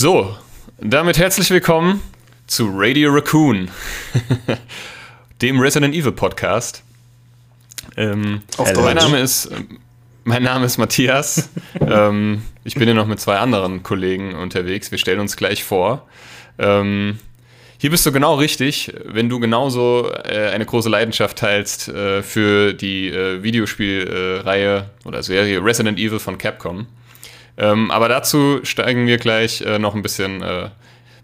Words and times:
So, 0.00 0.36
damit 0.80 1.18
herzlich 1.18 1.50
willkommen 1.50 2.00
zu 2.46 2.70
Radio 2.72 3.10
Raccoon, 3.10 3.68
dem 5.42 5.58
Resident 5.58 5.92
Evil 5.92 6.12
Podcast. 6.12 6.84
Ähm, 7.96 8.42
mein, 8.76 8.94
Name 8.94 9.18
ist, 9.18 9.50
mein 10.22 10.44
Name 10.44 10.66
ist 10.66 10.78
Matthias. 10.78 11.50
ähm, 11.80 12.42
ich 12.62 12.74
bin 12.76 12.84
hier 12.84 12.94
noch 12.94 13.08
mit 13.08 13.18
zwei 13.18 13.38
anderen 13.38 13.82
Kollegen 13.82 14.36
unterwegs. 14.36 14.92
Wir 14.92 14.98
stellen 14.98 15.18
uns 15.18 15.36
gleich 15.36 15.64
vor. 15.64 16.06
Ähm, 16.60 17.18
hier 17.78 17.90
bist 17.90 18.06
du 18.06 18.12
genau 18.12 18.36
richtig, 18.36 18.92
wenn 19.04 19.28
du 19.28 19.40
genauso 19.40 20.12
äh, 20.12 20.50
eine 20.50 20.64
große 20.64 20.88
Leidenschaft 20.88 21.38
teilst 21.38 21.88
äh, 21.88 22.22
für 22.22 22.72
die 22.72 23.08
äh, 23.08 23.42
Videospielreihe 23.42 24.90
oder 25.04 25.24
Serie 25.24 25.60
Resident 25.60 25.98
Evil 25.98 26.20
von 26.20 26.38
Capcom. 26.38 26.86
Ähm, 27.58 27.90
aber 27.90 28.08
dazu 28.08 28.60
steigen 28.62 29.06
wir 29.06 29.18
gleich 29.18 29.60
äh, 29.62 29.78
noch 29.78 29.94
ein 29.94 30.02
bisschen 30.02 30.42
äh, 30.42 30.70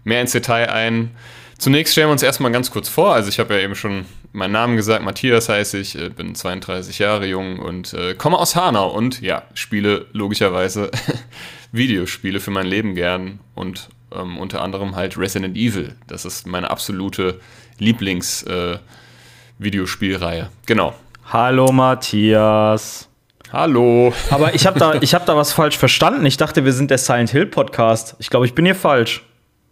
mehr 0.03 0.21
ins 0.21 0.33
Detail 0.33 0.69
ein. 0.69 1.11
Zunächst 1.57 1.93
stellen 1.93 2.09
wir 2.09 2.11
uns 2.11 2.23
erstmal 2.23 2.51
ganz 2.51 2.69
kurz 2.69 2.89
vor. 2.89 3.13
Also 3.13 3.29
ich 3.29 3.39
habe 3.39 3.53
ja 3.55 3.61
eben 3.61 3.75
schon 3.75 4.03
meinen 4.33 4.51
Namen 4.51 4.75
gesagt, 4.75 5.05
Matthias 5.05 5.47
heiße 5.47 5.77
ich, 5.77 5.97
äh, 5.97 6.09
bin 6.09 6.35
32 6.35 6.99
Jahre 6.99 7.25
jung 7.25 7.59
und 7.59 7.93
äh, 7.93 8.15
komme 8.15 8.37
aus 8.37 8.57
Hanau 8.57 8.89
und 8.89 9.21
ja, 9.21 9.43
spiele 9.53 10.07
logischerweise 10.11 10.91
Videospiele 11.71 12.41
für 12.41 12.51
mein 12.51 12.67
Leben 12.67 12.95
gern 12.95 13.39
und 13.55 13.87
ähm, 14.13 14.37
unter 14.37 14.61
anderem 14.61 14.97
halt 14.97 15.17
Resident 15.17 15.55
Evil. 15.55 15.95
Das 16.07 16.25
ist 16.25 16.45
meine 16.45 16.69
absolute 16.69 17.39
Lieblings-Videospielreihe. 17.79 20.41
Äh, 20.41 20.47
genau. 20.65 20.93
Hallo 21.31 21.71
Matthias. 21.71 23.07
Hallo. 23.55 24.11
Aber 24.31 24.53
ich 24.53 24.67
habe 24.67 24.77
da, 24.77 24.95
hab 24.95 25.25
da 25.25 25.37
was 25.37 25.53
falsch 25.53 25.77
verstanden. 25.77 26.25
Ich 26.25 26.35
dachte, 26.35 26.65
wir 26.65 26.73
sind 26.73 26.91
der 26.91 26.97
Silent 26.97 27.29
Hill 27.29 27.45
Podcast. 27.45 28.17
Ich 28.19 28.29
glaube, 28.29 28.45
ich 28.45 28.53
bin 28.53 28.65
hier 28.65 28.75
falsch. 28.75 29.23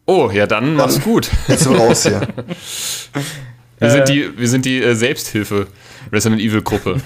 Oh, 0.05 0.29
ja, 0.31 0.47
dann 0.47 0.75
mach's 0.75 1.01
gut. 1.01 1.29
Jetzt 1.49 1.65
so 1.65 1.73
raus 1.73 2.03
hier. 2.03 2.21
Wir 3.79 3.89
sind 3.89 4.07
die, 4.07 4.39
wir 4.39 4.47
sind 4.47 4.63
die 4.63 4.81
äh, 4.81 4.93
Selbsthilfe 4.95 5.67
Resident 6.09 6.41
Evil 6.41 6.61
Gruppe. 6.61 7.01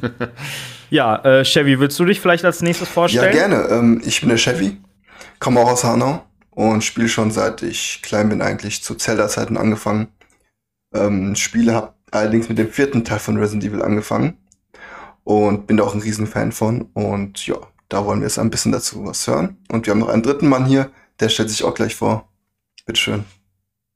ja, 0.90 1.16
äh, 1.16 1.44
Chevy, 1.44 1.78
willst 1.80 2.00
du 2.00 2.06
dich 2.06 2.18
vielleicht 2.18 2.46
als 2.46 2.62
nächstes 2.62 2.88
vorstellen? 2.88 3.26
Ja, 3.26 3.46
gerne. 3.46 3.68
Ähm, 3.68 4.00
ich 4.02 4.20
bin 4.20 4.30
der 4.30 4.38
Chevy, 4.38 4.78
komme 5.38 5.60
auch 5.60 5.68
aus 5.68 5.84
Hanau 5.84 6.24
und 6.48 6.82
spiele 6.82 7.10
schon 7.10 7.30
seit 7.30 7.60
ich 7.62 8.00
klein 8.00 8.30
bin 8.30 8.40
eigentlich 8.40 8.82
zu 8.82 8.94
Zelda-Zeiten 8.94 9.58
angefangen. 9.58 10.08
Ähm, 10.94 11.34
spiele 11.34 11.74
habe 11.74 11.92
allerdings 12.10 12.48
mit 12.48 12.56
dem 12.56 12.70
vierten 12.70 13.04
Teil 13.04 13.18
von 13.18 13.36
Resident 13.36 13.64
Evil 13.64 13.82
angefangen 13.82 14.38
und 15.24 15.66
bin 15.66 15.76
da 15.76 15.84
auch 15.84 15.94
ein 15.94 16.00
Riesenfan 16.00 16.52
von. 16.52 16.82
Und 16.94 17.46
ja, 17.46 17.56
da 17.88 18.04
wollen 18.04 18.20
wir 18.20 18.26
jetzt 18.26 18.38
ein 18.38 18.50
bisschen 18.50 18.72
dazu 18.72 19.04
was 19.04 19.26
hören. 19.26 19.56
Und 19.70 19.86
wir 19.86 19.92
haben 19.92 20.00
noch 20.00 20.08
einen 20.08 20.22
dritten 20.22 20.48
Mann 20.48 20.66
hier, 20.66 20.90
der 21.20 21.28
stellt 21.28 21.50
sich 21.50 21.64
auch 21.64 21.74
gleich 21.74 21.94
vor. 21.94 22.28
Bitteschön. 22.86 23.24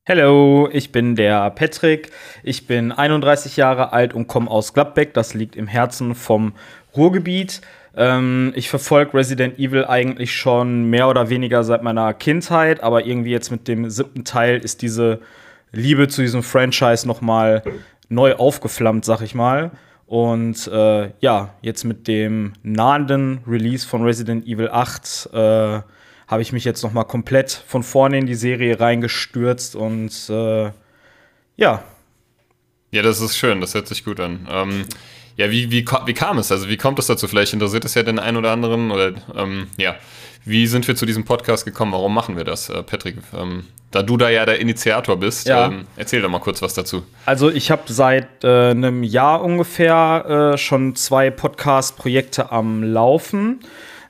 Hallo, 0.09 0.69
ich 0.71 0.93
bin 0.93 1.17
der 1.17 1.51
Patrick. 1.51 2.13
Ich 2.45 2.69
bin 2.69 2.93
31 2.93 3.57
Jahre 3.57 3.93
alt 3.93 4.15
und 4.15 4.29
komme 4.29 4.49
aus 4.49 4.73
Gladbeck. 4.73 5.15
Das 5.15 5.35
liegt 5.35 5.57
im 5.57 5.67
Herzen 5.67 6.15
vom 6.15 6.53
Ruhrgebiet. 6.97 7.61
Ähm, 7.97 8.53
ich 8.55 8.69
verfolge 8.69 9.15
Resident 9.15 9.59
Evil 9.59 9.85
eigentlich 9.85 10.33
schon 10.33 10.85
mehr 10.91 11.09
oder 11.09 11.29
weniger 11.29 11.65
seit 11.65 11.83
meiner 11.83 12.15
Kindheit, 12.15 12.83
aber 12.83 13.05
irgendwie 13.05 13.31
jetzt 13.31 13.51
mit 13.51 13.67
dem 13.67 13.91
siebten 13.91 14.25
Teil 14.25 14.59
ist 14.59 14.83
diese 14.83 15.21
Liebe 15.73 16.07
zu 16.07 16.23
diesem 16.23 16.45
Franchise 16.45 17.07
noch 17.09 17.21
mal 17.21 17.65
neu 18.09 18.35
aufgeflammt, 18.35 19.05
sag 19.05 19.23
ich 19.23 19.35
mal. 19.35 19.73
Und 20.07 20.69
äh, 20.69 21.11
ja, 21.21 21.55
jetzt 21.63 21.85
mit 21.85 22.07
dem 22.07 22.53
nahenden 22.63 23.41
Release 23.47 23.87
von 23.87 24.05
Resident 24.05 24.47
Evil 24.47 24.69
8 24.71 25.31
äh, 25.33 25.81
habe 26.29 26.43
ich 26.43 26.53
mich 26.53 26.65
jetzt 26.65 26.83
noch 26.83 26.93
mal 26.93 27.05
komplett 27.05 27.51
von 27.51 27.83
vorne 27.83 28.19
in 28.19 28.27
die 28.27 28.35
Serie 28.35 28.79
reingestürzt 28.79 29.75
und 29.75 30.13
äh, 30.29 30.71
ja. 31.57 31.83
Ja, 32.93 33.03
das 33.03 33.21
ist 33.21 33.37
schön, 33.37 33.61
das 33.61 33.75
hört 33.75 33.89
sich 33.89 34.05
gut 34.05 34.21
an. 34.21 34.47
Ähm, 34.51 34.85
ja, 35.37 35.51
wie, 35.51 35.71
wie, 35.71 35.85
wie 36.07 36.15
kam 36.15 36.39
es? 36.39 36.51
Also 36.51 36.69
wie 36.69 36.77
kommt 36.77 36.99
es 36.99 37.07
dazu? 37.07 37.29
Vielleicht 37.29 37.53
interessiert 37.53 37.85
es 37.85 37.95
ja 37.95 38.03
den 38.03 38.19
einen 38.19 38.37
oder 38.37 38.53
anderen 38.53 38.91
oder 38.91 39.13
ähm, 39.35 39.69
ja. 39.77 39.97
Wie 40.49 40.69
sind 40.69 40.87
wir 40.87 40.95
zu 40.95 41.07
diesem 41.07 41.25
Podcast 41.25 41.65
gekommen? 41.65 41.91
Warum 41.91 42.15
machen 42.15 42.37
wir 42.37 42.45
das, 42.45 42.69
äh, 42.69 42.81
Patrick? 42.85 43.17
Ähm, 43.37 43.65
da 43.91 44.05
du 44.05 44.17
da 44.17 44.29
ja 44.31 44.47
der 44.47 44.61
Initiator 44.61 45.17
bist, 45.17 45.49
ja. 45.49 45.67
ähm, 45.67 45.87
erzähl 45.97 46.23
doch 46.23 46.31
mal 46.31 46.39
kurz 46.39 46.63
was 46.63 46.73
dazu. 46.73 47.03
Also 47.25 47.51
ich 47.51 47.73
habe 47.73 47.83
seit 47.87 48.45
äh, 48.45 48.71
einem 48.71 49.03
Jahr 49.03 49.43
ungefähr 49.43 50.53
äh, 50.55 50.57
schon 50.57 50.95
zwei 50.95 51.31
Podcast-Projekte 51.31 52.53
am 52.53 52.85
Laufen. 52.85 53.59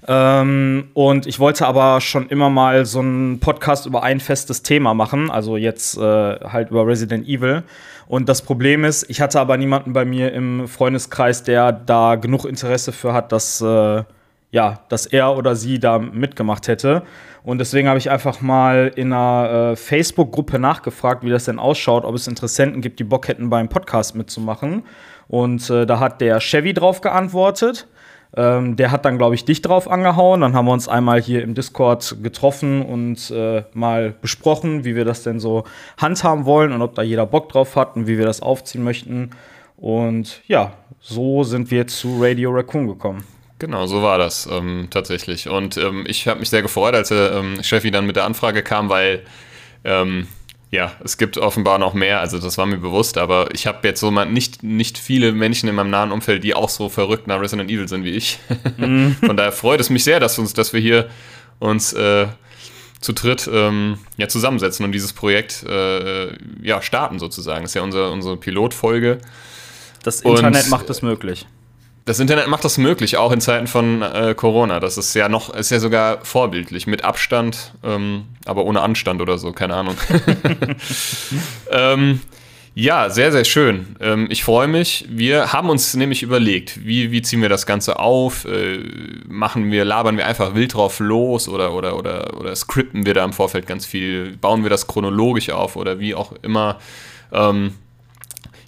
Ähm, 0.06 0.88
und 0.92 1.26
ich 1.26 1.40
wollte 1.40 1.66
aber 1.66 2.02
schon 2.02 2.28
immer 2.28 2.50
mal 2.50 2.84
so 2.84 2.98
einen 2.98 3.40
Podcast 3.40 3.86
über 3.86 4.02
ein 4.02 4.20
festes 4.20 4.62
Thema 4.62 4.92
machen, 4.92 5.30
also 5.30 5.56
jetzt 5.56 5.96
äh, 5.96 6.00
halt 6.00 6.70
über 6.70 6.86
Resident 6.86 7.26
Evil. 7.26 7.62
Und 8.08 8.28
das 8.28 8.42
Problem 8.42 8.84
ist, 8.84 9.08
ich 9.08 9.22
hatte 9.22 9.40
aber 9.40 9.56
niemanden 9.56 9.94
bei 9.94 10.04
mir 10.04 10.34
im 10.34 10.68
Freundeskreis, 10.68 11.44
der 11.44 11.72
da 11.72 12.16
genug 12.16 12.44
Interesse 12.44 12.92
für 12.92 13.14
hat, 13.14 13.32
dass 13.32 13.62
äh, 13.62 14.04
ja, 14.50 14.80
dass 14.88 15.06
er 15.06 15.36
oder 15.36 15.56
sie 15.56 15.78
da 15.78 15.98
mitgemacht 15.98 16.68
hätte. 16.68 17.02
Und 17.42 17.58
deswegen 17.58 17.88
habe 17.88 17.98
ich 17.98 18.10
einfach 18.10 18.40
mal 18.40 18.90
in 18.96 19.12
einer 19.12 19.72
äh, 19.72 19.76
Facebook-Gruppe 19.76 20.58
nachgefragt, 20.58 21.24
wie 21.24 21.30
das 21.30 21.44
denn 21.44 21.58
ausschaut, 21.58 22.04
ob 22.04 22.14
es 22.14 22.26
Interessenten 22.26 22.80
gibt, 22.80 22.98
die 22.98 23.04
Bock 23.04 23.28
hätten, 23.28 23.50
beim 23.50 23.68
Podcast 23.68 24.14
mitzumachen. 24.16 24.82
Und 25.28 25.68
äh, 25.70 25.86
da 25.86 26.00
hat 26.00 26.20
der 26.20 26.40
Chevy 26.40 26.74
drauf 26.74 27.00
geantwortet. 27.00 27.86
Ähm, 28.36 28.76
der 28.76 28.90
hat 28.90 29.04
dann, 29.04 29.18
glaube 29.18 29.34
ich, 29.34 29.44
dich 29.44 29.62
drauf 29.62 29.88
angehauen. 29.88 30.40
Dann 30.40 30.54
haben 30.54 30.66
wir 30.66 30.72
uns 30.72 30.88
einmal 30.88 31.20
hier 31.20 31.42
im 31.42 31.54
Discord 31.54 32.16
getroffen 32.22 32.82
und 32.82 33.30
äh, 33.30 33.64
mal 33.72 34.14
besprochen, 34.20 34.84
wie 34.84 34.96
wir 34.96 35.04
das 35.04 35.22
denn 35.22 35.40
so 35.40 35.64
handhaben 35.96 36.44
wollen 36.44 36.72
und 36.72 36.82
ob 36.82 36.94
da 36.94 37.02
jeder 37.02 37.26
Bock 37.26 37.48
drauf 37.48 37.76
hat 37.76 37.96
und 37.96 38.06
wie 38.06 38.18
wir 38.18 38.26
das 38.26 38.42
aufziehen 38.42 38.82
möchten. 38.82 39.30
Und 39.76 40.42
ja, 40.46 40.72
so 41.00 41.44
sind 41.44 41.70
wir 41.70 41.86
zu 41.86 42.20
Radio 42.20 42.50
Raccoon 42.50 42.88
gekommen. 42.88 43.24
Genau, 43.58 43.86
so 43.86 44.02
war 44.02 44.18
das 44.18 44.48
ähm, 44.50 44.88
tatsächlich. 44.90 45.48
Und 45.48 45.76
ähm, 45.78 46.04
ich 46.06 46.28
habe 46.28 46.40
mich 46.40 46.50
sehr 46.50 46.62
gefreut, 46.62 46.94
als 46.94 47.08
der 47.08 47.32
ähm, 47.32 47.62
Chefi 47.62 47.90
dann 47.90 48.06
mit 48.06 48.16
der 48.16 48.24
Anfrage 48.24 48.62
kam, 48.62 48.88
weil 48.90 49.22
ähm, 49.84 50.28
ja, 50.70 50.92
es 51.02 51.16
gibt 51.16 51.38
offenbar 51.38 51.78
noch 51.78 51.94
mehr, 51.94 52.20
also 52.20 52.38
das 52.38 52.58
war 52.58 52.66
mir 52.66 52.76
bewusst, 52.76 53.18
aber 53.18 53.54
ich 53.54 53.66
habe 53.66 53.86
jetzt 53.86 54.00
so 54.00 54.10
mal 54.10 54.26
nicht, 54.26 54.62
nicht 54.62 54.98
viele 54.98 55.32
Menschen 55.32 55.68
in 55.68 55.74
meinem 55.74 55.90
nahen 55.90 56.12
Umfeld, 56.12 56.44
die 56.44 56.54
auch 56.54 56.68
so 56.68 56.88
verrückt 56.88 57.28
nach 57.28 57.40
Resident 57.40 57.70
Evil 57.70 57.88
sind 57.88 58.04
wie 58.04 58.10
ich. 58.10 58.38
Mhm. 58.76 59.16
Von 59.24 59.36
daher 59.36 59.52
freut 59.52 59.80
es 59.80 59.90
mich 59.90 60.04
sehr, 60.04 60.20
dass, 60.20 60.38
uns, 60.38 60.52
dass 60.52 60.72
wir 60.72 60.80
hier 60.80 61.08
uns 61.58 61.92
äh, 61.94 62.26
zu 63.00 63.12
dritt 63.12 63.48
ähm, 63.50 63.98
ja, 64.16 64.28
zusammensetzen 64.28 64.84
und 64.84 64.92
dieses 64.92 65.12
Projekt 65.12 65.62
äh, 65.62 66.36
ja, 66.62 66.82
starten 66.82 67.18
sozusagen. 67.18 67.62
Das 67.62 67.70
ist 67.70 67.74
ja 67.74 67.82
unsere, 67.82 68.10
unsere 68.10 68.36
Pilotfolge. 68.36 69.18
Das 70.02 70.20
Internet 70.20 70.64
und, 70.64 70.70
macht 70.70 70.90
es 70.90 71.00
möglich. 71.00 71.46
Das 72.06 72.20
Internet 72.20 72.46
macht 72.46 72.64
das 72.64 72.78
möglich, 72.78 73.16
auch 73.16 73.32
in 73.32 73.40
Zeiten 73.40 73.66
von 73.66 74.00
äh, 74.00 74.32
Corona. 74.36 74.78
Das 74.78 74.96
ist 74.96 75.12
ja 75.14 75.28
noch, 75.28 75.52
ist 75.52 75.70
ja 75.70 75.80
sogar 75.80 76.24
vorbildlich, 76.24 76.86
mit 76.86 77.02
Abstand, 77.02 77.74
ähm, 77.82 78.26
aber 78.44 78.64
ohne 78.64 78.80
Anstand 78.80 79.20
oder 79.20 79.38
so, 79.38 79.50
keine 79.50 79.74
Ahnung. 79.74 79.96
ähm, 81.72 82.20
ja, 82.76 83.10
sehr, 83.10 83.32
sehr 83.32 83.44
schön. 83.44 83.96
Ähm, 83.98 84.28
ich 84.30 84.44
freue 84.44 84.68
mich. 84.68 85.04
Wir 85.08 85.52
haben 85.52 85.68
uns 85.68 85.94
nämlich 85.94 86.22
überlegt, 86.22 86.86
wie, 86.86 87.10
wie 87.10 87.22
ziehen 87.22 87.42
wir 87.42 87.48
das 87.48 87.66
Ganze 87.66 87.98
auf? 87.98 88.44
Äh, 88.44 88.84
machen 89.26 89.72
wir, 89.72 89.84
labern 89.84 90.16
wir 90.16 90.26
einfach 90.26 90.54
wild 90.54 90.74
drauf 90.74 91.00
los 91.00 91.48
oder, 91.48 91.72
oder, 91.72 91.96
oder, 91.96 92.38
oder 92.38 92.54
skripten 92.54 93.04
wir 93.04 93.14
da 93.14 93.24
im 93.24 93.32
Vorfeld 93.32 93.66
ganz 93.66 93.84
viel? 93.84 94.36
Bauen 94.36 94.62
wir 94.62 94.70
das 94.70 94.86
chronologisch 94.86 95.50
auf 95.50 95.74
oder 95.74 95.98
wie 95.98 96.14
auch 96.14 96.32
immer? 96.42 96.78
Ähm, 97.32 97.74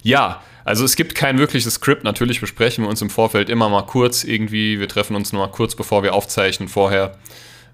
ja, 0.03 0.41
also 0.69 0.85
es 0.85 0.95
gibt 0.95 1.15
kein 1.15 1.39
wirkliches 1.39 1.73
Skript. 1.73 2.03
Natürlich 2.03 2.39
besprechen 2.39 2.83
wir 2.83 2.89
uns 2.89 3.01
im 3.01 3.09
Vorfeld 3.09 3.49
immer 3.49 3.69
mal 3.69 3.81
kurz 3.87 4.23
irgendwie. 4.23 4.79
Wir 4.79 4.87
treffen 4.87 5.15
uns 5.15 5.33
nur 5.33 5.47
mal 5.47 5.51
kurz, 5.51 5.73
bevor 5.73 6.03
wir 6.03 6.13
aufzeichnen 6.13 6.69
vorher. 6.69 7.17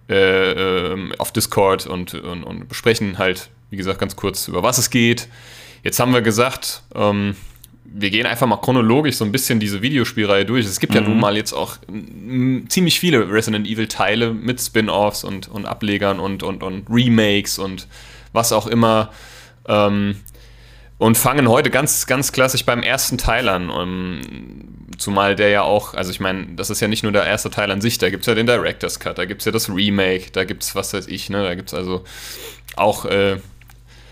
äh, 0.07 0.93
ähm, 0.93 1.13
auf 1.17 1.33
Discord 1.33 1.87
und, 1.87 2.13
und, 2.13 2.43
und, 2.43 2.69
besprechen 2.69 3.17
halt, 3.17 3.49
wie 3.69 3.75
gesagt, 3.75 3.99
ganz 3.99 4.15
kurz, 4.15 4.47
über 4.47 4.63
was 4.63 4.77
es 4.77 4.89
geht. 4.89 5.27
Jetzt 5.83 5.99
haben 5.99 6.13
wir 6.13 6.21
gesagt, 6.21 6.83
ähm, 6.93 7.35
wir 7.83 8.11
gehen 8.11 8.25
einfach 8.25 8.47
mal 8.47 8.57
chronologisch 8.57 9.15
so 9.15 9.25
ein 9.25 9.31
bisschen 9.31 9.59
diese 9.59 9.81
Videospielreihe 9.81 10.45
durch. 10.45 10.65
Es 10.65 10.79
gibt 10.79 10.93
mhm. 10.93 10.99
ja 10.99 11.03
nun 11.03 11.19
mal 11.19 11.35
jetzt 11.35 11.51
auch 11.51 11.77
ziemlich 12.69 12.99
viele 12.99 13.29
Resident 13.29 13.67
Evil 13.67 13.87
Teile 13.87 14.33
mit 14.33 14.61
Spin-offs 14.61 15.25
und, 15.25 15.49
und 15.49 15.65
Ablegern 15.65 16.21
und, 16.21 16.43
und, 16.43 16.63
und 16.63 16.85
Remakes 16.89 17.59
und 17.59 17.87
was 18.31 18.53
auch 18.53 18.67
immer. 18.67 19.11
Ähm, 19.67 20.17
und 20.97 21.17
fangen 21.17 21.49
heute 21.49 21.69
ganz, 21.69 22.07
ganz 22.07 22.31
klassisch 22.31 22.65
beim 22.65 22.81
ersten 22.81 23.17
Teil 23.17 23.49
an. 23.49 23.69
Um, 23.69 24.21
zumal 24.97 25.35
der 25.35 25.49
ja 25.49 25.61
auch, 25.61 25.93
also 25.93 26.11
ich 26.11 26.19
meine, 26.19 26.47
das 26.55 26.69
ist 26.69 26.79
ja 26.79 26.87
nicht 26.87 27.03
nur 27.03 27.11
der 27.11 27.25
erste 27.25 27.49
Teil 27.49 27.69
an 27.69 27.81
sich, 27.81 27.97
da 27.97 28.09
gibt 28.09 28.21
es 28.21 28.27
ja 28.27 28.35
den 28.35 28.47
Director's 28.47 28.99
Cut, 28.99 29.17
da 29.17 29.25
gibt 29.25 29.41
es 29.41 29.45
ja 29.45 29.51
das 29.51 29.69
Remake, 29.69 30.31
da 30.31 30.45
gibt 30.45 30.63
es 30.63 30.73
was 30.73 30.93
weiß 30.93 31.07
ich, 31.07 31.29
ne, 31.29 31.43
da 31.43 31.53
gibt 31.55 31.69
es 31.69 31.73
also 31.73 32.05
auch 32.77 33.03
äh, 33.05 33.37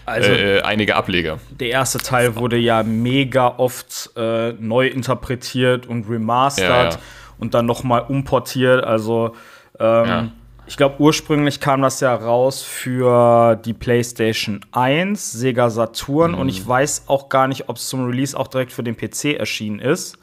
also, 0.06 0.30
äh, 0.30 0.62
einige 0.62 0.96
Ableger. 0.96 1.40
Der 1.52 1.70
erste 1.70 2.00
Teil 2.00 2.36
wurde 2.36 2.58
ja 2.58 2.84
mega 2.84 3.48
oft 3.58 4.12
äh, 4.18 4.52
neu 4.54 4.88
interpretiert 4.88 5.86
und 5.86 6.10
remastert 6.10 6.68
ja, 6.68 6.90
ja. 6.90 7.00
und 7.38 7.54
dann 7.54 7.66
nochmal 7.66 8.02
umportiert. 8.02 8.84
Also 8.84 9.36
ähm, 9.80 10.06
ja. 10.06 10.32
Ich 10.66 10.78
glaube, 10.78 10.96
ursprünglich 11.00 11.60
kam 11.60 11.82
das 11.82 12.00
ja 12.00 12.14
raus 12.16 12.62
für 12.62 13.56
die 13.56 13.74
PlayStation 13.74 14.62
1, 14.72 15.32
Sega 15.34 15.70
Saturn 15.70 16.32
mhm. 16.32 16.40
und 16.40 16.50
ich 16.50 16.66
weiß 16.66 17.04
auch 17.08 17.30
gar 17.30 17.48
nicht, 17.48 17.70
ob 17.70 17.78
es 17.78 17.88
zum 17.88 18.06
Release 18.06 18.38
auch 18.38 18.48
direkt 18.48 18.72
für 18.72 18.84
den 18.84 18.96
PC 18.96 19.38
erschienen 19.38 19.80
ist. 19.80 20.18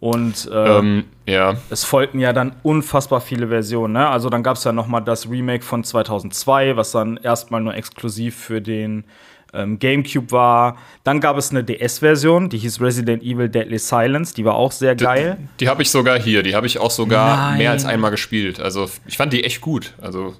Und 0.00 0.50
äh, 0.50 0.78
ähm, 0.78 1.04
ja. 1.26 1.56
es 1.68 1.84
folgten 1.84 2.20
ja 2.20 2.32
dann 2.32 2.56
unfassbar 2.62 3.20
viele 3.20 3.48
Versionen. 3.48 3.92
Ne? 3.92 4.08
Also 4.08 4.30
dann 4.30 4.42
gab 4.42 4.56
es 4.56 4.64
ja 4.64 4.72
noch 4.72 4.86
mal 4.86 5.00
das 5.00 5.28
Remake 5.28 5.62
von 5.62 5.84
2002, 5.84 6.76
was 6.76 6.92
dann 6.92 7.18
erstmal 7.18 7.60
nur 7.60 7.74
exklusiv 7.74 8.34
für 8.34 8.62
den 8.62 9.04
ähm, 9.52 9.78
GameCube 9.78 10.30
war. 10.32 10.76
Dann 11.04 11.20
gab 11.20 11.36
es 11.36 11.50
eine 11.50 11.64
DS-Version, 11.64 12.48
die 12.48 12.58
hieß 12.58 12.80
Resident 12.80 13.22
Evil 13.22 13.48
Deadly 13.48 13.78
Silence. 13.78 14.34
Die 14.34 14.44
war 14.44 14.54
auch 14.54 14.72
sehr 14.72 14.94
geil. 14.94 15.36
Die, 15.38 15.64
die 15.64 15.68
habe 15.68 15.82
ich 15.82 15.90
sogar 15.90 16.18
hier. 16.18 16.42
Die 16.42 16.54
habe 16.54 16.66
ich 16.66 16.78
auch 16.78 16.90
sogar 16.90 17.36
Nein. 17.36 17.58
mehr 17.58 17.70
als 17.70 17.84
einmal 17.84 18.10
gespielt. 18.10 18.60
Also 18.60 18.90
ich 19.06 19.16
fand 19.16 19.32
die 19.32 19.44
echt 19.44 19.60
gut. 19.60 19.94
Also 20.00 20.34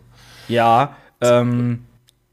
ja. 0.48 0.96
Ähm, 1.20 1.84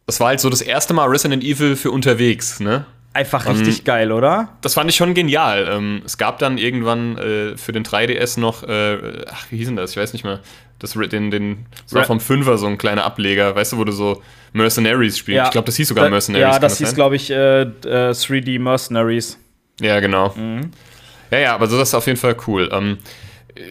das 0.05 0.19
war 0.19 0.27
halt 0.27 0.39
so 0.39 0.49
das 0.49 0.61
erste 0.61 0.93
Mal 0.93 1.07
Resident 1.07 1.43
Evil 1.43 1.75
für 1.75 1.91
unterwegs, 1.91 2.59
ne? 2.59 2.85
Einfach 3.13 3.47
richtig 3.47 3.79
um, 3.79 3.83
geil, 3.83 4.11
oder? 4.11 4.49
Das 4.61 4.75
fand 4.75 4.89
ich 4.89 4.95
schon 4.95 5.13
genial. 5.15 5.67
Ähm, 5.71 6.03
es 6.05 6.17
gab 6.17 6.37
dann 6.37 6.57
irgendwann 6.59 7.17
äh, 7.17 7.57
für 7.57 7.71
den 7.71 7.83
3DS 7.83 8.39
noch, 8.39 8.63
äh, 8.63 9.25
ach, 9.27 9.47
wie 9.49 9.57
hieß 9.57 9.67
denn 9.67 9.75
das? 9.75 9.91
Ich 9.91 9.97
weiß 9.97 10.13
nicht 10.13 10.23
mehr. 10.23 10.39
Das, 10.79 10.93
den, 10.93 11.31
den, 11.31 11.65
war 11.89 12.03
vom 12.03 12.19
Fünfer 12.19 12.57
so 12.57 12.67
ein 12.67 12.77
kleiner 12.77 13.03
Ableger, 13.03 13.55
weißt 13.55 13.73
du, 13.73 13.77
wo 13.77 13.83
du 13.83 13.91
so 13.91 14.21
Mercenaries 14.53 15.17
spielst. 15.17 15.37
Ja. 15.37 15.45
Ich 15.45 15.51
glaube, 15.51 15.65
das 15.65 15.75
hieß 15.75 15.87
sogar 15.87 16.05
da, 16.05 16.11
Mercenaries. 16.11 16.41
Ja, 16.41 16.59
das, 16.59 16.73
das 16.73 16.77
hieß, 16.77 16.95
glaube 16.95 17.15
ich, 17.15 17.31
äh, 17.31 17.65
3D 17.83 18.55
äh, 18.55 18.59
Mercenaries. 18.59 19.39
Ja, 19.81 19.99
genau. 19.99 20.33
Mhm. 20.35 20.71
Ja, 21.31 21.39
ja, 21.39 21.55
aber 21.55 21.67
so 21.67 21.77
das 21.77 21.89
ist 21.89 21.95
auf 21.95 22.05
jeden 22.05 22.19
Fall 22.19 22.35
cool. 22.47 22.69
Ähm, 22.71 22.99
äh, 23.55 23.61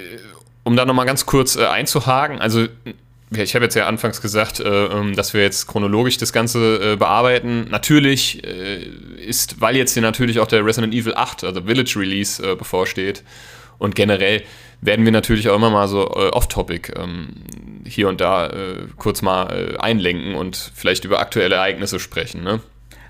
um 0.65 0.77
da 0.77 0.85
nochmal 0.85 1.07
ganz 1.07 1.27
kurz 1.27 1.57
äh, 1.57 1.65
einzuhaken, 1.65 2.41
also 2.41 2.67
ich 3.31 3.55
habe 3.55 3.65
jetzt 3.65 3.75
ja 3.75 3.87
anfangs 3.87 4.21
gesagt, 4.21 4.61
äh, 4.61 4.87
ähm, 4.87 5.17
dass 5.17 5.35
wir 5.35 5.43
jetzt 5.43 5.67
chronologisch 5.67 6.17
das 6.17 6.33
Ganze 6.33 6.93
äh, 6.93 6.97
bearbeiten. 6.97 7.67
Natürlich 7.71 8.45
äh, 8.45 8.83
ist, 9.19 9.61
weil 9.61 9.77
jetzt 9.77 9.95
hier 9.95 10.03
natürlich 10.03 10.39
auch 10.39 10.47
der 10.47 10.65
Resident 10.65 10.95
Evil 10.95 11.15
8, 11.15 11.43
also 11.43 11.63
Village 11.63 11.95
Release, 11.97 12.43
äh, 12.43 12.55
bevorsteht. 12.55 13.25
Und 13.79 13.95
generell 13.95 14.43
werden 14.81 15.05
wir 15.05 15.13
natürlich 15.13 15.49
auch 15.49 15.57
immer 15.57 15.71
mal 15.71 15.89
so 15.89 16.03
äh, 16.03 16.29
off-topic 16.31 16.93
ähm, 16.97 17.29
hier 17.85 18.09
und 18.09 18.21
da 18.21 18.49
äh, 18.49 18.87
kurz 18.97 19.23
mal 19.23 19.77
einlenken 19.79 20.35
und 20.35 20.73
vielleicht 20.75 21.05
über 21.05 21.21
aktuelle 21.21 21.57
Ereignisse 21.57 21.99
sprechen. 21.99 22.43
Ne? 22.43 22.61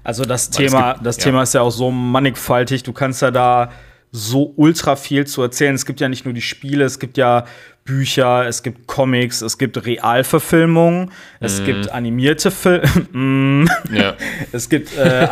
Also 0.04 0.24
das 0.24 0.50
Thema, 0.50 0.92
gibt, 0.92 1.06
das 1.06 1.16
ja. 1.16 1.24
Thema 1.24 1.42
ist 1.42 1.54
ja 1.54 1.62
auch 1.62 1.70
so 1.70 1.90
mannigfaltig. 1.90 2.84
Du 2.84 2.92
kannst 2.92 3.22
ja 3.22 3.30
da 3.30 3.72
so 4.12 4.52
ultra 4.56 4.94
viel 4.96 5.26
zu 5.26 5.42
erzählen. 5.42 5.74
Es 5.74 5.84
gibt 5.84 6.00
ja 6.00 6.08
nicht 6.08 6.24
nur 6.24 6.34
die 6.34 6.42
Spiele, 6.42 6.84
es 6.84 6.98
gibt 6.98 7.18
ja 7.18 7.44
Bücher, 7.86 8.46
es 8.46 8.62
gibt 8.62 8.86
Comics, 8.86 9.40
es 9.40 9.56
gibt 9.56 9.86
Realverfilmungen, 9.86 11.12
es 11.40 11.60
mm. 11.60 11.64
gibt 11.64 11.92
animierte 11.92 12.50
Filme, 12.50 12.82
mm. 13.12 13.66
ja. 13.94 14.14
es 14.52 14.68
gibt 14.68 14.94
äh, 14.98 15.28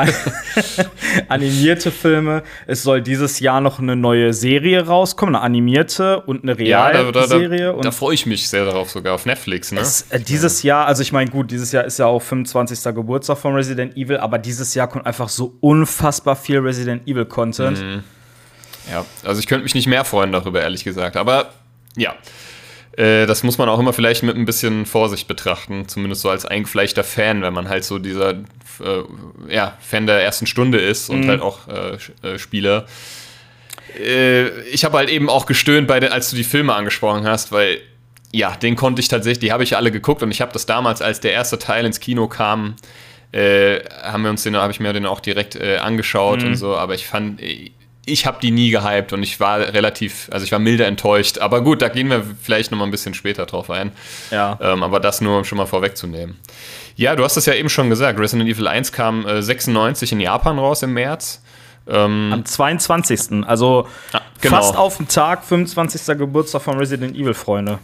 animierte 1.28 1.90
Filme. 1.90 2.42
Es 2.66 2.84
soll 2.84 3.02
dieses 3.02 3.40
Jahr 3.40 3.60
noch 3.60 3.80
eine 3.80 3.96
neue 3.96 4.32
Serie 4.32 4.86
rauskommen, 4.86 5.34
eine 5.34 5.44
animierte 5.44 6.20
und 6.20 6.44
eine 6.44 6.56
Realserie. 6.56 7.60
Ja, 7.60 7.72
da, 7.72 7.76
da, 7.76 7.82
da, 7.82 7.90
freue 7.90 8.14
ich 8.14 8.24
mich 8.24 8.48
sehr 8.48 8.64
darauf, 8.64 8.90
sogar 8.90 9.14
auf 9.14 9.26
Netflix. 9.26 9.72
Ne? 9.72 9.80
Es, 9.80 10.06
äh, 10.10 10.20
dieses 10.20 10.62
ja. 10.62 10.78
Jahr, 10.78 10.86
also 10.86 11.02
ich 11.02 11.12
meine, 11.12 11.30
gut, 11.30 11.50
dieses 11.50 11.72
Jahr 11.72 11.84
ist 11.84 11.98
ja 11.98 12.06
auch 12.06 12.22
25. 12.22 12.94
Geburtstag 12.94 13.36
von 13.36 13.54
Resident 13.54 13.96
Evil, 13.96 14.18
aber 14.18 14.38
dieses 14.38 14.74
Jahr 14.74 14.88
kommt 14.88 15.06
einfach 15.06 15.28
so 15.28 15.56
unfassbar 15.60 16.36
viel 16.36 16.60
Resident 16.60 17.06
Evil 17.08 17.26
Content. 17.26 17.78
Mm. 17.78 18.04
Ja, 18.90 19.04
also 19.24 19.40
ich 19.40 19.46
könnte 19.46 19.64
mich 19.64 19.74
nicht 19.74 19.86
mehr 19.86 20.04
freuen 20.04 20.32
darüber, 20.32 20.60
ehrlich 20.60 20.84
gesagt. 20.84 21.16
Aber 21.16 21.50
ja, 21.96 22.14
äh, 22.96 23.26
das 23.26 23.42
muss 23.42 23.58
man 23.58 23.68
auch 23.68 23.78
immer 23.78 23.92
vielleicht 23.92 24.22
mit 24.22 24.36
ein 24.36 24.44
bisschen 24.44 24.86
Vorsicht 24.86 25.26
betrachten, 25.26 25.88
zumindest 25.88 26.22
so 26.22 26.30
als 26.30 26.46
eingefleischter 26.46 27.04
Fan, 27.04 27.42
wenn 27.42 27.52
man 27.52 27.68
halt 27.68 27.84
so 27.84 27.98
dieser 27.98 28.30
äh, 28.30 29.02
ja, 29.48 29.76
Fan 29.80 30.06
der 30.06 30.22
ersten 30.22 30.46
Stunde 30.46 30.78
ist 30.78 31.10
und 31.10 31.22
mhm. 31.22 31.28
halt 31.28 31.42
auch 31.42 31.60
äh, 31.68 31.96
äh 32.26 32.38
Spieler. 32.38 32.86
Äh, 33.98 34.48
ich 34.68 34.84
habe 34.84 34.98
halt 34.98 35.10
eben 35.10 35.28
auch 35.28 35.46
gestöhnt, 35.46 35.88
bei 35.88 35.98
den, 35.98 36.12
als 36.12 36.30
du 36.30 36.36
die 36.36 36.44
Filme 36.44 36.74
angesprochen 36.74 37.26
hast, 37.26 37.50
weil 37.50 37.78
ja, 38.32 38.56
den 38.56 38.74
konnte 38.74 39.00
ich 39.00 39.08
tatsächlich, 39.08 39.40
die 39.40 39.52
habe 39.52 39.62
ich 39.62 39.76
alle 39.76 39.92
geguckt 39.92 40.22
und 40.22 40.30
ich 40.30 40.40
habe 40.40 40.52
das 40.52 40.66
damals, 40.66 41.02
als 41.02 41.20
der 41.20 41.32
erste 41.32 41.58
Teil 41.58 41.86
ins 41.86 42.00
Kino 42.00 42.26
kam, 42.26 42.74
äh, 43.30 43.80
haben 44.02 44.22
wir 44.22 44.30
uns 44.30 44.42
den, 44.42 44.56
habe 44.56 44.72
ich 44.72 44.80
mir 44.80 44.92
den 44.92 45.06
auch 45.06 45.20
direkt 45.20 45.60
angeschaut 45.60 46.42
mhm. 46.42 46.48
und 46.48 46.56
so, 46.56 46.76
aber 46.76 46.94
ich 46.94 47.06
fand, 47.06 47.40
ich 48.06 48.26
habe 48.26 48.38
die 48.40 48.50
nie 48.50 48.70
gehypt 48.70 49.12
und 49.12 49.22
ich 49.22 49.40
war 49.40 49.58
relativ, 49.58 50.28
also 50.30 50.44
ich 50.44 50.52
war 50.52 50.58
milde 50.58 50.84
enttäuscht. 50.84 51.38
Aber 51.38 51.62
gut, 51.62 51.82
da 51.82 51.88
gehen 51.88 52.10
wir 52.10 52.24
vielleicht 52.42 52.70
noch 52.70 52.78
mal 52.78 52.84
ein 52.84 52.90
bisschen 52.90 53.14
später 53.14 53.46
drauf 53.46 53.70
ein. 53.70 53.92
Ja. 54.30 54.58
Ähm, 54.60 54.82
aber 54.82 55.00
das 55.00 55.20
nur 55.20 55.44
schon 55.44 55.58
mal 55.58 55.66
vorwegzunehmen. 55.66 56.38
Ja, 56.96 57.16
du 57.16 57.24
hast 57.24 57.36
es 57.36 57.46
ja 57.46 57.54
eben 57.54 57.68
schon 57.68 57.90
gesagt. 57.90 58.18
Resident 58.18 58.48
Evil 58.48 58.68
1 58.68 58.92
kam 58.92 59.26
äh, 59.26 59.42
96 59.42 60.12
in 60.12 60.20
Japan 60.20 60.58
raus 60.58 60.82
im 60.82 60.92
März. 60.92 61.40
Ähm, 61.86 62.30
Am 62.32 62.44
22. 62.44 63.46
Also 63.46 63.88
ah, 64.12 64.20
genau. 64.40 64.56
fast 64.56 64.76
auf 64.76 64.96
den 64.98 65.08
Tag, 65.08 65.44
25. 65.44 66.18
Geburtstag 66.18 66.62
von 66.62 66.78
Resident 66.78 67.16
Evil, 67.16 67.34
Freunde. 67.34 67.78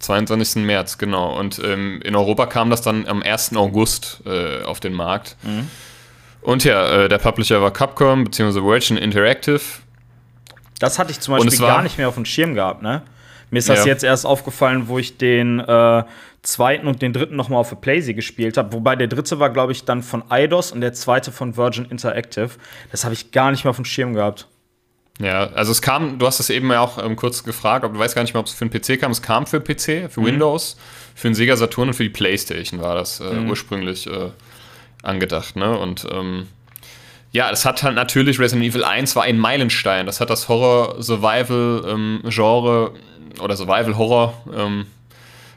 22. 0.00 0.64
März, 0.64 0.98
genau. 0.98 1.38
Und 1.38 1.60
ähm, 1.62 2.00
in 2.02 2.16
Europa 2.16 2.46
kam 2.46 2.70
das 2.70 2.82
dann 2.82 3.06
am 3.06 3.22
1. 3.22 3.56
August 3.56 4.22
äh, 4.26 4.62
auf 4.64 4.80
den 4.80 4.94
Markt. 4.94 5.36
Mhm. 5.42 5.68
Und 6.42 6.64
ja, 6.64 7.04
äh, 7.04 7.08
der 7.08 7.18
Publisher 7.18 7.60
war 7.60 7.72
Capcom 7.72 8.24
bzw. 8.24 8.62
Virgin 8.62 8.96
Interactive. 8.96 9.60
Das 10.78 10.98
hatte 10.98 11.10
ich 11.10 11.20
zum 11.20 11.34
Beispiel 11.34 11.58
gar 11.58 11.82
nicht 11.82 11.98
mehr 11.98 12.08
auf 12.08 12.14
dem 12.14 12.24
Schirm 12.24 12.54
gehabt, 12.54 12.82
ne? 12.82 13.02
Mir 13.50 13.58
ist 13.58 13.68
das 13.68 13.80
ja. 13.80 13.86
jetzt 13.86 14.04
erst 14.04 14.24
aufgefallen, 14.24 14.86
wo 14.86 14.98
ich 14.98 15.18
den 15.18 15.58
äh, 15.58 16.04
zweiten 16.42 16.86
und 16.86 17.02
den 17.02 17.12
dritten 17.12 17.36
nochmal 17.36 17.60
auf 17.60 17.68
der 17.68 17.76
Playsee 17.76 18.14
gespielt 18.14 18.56
habe. 18.56 18.72
Wobei 18.72 18.96
der 18.96 19.08
dritte 19.08 19.38
war, 19.40 19.50
glaube 19.50 19.72
ich, 19.72 19.84
dann 19.84 20.02
von 20.02 20.22
Eidos 20.30 20.72
und 20.72 20.80
der 20.80 20.92
zweite 20.92 21.32
von 21.32 21.56
Virgin 21.56 21.84
Interactive. 21.86 22.50
Das 22.92 23.04
habe 23.04 23.12
ich 23.12 23.32
gar 23.32 23.50
nicht 23.50 23.64
mehr 23.64 23.70
auf 23.70 23.76
dem 23.76 23.84
Schirm 23.84 24.14
gehabt. 24.14 24.46
Ja, 25.20 25.48
also 25.48 25.72
es 25.72 25.82
kam, 25.82 26.18
du 26.18 26.26
hast 26.26 26.40
es 26.40 26.48
eben 26.48 26.70
ja 26.70 26.80
auch 26.80 27.04
ähm, 27.04 27.14
kurz 27.14 27.44
gefragt, 27.44 27.84
aber 27.84 27.92
du 27.92 28.00
weißt 28.00 28.14
gar 28.14 28.22
nicht 28.22 28.32
mehr, 28.32 28.40
ob 28.40 28.46
es 28.46 28.54
für 28.54 28.66
den 28.66 28.70
PC 28.70 28.98
kam. 28.98 29.12
Es 29.12 29.20
kam 29.20 29.46
für 29.46 29.60
PC, 29.60 30.10
für 30.10 30.20
mhm. 30.20 30.26
Windows, 30.26 30.76
für 31.14 31.28
den 31.28 31.34
Sega 31.34 31.56
Saturn 31.56 31.88
und 31.88 31.94
für 31.94 32.04
die 32.04 32.08
Playstation 32.08 32.80
war 32.80 32.94
das 32.94 33.20
äh, 33.20 33.24
mhm. 33.24 33.50
ursprünglich. 33.50 34.06
Äh, 34.06 34.30
angedacht, 35.02 35.56
ne? 35.56 35.78
Und 35.78 36.06
ähm, 36.10 36.48
ja, 37.32 37.50
es 37.50 37.64
hat 37.64 37.82
halt 37.82 37.94
natürlich 37.94 38.38
Resident 38.38 38.68
Evil 38.68 38.84
1 38.84 39.16
war 39.16 39.22
ein 39.22 39.38
Meilenstein. 39.38 40.04
Das 40.06 40.20
hat 40.20 40.28
das 40.30 40.48
Horror-Survival-Genre 40.48 42.92
ähm, 42.94 43.40
oder 43.40 43.56
Survival-Horror, 43.56 44.34
ähm, 44.56 44.86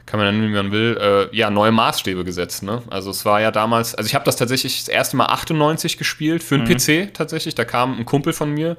kann 0.06 0.20
man 0.20 0.38
nennen, 0.38 0.52
wie 0.52 0.54
man 0.54 0.70
will, 0.70 0.96
äh, 1.00 1.26
ja, 1.36 1.50
neue 1.50 1.72
Maßstäbe 1.72 2.22
gesetzt. 2.24 2.62
Ne? 2.62 2.82
Also 2.90 3.10
es 3.10 3.24
war 3.24 3.40
ja 3.40 3.50
damals, 3.50 3.92
also 3.94 4.06
ich 4.06 4.14
habe 4.14 4.24
das 4.24 4.36
tatsächlich 4.36 4.78
das 4.78 4.86
erste 4.88 5.16
Mal 5.16 5.26
98 5.26 5.98
gespielt, 5.98 6.44
für 6.44 6.54
einen 6.54 6.68
mhm. 6.68 6.76
PC 6.76 7.12
tatsächlich. 7.12 7.56
Da 7.56 7.64
kam 7.64 7.98
ein 7.98 8.04
Kumpel 8.04 8.32
von 8.32 8.52
mir, 8.52 8.76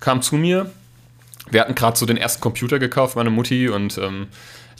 kam 0.00 0.22
zu 0.22 0.36
mir. 0.36 0.70
Wir 1.50 1.60
hatten 1.60 1.74
gerade 1.74 1.98
so 1.98 2.06
den 2.06 2.16
ersten 2.16 2.40
Computer 2.40 2.78
gekauft, 2.78 3.16
meine 3.16 3.28
Mutti, 3.28 3.68
und 3.68 3.98
ähm, 3.98 4.28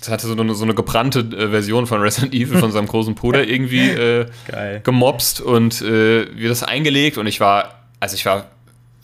hatte 0.09 0.27
so 0.27 0.35
eine, 0.35 0.55
so 0.55 0.65
eine 0.65 0.75
gebrannte 0.75 1.21
äh, 1.21 1.51
Version 1.51 1.87
von 1.87 2.01
Resident 2.01 2.35
Evil 2.35 2.59
von 2.59 2.73
seinem 2.73 2.87
großen 2.87 3.15
Bruder 3.15 3.45
irgendwie 3.49 3.89
äh, 3.89 4.27
gemobst 4.83 5.41
und 5.41 5.83
äh, 5.83 6.27
wir 6.37 6.49
das 6.49 6.63
eingelegt 6.63 7.19
und 7.19 7.27
ich 7.27 7.41
war, 7.41 7.85
also 8.01 8.15
ich 8.15 8.27
war, 8.27 8.47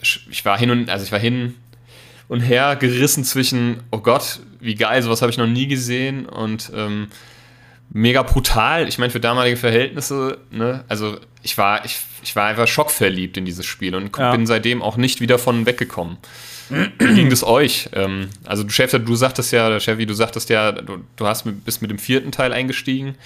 ich 0.00 0.44
war 0.44 0.58
hin 0.58 0.70
und, 0.70 0.90
also 0.90 1.04
ich 1.04 1.12
war 1.12 1.18
hin 1.18 1.54
und 2.28 2.40
her 2.40 2.76
gerissen 2.76 3.24
zwischen, 3.24 3.82
oh 3.90 3.98
Gott, 3.98 4.40
wie 4.60 4.74
geil, 4.74 5.02
sowas 5.02 5.20
habe 5.20 5.30
ich 5.30 5.38
noch 5.38 5.46
nie 5.46 5.66
gesehen 5.66 6.26
und 6.26 6.70
ähm, 6.74 7.08
mega 7.90 8.22
brutal. 8.22 8.88
Ich 8.88 8.98
meine, 8.98 9.10
für 9.10 9.20
damalige 9.20 9.56
Verhältnisse, 9.56 10.38
ne, 10.50 10.84
also 10.88 11.18
ich 11.42 11.58
war, 11.58 11.84
ich, 11.84 11.98
ich 12.22 12.36
war 12.36 12.46
einfach 12.46 12.68
schockverliebt 12.68 13.36
in 13.36 13.44
dieses 13.44 13.66
Spiel 13.66 13.94
und 13.94 14.16
ja. 14.16 14.32
bin 14.32 14.46
seitdem 14.46 14.82
auch 14.82 14.96
nicht 14.96 15.20
wieder 15.20 15.38
von 15.38 15.66
weggekommen. 15.66 16.18
Wie 16.70 17.14
ging 17.14 17.30
das 17.30 17.44
euch? 17.44 17.88
Ähm, 17.92 18.28
also 18.44 18.62
du 18.62 18.70
Chef, 18.70 18.90
du 18.92 19.16
sagtest 19.16 19.52
ja, 19.52 19.78
Chevy, 19.80 20.06
du 20.06 20.14
sagtest 20.14 20.48
ja, 20.48 20.72
du, 20.72 20.98
du 21.16 21.26
hast 21.26 21.44
mit, 21.44 21.64
bist 21.64 21.82
mit 21.82 21.90
dem 21.90 21.98
vierten 21.98 22.32
Teil 22.32 22.52
eingestiegen. 22.52 23.16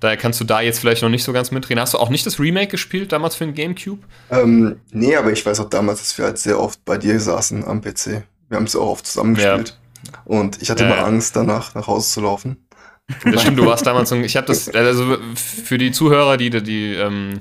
Daher 0.00 0.16
kannst 0.16 0.40
du 0.40 0.44
da 0.44 0.60
jetzt 0.60 0.80
vielleicht 0.80 1.02
noch 1.02 1.08
nicht 1.08 1.24
so 1.24 1.32
ganz 1.32 1.50
mitreden. 1.50 1.80
Hast 1.80 1.94
du 1.94 1.98
auch 1.98 2.10
nicht 2.10 2.26
das 2.26 2.38
Remake 2.38 2.68
gespielt, 2.68 3.12
damals 3.12 3.36
für 3.36 3.44
den 3.44 3.54
Gamecube? 3.54 4.02
Ähm, 4.30 4.76
nee, 4.92 5.16
aber 5.16 5.32
ich 5.32 5.44
weiß 5.44 5.60
auch 5.60 5.70
damals, 5.70 6.00
dass 6.00 6.18
wir 6.18 6.26
halt 6.26 6.38
sehr 6.38 6.60
oft 6.60 6.84
bei 6.84 6.98
dir 6.98 7.18
saßen 7.18 7.64
am 7.64 7.80
PC. 7.80 8.22
Wir 8.48 8.56
haben 8.56 8.64
es 8.64 8.76
auch 8.76 8.88
oft 8.88 9.06
zusammengespielt. 9.06 9.70
Ja. 9.70 10.20
Und 10.26 10.60
ich 10.60 10.70
hatte 10.70 10.84
ja, 10.84 10.92
immer 10.92 11.04
Angst, 11.04 11.36
danach 11.36 11.74
nach 11.74 11.86
Hause 11.86 12.10
zu 12.10 12.20
laufen. 12.20 12.63
Das 13.24 13.42
stimmt, 13.42 13.58
du 13.58 13.66
warst 13.66 13.86
damals 13.86 14.08
so, 14.08 14.16
ich 14.16 14.36
habe 14.36 14.46
das, 14.46 14.68
also 14.68 15.18
für 15.34 15.76
die 15.76 15.92
Zuhörer, 15.92 16.36
die, 16.36 16.50
die 16.50 16.94
ähm, 16.94 17.40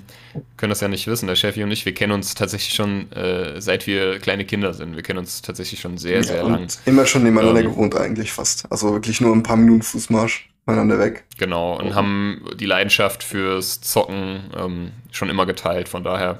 können 0.57 0.69
das 0.69 0.81
ja 0.81 0.87
nicht 0.87 1.07
wissen, 1.07 1.27
der 1.27 1.35
Chefi 1.35 1.63
und 1.63 1.71
ich, 1.71 1.85
wir 1.85 1.93
kennen 1.93 2.11
uns 2.11 2.33
tatsächlich 2.33 2.73
schon, 2.73 3.11
äh, 3.13 3.61
seit 3.61 3.87
wir 3.87 4.19
kleine 4.19 4.45
Kinder 4.45 4.73
sind. 4.73 4.95
Wir 4.95 5.03
kennen 5.03 5.19
uns 5.19 5.41
tatsächlich 5.41 5.79
schon 5.79 5.97
sehr, 5.97 6.17
ja, 6.17 6.23
sehr 6.23 6.43
lang. 6.43 6.67
Immer 6.85 7.05
schon 7.05 7.23
nebeneinander 7.23 7.61
ähm, 7.61 7.67
gewohnt 7.67 7.95
eigentlich 7.95 8.31
fast. 8.33 8.65
Also 8.69 8.91
wirklich 8.93 9.21
nur 9.21 9.33
ein 9.33 9.43
paar 9.43 9.55
Minuten 9.55 9.83
Fußmarsch 9.83 10.49
voneinander 10.65 10.99
weg. 10.99 11.23
Genau, 11.37 11.77
und 11.79 11.91
oh. 11.91 11.95
haben 11.95 12.45
die 12.55 12.65
Leidenschaft 12.65 13.23
fürs 13.23 13.79
Zocken 13.81 14.41
ähm, 14.57 14.91
schon 15.11 15.29
immer 15.29 15.45
geteilt, 15.45 15.87
von 15.87 16.03
daher. 16.03 16.39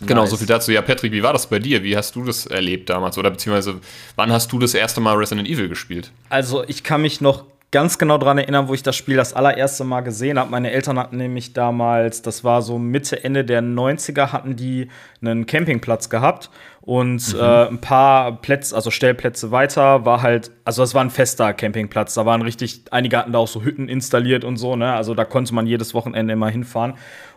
Genau, 0.00 0.22
nice. 0.22 0.30
so 0.30 0.36
viel 0.36 0.46
dazu. 0.46 0.72
Ja, 0.72 0.82
Patrick, 0.82 1.12
wie 1.12 1.22
war 1.22 1.32
das 1.32 1.46
bei 1.46 1.60
dir? 1.60 1.82
Wie 1.82 1.96
hast 1.96 2.16
du 2.16 2.24
das 2.24 2.46
erlebt 2.46 2.90
damals? 2.90 3.16
Oder 3.16 3.30
beziehungsweise, 3.30 3.80
wann 4.16 4.32
hast 4.32 4.50
du 4.52 4.58
das 4.58 4.74
erste 4.74 5.00
Mal 5.00 5.14
Resident 5.14 5.48
Evil 5.48 5.68
gespielt? 5.68 6.10
Also, 6.30 6.64
ich 6.66 6.82
kann 6.82 7.00
mich 7.02 7.20
noch 7.20 7.44
ganz 7.74 7.98
genau 7.98 8.18
daran 8.18 8.38
erinnern, 8.38 8.68
wo 8.68 8.74
ich 8.74 8.84
das 8.84 8.94
Spiel 8.94 9.16
das 9.16 9.34
allererste 9.34 9.82
Mal 9.82 10.02
gesehen 10.02 10.38
habe. 10.38 10.48
Meine 10.48 10.70
Eltern 10.70 10.96
hatten 10.96 11.16
nämlich 11.16 11.54
damals, 11.54 12.22
das 12.22 12.44
war 12.44 12.62
so 12.62 12.78
Mitte, 12.78 13.24
Ende 13.24 13.44
der 13.44 13.62
90er, 13.62 14.30
hatten 14.30 14.54
die 14.54 14.86
einen 15.20 15.44
Campingplatz 15.44 16.08
gehabt. 16.08 16.50
Und 16.82 17.34
mhm. 17.34 17.40
äh, 17.40 17.66
ein 17.66 17.80
paar 17.80 18.40
Plätze, 18.40 18.76
also 18.76 18.92
Stellplätze 18.92 19.50
weiter, 19.50 20.04
war 20.04 20.22
halt, 20.22 20.52
also 20.64 20.82
das 20.82 20.94
war 20.94 21.02
ein 21.02 21.10
fester 21.10 21.52
Campingplatz. 21.52 22.14
Da 22.14 22.24
waren 22.24 22.42
richtig, 22.42 22.82
einige 22.92 23.16
hatten 23.16 23.32
da 23.32 23.40
auch 23.40 23.48
so 23.48 23.64
Hütten 23.64 23.88
installiert 23.88 24.44
und 24.44 24.56
so, 24.56 24.76
ne? 24.76 24.92
Also 24.92 25.14
da 25.14 25.24
konnte 25.24 25.52
man 25.52 25.66
jedes 25.66 25.94
Wochenende 25.94 26.34
immer 26.34 26.50
hinfahren. 26.50 26.94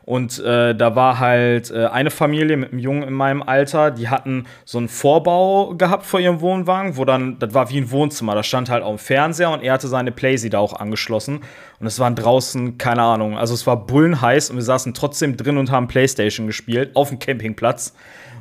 Und 0.08 0.40
äh, 0.40 0.74
da 0.74 0.96
war 0.96 1.20
halt 1.20 1.70
äh, 1.70 1.88
eine 1.88 2.12
Familie 2.12 2.56
mit 2.56 2.72
einem 2.72 2.80
Jungen 2.80 3.04
in 3.04 3.14
meinem 3.14 3.44
Alter, 3.44 3.92
die 3.92 4.08
hatten 4.08 4.46
so 4.64 4.78
einen 4.78 4.88
Vorbau 4.88 5.76
gehabt 5.76 6.06
vor 6.06 6.22
ihrem 6.22 6.40
Wohnwagen, 6.40 6.96
wo 6.96 7.04
dann, 7.04 7.40
das 7.40 7.54
war 7.54 7.70
wie 7.70 7.82
ein 7.82 7.92
Wohnzimmer, 7.92 8.34
da 8.34 8.42
stand 8.42 8.70
halt 8.70 8.84
auch 8.84 8.94
ein 8.94 9.00
Fernseher 9.00 9.52
und 9.52 9.64
er 9.64 9.74
hatte 9.74 9.90
seine 9.90 10.14
Playsee 10.14 10.48
da 10.48 10.60
auch 10.60 10.80
angeschlossen. 10.80 11.42
Und 11.82 11.88
es 11.88 12.00
waren 12.00 12.16
draußen, 12.16 12.78
keine 12.78 13.02
Ahnung, 13.02 13.38
also 13.38 13.54
es 13.54 13.68
war 13.68 13.86
bullenheiß 13.86 14.50
und 14.50 14.56
wir 14.56 14.64
saßen 14.64 14.94
trotzdem 14.94 15.36
drin 15.36 15.58
und 15.58 15.72
haben 15.72 15.90
Playstation 15.90 16.48
gespielt 16.48 16.96
auf 16.96 17.10
dem 17.10 17.20
Campingplatz. 17.20 17.94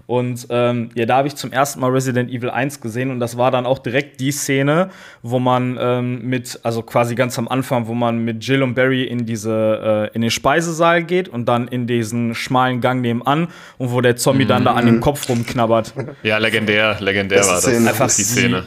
Und 0.06 0.46
ähm, 0.50 0.90
ja, 0.94 1.04
da 1.04 1.16
habe 1.16 1.28
ich 1.28 1.34
zum 1.34 1.50
ersten 1.50 1.80
Mal 1.80 1.90
Resident 1.90 2.30
Evil 2.30 2.50
1 2.50 2.80
gesehen 2.80 3.10
und 3.10 3.18
das 3.18 3.36
war 3.36 3.50
dann 3.50 3.66
auch 3.66 3.80
direkt 3.80 4.20
die 4.20 4.30
Szene, 4.30 4.90
wo 5.22 5.40
man 5.40 5.76
ähm, 5.80 6.22
mit, 6.22 6.60
also 6.62 6.82
quasi 6.82 7.16
ganz 7.16 7.36
am 7.40 7.48
Anfang, 7.48 7.88
wo 7.88 7.94
man 7.94 8.24
mit 8.24 8.44
Jill 8.44 8.62
und 8.62 8.74
Barry 8.74 9.02
in 9.02 9.26
diese, 9.26 10.10
äh, 10.12 10.14
in 10.14 10.22
den 10.22 10.30
Speisesaal 10.30 11.02
geht 11.02 11.28
und 11.28 11.46
dann 11.46 11.66
in 11.66 11.88
diesen 11.88 12.36
schmalen 12.36 12.80
Gang 12.80 13.00
nebenan 13.00 13.48
und 13.78 13.90
wo 13.90 14.00
der 14.00 14.14
Zombie 14.16 14.44
mhm. 14.44 14.48
dann 14.48 14.64
da 14.64 14.74
an 14.74 14.86
dem 14.86 15.00
Kopf 15.00 15.28
rumknabbert. 15.28 15.94
Ja, 16.22 16.38
legendär, 16.38 16.98
legendär 17.00 17.38
das 17.38 17.48
war 17.48 17.72
das. 17.72 17.86
Einfach 17.86 18.14
die 18.14 18.22
Szene. 18.22 18.64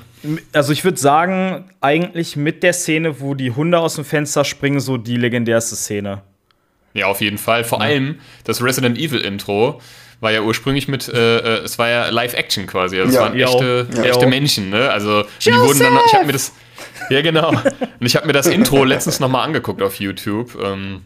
Also 0.51 0.73
ich 0.73 0.83
würde 0.83 0.97
sagen, 0.97 1.65
eigentlich 1.79 2.35
mit 2.35 2.63
der 2.63 2.73
Szene, 2.73 3.21
wo 3.21 3.33
die 3.33 3.51
Hunde 3.51 3.79
aus 3.79 3.95
dem 3.95 4.03
Fenster 4.03 4.43
springen, 4.43 4.81
so 4.81 4.97
die 4.97 5.15
legendärste 5.15 5.75
Szene. 5.75 6.21
Ja, 6.93 7.07
auf 7.07 7.21
jeden 7.21 7.37
Fall. 7.37 7.63
Vor 7.63 7.79
ja. 7.79 7.85
allem 7.85 8.19
das 8.43 8.63
Resident 8.63 8.97
Evil 8.97 9.19
Intro 9.19 9.79
war 10.19 10.31
ja 10.31 10.41
ursprünglich 10.41 10.87
mit, 10.87 11.07
äh, 11.07 11.37
äh, 11.37 11.63
es 11.63 11.79
war 11.79 11.89
ja 11.89 12.09
Live-Action 12.09 12.67
quasi. 12.67 12.99
Also 12.99 13.13
ja, 13.13 13.19
es 13.19 13.25
waren 13.25 13.39
echte, 13.39 13.87
ja, 13.95 14.03
echte 14.03 14.27
Menschen, 14.27 14.69
ne? 14.69 14.89
Also 14.91 15.23
die 15.45 15.51
wurden 15.53 15.79
dann, 15.79 15.97
ich 16.05 16.13
habe 16.13 16.25
mir 16.25 16.33
das, 16.33 16.53
ja 17.09 17.21
genau, 17.21 17.49
und 17.49 18.05
ich 18.05 18.15
habe 18.15 18.27
mir 18.27 18.33
das 18.33 18.47
Intro 18.47 18.83
letztens 18.83 19.19
nochmal 19.19 19.45
angeguckt 19.45 19.81
auf 19.81 19.95
YouTube. 19.95 20.57
Ähm, 20.61 21.01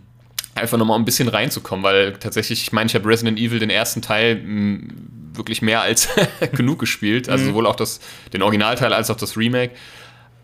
einfach 0.55 0.77
nochmal 0.77 1.00
ein 1.00 1.05
bisschen 1.05 1.27
reinzukommen, 1.27 1.84
weil 1.84 2.13
tatsächlich, 2.13 2.62
ich 2.62 2.72
meine, 2.72 2.88
ich 2.88 2.96
habe 2.96 3.08
Resident 3.08 3.39
Evil 3.39 3.60
den 3.60 3.70
ersten 3.70 4.01
Teil 4.01 4.36
mh, 4.36 4.93
wirklich 5.34 5.62
mehr 5.62 5.82
als 5.82 6.10
genug 6.53 6.79
gespielt, 6.79 7.29
also 7.29 7.43
mhm. 7.43 7.50
sowohl 7.50 7.65
auch 7.67 7.75
das, 7.75 8.00
den 8.34 8.41
Originalteil 8.41 8.93
als 8.93 9.10
auch 9.10 9.17
das 9.17 9.38
Remake. 9.38 9.74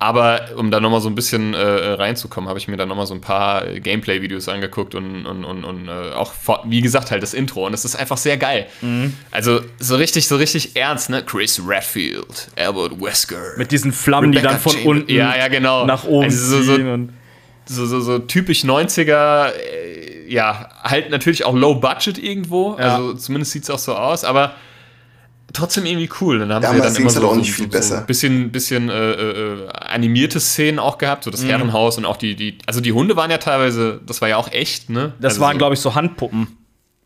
Aber 0.02 0.52
um 0.56 0.72
da 0.72 0.80
nochmal 0.80 1.02
so 1.02 1.10
ein 1.10 1.16
bisschen 1.16 1.54
äh, 1.54 1.60
reinzukommen, 1.60 2.48
habe 2.48 2.58
ich 2.58 2.70
mir 2.70 2.78
da 2.78 2.86
nochmal 2.86 3.06
so 3.06 3.14
ein 3.14 3.20
paar 3.20 3.66
Gameplay-Videos 3.66 4.48
angeguckt 4.48 4.96
und, 4.96 5.26
und, 5.26 5.44
und, 5.44 5.66
und 5.66 5.90
äh, 5.90 6.14
auch, 6.14 6.32
wie 6.64 6.80
gesagt, 6.80 7.12
halt 7.12 7.22
das 7.22 7.34
Intro. 7.34 7.66
Und 7.66 7.74
es 7.74 7.84
ist 7.84 7.98
einfach 7.98 8.16
sehr 8.16 8.38
geil. 8.38 8.68
Mhm. 8.82 9.18
Also 9.30 9.60
so 9.78 9.98
richtig, 9.98 10.30
so 10.30 10.38
richtig 10.38 10.78
ernst, 10.78 11.10
ne? 11.10 11.22
Chris 11.22 11.62
Redfield, 11.68 12.48
Albert 12.56 13.02
Wesker. 13.02 13.58
Mit 13.58 13.74
diesen 13.74 13.92
Flammen, 13.92 14.30
Rebecca 14.30 14.48
die 14.48 14.54
dann 14.54 14.62
von 14.62 14.72
Chamber 14.72 14.90
unten 14.90 15.12
ja, 15.12 15.36
ja, 15.36 15.50
genau. 15.50 15.86
nach 15.86 16.06
oben 16.06 16.24
also 16.24 16.62
so, 16.62 16.64
so, 16.64 17.08
so, 17.66 17.86
so, 17.86 18.00
so, 18.00 18.20
typisch 18.20 18.64
90er, 18.64 19.52
äh, 19.52 20.32
ja, 20.32 20.70
halt 20.82 21.10
natürlich 21.10 21.44
auch 21.44 21.54
Low 21.54 21.76
Budget 21.76 22.18
irgendwo. 22.18 22.78
Ja. 22.80 22.96
Also 22.96 23.16
zumindest 23.16 23.52
sieht 23.52 23.64
es 23.64 23.70
auch 23.70 23.80
so 23.80 23.96
aus, 23.96 24.24
aber 24.24 24.56
trotzdem 25.54 25.86
irgendwie 25.86 26.10
cool. 26.22 26.40
Dann 26.40 26.54
haben 26.54 26.62
Damals 26.62 26.82
sie 26.82 26.94
dann 26.94 27.02
immer 27.02 27.10
so, 27.10 27.28
auch 27.28 27.36
nicht 27.36 27.52
viel 27.52 27.66
so, 27.66 27.72
besser. 27.72 28.00
So 28.00 28.06
bisschen, 28.06 28.52
bisschen 28.52 28.90
äh, 28.90 29.12
äh, 29.12 29.68
animierte 29.70 30.40
Szenen 30.40 30.80
auch 30.80 30.98
gehabt, 30.98 31.24
so 31.24 31.32
das 31.32 31.44
mhm. 31.44 31.50
Herrenhaus 31.50 31.98
und 31.98 32.06
auch 32.06 32.18
die, 32.18 32.36
die, 32.36 32.58
also 32.66 32.82
die 32.82 32.94
Hunde 32.94 33.16
waren 33.16 33.32
ja 33.32 33.38
teilweise, 33.38 34.02
das 34.06 34.22
war 34.22 34.30
ja 34.30 34.38
auch 34.38 34.52
echt, 34.52 34.90
ne? 34.90 35.14
Das 35.20 35.34
also 35.34 35.42
waren, 35.42 35.54
so, 35.54 35.58
glaube 35.58 35.74
ich, 35.74 35.80
so 35.80 35.96
Handpuppen. 35.96 36.48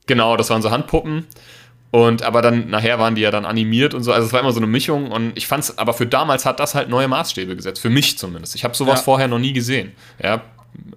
Genau, 0.06 0.38
das 0.38 0.50
waren 0.50 0.62
so 0.62 0.72
Handpuppen. 0.72 1.26
Und 1.92 2.24
aber 2.24 2.42
dann, 2.42 2.72
nachher 2.72 2.98
waren 2.98 3.14
die 3.14 3.22
ja 3.22 3.30
dann 3.30 3.46
animiert 3.46 3.94
und 3.94 4.02
so. 4.02 4.12
Also 4.12 4.26
es 4.26 4.34
war 4.34 4.40
immer 4.40 4.52
so 4.52 4.58
eine 4.58 4.66
Mischung. 4.66 5.12
Und 5.12 5.34
ich 5.38 5.46
fand's, 5.46 5.78
aber 5.78 5.94
für 5.94 6.08
damals 6.08 6.44
hat 6.44 6.60
das 6.60 6.74
halt 6.74 6.90
neue 6.90 7.08
Maßstäbe 7.08 7.56
gesetzt. 7.56 7.80
Für 7.80 7.92
mich 7.92 8.18
zumindest. 8.18 8.56
Ich 8.56 8.64
habe 8.64 8.76
sowas 8.76 9.02
ja. 9.02 9.04
vorher 9.04 9.28
noch 9.28 9.38
nie 9.38 9.54
gesehen. 9.54 9.92
Ja. 10.22 10.42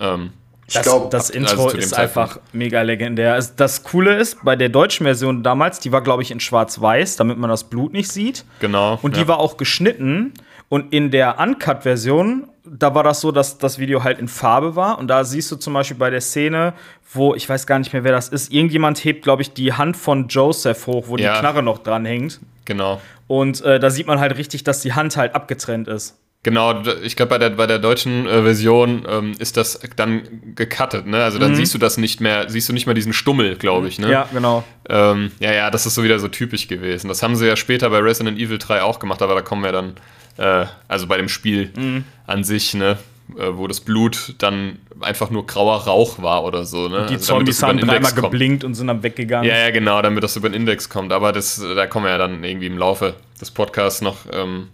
Ähm, 0.00 0.30
ich 0.68 0.82
glaube, 0.82 1.08
das 1.10 1.30
Intro 1.30 1.66
also 1.66 1.76
ist 1.76 1.94
einfach 1.94 2.40
mega 2.52 2.82
legendär. 2.82 3.40
Das 3.56 3.84
Coole 3.84 4.16
ist, 4.16 4.44
bei 4.44 4.56
der 4.56 4.68
deutschen 4.68 5.04
Version 5.04 5.42
damals, 5.42 5.78
die 5.78 5.92
war, 5.92 6.02
glaube 6.02 6.22
ich, 6.22 6.30
in 6.30 6.40
Schwarz-Weiß, 6.40 7.16
damit 7.16 7.38
man 7.38 7.48
das 7.48 7.64
Blut 7.64 7.92
nicht 7.92 8.10
sieht. 8.10 8.44
Genau. 8.60 8.98
Und 9.02 9.16
die 9.16 9.20
ja. 9.20 9.28
war 9.28 9.38
auch 9.38 9.56
geschnitten. 9.56 10.34
Und 10.68 10.92
in 10.92 11.12
der 11.12 11.38
Uncut-Version, 11.38 12.48
da 12.64 12.94
war 12.94 13.04
das 13.04 13.20
so, 13.20 13.30
dass 13.30 13.58
das 13.58 13.78
Video 13.78 14.02
halt 14.02 14.18
in 14.18 14.26
Farbe 14.26 14.74
war. 14.74 14.98
Und 14.98 15.06
da 15.06 15.22
siehst 15.22 15.52
du 15.52 15.56
zum 15.56 15.74
Beispiel 15.74 15.96
bei 15.96 16.10
der 16.10 16.20
Szene, 16.20 16.72
wo, 17.12 17.34
ich 17.36 17.48
weiß 17.48 17.68
gar 17.68 17.78
nicht 17.78 17.92
mehr, 17.92 18.02
wer 18.02 18.12
das 18.12 18.28
ist, 18.28 18.52
irgendjemand 18.52 19.04
hebt, 19.04 19.22
glaube 19.22 19.42
ich, 19.42 19.52
die 19.52 19.72
Hand 19.72 19.96
von 19.96 20.26
Joseph 20.26 20.88
hoch, 20.88 21.04
wo 21.06 21.16
ja. 21.16 21.34
die 21.34 21.40
Knarre 21.40 21.62
noch 21.62 21.78
dran 21.78 22.04
hängt. 22.04 22.40
Genau. 22.64 23.00
Und 23.28 23.60
äh, 23.62 23.78
da 23.78 23.90
sieht 23.90 24.08
man 24.08 24.18
halt 24.18 24.36
richtig, 24.36 24.64
dass 24.64 24.80
die 24.80 24.94
Hand 24.94 25.16
halt 25.16 25.36
abgetrennt 25.36 25.86
ist. 25.86 26.16
Genau, 26.46 26.80
ich 27.02 27.16
glaube, 27.16 27.30
bei 27.30 27.38
der, 27.38 27.50
bei 27.50 27.66
der 27.66 27.80
deutschen 27.80 28.24
äh, 28.24 28.42
Version 28.42 29.04
ähm, 29.10 29.32
ist 29.40 29.56
das 29.56 29.80
dann 29.96 30.22
gecuttet, 30.54 31.04
ne? 31.04 31.24
Also 31.24 31.40
dann 31.40 31.50
mhm. 31.50 31.56
siehst 31.56 31.74
du 31.74 31.78
das 31.78 31.96
nicht 31.96 32.20
mehr, 32.20 32.48
siehst 32.48 32.68
du 32.68 32.72
nicht 32.72 32.86
mehr 32.86 32.94
diesen 32.94 33.12
Stummel, 33.12 33.56
glaube 33.56 33.88
ich, 33.88 33.98
ne? 33.98 34.12
Ja, 34.12 34.28
genau. 34.32 34.62
Ähm, 34.88 35.32
ja, 35.40 35.52
ja, 35.52 35.72
das 35.72 35.86
ist 35.86 35.96
so 35.96 36.04
wieder 36.04 36.20
so 36.20 36.28
typisch 36.28 36.68
gewesen. 36.68 37.08
Das 37.08 37.20
haben 37.24 37.34
sie 37.34 37.48
ja 37.48 37.56
später 37.56 37.90
bei 37.90 37.98
Resident 37.98 38.38
Evil 38.38 38.58
3 38.58 38.82
auch 38.82 39.00
gemacht, 39.00 39.22
aber 39.22 39.34
da 39.34 39.40
kommen 39.40 39.64
wir 39.64 39.72
dann, 39.72 39.94
äh, 40.36 40.66
also 40.86 41.08
bei 41.08 41.16
dem 41.16 41.28
Spiel 41.28 41.72
mhm. 41.76 42.04
an 42.28 42.44
sich, 42.44 42.74
ne? 42.74 42.96
Äh, 43.36 43.56
wo 43.56 43.66
das 43.66 43.80
Blut 43.80 44.36
dann 44.38 44.78
einfach 45.00 45.30
nur 45.30 45.48
grauer 45.48 45.78
Rauch 45.78 46.22
war 46.22 46.44
oder 46.44 46.64
so. 46.64 46.86
Ne? 46.86 46.98
Und 46.98 47.10
die 47.10 47.14
also, 47.14 47.34
Zombies 47.34 47.60
haben 47.60 47.78
dreimal 47.78 48.12
geblinkt 48.12 48.62
und 48.62 48.74
sind 48.74 48.86
dann 48.86 49.02
weggegangen. 49.02 49.50
Ja, 49.50 49.58
ja, 49.58 49.70
genau, 49.70 50.00
damit 50.00 50.22
das 50.22 50.36
über 50.36 50.48
den 50.48 50.54
Index 50.54 50.88
kommt. 50.88 51.12
Aber 51.12 51.32
das, 51.32 51.60
da 51.74 51.88
kommen 51.88 52.04
wir 52.04 52.12
ja 52.12 52.18
dann 52.18 52.44
irgendwie 52.44 52.66
im 52.66 52.78
Laufe 52.78 53.16
des 53.40 53.50
Podcasts 53.50 54.00
noch 54.00 54.18
ähm, 54.32 54.68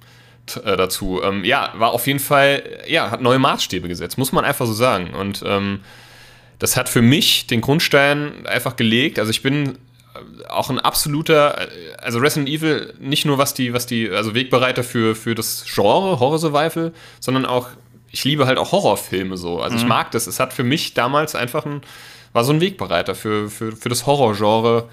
äh, 0.64 0.76
dazu. 0.76 1.20
Ähm, 1.22 1.44
ja, 1.44 1.72
war 1.76 1.92
auf 1.92 2.06
jeden 2.06 2.18
Fall, 2.18 2.62
ja, 2.86 3.10
hat 3.10 3.22
neue 3.22 3.38
Maßstäbe 3.38 3.88
gesetzt, 3.88 4.18
muss 4.18 4.32
man 4.32 4.44
einfach 4.44 4.66
so 4.66 4.72
sagen. 4.72 5.14
Und 5.14 5.42
ähm, 5.46 5.80
das 6.58 6.76
hat 6.76 6.88
für 6.88 7.02
mich 7.02 7.46
den 7.46 7.60
Grundstein 7.60 8.46
einfach 8.46 8.76
gelegt. 8.76 9.18
Also 9.18 9.30
ich 9.30 9.42
bin 9.42 9.78
äh, 10.14 10.48
auch 10.48 10.70
ein 10.70 10.78
absoluter, 10.78 11.60
äh, 11.60 11.68
also 11.98 12.18
Resident 12.18 12.48
Evil, 12.48 12.94
nicht 13.00 13.24
nur 13.24 13.38
was 13.38 13.54
die, 13.54 13.72
was 13.72 13.86
die, 13.86 14.10
also 14.10 14.34
Wegbereiter 14.34 14.84
für, 14.84 15.14
für 15.14 15.34
das 15.34 15.64
Genre, 15.72 16.20
Horror 16.20 16.38
Survival, 16.38 16.92
sondern 17.20 17.46
auch, 17.46 17.68
ich 18.10 18.24
liebe 18.24 18.46
halt 18.46 18.58
auch 18.58 18.72
Horrorfilme 18.72 19.36
so. 19.36 19.60
Also 19.60 19.76
mhm. 19.76 19.82
ich 19.82 19.88
mag 19.88 20.10
das. 20.10 20.26
Es 20.26 20.38
hat 20.38 20.52
für 20.52 20.64
mich 20.64 20.94
damals 20.94 21.34
einfach 21.34 21.64
ein, 21.64 21.82
war 22.32 22.44
so 22.44 22.52
ein 22.52 22.60
Wegbereiter 22.60 23.14
für, 23.14 23.48
für, 23.48 23.72
für 23.72 23.88
das 23.88 24.06
Horrorgenre 24.06 24.88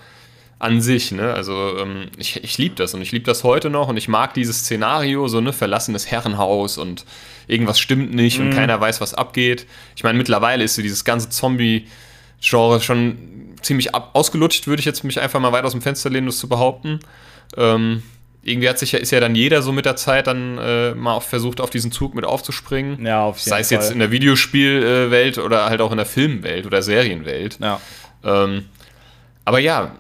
an 0.60 0.82
sich, 0.82 1.12
ne? 1.12 1.34
Also 1.34 1.78
ähm, 1.80 2.08
ich, 2.18 2.44
ich 2.44 2.58
liebe 2.58 2.76
das 2.76 2.94
und 2.94 3.02
ich 3.02 3.14
liebe 3.14 3.26
das 3.26 3.46
heute 3.46 3.70
noch 3.70 3.88
und 3.88 3.96
ich 3.96 4.10
mag 4.10 4.34
dieses 4.34 4.60
Szenario, 4.60 5.28
so 5.30 5.40
ne 5.40 5.54
verlassenes 5.54 6.12
Herrenhaus 6.12 6.78
und 6.78 7.06
irgendwas 7.48 7.80
stimmt 7.80 8.14
nicht 8.14 8.40
mhm. 8.40 8.48
und 8.48 8.54
keiner 8.54 8.80
weiß, 8.80 9.00
was 9.00 9.14
abgeht. 9.14 9.66
Ich 9.96 10.04
meine, 10.04 10.18
mittlerweile 10.18 10.64
ist 10.66 10.76
so 10.76 10.82
dieses 10.82 11.06
ganze 11.06 11.30
Zombie-Genre 11.30 12.82
schon 12.82 13.18
ziemlich 13.62 13.96
ab 13.96 14.12
ausgelutscht, 14.14 14.68
würde 14.68 14.82
ich 14.82 14.86
jetzt 14.86 15.04
mich 15.04 15.20
einfach 15.20 15.40
mal 15.40 15.54
weit 15.54 15.64
aus 15.64 15.72
dem 15.72 15.82
Fenster 15.82 16.10
lehnen, 16.10 16.28
das 16.28 16.38
zu 16.38 16.50
behaupten. 16.50 17.00
Ähm, 17.58 18.04
irgendwie 18.44 18.70
hat 18.70 18.80
sich 18.80 18.92
ja, 18.92 19.00
ist 19.00 19.12
ja 19.12 19.20
dann 19.20 19.36
jeder 19.36 19.62
so 19.62 19.72
mit 19.72 19.86
der 19.86 19.96
Zeit 19.96 20.28
dann 20.28 20.58
äh, 20.58 20.94
mal 20.94 21.14
auf, 21.14 21.26
versucht, 21.26 21.62
auf 21.62 21.70
diesen 21.70 21.92
Zug 21.92 22.16
mit 22.16 22.26
aufzuspringen. 22.26 23.06
Ja, 23.06 23.24
auf 23.24 23.38
jeden 23.38 23.50
Sei 23.50 23.60
es 23.60 23.70
jetzt 23.70 23.92
in 23.92 24.00
der 24.00 24.12
Videospielwelt 24.12 25.38
oder 25.38 25.66
halt 25.66 25.82
auch 25.82 25.92
in 25.92 25.98
der 25.98 26.06
Filmwelt 26.06 26.66
oder 26.66 26.82
Serienwelt. 26.82 27.60
Ja. 27.62 27.82
Ähm, 28.24 28.66
aber 29.46 29.60
ja, 29.60 29.94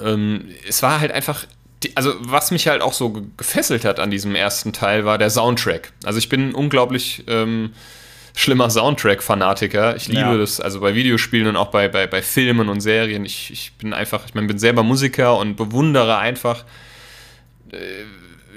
ähm, 0.00 0.48
es 0.66 0.82
war 0.82 1.00
halt 1.00 1.12
einfach 1.12 1.46
also 1.94 2.14
was 2.18 2.50
mich 2.50 2.66
halt 2.66 2.82
auch 2.82 2.92
so 2.92 3.10
gefesselt 3.36 3.84
hat 3.84 4.00
an 4.00 4.10
diesem 4.10 4.34
ersten 4.34 4.72
Teil 4.72 5.04
war 5.04 5.16
der 5.16 5.30
Soundtrack. 5.30 5.92
Also 6.04 6.18
ich 6.18 6.28
bin 6.28 6.48
ein 6.48 6.54
unglaublich 6.54 7.22
ähm, 7.28 7.72
schlimmer 8.34 8.70
Soundtrack-Fanatiker. 8.70 9.96
Ich 9.96 10.08
liebe 10.08 10.20
ja. 10.20 10.36
das, 10.36 10.60
also 10.60 10.80
bei 10.80 10.94
Videospielen 10.94 11.48
und 11.48 11.56
auch 11.56 11.68
bei, 11.68 11.88
bei, 11.88 12.06
bei 12.06 12.22
Filmen 12.22 12.68
und 12.68 12.80
Serien. 12.80 13.24
Ich, 13.24 13.50
ich 13.52 13.72
bin 13.74 13.92
einfach, 13.92 14.26
ich 14.26 14.34
mein, 14.34 14.46
bin 14.46 14.58
selber 14.58 14.82
Musiker 14.82 15.36
und 15.38 15.56
bewundere 15.56 16.18
einfach 16.18 16.64
äh, 17.72 17.76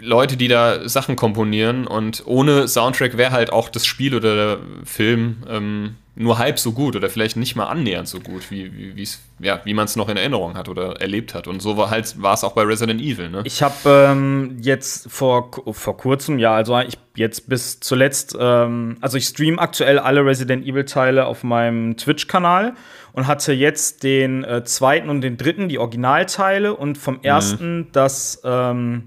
Leute, 0.01 0.37
die 0.37 0.47
da 0.47 0.87
Sachen 0.87 1.15
komponieren 1.15 1.87
und 1.87 2.23
ohne 2.25 2.67
Soundtrack 2.67 3.17
wäre 3.17 3.31
halt 3.31 3.53
auch 3.53 3.69
das 3.69 3.85
Spiel 3.85 4.15
oder 4.15 4.35
der 4.35 4.57
Film 4.83 5.43
ähm, 5.47 5.95
nur 6.15 6.37
halb 6.37 6.59
so 6.59 6.73
gut 6.73 6.95
oder 6.95 7.09
vielleicht 7.09 7.37
nicht 7.37 7.55
mal 7.55 7.67
annähernd 7.67 8.07
so 8.07 8.19
gut, 8.19 8.51
wie, 8.51 8.95
wie, 8.95 9.07
ja, 9.39 9.61
wie 9.63 9.73
man 9.73 9.85
es 9.85 9.95
noch 9.95 10.09
in 10.09 10.17
Erinnerung 10.17 10.55
hat 10.55 10.67
oder 10.67 10.99
erlebt 10.99 11.33
hat. 11.33 11.47
Und 11.47 11.61
so 11.61 11.77
war 11.77 11.89
halt 11.89 12.21
war 12.21 12.33
es 12.33 12.43
auch 12.43 12.51
bei 12.51 12.63
Resident 12.63 13.01
Evil. 13.01 13.29
Ne? 13.29 13.41
Ich 13.45 13.63
habe 13.63 13.75
ähm, 14.09 14.57
jetzt 14.61 15.09
vor, 15.09 15.51
vor 15.71 15.97
kurzem, 15.97 16.37
ja, 16.37 16.53
also 16.53 16.77
ich 16.79 16.97
jetzt 17.15 17.47
bis 17.47 17.79
zuletzt, 17.79 18.35
ähm, 18.39 18.97
also 18.99 19.17
ich 19.17 19.25
stream 19.25 19.57
aktuell 19.57 19.99
alle 19.99 20.25
Resident 20.25 20.65
Evil 20.65 20.85
Teile 20.85 21.25
auf 21.25 21.43
meinem 21.43 21.95
Twitch-Kanal 21.95 22.73
und 23.13 23.27
hatte 23.27 23.53
jetzt 23.53 24.03
den 24.03 24.43
äh, 24.43 24.63
zweiten 24.63 25.09
und 25.09 25.21
den 25.21 25.37
dritten, 25.37 25.69
die 25.69 25.79
Originalteile 25.79 26.75
und 26.75 26.97
vom 26.97 27.15
mhm. 27.15 27.23
ersten 27.23 27.77
mhm. 27.77 27.87
das 27.93 28.41
ähm, 28.43 29.03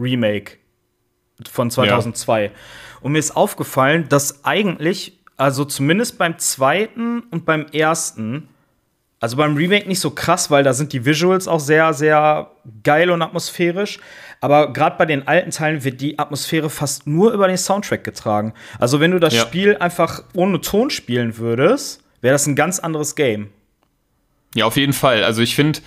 Remake 0.00 0.58
von 1.50 1.70
2002. 1.70 2.44
Ja. 2.44 2.50
Und 3.00 3.12
mir 3.12 3.18
ist 3.18 3.36
aufgefallen, 3.36 4.06
dass 4.08 4.44
eigentlich 4.44 5.20
also 5.36 5.64
zumindest 5.64 6.18
beim 6.18 6.38
zweiten 6.38 7.20
und 7.30 7.46
beim 7.46 7.66
ersten. 7.72 8.48
Also 9.20 9.36
beim 9.36 9.56
Remake 9.56 9.86
nicht 9.86 10.00
so 10.00 10.10
krass, 10.10 10.50
weil 10.50 10.64
da 10.64 10.72
sind 10.72 10.92
die 10.92 11.04
Visuals 11.04 11.48
auch 11.48 11.60
sehr, 11.60 11.92
sehr 11.92 12.50
geil 12.82 13.10
und 13.10 13.22
atmosphärisch. 13.22 14.00
Aber 14.40 14.72
gerade 14.72 14.96
bei 14.96 15.06
den 15.06 15.28
alten 15.28 15.50
Teilen 15.50 15.84
wird 15.84 16.00
die 16.00 16.18
Atmosphäre 16.18 16.70
fast 16.70 17.06
nur 17.06 17.32
über 17.32 17.46
den 17.46 17.58
Soundtrack 17.58 18.04
getragen. 18.04 18.54
Also 18.78 19.00
wenn 19.00 19.10
du 19.10 19.18
das 19.18 19.34
ja. 19.34 19.42
Spiel 19.42 19.76
einfach 19.76 20.24
ohne 20.34 20.60
Ton 20.60 20.88
spielen 20.90 21.36
würdest, 21.36 22.02
wäre 22.22 22.32
das 22.32 22.46
ein 22.46 22.56
ganz 22.56 22.78
anderes 22.78 23.14
Game. 23.14 23.50
Ja, 24.54 24.64
auf 24.64 24.76
jeden 24.76 24.94
Fall. 24.94 25.22
Also 25.24 25.42
ich 25.42 25.54
finde, 25.54 25.80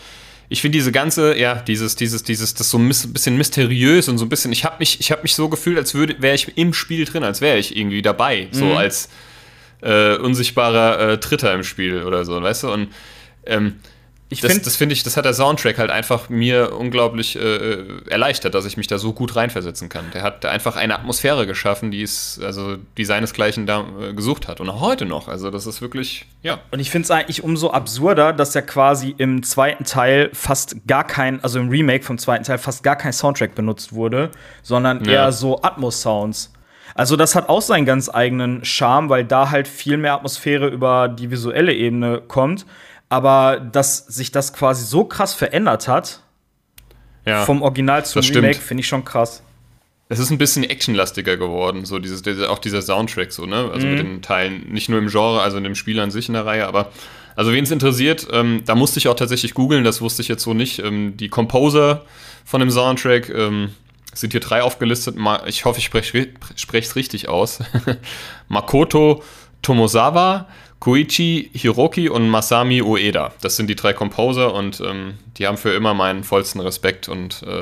ich 0.50 0.62
finde 0.62 0.77
diese 0.77 0.91
ganze, 0.91 1.38
ja, 1.38 1.55
dieses, 1.55 1.95
dieses, 1.95 2.23
dieses, 2.23 2.53
das 2.53 2.69
so 2.69 2.77
ein 2.77 2.88
bisschen 2.88 3.38
mysteriös 3.38 4.07
und 4.09 4.17
so 4.17 4.25
ein 4.25 4.29
bisschen. 4.29 4.51
Ich 4.51 4.65
habe 4.65 4.75
mich, 4.79 5.00
ich 5.00 5.12
habe 5.12 5.23
mich 5.23 5.35
so 5.35 5.50
gefühlt, 5.50 5.77
als 5.77 5.93
würde, 5.93 6.15
wäre 6.19 6.35
ich 6.35 6.57
im 6.57 6.73
Spiel 6.73 7.05
drin, 7.05 7.23
als 7.23 7.41
wäre 7.41 7.57
ich 7.57 7.75
irgendwie 7.75 8.01
dabei, 8.01 8.47
mhm. 8.51 8.55
so 8.55 8.73
als 8.73 9.09
äh, 9.81 10.15
unsichtbarer 10.15 11.00
äh, 11.00 11.17
Dritter 11.17 11.53
im 11.53 11.63
Spiel 11.63 12.03
oder 12.03 12.25
so, 12.25 12.41
weißt 12.41 12.63
du? 12.63 12.71
Und 12.71 12.89
ähm, 13.45 13.75
ich 14.33 14.41
das, 14.41 14.51
find, 14.51 14.67
finde 14.67 14.93
ich, 14.93 15.03
das 15.03 15.17
hat 15.17 15.25
der 15.25 15.33
Soundtrack 15.33 15.77
halt 15.77 15.91
einfach 15.91 16.29
mir 16.29 16.75
unglaublich 16.75 17.35
äh, 17.35 17.85
erleichtert, 18.09 18.53
dass 18.53 18.65
ich 18.65 18.77
mich 18.77 18.87
da 18.87 18.97
so 18.97 19.13
gut 19.13 19.35
reinversetzen 19.35 19.89
kann. 19.89 20.05
Der 20.13 20.23
hat 20.23 20.45
einfach 20.45 20.75
eine 20.75 20.95
Atmosphäre 20.95 21.47
geschaffen, 21.47 21.91
die 21.91 22.01
es, 22.01 22.39
also 22.43 22.77
die 22.97 23.05
seinesgleichen 23.05 23.65
da 23.65 23.85
äh, 24.01 24.13
gesucht 24.13 24.47
hat. 24.47 24.59
Und 24.59 24.69
auch 24.69 24.81
heute 24.81 25.05
noch. 25.05 25.27
Also 25.27 25.49
das 25.49 25.65
ist 25.65 25.81
wirklich, 25.81 26.25
ja. 26.41 26.59
Und 26.71 26.79
ich 26.79 26.91
finde 26.91 27.05
es 27.05 27.11
eigentlich 27.11 27.43
umso 27.43 27.71
absurder, 27.71 28.33
dass 28.33 28.53
ja 28.53 28.61
quasi 28.61 29.15
im 29.17 29.43
zweiten 29.43 29.83
Teil 29.83 30.29
fast 30.33 30.87
gar 30.87 31.05
kein, 31.05 31.43
also 31.43 31.59
im 31.59 31.69
Remake 31.69 32.03
vom 32.03 32.17
zweiten 32.17 32.43
Teil 32.43 32.57
fast 32.57 32.83
gar 32.83 32.95
kein 32.95 33.13
Soundtrack 33.13 33.55
benutzt 33.55 33.93
wurde, 33.93 34.31
sondern 34.61 35.05
eher 35.05 35.31
so 35.31 35.61
Atmos-Sounds. 35.61 36.51
Also 36.95 37.15
das 37.15 37.35
hat 37.35 37.49
auch 37.49 37.61
seinen 37.61 37.85
ganz 37.85 38.09
eigenen 38.09 38.63
Charme, 38.63 39.09
weil 39.09 39.25
da 39.25 39.49
halt 39.49 39.67
viel 39.67 39.97
mehr 39.97 40.13
Atmosphäre 40.13 40.67
über 40.67 41.07
die 41.07 41.31
visuelle 41.31 41.73
Ebene 41.73 42.21
kommt. 42.27 42.65
Aber 43.13 43.60
dass 43.60 44.08
sich 44.08 44.32
das 44.32 44.53
quasi 44.53 44.84
so 44.84 45.05
krass 45.05 45.36
verändert 45.36 45.88
hat, 45.88 46.22
ja, 47.27 47.46
vom 47.46 47.62
Original 47.62 48.03
zum 48.03 48.24
Remake, 48.24 48.58
finde 48.58 48.82
ich 48.82 48.88
schon 48.88 49.05
krass. 49.05 49.43
Es 50.10 50.17
ist 50.17 50.32
ein 50.32 50.39
bisschen 50.39 50.63
actionlastiger 50.63 51.38
geworden, 51.38 51.86
so 51.86 52.00
dieses, 52.00 52.25
auch 52.48 52.58
dieser 52.58 52.82
Soundtrack, 52.82 53.32
so, 53.32 53.46
ne? 53.46 53.70
Also 53.72 53.86
mhm. 53.86 53.93
mit 53.93 54.03
den 54.03 54.22
Teilen, 54.24 54.67
nicht 54.74 54.89
nur 54.89 54.98
im 54.98 55.10
Genre, 55.10 55.43
also 55.43 55.58
in 55.58 55.63
dem 55.63 55.75
Spiel 55.75 56.00
an 56.00 56.10
sich 56.10 56.27
in 56.27 56.34
der 56.34 56.48
Reihe, 56.48 56.65
aber 56.65 56.91
also 57.36 57.53
wen 57.53 57.65
es 57.65 57.70
interessiert, 57.70 58.27
ähm, 58.32 58.63
da 58.65 58.74
musste 58.74 58.98
ich 58.98 59.08
auch 59.08 59.15
tatsächlich 59.15 59.53
googeln, 59.53 59.84
das 59.84 60.01
wusste 60.01 60.24
ich 60.24 60.27
jetzt 60.27 60.41
so 60.41 60.55
nicht. 60.55 60.79
Ähm, 60.79 61.15
die 61.15 61.29
Composer 61.29 62.05
von 62.46 62.61
dem 62.61 62.72
Soundtrack, 62.72 63.29
ähm, 63.29 63.75
sind 64.16 64.31
hier 64.31 64.42
drei 64.42 64.64
aufgelistet. 64.64 65.18
Ich 65.46 65.66
hoffe, 65.66 65.77
ich 65.77 65.85
spreche 65.85 66.37
es 66.55 66.96
richtig 66.96 67.29
aus. 67.29 67.59
Makoto 68.48 69.22
Tomosawa, 69.61 70.48
Koichi 70.83 71.50
Hiroki 71.53 72.09
und 72.09 72.27
Masami 72.27 72.81
Ueda. 72.81 73.31
Das 73.39 73.55
sind 73.55 73.69
die 73.69 73.75
drei 73.75 73.93
Composer 73.93 74.53
und 74.53 74.81
ähm, 74.81 75.13
die 75.37 75.48
haben 75.48 75.55
für 75.55 75.69
immer 75.69 75.93
meinen 75.93 76.25
vollsten 76.25 76.59
Respekt 76.59 77.07
und 77.07 77.41
äh, 77.48 77.61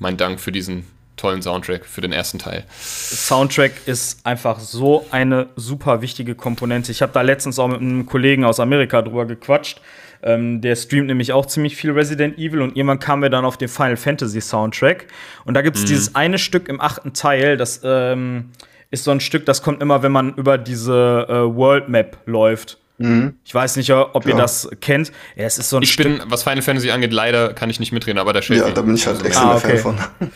meinen 0.00 0.16
Dank 0.16 0.40
für 0.40 0.50
diesen 0.50 0.84
tollen 1.16 1.42
Soundtrack, 1.42 1.86
für 1.86 2.00
den 2.00 2.12
ersten 2.12 2.40
Teil. 2.40 2.64
Soundtrack 2.76 3.70
ist 3.86 4.26
einfach 4.26 4.58
so 4.58 5.06
eine 5.12 5.46
super 5.54 6.02
wichtige 6.02 6.34
Komponente. 6.34 6.90
Ich 6.90 7.02
habe 7.02 7.12
da 7.12 7.22
letztens 7.22 7.60
auch 7.60 7.68
mit 7.68 7.80
einem 7.80 8.04
Kollegen 8.04 8.42
aus 8.42 8.58
Amerika 8.58 9.00
drüber 9.00 9.26
gequatscht. 9.26 9.80
Ähm, 10.24 10.60
der 10.60 10.74
streamt 10.74 11.06
nämlich 11.06 11.32
auch 11.32 11.46
ziemlich 11.46 11.76
viel 11.76 11.92
Resident 11.92 12.36
Evil 12.36 12.62
und 12.62 12.76
irgendwann 12.76 12.98
kamen 12.98 13.22
wir 13.22 13.30
dann 13.30 13.44
auf 13.44 13.56
den 13.56 13.68
Final 13.68 13.96
Fantasy 13.96 14.40
Soundtrack. 14.40 15.06
Und 15.44 15.54
da 15.54 15.62
gibt 15.62 15.76
es 15.76 15.84
mhm. 15.84 15.86
dieses 15.86 16.16
eine 16.16 16.38
Stück 16.38 16.68
im 16.68 16.80
achten 16.80 17.12
Teil, 17.12 17.56
das 17.56 17.82
ähm, 17.84 18.50
ist 18.96 19.04
so 19.04 19.10
ein 19.10 19.20
Stück, 19.20 19.46
das 19.46 19.62
kommt 19.62 19.80
immer, 19.80 20.02
wenn 20.02 20.12
man 20.12 20.34
über 20.34 20.58
diese 20.58 21.26
äh, 21.28 21.56
World 21.56 21.88
Map 21.88 22.18
läuft. 22.26 22.78
Mhm. 22.98 23.34
Ich 23.44 23.54
weiß 23.54 23.76
nicht, 23.76 23.90
ob 23.92 24.24
ihr 24.24 24.32
ja. 24.32 24.38
das 24.38 24.68
kennt. 24.80 25.12
Ja, 25.36 25.44
es 25.44 25.58
ist 25.58 25.68
so 25.68 25.76
ein 25.76 25.82
ich 25.82 25.92
Stück 25.92 26.06
bin, 26.06 26.22
was 26.28 26.42
Final 26.42 26.62
Fantasy 26.62 26.90
angeht, 26.90 27.12
leider 27.12 27.52
kann 27.52 27.70
ich 27.70 27.78
nicht 27.78 27.92
mitreden, 27.92 28.18
aber 28.18 28.32
der 28.32 28.42
Shelby. 28.42 28.66
Ja, 28.66 28.70
da 28.70 28.82
bin 28.82 28.94
ich 28.94 29.06
halt 29.06 29.24
extra 29.24 29.52
ah, 29.52 29.56
okay. 29.56 29.78
Fan 29.78 29.98
von. 29.98 30.30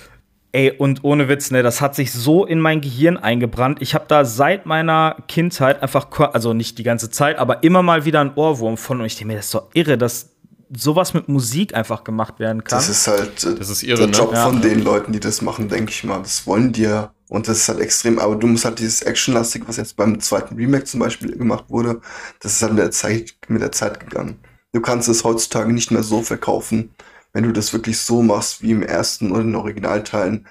Ey, 0.53 0.73
und 0.77 1.05
ohne 1.05 1.29
Witz, 1.29 1.53
ne, 1.53 1.63
das 1.63 1.81
hat 1.81 1.95
sich 1.95 2.13
so 2.13 2.45
in 2.45 2.59
mein 2.59 2.81
Gehirn 2.81 3.17
eingebrannt. 3.17 3.81
Ich 3.81 3.95
habe 3.95 4.07
da 4.09 4.25
seit 4.25 4.67
meiner 4.67 5.17
Kindheit 5.29 5.81
einfach, 5.81 6.09
also 6.33 6.55
nicht 6.55 6.77
die 6.79 6.83
ganze 6.83 7.09
Zeit, 7.09 7.39
aber 7.39 7.63
immer 7.63 7.83
mal 7.83 8.05
wieder 8.05 8.21
einen 8.21 8.33
Ohrwurm 8.35 8.77
von. 8.77 9.01
Und 9.01 9.07
ich 9.07 9.15
denke 9.15 9.29
mir, 9.29 9.37
das 9.37 9.47
ist 9.47 9.55
doch 9.55 9.69
irre, 9.75 9.97
dass 9.97 10.31
sowas 10.77 11.15
mit 11.15 11.29
Musik 11.29 11.75
einfach 11.75 12.03
gemacht 12.03 12.41
werden 12.41 12.65
kann. 12.65 12.79
Das 12.79 12.89
ist 12.89 13.07
halt 13.07 13.45
äh, 13.45 13.55
das 13.55 13.71
ist 13.71 13.83
irre, 13.85 13.99
der 13.99 14.07
ne? 14.09 14.13
Job 14.13 14.33
ne? 14.33 14.43
von 14.43 14.55
ja. 14.55 14.61
den 14.61 14.83
Leuten, 14.83 15.13
die 15.13 15.21
das 15.21 15.41
machen, 15.41 15.69
denke 15.69 15.93
ich 15.93 16.03
mal. 16.05 16.19
Das 16.19 16.47
wollen 16.47 16.73
die 16.73 16.83
ja. 16.83 17.13
Und 17.31 17.47
das 17.47 17.59
ist 17.59 17.69
halt 17.69 17.79
extrem, 17.79 18.19
aber 18.19 18.35
du 18.35 18.49
musst 18.49 18.65
halt 18.65 18.81
dieses 18.81 19.03
Actionlastig, 19.03 19.63
was 19.67 19.77
jetzt 19.77 19.97
beim 19.97 20.19
zweiten 20.19 20.57
Remake 20.57 20.85
zum 20.85 20.99
Beispiel 20.99 21.31
gemacht 21.37 21.67
wurde, 21.69 22.01
das 22.41 22.55
ist 22.55 22.63
halt 22.63 22.73
mit 22.73 22.83
der 22.83 22.91
Zeit, 22.91 23.37
mit 23.47 23.63
der 23.63 23.71
Zeit 23.71 24.01
gegangen. 24.01 24.41
Du 24.73 24.81
kannst 24.81 25.09
es 25.09 25.23
heutzutage 25.23 25.73
nicht 25.73 25.93
mehr 25.93 26.03
so 26.03 26.23
verkaufen, 26.23 26.91
wenn 27.33 27.45
du 27.45 27.53
das 27.53 27.73
wirklich 27.73 27.99
so 27.99 28.21
machst 28.23 28.63
wie 28.63 28.73
im 28.73 28.83
ersten 28.83 29.31
oder 29.31 29.43
in 29.43 29.49
den 29.49 29.55
Originalteilen, 29.55 30.49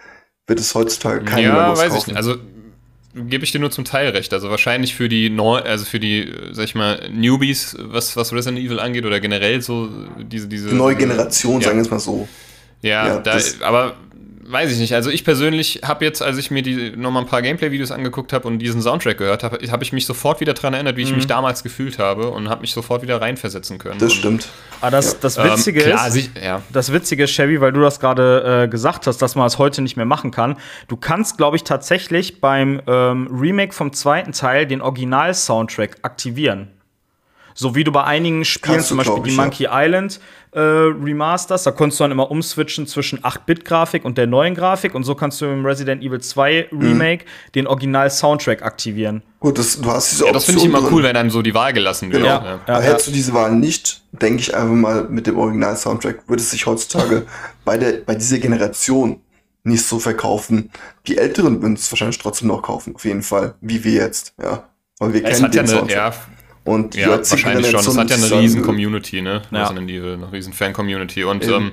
wird 0.47 0.61
es 0.61 0.73
heutzutage 0.73 1.25
keiner 1.25 1.41
ja, 1.41 1.53
mehr 1.53 1.77
weiß 1.77 1.89
kaufen. 1.89 1.97
Ich 1.97 2.07
nicht. 2.07 2.15
Also 2.15 2.37
gebe 3.13 3.43
ich 3.43 3.51
dir 3.51 3.59
nur 3.59 3.71
zum 3.71 3.83
Teil 3.83 4.11
recht. 4.11 4.31
Also 4.31 4.49
wahrscheinlich 4.49 4.95
für 4.95 5.09
die 5.09 5.29
neu, 5.29 5.57
also 5.59 5.83
für 5.83 5.99
die, 5.99 6.33
sag 6.51 6.63
ich 6.63 6.75
mal, 6.75 7.09
Newbies, 7.11 7.75
was, 7.77 8.15
was 8.15 8.31
Resident 8.31 8.57
Evil 8.57 8.79
angeht, 8.79 9.05
oder 9.05 9.19
generell 9.19 9.61
so 9.61 9.89
diese, 10.17 10.47
diese. 10.47 10.73
Neue 10.73 10.95
Generation, 10.95 11.59
ja. 11.59 11.67
sagen 11.67 11.79
wir 11.79 11.83
es 11.83 11.91
mal 11.91 11.99
so. 11.99 12.25
Ja, 12.81 13.07
ja 13.07 13.19
da, 13.19 13.37
aber 13.63 13.97
weiß 14.49 14.71
ich 14.71 14.79
nicht. 14.79 14.93
Also 14.95 15.09
ich 15.09 15.23
persönlich 15.23 15.81
habe 15.83 16.03
jetzt, 16.05 16.21
als 16.21 16.37
ich 16.37 16.49
mir 16.49 16.61
die 16.61 16.91
nochmal 16.95 17.23
ein 17.23 17.29
paar 17.29 17.41
Gameplay-Videos 17.41 17.91
angeguckt 17.91 18.33
habe 18.33 18.47
und 18.47 18.59
diesen 18.59 18.81
Soundtrack 18.81 19.17
gehört 19.17 19.43
habe, 19.43 19.59
habe 19.71 19.83
ich 19.83 19.93
mich 19.93 20.05
sofort 20.05 20.39
wieder 20.39 20.53
daran 20.53 20.73
erinnert, 20.73 20.97
wie 20.97 21.03
ich 21.03 21.11
mhm. 21.11 21.17
mich 21.17 21.27
damals 21.27 21.63
gefühlt 21.63 21.99
habe 21.99 22.29
und 22.29 22.49
habe 22.49 22.61
mich 22.61 22.73
sofort 22.73 23.01
wieder 23.01 23.21
reinversetzen 23.21 23.77
können. 23.77 23.99
Das 23.99 24.13
stimmt. 24.13 24.47
Aber 24.81 24.91
das, 24.91 25.19
das 25.19 25.37
Witzige 25.37 25.81
ähm, 25.81 25.91
klar, 25.91 26.07
ist, 26.07 26.13
sich, 26.13 26.29
ja. 26.41 26.61
das 26.71 26.91
Witzige 26.91 27.25
ist, 27.25 27.31
Chevy, 27.31 27.61
weil 27.61 27.71
du 27.71 27.81
das 27.81 27.99
gerade 27.99 28.63
äh, 28.63 28.67
gesagt 28.67 29.05
hast, 29.07 29.21
dass 29.21 29.35
man 29.35 29.45
es 29.45 29.53
das 29.53 29.59
heute 29.59 29.81
nicht 29.81 29.97
mehr 29.97 30.05
machen 30.05 30.31
kann. 30.31 30.57
Du 30.87 30.97
kannst, 30.97 31.37
glaube 31.37 31.55
ich, 31.55 31.63
tatsächlich 31.63 32.41
beim 32.41 32.81
ähm, 32.87 33.27
Remake 33.31 33.73
vom 33.73 33.93
zweiten 33.93 34.31
Teil 34.31 34.65
den 34.65 34.81
Original-Soundtrack 34.81 35.97
aktivieren. 36.01 36.69
So 37.59 37.75
wie 37.75 37.83
du 37.83 37.91
bei 37.91 38.05
einigen 38.05 38.45
Spielen, 38.45 38.79
zum 38.79 38.95
Beispiel 38.95 39.21
die 39.21 39.31
Monkey 39.31 39.63
ja. 39.63 39.83
Island 39.83 40.21
äh, 40.53 40.59
Remasters, 40.61 41.63
da 41.63 41.71
konntest 41.71 41.99
du 41.99 42.05
dann 42.05 42.11
immer 42.11 42.31
umswitchen 42.31 42.87
zwischen 42.87 43.19
8-Bit-Grafik 43.19 44.05
und 44.05 44.17
der 44.17 44.27
neuen 44.27 44.55
Grafik 44.55 44.95
und 44.95 45.03
so 45.03 45.13
kannst 45.13 45.41
du 45.41 45.45
im 45.45 45.65
Resident 45.65 46.01
Evil 46.01 46.21
2 46.21 46.69
mhm. 46.71 46.81
Remake 46.81 47.25
mhm. 47.25 47.51
den 47.55 47.67
Original-Soundtrack 47.67 48.63
aktivieren. 48.63 49.23
Gut, 49.41 49.57
das, 49.57 49.77
du 49.77 49.91
hast 49.91 50.09
diese 50.09 50.25
ja, 50.25 50.31
das 50.31 50.45
finde 50.45 50.61
ich 50.61 50.67
immer 50.67 50.89
cool, 50.89 51.03
wenn 51.03 51.15
dann 51.15 51.29
so 51.29 51.41
die 51.41 51.53
Wahl 51.53 51.73
gelassen 51.73 52.13
wird. 52.13 52.23
Genau. 52.23 52.41
Ja. 52.41 52.61
Ja. 52.65 52.79
Hättest 52.79 53.07
du 53.07 53.11
diese 53.11 53.33
Wahl 53.33 53.51
nicht, 53.51 54.03
denke 54.13 54.39
ich 54.39 54.55
einfach 54.55 54.73
mal 54.73 55.03
mit 55.09 55.27
dem 55.27 55.37
Original-Soundtrack, 55.37 56.29
würde 56.29 56.41
es 56.41 56.51
sich 56.51 56.65
heutzutage 56.65 57.25
bei, 57.65 57.77
der, 57.77 57.97
bei 58.05 58.15
dieser 58.15 58.37
Generation 58.37 59.19
nicht 59.63 59.85
so 59.85 59.99
verkaufen. 59.99 60.71
Die 61.07 61.17
Älteren 61.17 61.61
würden 61.61 61.73
es 61.73 61.91
wahrscheinlich 61.91 62.19
trotzdem 62.19 62.47
noch 62.47 62.61
kaufen, 62.61 62.95
auf 62.95 63.03
jeden 63.03 63.21
Fall, 63.21 63.55
wie 63.59 63.83
wir 63.83 63.91
jetzt, 63.91 64.33
ja. 64.41 64.63
Weil 64.97 65.13
wir 65.13 65.23
kennen 65.23 65.51
den 65.51 65.65
ja 65.65 65.67
Soundtrack. 65.67 65.91
ja, 65.91 66.13
und 66.69 66.95
ja, 66.95 67.09
wahrscheinlich 67.09 67.69
schon. 67.69 67.79
Es 67.79 67.97
hat 67.97 68.09
ja 68.09 68.15
eine 68.15 68.31
riesen 68.41 68.61
Community, 68.61 69.21
ne? 69.21 69.41
Ja. 69.51 69.63
Resident 69.63 69.89
Evil, 69.89 70.13
eine 70.13 70.31
riesen 70.31 70.53
Fan-Community. 70.53 71.23
Und 71.23 71.47
ähm, 71.47 71.71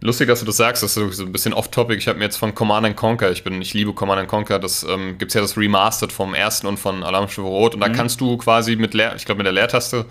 Lustig, 0.00 0.28
dass 0.28 0.38
du 0.38 0.46
das 0.46 0.56
sagst, 0.56 0.84
das 0.84 0.96
ist 0.96 1.16
so 1.16 1.24
ein 1.24 1.32
bisschen 1.32 1.52
off-topic. 1.52 1.98
Ich 1.98 2.06
habe 2.06 2.18
mir 2.18 2.24
jetzt 2.26 2.36
von 2.36 2.54
Command 2.54 2.94
Conquer, 2.94 3.32
ich 3.32 3.42
bin, 3.42 3.60
ich 3.60 3.74
liebe 3.74 3.92
Command 3.92 4.28
Conquer, 4.28 4.60
das 4.60 4.84
ähm, 4.84 5.18
gibt 5.18 5.30
es 5.30 5.34
ja 5.34 5.40
das 5.40 5.56
Remastered 5.56 6.12
vom 6.12 6.34
ersten 6.34 6.68
und 6.68 6.76
von 6.76 7.02
Alarmstufe 7.02 7.48
Rot 7.48 7.74
und 7.74 7.80
da 7.80 7.88
mhm. 7.88 7.94
kannst 7.94 8.20
du 8.20 8.36
quasi 8.36 8.76
mit 8.76 8.94
Leer, 8.94 9.16
ich 9.16 9.24
glaube 9.24 9.38
mit 9.38 9.46
der 9.46 9.52
Leertaste 9.52 10.06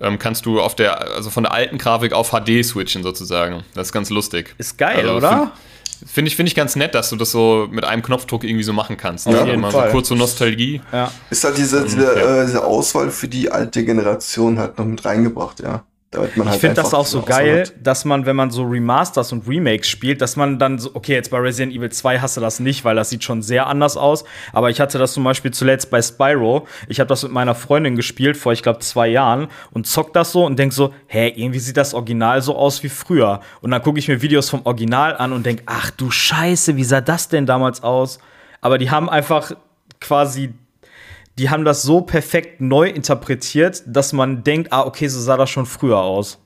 ähm, 0.00 0.20
kannst 0.20 0.46
du 0.46 0.60
auf 0.60 0.76
der, 0.76 1.12
also 1.16 1.28
von 1.28 1.42
der 1.42 1.52
alten 1.52 1.76
Grafik 1.76 2.12
auf 2.12 2.30
HD 2.30 2.64
switchen 2.64 3.02
sozusagen. 3.02 3.64
Das 3.74 3.88
ist 3.88 3.92
ganz 3.92 4.10
lustig. 4.10 4.54
Ist 4.58 4.78
geil, 4.78 5.00
also, 5.00 5.16
oder? 5.16 5.52
Finde 6.06 6.28
ich, 6.28 6.36
find 6.36 6.48
ich 6.48 6.54
ganz 6.54 6.76
nett, 6.76 6.94
dass 6.94 7.10
du 7.10 7.16
das 7.16 7.30
so 7.30 7.68
mit 7.70 7.84
einem 7.84 8.02
Knopfdruck 8.02 8.44
irgendwie 8.44 8.62
so 8.62 8.72
machen 8.72 8.96
kannst. 8.96 9.26
Ne? 9.26 9.34
Ja, 9.34 9.42
also 9.42 9.56
mal 9.58 9.70
so 9.70 9.80
kurz 9.90 10.08
so 10.08 10.14
Nostalgie. 10.14 10.80
Ja. 10.92 11.10
Ist 11.30 11.44
halt 11.44 11.58
diese, 11.58 11.84
diese, 11.84 12.02
ja. 12.02 12.42
äh, 12.42 12.46
diese 12.46 12.64
Auswahl 12.64 13.10
für 13.10 13.28
die 13.28 13.50
alte 13.50 13.84
Generation 13.84 14.58
halt 14.58 14.78
noch 14.78 14.86
mit 14.86 15.04
reingebracht, 15.04 15.60
ja. 15.60 15.84
Halt 16.12 16.36
ich 16.36 16.60
finde 16.60 16.74
das 16.74 16.92
auch 16.92 17.06
so 17.06 17.22
geil, 17.22 17.60
hat. 17.60 17.74
dass 17.80 18.04
man, 18.04 18.26
wenn 18.26 18.34
man 18.34 18.50
so 18.50 18.64
Remasters 18.64 19.32
und 19.32 19.46
Remakes 19.46 19.88
spielt, 19.88 20.20
dass 20.20 20.34
man 20.34 20.58
dann 20.58 20.80
so, 20.80 20.90
okay, 20.94 21.12
jetzt 21.12 21.30
bei 21.30 21.38
Resident 21.38 21.72
Evil 21.72 21.92
2 21.92 22.18
hast 22.18 22.36
du 22.36 22.40
das 22.40 22.58
nicht, 22.58 22.84
weil 22.84 22.96
das 22.96 23.10
sieht 23.10 23.22
schon 23.22 23.42
sehr 23.42 23.68
anders 23.68 23.96
aus. 23.96 24.24
Aber 24.52 24.70
ich 24.70 24.80
hatte 24.80 24.98
das 24.98 25.12
zum 25.12 25.22
Beispiel 25.22 25.52
zuletzt 25.52 25.88
bei 25.88 26.02
Spyro. 26.02 26.66
Ich 26.88 26.98
habe 26.98 27.06
das 27.06 27.22
mit 27.22 27.30
meiner 27.30 27.54
Freundin 27.54 27.94
gespielt 27.94 28.36
vor, 28.36 28.52
ich 28.52 28.64
glaube, 28.64 28.80
zwei 28.80 29.06
Jahren 29.06 29.46
und 29.70 29.86
zock 29.86 30.12
das 30.12 30.32
so 30.32 30.44
und 30.44 30.58
denk 30.58 30.72
so, 30.72 30.92
hä, 31.06 31.28
irgendwie 31.28 31.60
sieht 31.60 31.76
das 31.76 31.94
Original 31.94 32.42
so 32.42 32.56
aus 32.56 32.82
wie 32.82 32.88
früher. 32.88 33.40
Und 33.60 33.70
dann 33.70 33.80
gucke 33.80 34.00
ich 34.00 34.08
mir 34.08 34.20
Videos 34.20 34.50
vom 34.50 34.62
Original 34.64 35.16
an 35.16 35.32
und 35.32 35.46
denk, 35.46 35.62
ach 35.66 35.92
du 35.92 36.10
Scheiße, 36.10 36.74
wie 36.74 36.84
sah 36.84 37.00
das 37.00 37.28
denn 37.28 37.46
damals 37.46 37.84
aus? 37.84 38.18
Aber 38.60 38.78
die 38.78 38.90
haben 38.90 39.08
einfach 39.08 39.52
quasi 40.00 40.54
die 41.38 41.50
haben 41.50 41.64
das 41.64 41.82
so 41.82 42.00
perfekt 42.00 42.60
neu 42.60 42.88
interpretiert, 42.88 43.82
dass 43.86 44.12
man 44.12 44.44
denkt, 44.44 44.72
ah, 44.72 44.82
okay, 44.82 45.08
so 45.08 45.20
sah 45.20 45.36
das 45.36 45.50
schon 45.50 45.66
früher 45.66 45.98
aus. 45.98 46.38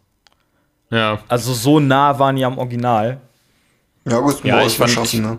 Ja. 0.90 1.20
Also 1.28 1.52
so 1.52 1.80
nah 1.80 2.18
waren 2.18 2.36
die 2.36 2.44
am 2.44 2.58
Original. 2.58 3.20
Ja, 4.08 4.20
gut, 4.20 4.44
ja, 4.44 4.64
ich 4.64 4.76
fand, 4.76 4.96
ich, 5.04 5.14
ne? 5.14 5.38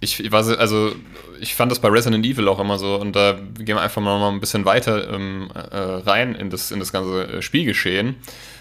ich, 0.00 0.20
ich 0.20 0.32
war, 0.32 0.46
also 0.58 0.92
ich 1.40 1.54
fand 1.54 1.70
das 1.70 1.78
bei 1.78 1.88
Resident 1.88 2.24
Evil 2.26 2.48
auch 2.48 2.58
immer 2.58 2.78
so 2.78 2.96
und 2.96 3.14
da 3.14 3.32
gehen 3.32 3.76
wir 3.76 3.80
einfach 3.80 4.02
mal 4.02 4.28
ein 4.28 4.40
bisschen 4.40 4.64
weiter 4.64 5.12
ähm, 5.12 5.50
äh, 5.54 5.76
rein 5.76 6.34
in 6.34 6.50
das, 6.50 6.70
in 6.70 6.80
das 6.80 6.92
ganze 6.92 7.24
äh, 7.24 7.42
Spielgeschehen. 7.42 8.16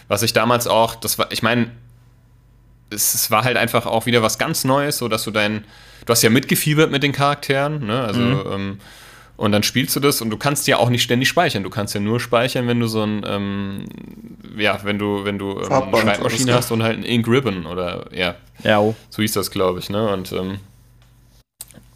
Was 0.08 0.22
ich 0.22 0.34
damals 0.34 0.68
auch, 0.68 0.96
das 0.96 1.18
war, 1.18 1.32
ich 1.32 1.42
meine, 1.42 1.72
es, 2.90 3.14
es, 3.14 3.32
war 3.32 3.44
halt 3.44 3.58
einfach 3.58 3.86
auch 3.86 4.06
wieder 4.06 4.22
was 4.22 4.38
ganz 4.38 4.64
Neues, 4.64 4.98
so 4.98 5.08
dass 5.08 5.24
du 5.24 5.32
dein, 5.32 5.66
du 6.06 6.12
hast 6.12 6.22
ja 6.22 6.30
mitgefiebert 6.30 6.92
mit 6.92 7.04
den 7.04 7.12
Charakteren, 7.12 7.86
ne? 7.86 8.02
Also 8.02 8.20
mhm. 8.20 8.44
ähm, 8.52 8.80
und 9.36 9.52
dann 9.52 9.64
spielst 9.64 9.96
du 9.96 10.00
das 10.00 10.22
und 10.22 10.30
du 10.30 10.38
kannst 10.38 10.68
ja 10.68 10.78
auch 10.78 10.90
nicht 10.90 11.02
ständig 11.02 11.28
speichern. 11.28 11.64
Du 11.64 11.70
kannst 11.70 11.96
ja 11.96 12.00
nur 12.00 12.20
speichern, 12.20 12.68
wenn 12.68 12.80
du 12.80 12.88
so 12.88 13.02
ein, 13.02 13.26
ähm, 13.28 13.86
ja, 14.58 14.80
wenn 14.84 15.00
du, 15.00 15.26
wenn 15.26 15.40
du 15.40 15.60
ähm, 15.60 15.72
eine 15.72 15.98
Schreibmaschine 15.98 16.54
hast 16.54 16.72
und 16.72 16.84
halt 16.84 17.00
ein 17.00 17.04
Ink 17.04 17.28
Ribbon 17.28 17.66
oder 17.66 18.06
ja. 18.14 18.36
Ja. 18.64 18.80
Oh. 18.80 18.96
So 19.10 19.22
hieß 19.22 19.34
das, 19.34 19.50
glaube 19.50 19.80
ich, 19.80 19.90
ne? 19.90 20.08
Und, 20.08 20.32
ähm, 20.34 20.60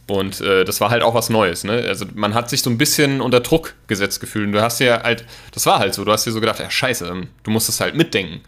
und 0.08 0.42
äh, 0.42 0.66
das 0.66 0.82
war 0.82 0.90
halt 0.90 1.04
auch 1.04 1.14
was 1.14 1.30
Neues, 1.30 1.64
ne? 1.64 1.86
Also 1.88 2.06
man 2.16 2.34
hat 2.34 2.50
sich 2.50 2.64
so 2.64 2.70
ein 2.72 2.78
bisschen 2.78 3.22
unter 3.22 3.42
Druck 3.42 3.76
gesetzt 3.86 4.20
gefühlt. 4.20 4.48
Und 4.48 4.54
du 4.54 4.62
hast 4.62 4.80
ja 4.80 5.04
halt, 5.04 5.24
das 5.52 5.66
war 5.68 5.78
halt 5.78 5.94
so, 5.94 6.04
du 6.04 6.12
hast 6.12 6.26
dir 6.26 6.32
so 6.32 6.40
gedacht, 6.40 6.60
ja 6.60 6.72
scheiße, 6.72 7.08
ähm, 7.08 7.28
du 7.44 7.52
musst 7.52 7.68
das 7.68 7.80
halt 7.80 7.94
mitdenken 7.94 8.42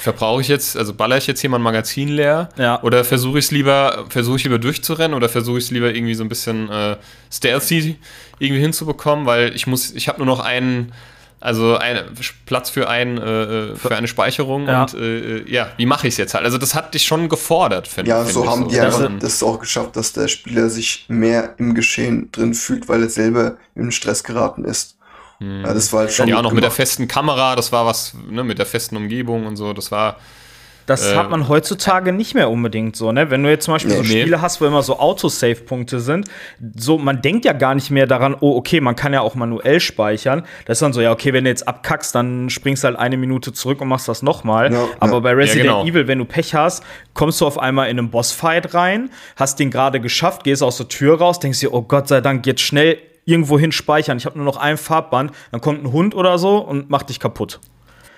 verbrauche 0.00 0.40
ich 0.40 0.48
jetzt, 0.48 0.76
also 0.76 0.94
baller 0.94 1.16
ich 1.16 1.26
jetzt 1.26 1.40
hier 1.40 1.50
mal 1.50 1.58
ein 1.58 1.62
Magazin 1.62 2.08
leer? 2.08 2.48
Ja. 2.56 2.82
Oder 2.82 3.04
versuche 3.04 3.38
ich 3.38 3.46
es 3.46 3.50
lieber, 3.50 4.06
versuche 4.08 4.36
ich 4.36 4.44
lieber 4.44 4.58
durchzurennen 4.58 5.14
oder 5.16 5.28
versuche 5.28 5.58
ich 5.58 5.64
es 5.64 5.70
lieber 5.70 5.94
irgendwie 5.94 6.14
so 6.14 6.24
ein 6.24 6.28
bisschen 6.28 6.70
äh, 6.70 6.96
stealthy 7.30 7.96
irgendwie 8.38 8.62
hinzubekommen, 8.62 9.26
weil 9.26 9.54
ich 9.54 9.66
muss, 9.66 9.92
ich 9.92 10.08
habe 10.08 10.18
nur 10.18 10.26
noch 10.26 10.40
einen, 10.40 10.92
also 11.40 11.76
ein, 11.76 12.00
Platz 12.46 12.70
für, 12.70 12.88
ein, 12.88 13.18
äh, 13.18 13.74
für 13.74 13.94
eine 13.96 14.08
Speicherung 14.08 14.66
ja. 14.66 14.82
und 14.82 14.94
äh, 14.94 15.42
ja, 15.50 15.70
wie 15.76 15.86
mache 15.86 16.06
ich 16.06 16.14
es 16.14 16.18
jetzt 16.18 16.34
halt? 16.34 16.44
Also 16.44 16.58
das 16.58 16.74
hat 16.74 16.94
dich 16.94 17.04
schon 17.04 17.28
gefordert, 17.28 17.88
finde 17.88 18.10
ich. 18.10 18.16
Ja, 18.16 18.24
so 18.24 18.48
haben 18.48 18.64
so. 18.64 18.68
die 18.68 18.80
einfach 18.80 19.10
das 19.18 19.42
auch 19.42 19.58
geschafft, 19.58 19.96
dass 19.96 20.12
der 20.12 20.28
Spieler 20.28 20.70
sich 20.70 21.04
mehr 21.08 21.54
im 21.58 21.74
Geschehen 21.74 22.30
drin 22.32 22.54
fühlt, 22.54 22.88
weil 22.88 23.02
er 23.02 23.08
selber 23.08 23.56
in 23.74 23.90
Stress 23.90 24.22
geraten 24.22 24.64
ist. 24.64 24.96
Hm. 25.42 25.62
Ja, 25.62 25.74
das 25.74 25.92
war 25.92 26.00
halt 26.00 26.12
schon. 26.12 26.28
Ja, 26.28 26.36
auch 26.36 26.42
noch 26.42 26.50
gemacht. 26.50 26.54
mit 26.54 26.64
der 26.64 26.70
festen 26.70 27.08
Kamera, 27.08 27.56
das 27.56 27.72
war 27.72 27.84
was, 27.84 28.14
ne, 28.30 28.44
mit 28.44 28.58
der 28.58 28.66
festen 28.66 28.96
Umgebung 28.96 29.46
und 29.46 29.56
so, 29.56 29.72
das 29.72 29.90
war. 29.90 30.16
Das 30.86 31.12
äh, 31.12 31.16
hat 31.16 31.30
man 31.30 31.48
heutzutage 31.48 32.12
nicht 32.12 32.34
mehr 32.34 32.50
unbedingt 32.50 32.96
so, 32.96 33.12
ne? 33.12 33.30
Wenn 33.30 33.44
du 33.44 33.50
jetzt 33.50 33.66
zum 33.66 33.74
Beispiel 33.74 33.92
nee, 33.92 33.98
so 33.98 34.04
Spiele 34.04 34.42
hast, 34.42 34.60
wo 34.60 34.66
immer 34.66 34.82
so 34.82 34.98
Autosave-Punkte 34.98 36.00
sind, 36.00 36.28
so, 36.76 36.98
man 36.98 37.22
denkt 37.22 37.44
ja 37.44 37.52
gar 37.52 37.76
nicht 37.76 37.90
mehr 37.90 38.08
daran, 38.08 38.36
oh, 38.40 38.56
okay, 38.56 38.80
man 38.80 38.96
kann 38.96 39.12
ja 39.12 39.20
auch 39.20 39.36
manuell 39.36 39.78
speichern. 39.78 40.42
Das 40.66 40.78
ist 40.78 40.82
dann 40.82 40.92
so, 40.92 41.00
ja, 41.00 41.12
okay, 41.12 41.32
wenn 41.32 41.44
du 41.44 41.50
jetzt 41.50 41.68
abkackst, 41.68 42.14
dann 42.16 42.50
springst 42.50 42.82
du 42.82 42.88
halt 42.88 42.98
eine 42.98 43.16
Minute 43.16 43.52
zurück 43.52 43.80
und 43.80 43.88
machst 43.88 44.08
das 44.08 44.22
nochmal. 44.22 44.72
Ja, 44.72 44.88
Aber 44.98 45.14
ja. 45.14 45.20
bei 45.20 45.32
Resident 45.34 45.66
ja, 45.66 45.72
genau. 45.72 45.86
Evil, 45.86 46.08
wenn 46.08 46.18
du 46.18 46.24
Pech 46.24 46.52
hast, 46.54 46.82
kommst 47.14 47.40
du 47.40 47.46
auf 47.46 47.58
einmal 47.58 47.88
in 47.88 47.98
einen 48.00 48.10
Bossfight 48.10 48.74
rein, 48.74 49.10
hast 49.36 49.60
den 49.60 49.70
gerade 49.70 50.00
geschafft, 50.00 50.42
gehst 50.42 50.64
aus 50.64 50.78
der 50.78 50.88
Tür 50.88 51.18
raus, 51.18 51.38
denkst 51.38 51.60
dir, 51.60 51.72
oh 51.72 51.82
Gott 51.82 52.08
sei 52.08 52.20
Dank, 52.20 52.44
jetzt 52.44 52.60
schnell 52.60 52.98
irgendwo 53.24 53.58
hin 53.58 53.72
speichern. 53.72 54.16
Ich 54.16 54.26
habe 54.26 54.36
nur 54.36 54.44
noch 54.44 54.56
ein 54.56 54.76
Farbband, 54.76 55.32
dann 55.50 55.60
kommt 55.60 55.84
ein 55.84 55.92
Hund 55.92 56.14
oder 56.14 56.38
so 56.38 56.58
und 56.58 56.90
macht 56.90 57.08
dich 57.08 57.20
kaputt. 57.20 57.60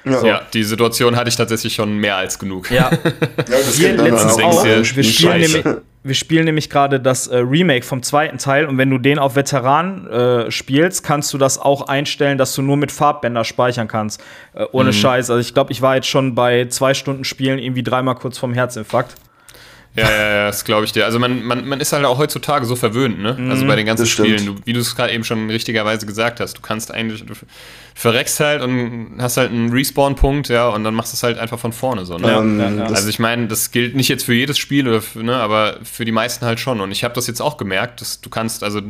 Ja. 0.05 0.21
So. 0.21 0.27
ja. 0.27 0.43
die 0.53 0.65
Situation 0.65 1.17
hatte 1.17 1.29
ich 1.29 1.37
tatsächlich 1.37 1.75
schon 1.75 1.97
mehr 1.97 2.17
als 2.17 2.39
genug. 2.39 2.71
Ja, 2.71 2.91
ja 3.11 3.45
das 3.47 3.79
wir 3.79 3.97
letztens 3.97 4.39
auch. 4.39 4.65
Wir 4.65 4.85
spielen, 4.85 5.41
nämlich, 5.41 5.65
wir 6.03 6.15
spielen 6.15 6.45
nämlich 6.45 6.69
gerade 6.69 7.01
das 7.01 7.27
äh, 7.27 7.39
Remake 7.39 7.87
vom 7.87 8.03
zweiten 8.03 8.37
Teil 8.37 8.67
und 8.67 8.77
wenn 8.77 8.91
du 8.91 8.99
den 8.99 9.19
auf 9.19 9.37
Veteran 9.37 10.07
äh, 10.09 10.51
spielst, 10.51 11.05
kannst 11.05 11.33
du 11.33 11.39
das 11.39 11.59
auch 11.59 11.89
einstellen, 11.89 12.37
dass 12.37 12.55
du 12.55 12.61
nur 12.61 12.77
mit 12.77 12.93
Farbbänder 12.93 13.45
speichern 13.45 13.89
kannst. 13.89 14.23
Äh, 14.53 14.67
ohne 14.73 14.91
mhm. 14.91 14.95
Scheiß. 14.95 15.31
Also 15.31 15.41
ich 15.41 15.55
glaube, 15.55 15.73
ich 15.73 15.81
war 15.81 15.97
jetzt 15.97 16.09
schon 16.09 16.35
bei 16.35 16.67
zwei 16.67 16.93
Stunden 16.93 17.25
Spielen 17.25 17.59
irgendwie 17.59 17.83
dreimal 17.83 18.17
kurz 18.17 18.37
vorm 18.37 18.53
Herzinfarkt. 18.53 19.15
Ja, 19.97 20.11
ja, 20.11 20.35
ja, 20.35 20.47
das 20.47 20.65
glaube 20.65 20.85
ich 20.85 20.93
dir. 20.93 21.05
Also 21.05 21.21
man, 21.21 21.45
man, 21.45 21.69
man 21.69 21.81
ist 21.81 21.93
halt 21.93 22.05
auch 22.05 22.19
heutzutage 22.19 22.67
so 22.67 22.75
verwöhnt, 22.75 23.21
ne? 23.21 23.35
Mhm, 23.39 23.51
also 23.51 23.65
bei 23.65 23.77
den 23.77 23.87
ganzen 23.87 24.07
Spielen, 24.07 24.45
du, 24.45 24.57
wie 24.65 24.73
du 24.73 24.81
es 24.81 24.97
gerade 24.97 25.13
eben 25.13 25.23
schon 25.23 25.49
richtigerweise 25.49 26.05
gesagt 26.05 26.41
hast, 26.41 26.59
du 26.59 26.63
kannst 26.63 26.93
eigentlich, 26.93 27.25
du 27.25 27.35
verreckst 27.95 28.41
halt 28.41 28.63
und 28.63 29.17
hast 29.21 29.37
halt 29.37 29.53
einen 29.53 29.71
Respawn-Punkt, 29.71 30.49
ja, 30.49 30.69
und 30.69 30.83
dann 30.83 30.95
machst 30.95 31.13
du 31.13 31.17
es 31.17 31.23
halt 31.23 31.39
einfach 31.39 31.61
von 31.61 31.73
vorne 31.73 32.07
so, 32.07 32.19
ne? 32.19 32.27
Ja, 32.27 32.43
ja, 32.43 32.71
ja. 32.71 32.85
Also 32.87 33.09
ich 33.09 33.21
meine, 33.21 33.47
das 33.47 33.71
gilt 33.71 33.95
nicht 33.95 34.09
jetzt 34.09 34.25
für 34.25 34.35
jedes 34.35 34.59
Spiel, 34.59 34.89
oder 34.89 35.01
für, 35.01 35.23
ne, 35.23 35.37
aber 35.37 35.79
für 35.85 36.05
die 36.05 36.13
meisten 36.13 36.45
halt 36.45 36.59
schon. 36.59 36.81
Und 36.81 36.91
ich 36.91 37.05
habe 37.05 37.15
das 37.15 37.29
jetzt 37.29 37.41
auch 37.41 37.57
gemerkt, 37.57 38.01
dass 38.01 38.21
du 38.21 38.31
kannst, 38.31 38.65
also 38.65 38.81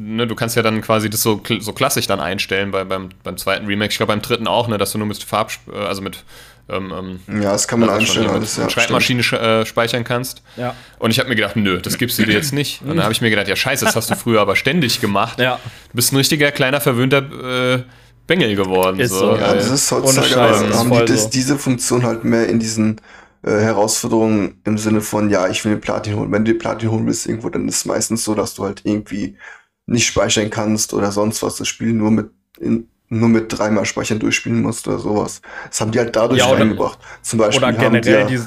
Ne, 0.00 0.28
du 0.28 0.36
kannst 0.36 0.54
ja 0.54 0.62
dann 0.62 0.80
quasi 0.80 1.10
das 1.10 1.24
so, 1.24 1.42
so 1.58 1.72
klassisch 1.72 2.06
dann 2.06 2.20
einstellen 2.20 2.70
bei, 2.70 2.84
beim, 2.84 3.08
beim 3.24 3.36
zweiten 3.36 3.66
Remake. 3.66 3.90
Ich 3.90 3.96
glaube 3.96 4.12
beim 4.12 4.22
dritten 4.22 4.46
auch, 4.46 4.68
ne, 4.68 4.78
dass 4.78 4.92
du 4.92 4.98
nur 4.98 5.08
mit 5.08 5.20
Farb, 5.24 5.50
äh, 5.72 5.76
also 5.76 6.02
mit 6.02 6.22
ähm, 6.68 7.20
ähm, 7.28 7.42
ja, 7.42 7.52
das 7.52 7.66
kann 7.66 7.80
man 7.80 7.88
einstellen. 7.88 8.28
Alles, 8.28 8.56
ja, 8.56 8.68
Schreibmaschine 8.68 9.22
äh, 9.22 9.64
speichern 9.64 10.04
kannst. 10.04 10.42
Ja. 10.56 10.74
Und 10.98 11.10
ich 11.10 11.18
habe 11.18 11.28
mir 11.28 11.34
gedacht, 11.34 11.56
nö, 11.56 11.80
das 11.80 11.96
gibst 11.96 12.18
du 12.18 12.24
dir 12.24 12.32
jetzt 12.32 12.52
nicht. 12.52 12.82
Und 12.82 12.88
dann 12.88 13.02
habe 13.02 13.12
ich 13.12 13.20
mir 13.20 13.30
gedacht, 13.30 13.48
ja 13.48 13.56
scheiße, 13.56 13.84
das 13.84 13.96
hast 13.96 14.10
du 14.10 14.16
früher 14.16 14.40
aber 14.40 14.54
ständig 14.54 15.00
gemacht. 15.00 15.38
Ja. 15.40 15.58
Du 15.90 15.96
bist 15.96 16.12
ein 16.12 16.16
richtiger 16.16 16.52
kleiner 16.52 16.80
verwöhnter 16.80 17.76
äh, 17.76 17.82
Bengel 18.26 18.54
geworden. 18.54 19.00
Ist 19.00 19.12
so. 19.12 19.34
Ja, 19.36 19.54
das 19.54 19.70
ist 19.70 19.90
heutzutage 19.90 20.28
Scheiß, 20.28 20.78
haben 20.78 20.90
die 20.90 21.04
das, 21.06 21.24
so. 21.24 21.30
diese 21.30 21.58
Funktion 21.58 22.04
halt 22.04 22.24
mehr 22.24 22.46
in 22.48 22.58
diesen 22.58 23.00
äh, 23.42 23.50
Herausforderungen 23.50 24.60
im 24.64 24.76
Sinne 24.76 25.00
von, 25.00 25.30
ja, 25.30 25.48
ich 25.48 25.64
will 25.64 25.72
den 25.72 25.80
Platin 25.80 26.16
holen. 26.16 26.30
Wenn 26.30 26.44
du 26.44 26.52
den 26.52 26.58
Platin 26.58 26.90
holen 26.90 27.06
willst 27.06 27.26
irgendwo, 27.26 27.48
dann 27.48 27.66
ist 27.66 27.78
es 27.78 27.84
meistens 27.86 28.24
so, 28.24 28.34
dass 28.34 28.54
du 28.54 28.64
halt 28.64 28.82
irgendwie 28.84 29.38
nicht 29.86 30.06
speichern 30.06 30.50
kannst 30.50 30.92
oder 30.92 31.12
sonst 31.12 31.42
was. 31.42 31.56
Das 31.56 31.66
Spiel 31.66 31.94
nur 31.94 32.10
mit 32.10 32.30
in, 32.60 32.88
nur 33.08 33.28
mit 33.28 33.46
dreimal 33.48 33.84
Speichern 33.84 34.18
durchspielen 34.18 34.62
musst 34.62 34.86
oder 34.86 34.98
sowas. 34.98 35.40
Das 35.68 35.80
haben 35.80 35.92
die 35.92 35.98
halt 35.98 36.14
dadurch 36.14 36.40
ja, 36.40 36.48
oder, 36.48 36.60
reingebracht. 36.60 36.98
Zum 37.22 37.38
Beispiel 37.38 37.64
oder 37.64 37.72
generell 37.72 38.22
haben 38.22 38.28
die, 38.28 38.40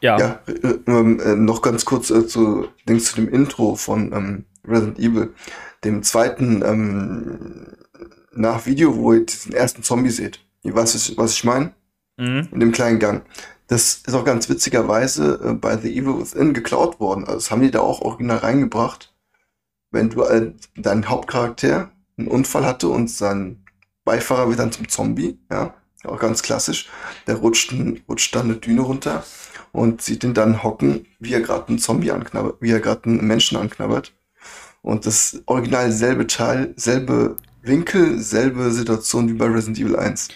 ja, 0.00 0.18
ja 0.18 0.40
äh, 0.46 0.78
ähm, 0.86 1.20
äh, 1.20 1.34
noch 1.34 1.62
ganz 1.62 1.84
kurz 1.84 2.10
äh, 2.10 2.26
zu, 2.26 2.68
Dings 2.88 3.06
zu 3.06 3.16
dem 3.16 3.28
Intro 3.28 3.74
von 3.76 4.12
ähm, 4.12 4.44
Resident 4.66 4.98
Evil, 4.98 5.34
dem 5.84 6.02
zweiten 6.02 6.62
ähm, 6.62 7.76
nach 8.34 8.66
Video, 8.66 8.96
wo 8.96 9.12
ihr 9.12 9.26
diesen 9.26 9.52
ersten 9.52 9.82
Zombie 9.82 10.10
seht. 10.10 10.40
Ihr 10.62 10.74
weißt, 10.74 11.16
was 11.16 11.32
ich 11.32 11.44
meine? 11.44 11.72
Mhm. 12.16 12.48
In 12.52 12.60
dem 12.60 12.72
kleinen 12.72 12.98
Gang. 12.98 13.24
Das 13.66 14.02
ist 14.06 14.14
auch 14.14 14.24
ganz 14.24 14.48
witzigerweise 14.48 15.40
äh, 15.42 15.52
bei 15.54 15.76
The 15.76 15.96
Evil 15.96 16.20
Within 16.20 16.52
geklaut 16.52 17.00
worden. 17.00 17.24
Also 17.24 17.36
das 17.36 17.50
haben 17.50 17.62
die 17.62 17.70
da 17.70 17.80
auch 17.80 18.00
original 18.02 18.38
reingebracht. 18.38 19.14
Wenn 19.90 20.10
du 20.10 20.22
äh, 20.22 20.52
dein 20.76 21.08
Hauptcharakter 21.08 21.90
einen 22.18 22.28
Unfall 22.28 22.66
hatte 22.66 22.88
und 22.88 23.10
sein 23.10 23.61
Beifahrer 24.04 24.48
wird 24.48 24.58
dann 24.58 24.72
zum 24.72 24.88
Zombie, 24.88 25.38
ja, 25.50 25.74
auch 26.04 26.18
ganz 26.18 26.42
klassisch. 26.42 26.88
Der 27.26 27.36
rutscht, 27.36 27.72
rutscht 28.08 28.34
dann 28.34 28.44
eine 28.44 28.56
Düne 28.56 28.82
runter 28.82 29.24
und 29.70 30.02
sieht 30.02 30.24
ihn 30.24 30.34
dann 30.34 30.62
hocken, 30.62 31.06
wie 31.20 31.32
er 31.32 31.40
gerade 31.40 31.68
einen 31.68 31.78
Zombie 31.78 32.10
anknabbert, 32.10 32.56
wie 32.60 32.70
er 32.70 32.80
gerade 32.80 33.04
einen 33.04 33.26
Menschen 33.26 33.56
anknabbert. 33.56 34.12
Und 34.82 35.06
das 35.06 35.42
original 35.46 35.92
selbe 35.92 36.26
Teil, 36.26 36.74
selbe 36.76 37.36
Winkel, 37.62 38.18
selbe 38.18 38.70
Situation 38.72 39.28
wie 39.28 39.34
bei 39.34 39.46
Resident 39.46 39.78
Evil 39.78 39.96
1. 39.96 40.28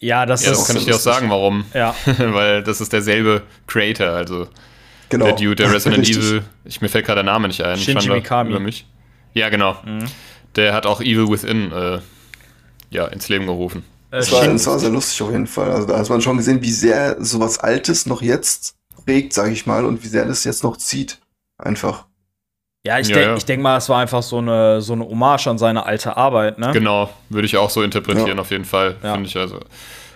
Ja, 0.00 0.26
das 0.26 0.44
ja, 0.44 0.52
ist. 0.52 0.60
Das 0.60 0.68
kann 0.68 0.76
ich 0.76 0.84
dir 0.84 0.94
auch 0.94 1.00
sagen, 1.00 1.28
warum. 1.28 1.64
Ja. 1.74 1.94
Weil 2.18 2.62
das 2.62 2.80
ist 2.80 2.92
derselbe 2.92 3.42
Creator, 3.66 4.10
also 4.10 4.46
genau. 5.08 5.26
der 5.26 5.34
Dude, 5.34 5.56
der 5.56 5.72
Resident 5.72 6.08
Evil. 6.08 6.44
Ich, 6.64 6.80
mir 6.80 6.88
fällt 6.88 7.06
gerade 7.06 7.24
der 7.24 7.32
Name 7.32 7.48
nicht 7.48 7.62
ein. 7.62 7.76
Shinji 7.76 8.08
Mikami. 8.08 8.50
Über 8.50 8.60
mich. 8.60 8.86
Ja, 9.34 9.48
genau. 9.48 9.76
Mhm. 9.84 10.06
Der 10.54 10.72
hat 10.72 10.86
auch 10.86 11.00
Evil 11.00 11.28
Within 11.28 11.72
äh, 11.72 11.98
ja, 12.90 13.06
ins 13.06 13.28
Leben 13.28 13.46
gerufen. 13.46 13.84
Das 14.10 14.32
war, 14.32 14.46
das 14.46 14.66
war 14.66 14.78
sehr 14.78 14.90
lustig 14.90 15.20
auf 15.22 15.30
jeden 15.30 15.46
Fall. 15.46 15.70
Also 15.70 15.86
da 15.86 15.98
hat 15.98 16.08
man 16.08 16.20
schon 16.20 16.38
gesehen, 16.38 16.62
wie 16.62 16.70
sehr 16.70 17.22
sowas 17.22 17.58
Altes 17.58 18.06
noch 18.06 18.22
jetzt 18.22 18.74
prägt, 19.04 19.34
sage 19.34 19.52
ich 19.52 19.66
mal, 19.66 19.84
und 19.84 20.02
wie 20.02 20.08
sehr 20.08 20.24
das 20.24 20.44
jetzt 20.44 20.64
noch 20.64 20.76
zieht. 20.76 21.18
Einfach. 21.58 22.06
Ja, 22.86 22.98
ich 22.98 23.08
ja, 23.08 23.16
denke 23.16 23.32
ja. 23.32 23.44
denk 23.44 23.62
mal, 23.62 23.76
es 23.76 23.88
war 23.88 23.98
einfach 23.98 24.22
so 24.22 24.38
eine, 24.38 24.80
so 24.80 24.94
eine 24.94 25.04
Hommage 25.04 25.46
an 25.48 25.58
seine 25.58 25.84
alte 25.84 26.16
Arbeit, 26.16 26.58
ne? 26.58 26.70
Genau, 26.72 27.10
würde 27.28 27.46
ich 27.46 27.56
auch 27.56 27.70
so 27.70 27.82
interpretieren, 27.82 28.36
ja. 28.36 28.38
auf 28.38 28.50
jeden 28.50 28.64
Fall. 28.64 28.96
Finde 29.00 29.28
ich 29.28 29.36
also. 29.36 29.60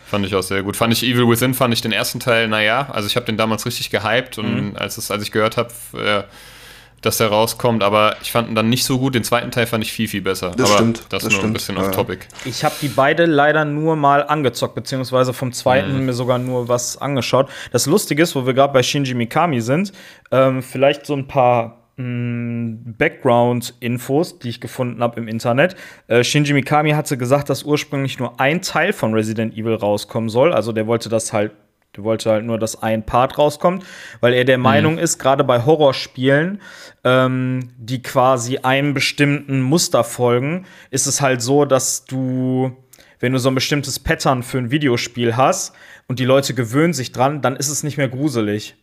Fand 0.07 0.27
ich 0.27 0.35
auch 0.35 0.43
sehr 0.43 0.63
gut. 0.63 0.77
Fand 0.77 0.93
ich 0.93 1.03
Evil 1.05 1.27
Within, 1.27 1.55
fand 1.55 1.73
ich 1.73 1.81
den 1.81 1.93
ersten 1.93 2.21
Teil, 2.21 2.47
naja, 2.47 2.89
also 2.93 3.07
ich 3.07 3.17
habe 3.17 3.25
den 3.25 3.39
damals 3.39 3.65
richtig 3.65 3.89
gehypt 3.89 4.37
und 4.37 4.73
mhm. 4.73 4.77
als, 4.77 4.99
es, 4.99 5.11
als 5.11 5.23
ich 5.23 5.33
gehört 5.33 5.57
habe, 5.57 5.71
äh, 5.95 6.23
dass 7.03 7.19
der 7.19 7.29
rauskommt, 7.29 7.83
aber 7.83 8.17
ich 8.23 8.33
fand 8.33 8.49
ihn 8.49 8.55
dann 8.55 8.69
nicht 8.69 8.85
so 8.85 8.99
gut. 8.99 9.15
Den 9.15 9.25
zweiten 9.25 9.51
Teil 9.51 9.67
fand 9.67 9.85
ich 9.85 9.93
viel, 9.93 10.09
viel 10.09 10.23
besser. 10.23 10.53
Das 10.57 10.71
aber 10.71 10.79
stimmt. 10.79 11.03
Das, 11.11 11.23
ist 11.23 11.31
nur 11.31 11.39
stimmt. 11.39 11.51
ein 11.51 11.53
bisschen 11.53 11.77
ja. 11.77 11.83
off 11.83 11.91
topic. 11.91 12.27
Ich 12.45 12.65
habe 12.65 12.75
die 12.81 12.89
beide 12.89 13.27
leider 13.27 13.65
nur 13.65 13.97
mal 13.97 14.27
angezockt, 14.27 14.75
beziehungsweise 14.75 15.33
vom 15.33 15.53
zweiten 15.53 15.99
mhm. 15.99 16.07
mir 16.07 16.13
sogar 16.15 16.39
nur 16.39 16.69
was 16.69 16.97
angeschaut. 16.97 17.51
Das 17.73 17.87
Lustige 17.87 18.23
ist, 18.23 18.35
wo 18.35 18.47
wir 18.47 18.55
gerade 18.55 18.73
bei 18.73 18.83
Shinji 18.83 19.15
Mikami 19.15 19.61
sind, 19.61 19.93
ähm, 20.31 20.63
vielleicht 20.63 21.07
so 21.07 21.15
ein 21.15 21.29
paar 21.29 21.83
Mm, 21.97 22.95
Background-Infos, 22.97 24.39
die 24.39 24.49
ich 24.49 24.61
gefunden 24.63 25.03
habe 25.03 25.21
im 25.21 25.29
Internet. 25.29 25.77
Äh, 26.09 26.25
Shinji 26.25 26.55
Mikami 26.55 26.93
hatte 26.93 27.19
gesagt, 27.19 27.51
dass 27.51 27.65
ursprünglich 27.65 28.19
nur 28.19 28.41
ein 28.41 28.63
Teil 28.63 28.95
von 28.95 29.13
Resident 29.13 29.55
Evil 29.55 29.75
rauskommen 29.75 30.31
soll. 30.31 30.55
Also 30.55 30.73
der 30.73 30.87
wollte 30.87 31.11
das 31.11 31.35
halt, 31.35 31.53
der 31.97 32.05
wollte 32.05 32.31
halt 32.31 32.45
nur, 32.45 32.59
dass 32.59 32.83
ein 32.83 33.05
Part 33.05 33.39
rauskommt, 33.39 33.85
weil 34.21 34.33
er 34.33 34.45
der 34.45 34.59
mhm. 34.59 34.65
Meinung 34.65 34.99
ist, 34.99 35.19
gerade 35.19 35.45
bei 35.45 35.65
Horrorspielen, 35.65 36.61
ähm, 37.05 37.71
die 37.77 38.03
quasi 38.03 38.59
einem 38.59 38.95
bestimmten 38.95 39.61
Muster 39.61 40.05
folgen, 40.05 40.65
ist 40.91 41.07
es 41.07 41.21
halt 41.21 41.43
so, 41.43 41.65
dass 41.65 42.05
du 42.05 42.77
wenn 43.23 43.33
du 43.33 43.39
so 43.39 43.49
ein 43.51 43.55
bestimmtes 43.55 44.01
Pattern 44.01 44.43
für 44.43 44.59
ein 44.59 44.73
Videospiel 44.73 45.37
hast 45.37 45.75
und 46.09 46.19
die 46.19 46.25
Leute 46.25 46.55
gewöhnen 46.55 46.93
sich 46.93 47.13
dran, 47.13 47.41
dann 47.41 47.55
ist 47.55 47.69
es 47.69 47.85
nicht 47.85 47.97
mehr 47.97 48.09
gruselig. 48.09 48.75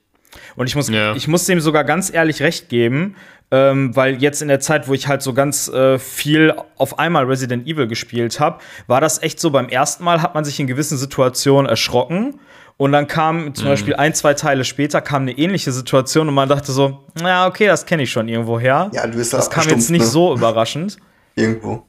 Und 0.55 0.67
ich 0.67 0.75
muss, 0.75 0.89
ja. 0.89 1.13
ich 1.13 1.27
muss 1.27 1.45
dem 1.45 1.59
sogar 1.59 1.83
ganz 1.83 2.13
ehrlich 2.13 2.41
recht 2.41 2.69
geben, 2.69 3.15
ähm, 3.51 3.95
weil 3.95 4.21
jetzt 4.21 4.41
in 4.41 4.47
der 4.47 4.61
Zeit, 4.61 4.87
wo 4.87 4.93
ich 4.93 5.07
halt 5.07 5.21
so 5.21 5.33
ganz 5.33 5.67
äh, 5.67 5.99
viel 5.99 6.53
auf 6.77 6.99
einmal 6.99 7.25
Resident 7.25 7.67
Evil 7.67 7.87
gespielt 7.87 8.39
habe, 8.39 8.59
war 8.87 9.01
das 9.01 9.21
echt 9.21 9.39
so, 9.39 9.49
beim 9.49 9.67
ersten 9.67 10.03
Mal 10.03 10.21
hat 10.21 10.35
man 10.35 10.45
sich 10.45 10.59
in 10.59 10.67
gewissen 10.67 10.97
Situationen 10.97 11.69
erschrocken. 11.69 12.39
Und 12.79 12.93
dann 12.93 13.07
kam 13.07 13.53
zum 13.55 13.65
mhm. 13.65 13.71
Beispiel 13.71 13.95
ein, 13.95 14.13
zwei 14.13 14.33
Teile 14.35 14.63
später 14.63 15.01
kam 15.01 15.23
eine 15.23 15.37
ähnliche 15.37 15.73
Situation 15.73 16.29
und 16.29 16.33
man 16.33 16.47
dachte 16.47 16.71
so, 16.71 17.03
na 17.21 17.45
okay, 17.45 17.67
das 17.67 17.85
kenne 17.85 18.03
ich 18.03 18.11
schon 18.11 18.29
irgendwo 18.29 18.57
her. 18.57 18.89
Ja, 18.93 19.05
du 19.05 19.17
bist 19.17 19.33
Das 19.33 19.49
kam 19.49 19.67
jetzt 19.67 19.89
nicht 19.89 20.03
ne? 20.03 20.07
so 20.07 20.33
überraschend. 20.33 20.95
Irgendwo. 21.35 21.85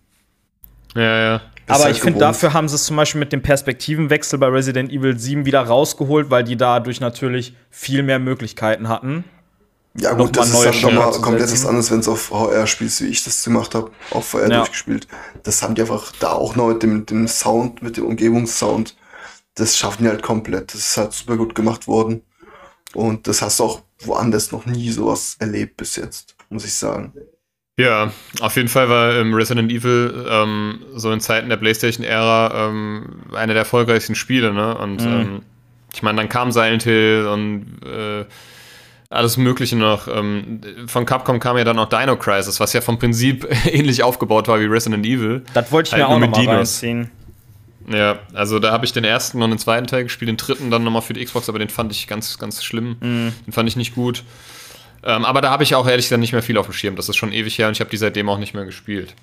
Ja, 0.97 1.21
ja. 1.21 1.41
Aber 1.69 1.85
halt 1.85 1.95
ich 1.95 2.03
finde, 2.03 2.19
dafür 2.19 2.55
haben 2.55 2.69
sie 2.69 2.75
es 2.75 2.87
zum 2.87 2.97
Beispiel 2.97 3.21
mit 3.21 3.33
dem 3.33 3.41
Perspektivenwechsel 3.41 4.37
bei 4.41 4.49
Resident 4.49 4.91
Evil 4.91 5.17
7 5.17 5.47
wieder 5.47 5.61
rausgeholt, 5.61 6.29
weil 6.29 6.43
die 6.43 6.57
dadurch 6.57 7.01
natürlich 7.01 7.55
viel 7.71 8.03
mehr 8.03 8.19
Möglichkeiten 8.19 8.89
hatten. 8.89 9.23
Ja, 9.95 10.15
gut, 10.15 10.37
das 10.37 10.51
ist 10.51 10.65
dann 10.65 10.95
nochmal 10.95 11.13
komplett 11.21 11.53
was 11.53 11.67
anderes, 11.67 11.93
wenn 11.93 12.01
es 12.01 12.09
auf 12.09 12.21
VR 12.23 12.67
spielst, 12.67 13.01
wie 13.01 13.07
ich 13.07 13.23
das 13.23 13.45
gemacht 13.45 13.77
habe, 13.77 13.93
auf 14.11 14.27
VR 14.27 14.51
ja. 14.51 14.57
durchgespielt. 14.57 15.07
Das 15.45 15.63
haben 15.63 15.77
die 15.77 15.83
einfach 15.83 16.13
da 16.19 16.33
auch 16.33 16.57
noch 16.57 16.67
mit 16.67 16.83
dem, 16.83 16.99
mit 16.99 17.11
dem 17.11 17.29
Sound, 17.29 17.81
mit 17.81 17.97
dem 17.97 18.07
Umgebungssound. 18.07 18.97
Das 19.61 19.77
schaffen 19.77 20.05
die 20.05 20.09
halt 20.09 20.23
komplett. 20.23 20.73
Das 20.73 20.81
ist 20.81 20.97
halt 20.97 21.13
super 21.13 21.37
gut 21.37 21.55
gemacht 21.55 21.87
worden. 21.87 22.23
Und 22.95 23.29
das 23.29 23.43
hast 23.43 23.61
du 23.61 23.65
auch 23.65 23.83
woanders 24.01 24.53
noch 24.53 24.67
nie 24.67 24.91
sowas 24.91 25.37
erlebt 25.39 25.77
bis 25.77 25.97
jetzt, 25.97 26.35
muss 26.49 26.65
ich 26.65 26.75
sagen. 26.75 27.13
Ja, 27.79 28.13
auf 28.41 28.57
jeden 28.57 28.69
Fall 28.69 28.89
war 28.89 29.15
ähm, 29.15 29.33
Resident 29.33 29.71
Evil 29.71 30.27
ähm, 30.29 30.81
so 30.95 31.13
in 31.13 31.21
Zeiten 31.21 31.49
der 31.49 31.57
PlayStation-Ära 31.57 32.69
ähm, 32.69 33.23
einer 33.35 33.53
der 33.53 33.63
erfolgreichsten 33.63 34.15
Spiele, 34.15 34.53
ne? 34.53 34.77
Und 34.77 35.03
mhm. 35.03 35.09
Ähm, 35.09 35.43
ich 35.93 36.03
meine, 36.03 36.19
dann 36.19 36.29
kam 36.29 36.53
Silent 36.53 36.85
Hill 36.85 37.27
und 37.33 37.81
äh, 37.85 38.25
alles 39.09 39.37
Mögliche 39.37 39.77
noch. 39.77 40.09
Ähm, 40.09 40.61
von 40.87 41.05
Capcom 41.05 41.41
kam 41.41 41.59
ja 41.59 41.65
dann 41.65 41.79
auch 41.79 41.89
Dino 41.89 42.17
Crisis, 42.17 42.61
was 42.61 42.73
ja 42.73 42.81
vom 42.81 42.99
Prinzip 42.99 43.47
ähnlich 43.67 44.03
aufgebaut 44.03 44.49
war 44.49 44.61
wie 44.61 44.67
Resident 44.67 45.05
Evil. 45.05 45.43
Das 45.53 45.73
wollte 45.73 45.89
ich 45.89 45.93
halt 45.93 46.03
mir 46.03 46.09
auch 46.09 46.19
noch 46.19 46.31
mal 46.31 46.57
reinziehen. 46.57 47.11
Ja, 47.89 48.19
also 48.35 48.59
da 48.59 48.73
habe 48.73 48.85
ich 48.85 48.93
den 48.93 49.05
ersten 49.05 49.43
und 49.43 49.51
den 49.51 49.59
zweiten 49.59 49.87
Teil 49.87 50.05
gespielt, 50.05 50.29
den 50.29 50.37
dritten 50.37 50.71
dann 50.71 50.85
nochmal 50.85 51.03
für 51.03 51.13
die 51.13 51.25
Xbox, 51.25 51.49
aber 51.49 51.59
den 51.59 51.71
fand 51.71 51.93
ich 51.93 52.07
ganz, 52.07 52.39
ganz 52.39 52.63
schlimm. 52.63 52.97
Mhm. 53.01 53.33
Den 53.47 53.53
fand 53.53 53.69
ich 53.69 53.77
nicht 53.77 53.95
gut. 53.95 54.23
Ähm, 55.03 55.25
aber 55.25 55.41
da 55.41 55.51
habe 55.51 55.63
ich 55.63 55.75
auch 55.75 55.87
ehrlich 55.87 56.07
gesagt 56.07 56.21
nicht 56.21 56.33
mehr 56.33 56.43
viel 56.43 56.59
auf 56.59 56.67
dem 56.67 56.75
Schirm. 56.75 56.97
Das 56.97 57.09
ist 57.09 57.17
schon 57.17 57.33
ewig 57.33 57.59
her 57.59 57.69
und 57.69 57.73
ich 57.73 57.81
habe 57.81 57.91
die 57.91 57.97
seitdem 57.97 58.29
auch 58.29 58.39
nicht 58.39 58.55
mehr 58.55 58.67
gespielt. 58.67 59.15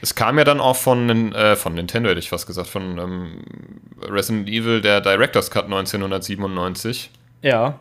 Es 0.00 0.16
kam 0.16 0.36
ja 0.36 0.42
dann 0.44 0.60
auch 0.60 0.76
von, 0.76 1.32
äh, 1.32 1.54
von 1.54 1.74
Nintendo, 1.74 2.10
hätte 2.10 2.18
ich 2.18 2.28
fast 2.28 2.48
gesagt, 2.48 2.68
von 2.68 2.98
ähm, 2.98 3.44
Resident 4.02 4.48
Evil, 4.48 4.80
der 4.80 5.00
Director's 5.00 5.50
Cut 5.52 5.66
1997. 5.66 7.10
Ja. 7.42 7.78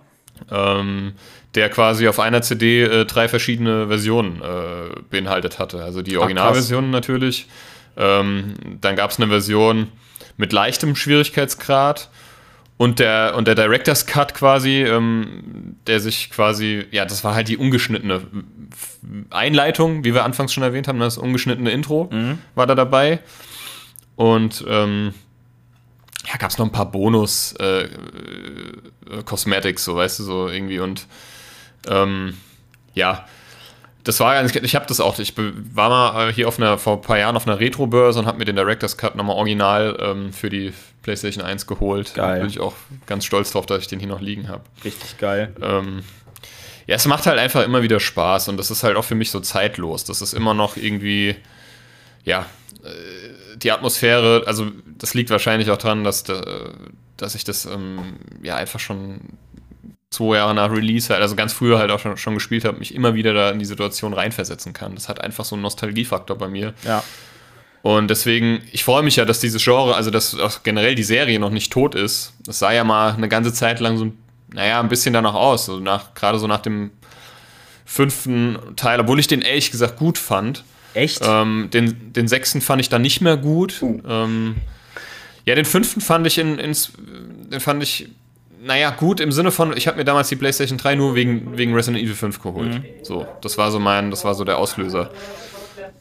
Ähm, 0.52 1.14
der 1.56 1.70
quasi 1.70 2.08
auf 2.08 2.20
einer 2.20 2.44
CD 2.44 2.84
äh, 2.84 3.06
drei 3.06 3.28
verschiedene 3.28 3.88
Versionen 3.88 4.42
äh, 4.42 5.00
beinhaltet 5.10 5.58
hatte. 5.58 5.84
Also 5.84 6.04
die 6.04 6.18
Originalversion 6.18 6.92
natürlich. 6.92 7.48
Ähm, 7.98 8.54
dann 8.80 8.96
gab 8.96 9.12
es 9.12 9.18
eine 9.18 9.28
Version 9.28 9.88
mit 10.38 10.54
leichtem 10.54 10.96
Schwierigkeitsgrad 10.96 12.10
und 12.78 13.00
der, 13.00 13.36
und 13.36 13.48
der 13.48 13.56
Director's 13.56 14.06
Cut 14.08 14.34
quasi, 14.34 14.84
ähm, 14.84 15.78
der 15.86 16.00
sich 16.00 16.32
quasi, 16.32 16.86
ja, 16.92 17.06
das 17.06 17.24
war 17.24 17.36
halt 17.36 17.48
die 17.48 17.58
ungeschnittene 17.58 18.22
Einleitung, 19.30 20.04
wie 20.04 20.14
wir 20.14 20.24
anfangs 20.24 20.52
schon 20.54 20.64
erwähnt 20.64 20.88
haben, 20.88 21.00
das 21.00 21.18
ungeschnittene 21.18 21.70
Intro 21.70 22.10
mhm. 22.12 22.40
war 22.56 22.66
da 22.66 22.74
dabei. 22.74 23.20
Und 24.16 24.66
ähm, 24.68 25.14
ja, 26.28 26.38
gab 26.38 26.52
es 26.52 26.58
noch 26.58 26.66
ein 26.66 26.72
paar 26.72 26.92
Bonus 26.92 27.54
äh, 27.60 27.84
äh, 27.84 27.90
Cosmetics, 29.26 29.84
so 29.84 29.96
weißt 29.96 30.20
du, 30.20 30.24
so 30.24 30.48
irgendwie 30.48 30.80
und 30.80 31.08
ähm, 31.88 32.38
ja, 32.94 33.26
das 34.04 34.20
war 34.20 34.34
ganz, 34.34 34.56
ich 34.56 34.76
habe 34.76 34.86
das 34.88 35.00
auch, 35.00 35.20
ich 35.20 35.34
war 35.38 35.90
mal 35.90 36.30
äh, 36.30 36.34
hier 36.34 36.48
auf 36.48 36.58
einer, 36.58 36.78
vor 36.78 36.98
ein 36.98 37.02
paar 37.02 37.18
Jahren 37.18 37.36
auf 37.36 37.48
einer 37.48 37.60
Retro-Börse 37.60 38.20
und 38.20 38.26
habe 38.26 38.40
mir 38.40 38.46
den 38.46 38.56
Director's 38.56 38.98
Cut 38.98 39.16
nochmal 39.16 39.36
original 39.36 39.98
ähm, 40.00 40.34
für 40.34 40.50
die 40.50 40.74
PlayStation 41.04 41.44
1 41.44 41.68
geholt. 41.68 42.14
Geil. 42.16 42.36
Da 42.36 42.42
bin 42.42 42.50
ich 42.50 42.60
auch 42.60 42.74
ganz 43.06 43.26
stolz 43.26 43.52
drauf, 43.52 43.66
dass 43.66 43.82
ich 43.82 43.88
den 43.88 44.00
hier 44.00 44.08
noch 44.08 44.22
liegen 44.22 44.48
habe. 44.50 44.64
Richtig 44.84 45.18
geil. 45.18 45.54
Ähm, 45.62 46.04
ja, 46.88 46.96
es 46.96 47.06
macht 47.06 47.28
halt 47.28 47.40
einfach 47.40 47.64
immer 47.64 47.84
wieder 47.84 48.00
Spaß 48.00 48.50
und 48.50 48.58
das 48.58 48.72
ist 48.72 48.84
halt 48.84 48.98
auch 48.98 49.06
für 49.06 49.16
mich 49.16 49.32
so 49.32 49.40
zeitlos. 49.40 50.04
Das 50.04 50.22
ist 50.22 50.34
immer 50.34 50.54
noch 50.54 50.78
irgendwie, 50.78 51.36
ja, 52.24 52.48
äh, 52.84 53.58
die 53.58 53.72
Atmosphäre, 53.72 54.44
also 54.48 54.72
das 54.98 55.14
liegt 55.14 55.30
wahrscheinlich 55.30 55.70
auch 55.70 55.78
dran, 55.78 56.04
dass, 56.04 56.24
dass 57.18 57.36
ich 57.36 57.44
das 57.44 57.66
ähm, 57.66 58.16
ja 58.42 58.56
einfach 58.56 58.80
schon 58.80 59.20
zwei 60.12 60.36
Jahre 60.36 60.54
nach 60.54 60.70
Release 60.70 61.12
halt, 61.12 61.22
also 61.22 61.36
ganz 61.36 61.54
früher 61.54 61.80
halt 61.80 61.90
auch 61.90 62.00
schon, 62.00 62.18
schon 62.18 62.34
gespielt 62.36 62.66
habe, 62.66 62.78
mich 62.78 62.94
immer 62.94 63.16
wieder 63.16 63.34
da 63.34 63.50
in 63.50 63.60
die 63.60 63.66
Situation 63.66 64.14
reinversetzen 64.14 64.74
kann. 64.74 64.94
Das 64.94 65.10
hat 65.10 65.22
einfach 65.22 65.46
so 65.46 65.56
einen 65.56 65.64
Nostalgiefaktor 65.64 66.38
bei 66.38 66.50
mir. 66.50 66.74
Ja. 66.84 67.04
Und 67.82 68.10
deswegen, 68.10 68.62
ich 68.72 68.84
freue 68.84 69.02
mich 69.02 69.16
ja, 69.16 69.26
dass 69.26 69.40
dieses 69.40 69.64
Genre, 69.64 69.96
also 69.96 70.12
dass 70.12 70.38
auch 70.38 70.62
generell 70.64 70.96
die 70.96 71.04
Serie 71.04 71.40
noch 71.40 71.50
nicht 71.50 71.72
tot 71.72 71.96
ist. 71.96 72.34
Das 72.46 72.60
sah 72.60 72.72
ja 72.72 72.84
mal 72.84 73.14
eine 73.14 73.30
ganze 73.30 73.54
Zeit 73.54 73.80
lang 73.80 73.98
so, 73.98 74.12
naja, 74.54 74.82
ein 74.82 74.90
bisschen 74.90 75.14
danach 75.14 75.34
aus. 75.34 75.66
So 75.66 75.80
nach, 75.80 76.14
gerade 76.14 76.38
so 76.38 76.46
nach 76.46 76.62
dem 76.62 76.92
fünften 77.86 78.60
Teil, 78.76 79.00
obwohl 79.00 79.20
ich 79.20 79.28
den 79.28 79.42
ehrlich 79.42 79.72
gesagt 79.72 79.98
gut 79.98 80.18
fand. 80.18 80.64
Echt? 80.94 81.22
Ähm, 81.24 81.70
den, 81.74 82.12
den 82.14 82.28
sechsten 82.28 82.62
fand 82.62 82.82
ich 82.82 82.90
dann 82.90 83.02
nicht 83.02 83.22
mehr 83.22 83.38
gut. 83.38 83.82
Uh. 83.82 84.02
Ähm, 84.08 84.56
ja, 85.46 85.56
den 85.56 85.66
fünften 85.66 86.02
fand 86.02 86.28
ich 86.28 86.38
in, 86.38 86.60
ins, 86.60 86.92
den 86.98 87.60
fand 87.62 87.82
ich 87.82 88.10
naja, 88.64 88.92
gut 88.92 89.20
im 89.20 89.32
Sinne 89.32 89.52
von, 89.52 89.76
ich 89.76 89.88
habe 89.88 89.98
mir 89.98 90.06
damals 90.06 90.30
die 90.30 90.36
PlayStation 90.36 90.78
3 90.78 90.96
nur 90.96 91.16
wegen, 91.16 91.58
wegen 91.58 91.74
Resident 91.74 92.04
Evil 92.04 92.16
5 92.16 92.42
geholt. 92.42 92.74
Mhm. 92.76 92.84
So, 93.04 93.26
das 93.42 93.58
war 93.58 93.72
so 93.72 93.80
mein, 93.80 94.12
das 94.12 94.24
war 94.24 94.36
so 94.36 94.44
der 94.44 94.58
Auslöser. 94.58 95.10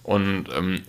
Und 0.02 0.46
ähm, 0.56 0.82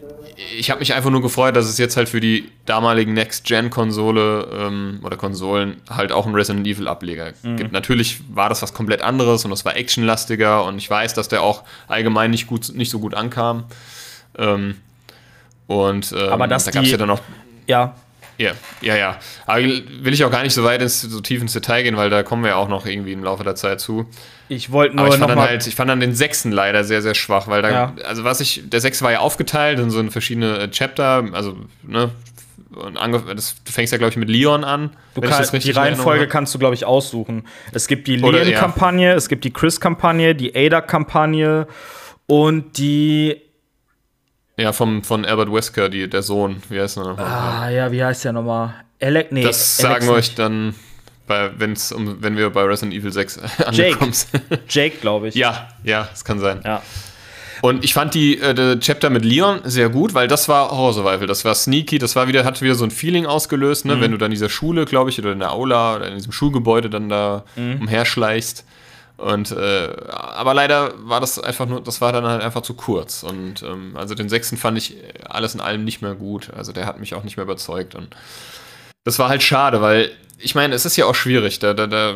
ich 0.57 0.69
habe 0.69 0.79
mich 0.79 0.93
einfach 0.93 1.11
nur 1.11 1.21
gefreut, 1.21 1.55
dass 1.55 1.65
es 1.65 1.77
jetzt 1.77 1.95
halt 1.97 2.09
für 2.09 2.19
die 2.19 2.49
damaligen 2.65 3.13
Next-Gen-Konsole 3.13 4.47
ähm, 4.53 4.99
oder 5.03 5.17
Konsolen 5.17 5.81
halt 5.89 6.11
auch 6.11 6.25
einen 6.25 6.35
Resident 6.35 6.65
Evil-Ableger 6.65 7.33
mhm. 7.43 7.57
gibt. 7.57 7.71
Natürlich 7.71 8.21
war 8.33 8.49
das 8.49 8.61
was 8.61 8.73
komplett 8.73 9.01
anderes 9.01 9.45
und 9.45 9.51
das 9.51 9.63
war 9.63 9.75
actionlastiger 9.75 10.63
und 10.65 10.77
ich 10.77 10.89
weiß, 10.89 11.13
dass 11.13 11.27
der 11.27 11.43
auch 11.43 11.63
allgemein 11.87 12.31
nicht, 12.31 12.47
gut, 12.47 12.73
nicht 12.73 12.89
so 12.89 12.99
gut 12.99 13.13
ankam. 13.13 13.65
Ähm, 14.37 14.75
und 15.67 16.11
ähm, 16.13 16.29
Aber 16.29 16.47
dass 16.47 16.65
da 16.65 16.71
gab 16.71 16.83
es 16.83 16.91
ja 16.91 16.97
dann 16.97 17.09
noch. 17.09 17.21
Ja, 17.67 17.95
ja, 18.37 18.51
ja, 18.81 18.95
ja. 18.95 19.19
Aber 19.45 19.61
will 19.61 20.13
ich 20.13 20.23
auch 20.23 20.31
gar 20.31 20.43
nicht 20.43 20.53
so 20.53 20.63
weit 20.63 20.81
ins, 20.81 21.01
so 21.01 21.21
tief 21.21 21.41
ins 21.41 21.53
Detail 21.53 21.83
gehen, 21.83 21.97
weil 21.97 22.09
da 22.09 22.23
kommen 22.23 22.43
wir 22.43 22.49
ja 22.51 22.55
auch 22.55 22.69
noch 22.69 22.85
irgendwie 22.85 23.13
im 23.13 23.23
Laufe 23.23 23.43
der 23.43 23.55
Zeit 23.55 23.79
zu. 23.79 24.07
Ich 24.49 24.71
wollte 24.71 24.95
nur 24.95 25.05
Aber 25.05 25.13
ich 25.13 25.19
fand 25.19 25.31
dann 25.31 25.39
halt, 25.39 25.67
ich 25.67 25.75
fand 25.75 25.89
dann 25.89 25.99
den 25.99 26.13
sechsten 26.13 26.51
leider 26.51 26.83
sehr, 26.83 27.01
sehr 27.01 27.13
schwach, 27.15 27.47
weil 27.47 27.61
da, 27.61 27.69
ja. 27.69 27.95
also 28.05 28.23
was 28.23 28.41
ich, 28.41 28.63
der 28.65 28.81
sechste 28.81 29.05
war 29.05 29.11
ja 29.11 29.19
aufgeteilt 29.19 29.79
in 29.79 29.89
so 29.89 29.99
in 29.99 30.11
verschiedene 30.11 30.59
äh, 30.59 30.69
Chapter, 30.69 31.25
also, 31.33 31.55
ne, 31.83 32.11
und 32.71 32.95
das, 33.35 33.55
du 33.63 33.71
fängst 33.71 33.91
ja, 33.91 33.97
glaube 33.97 34.11
ich, 34.11 34.17
mit 34.17 34.29
Leon 34.29 34.63
an. 34.63 34.91
Du 35.13 35.19
kann, 35.19 35.45
die 35.51 35.71
Reihenfolge 35.71 36.27
kannst 36.27 36.53
du, 36.55 36.59
glaube 36.59 36.73
ich, 36.73 36.85
aussuchen. 36.85 37.45
Es 37.73 37.87
gibt 37.87 38.07
die 38.07 38.15
Leon-Kampagne, 38.15 39.09
ja. 39.09 39.15
es 39.15 39.27
gibt 39.27 39.43
die 39.43 39.51
Chris-Kampagne, 39.51 40.35
die 40.35 40.55
Ada-Kampagne 40.55 41.67
und 42.27 42.77
die 42.77 43.41
Ja, 44.61 44.73
vom, 44.73 45.03
von 45.03 45.25
Albert 45.25 45.51
Wesker, 45.51 45.89
die, 45.89 46.07
der 46.07 46.21
Sohn. 46.21 46.61
Wie 46.69 46.79
heißt 46.79 46.97
er 46.97 47.03
nochmal? 47.03 47.25
Ah, 47.25 47.69
ja, 47.69 47.91
wie 47.91 48.03
heißt 48.03 48.25
der 48.25 48.33
nochmal? 48.33 48.75
Alec, 49.01 49.31
nee, 49.31 49.41
das 49.41 49.77
sagen 49.77 50.05
wir 50.05 50.13
euch 50.13 50.35
dann, 50.35 50.75
bei, 51.25 51.49
wenn's 51.57 51.91
um, 51.91 52.21
wenn 52.21 52.37
wir 52.37 52.51
bei 52.51 52.61
Resident 52.63 52.93
Evil 52.93 53.11
6 53.11 53.39
angekommen 53.65 54.13
sind. 54.13 54.43
Jake, 54.69 54.97
glaube 55.01 55.29
ich. 55.29 55.35
Ja, 55.35 55.69
ja, 55.83 56.07
das 56.11 56.23
kann 56.23 56.39
sein. 56.39 56.61
Ja. 56.63 56.83
Und 57.61 57.83
ich 57.83 57.93
fand 57.93 58.13
die 58.13 58.39
äh, 58.39 58.79
Chapter 58.79 59.09
mit 59.09 59.25
Leon 59.25 59.61
sehr 59.63 59.89
gut, 59.89 60.13
weil 60.13 60.27
das 60.27 60.47
war 60.47 60.69
Horror 60.71 60.93
Survival, 60.93 61.27
das 61.27 61.43
war 61.43 61.55
sneaky, 61.55 61.97
das 61.97 62.15
war 62.15 62.27
wieder, 62.27 62.43
hat 62.43 62.61
wieder 62.61 62.75
so 62.75 62.83
ein 62.83 62.91
Feeling 62.91 63.25
ausgelöst, 63.25 63.85
ne? 63.85 63.95
Mhm. 63.95 64.01
wenn 64.01 64.11
du 64.11 64.17
dann 64.17 64.27
in 64.27 64.35
dieser 64.35 64.49
Schule, 64.49 64.85
glaube 64.85 65.09
ich, 65.09 65.19
oder 65.19 65.31
in 65.31 65.39
der 65.39 65.51
Aula 65.51 65.95
oder 65.95 66.07
in 66.07 66.15
diesem 66.15 66.31
Schulgebäude 66.31 66.89
dann 66.89 67.09
da 67.09 67.43
mhm. 67.55 67.81
umherschleichst. 67.81 68.65
Und 69.21 69.51
äh, 69.51 69.89
aber 70.09 70.53
leider 70.53 70.93
war 70.97 71.19
das 71.19 71.37
einfach 71.37 71.67
nur, 71.67 71.81
das 71.81 72.01
war 72.01 72.11
dann 72.11 72.25
halt 72.25 72.41
einfach 72.41 72.61
zu 72.61 72.73
kurz. 72.73 73.23
Und 73.23 73.61
ähm, 73.61 73.95
also 73.95 74.15
den 74.15 74.29
sechsten 74.29 74.57
fand 74.57 74.77
ich 74.77 74.97
alles 75.29 75.53
in 75.53 75.61
allem 75.61 75.83
nicht 75.83 76.01
mehr 76.01 76.15
gut. 76.15 76.51
Also 76.55 76.71
der 76.71 76.87
hat 76.87 76.99
mich 76.99 77.13
auch 77.13 77.23
nicht 77.23 77.37
mehr 77.37 77.43
überzeugt. 77.43 77.93
Und 77.93 78.15
das 79.03 79.19
war 79.19 79.29
halt 79.29 79.43
schade, 79.43 79.81
weil 79.81 80.11
ich 80.39 80.55
meine, 80.55 80.73
es 80.73 80.85
ist 80.85 80.97
ja 80.97 81.05
auch 81.05 81.13
schwierig. 81.13 81.59
Da, 81.59 81.73
da, 81.73 81.85
da 81.85 82.15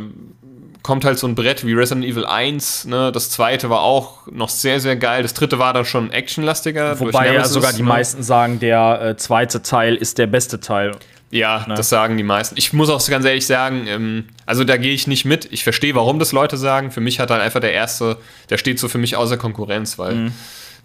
kommt 0.82 1.06
halt 1.06 1.20
so 1.20 1.28
ein 1.28 1.36
Brett 1.36 1.64
wie 1.66 1.74
Resident 1.74 2.06
Evil 2.06 2.26
1, 2.26 2.86
ne? 2.86 3.12
Das 3.12 3.30
zweite 3.30 3.70
war 3.70 3.82
auch 3.82 4.28
noch 4.32 4.50
sehr, 4.50 4.80
sehr 4.80 4.96
geil. 4.96 5.22
Das 5.22 5.34
dritte 5.34 5.60
war 5.60 5.74
dann 5.74 5.86
schon 5.86 6.12
actionlastiger. 6.12 7.00
Wobei 7.00 7.34
ja 7.34 7.46
sogar 7.46 7.74
die 7.74 7.84
ne? 7.84 7.90
meisten 7.90 8.24
sagen, 8.24 8.60
der 8.60 9.02
äh, 9.02 9.18
zweite 9.18 9.62
Teil 9.62 9.96
ist 9.96 10.18
der 10.18 10.28
beste 10.28 10.60
Teil. 10.60 10.94
Ja, 11.32 11.66
ne? 11.68 11.76
das 11.76 11.90
sagen 11.90 12.18
die 12.18 12.24
meisten. 12.24 12.56
Ich 12.58 12.72
muss 12.74 12.90
auch 12.90 13.06
ganz 13.08 13.26
ehrlich 13.26 13.46
sagen, 13.46 13.88
ähm, 13.88 14.26
also 14.46 14.64
da 14.64 14.78
gehe 14.78 14.94
ich 14.94 15.08
nicht 15.08 15.26
mit. 15.26 15.52
Ich 15.52 15.64
verstehe, 15.64 15.96
warum 15.96 16.20
das 16.20 16.32
Leute 16.32 16.58
sagen. 16.58 16.92
Für 16.92 17.02
mich 17.02 17.20
hat 17.20 17.32
halt 17.32 17.42
einfach 17.42 17.60
der 17.60 17.74
erste, 17.74 18.18
der 18.50 18.58
steht 18.58 18.80
so 18.80 18.88
für 18.88 18.98
mich 18.98 19.16
außer 19.16 19.38
Konkurrenz, 19.38 19.98
weil 19.98 20.16
mhm. 20.16 20.34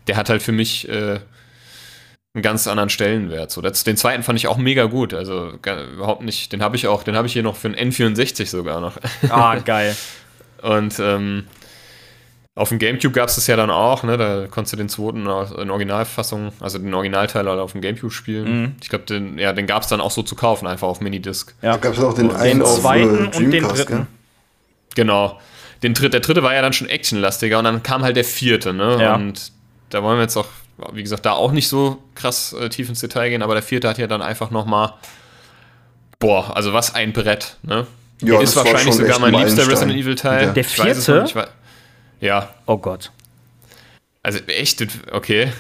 der 0.07 0.17
hat 0.17 0.31
halt 0.31 0.43
für 0.43 0.53
mich 0.53 0.89
äh, 0.89 1.21
einen 2.35 2.43
ganz 2.43 2.67
anderen 2.67 2.91
Stellenwert. 2.91 3.51
So, 3.51 3.61
das, 3.61 3.85
den 3.85 3.97
zweiten 3.97 4.23
fand 4.23 4.39
ich 4.39 4.47
auch 4.47 4.57
mega 4.57 4.85
gut. 4.85 5.15
Also 5.15 5.53
überhaupt 5.95 6.23
nicht. 6.23 6.53
Den 6.53 6.63
habe 6.63 6.77
ich 6.77 6.87
auch, 6.87 7.03
den 7.03 7.17
habe 7.17 7.27
ich 7.27 7.33
hier 7.33 7.43
noch 7.43 7.57
für 7.57 7.69
einen 7.69 7.93
N64 7.93 8.47
sogar 8.47 8.81
noch. 8.81 8.97
Ah, 9.29 9.57
geil. 9.57 9.97
Und 10.63 10.99
ähm, 10.99 11.47
auf 12.61 12.69
dem 12.69 12.79
Gamecube 12.79 13.15
gab 13.15 13.31
es 13.31 13.37
das 13.37 13.47
ja 13.47 13.57
dann 13.57 13.71
auch, 13.71 14.03
ne? 14.03 14.19
Da 14.19 14.47
konntest 14.47 14.75
du 14.75 14.77
den 14.77 14.91
zweiten 14.91 15.23
in 15.23 15.71
Originalfassung, 15.71 16.53
also 16.61 16.79
den 16.79 16.93
Originalteil 16.93 17.49
halt 17.49 17.59
auf 17.59 17.73
dem 17.73 17.81
Gamecube 17.81 18.13
spielen. 18.13 18.61
Mhm. 18.61 18.75
Ich 18.83 18.91
glaube, 18.91 19.07
den, 19.07 19.39
ja, 19.39 19.55
den 19.55 19.67
gab 19.67 19.83
es 19.83 19.89
dann 19.89 20.03
auch 20.03 20.11
so 20.11 20.23
zu 20.23 20.37
kaufen, 20.37 20.67
einfach 20.67 20.87
auf 20.87 21.01
Minidisc. 21.01 21.55
Ja, 21.63 21.73
da 21.73 21.79
gab 21.79 21.95
es 21.95 22.01
auch 22.01 22.13
den, 22.13 22.31
einen 22.31 22.61
den 22.61 22.69
zweiten 22.69 23.29
auf, 23.29 23.35
äh, 23.35 23.45
und 23.45 23.51
den 23.51 23.65
dritten. 23.67 23.97
Gell? 23.97 24.07
Genau. 24.95 25.41
Den 25.83 25.95
dritt, 25.95 26.13
der 26.13 26.21
dritte 26.21 26.43
war 26.43 26.53
ja 26.53 26.61
dann 26.61 26.75
schon 26.75 26.89
actionlastiger 26.89 27.59
und 27.59 27.65
dann 27.65 27.83
kam 27.83 28.03
halt 28.03 28.17
der 28.17 28.25
vierte, 28.25 28.75
ne? 28.75 28.99
Ja. 29.01 29.15
Und 29.15 29.53
da 29.89 30.03
wollen 30.03 30.19
wir 30.19 30.23
jetzt 30.23 30.37
auch 30.37 30.47
wie 30.93 31.03
gesagt, 31.03 31.27
da 31.27 31.33
auch 31.33 31.53
nicht 31.53 31.69
so 31.69 31.99
krass 32.15 32.55
äh, 32.55 32.71
tief 32.71 32.89
ins 32.89 33.01
Detail 33.01 33.29
gehen, 33.29 33.43
aber 33.43 33.53
der 33.55 33.63
vierte 33.63 33.87
hat 33.89 33.99
ja 33.99 34.07
dann 34.07 34.23
einfach 34.23 34.51
nochmal, 34.51 34.95
boah, 36.19 36.57
also 36.57 36.73
was 36.73 36.95
ein 36.95 37.13
Brett, 37.13 37.59
ne? 37.63 37.87
Ja, 38.23 38.33
der 38.33 38.41
ist 38.43 38.57
wahrscheinlich 38.57 38.95
sogar 38.95 39.19
mein 39.19 39.35
liebster 39.35 39.67
Resident 39.67 39.99
Evil 39.99 40.15
Teil. 40.15 40.47
Ja. 40.47 40.53
Der 40.53 40.65
vierte? 40.65 41.25
Ja. 42.21 42.49
Oh 42.67 42.79
Gott. 42.79 43.11
Also 44.23 44.39
echt, 44.49 44.87
okay. 45.13 45.51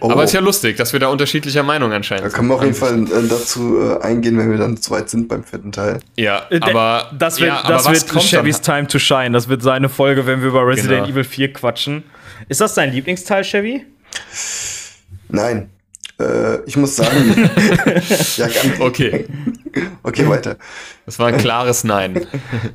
Oh. 0.00 0.10
Aber 0.10 0.24
ist 0.24 0.34
ja 0.34 0.40
lustig, 0.40 0.76
dass 0.76 0.92
wir 0.92 1.00
da 1.00 1.08
unterschiedlicher 1.08 1.62
Meinung 1.62 1.90
anscheinend 1.90 2.24
sind. 2.24 2.32
Da 2.32 2.36
können 2.36 2.48
wir 2.48 2.56
auf 2.56 2.62
jeden 2.62 2.74
Fall 2.74 3.04
äh, 3.04 3.28
dazu 3.28 3.78
äh, 3.80 4.02
eingehen, 4.02 4.36
wenn 4.36 4.50
wir 4.50 4.58
dann 4.58 4.76
zu 4.76 4.90
weit 4.90 5.08
sind 5.08 5.26
beim 5.26 5.42
vierten 5.42 5.72
Teil. 5.72 6.00
Ja, 6.16 6.42
äh, 6.50 6.60
aber 6.60 7.10
das 7.18 7.40
wird, 7.40 7.48
ja, 7.48 7.62
das 7.66 7.88
wird 7.88 8.22
Chevys 8.22 8.60
Time 8.60 8.86
to 8.88 8.98
Shine. 8.98 9.30
Das 9.30 9.48
wird 9.48 9.62
seine 9.62 9.88
Folge, 9.88 10.26
wenn 10.26 10.42
wir 10.42 10.48
über 10.48 10.66
Resident 10.66 11.06
genau. 11.06 11.12
Evil 11.12 11.24
4 11.24 11.54
quatschen. 11.54 12.04
Ist 12.50 12.60
das 12.60 12.74
dein 12.74 12.92
Lieblingsteil, 12.92 13.42
Chevy? 13.42 13.86
Nein. 15.30 15.70
Äh, 16.20 16.62
ich 16.66 16.76
muss 16.76 16.96
sagen. 16.96 17.34
ja, 18.36 18.48
okay. 18.80 19.24
okay, 20.02 20.28
weiter. 20.28 20.56
Das 21.06 21.18
war 21.18 21.28
ein 21.28 21.38
klares 21.38 21.84
Nein. 21.84 22.26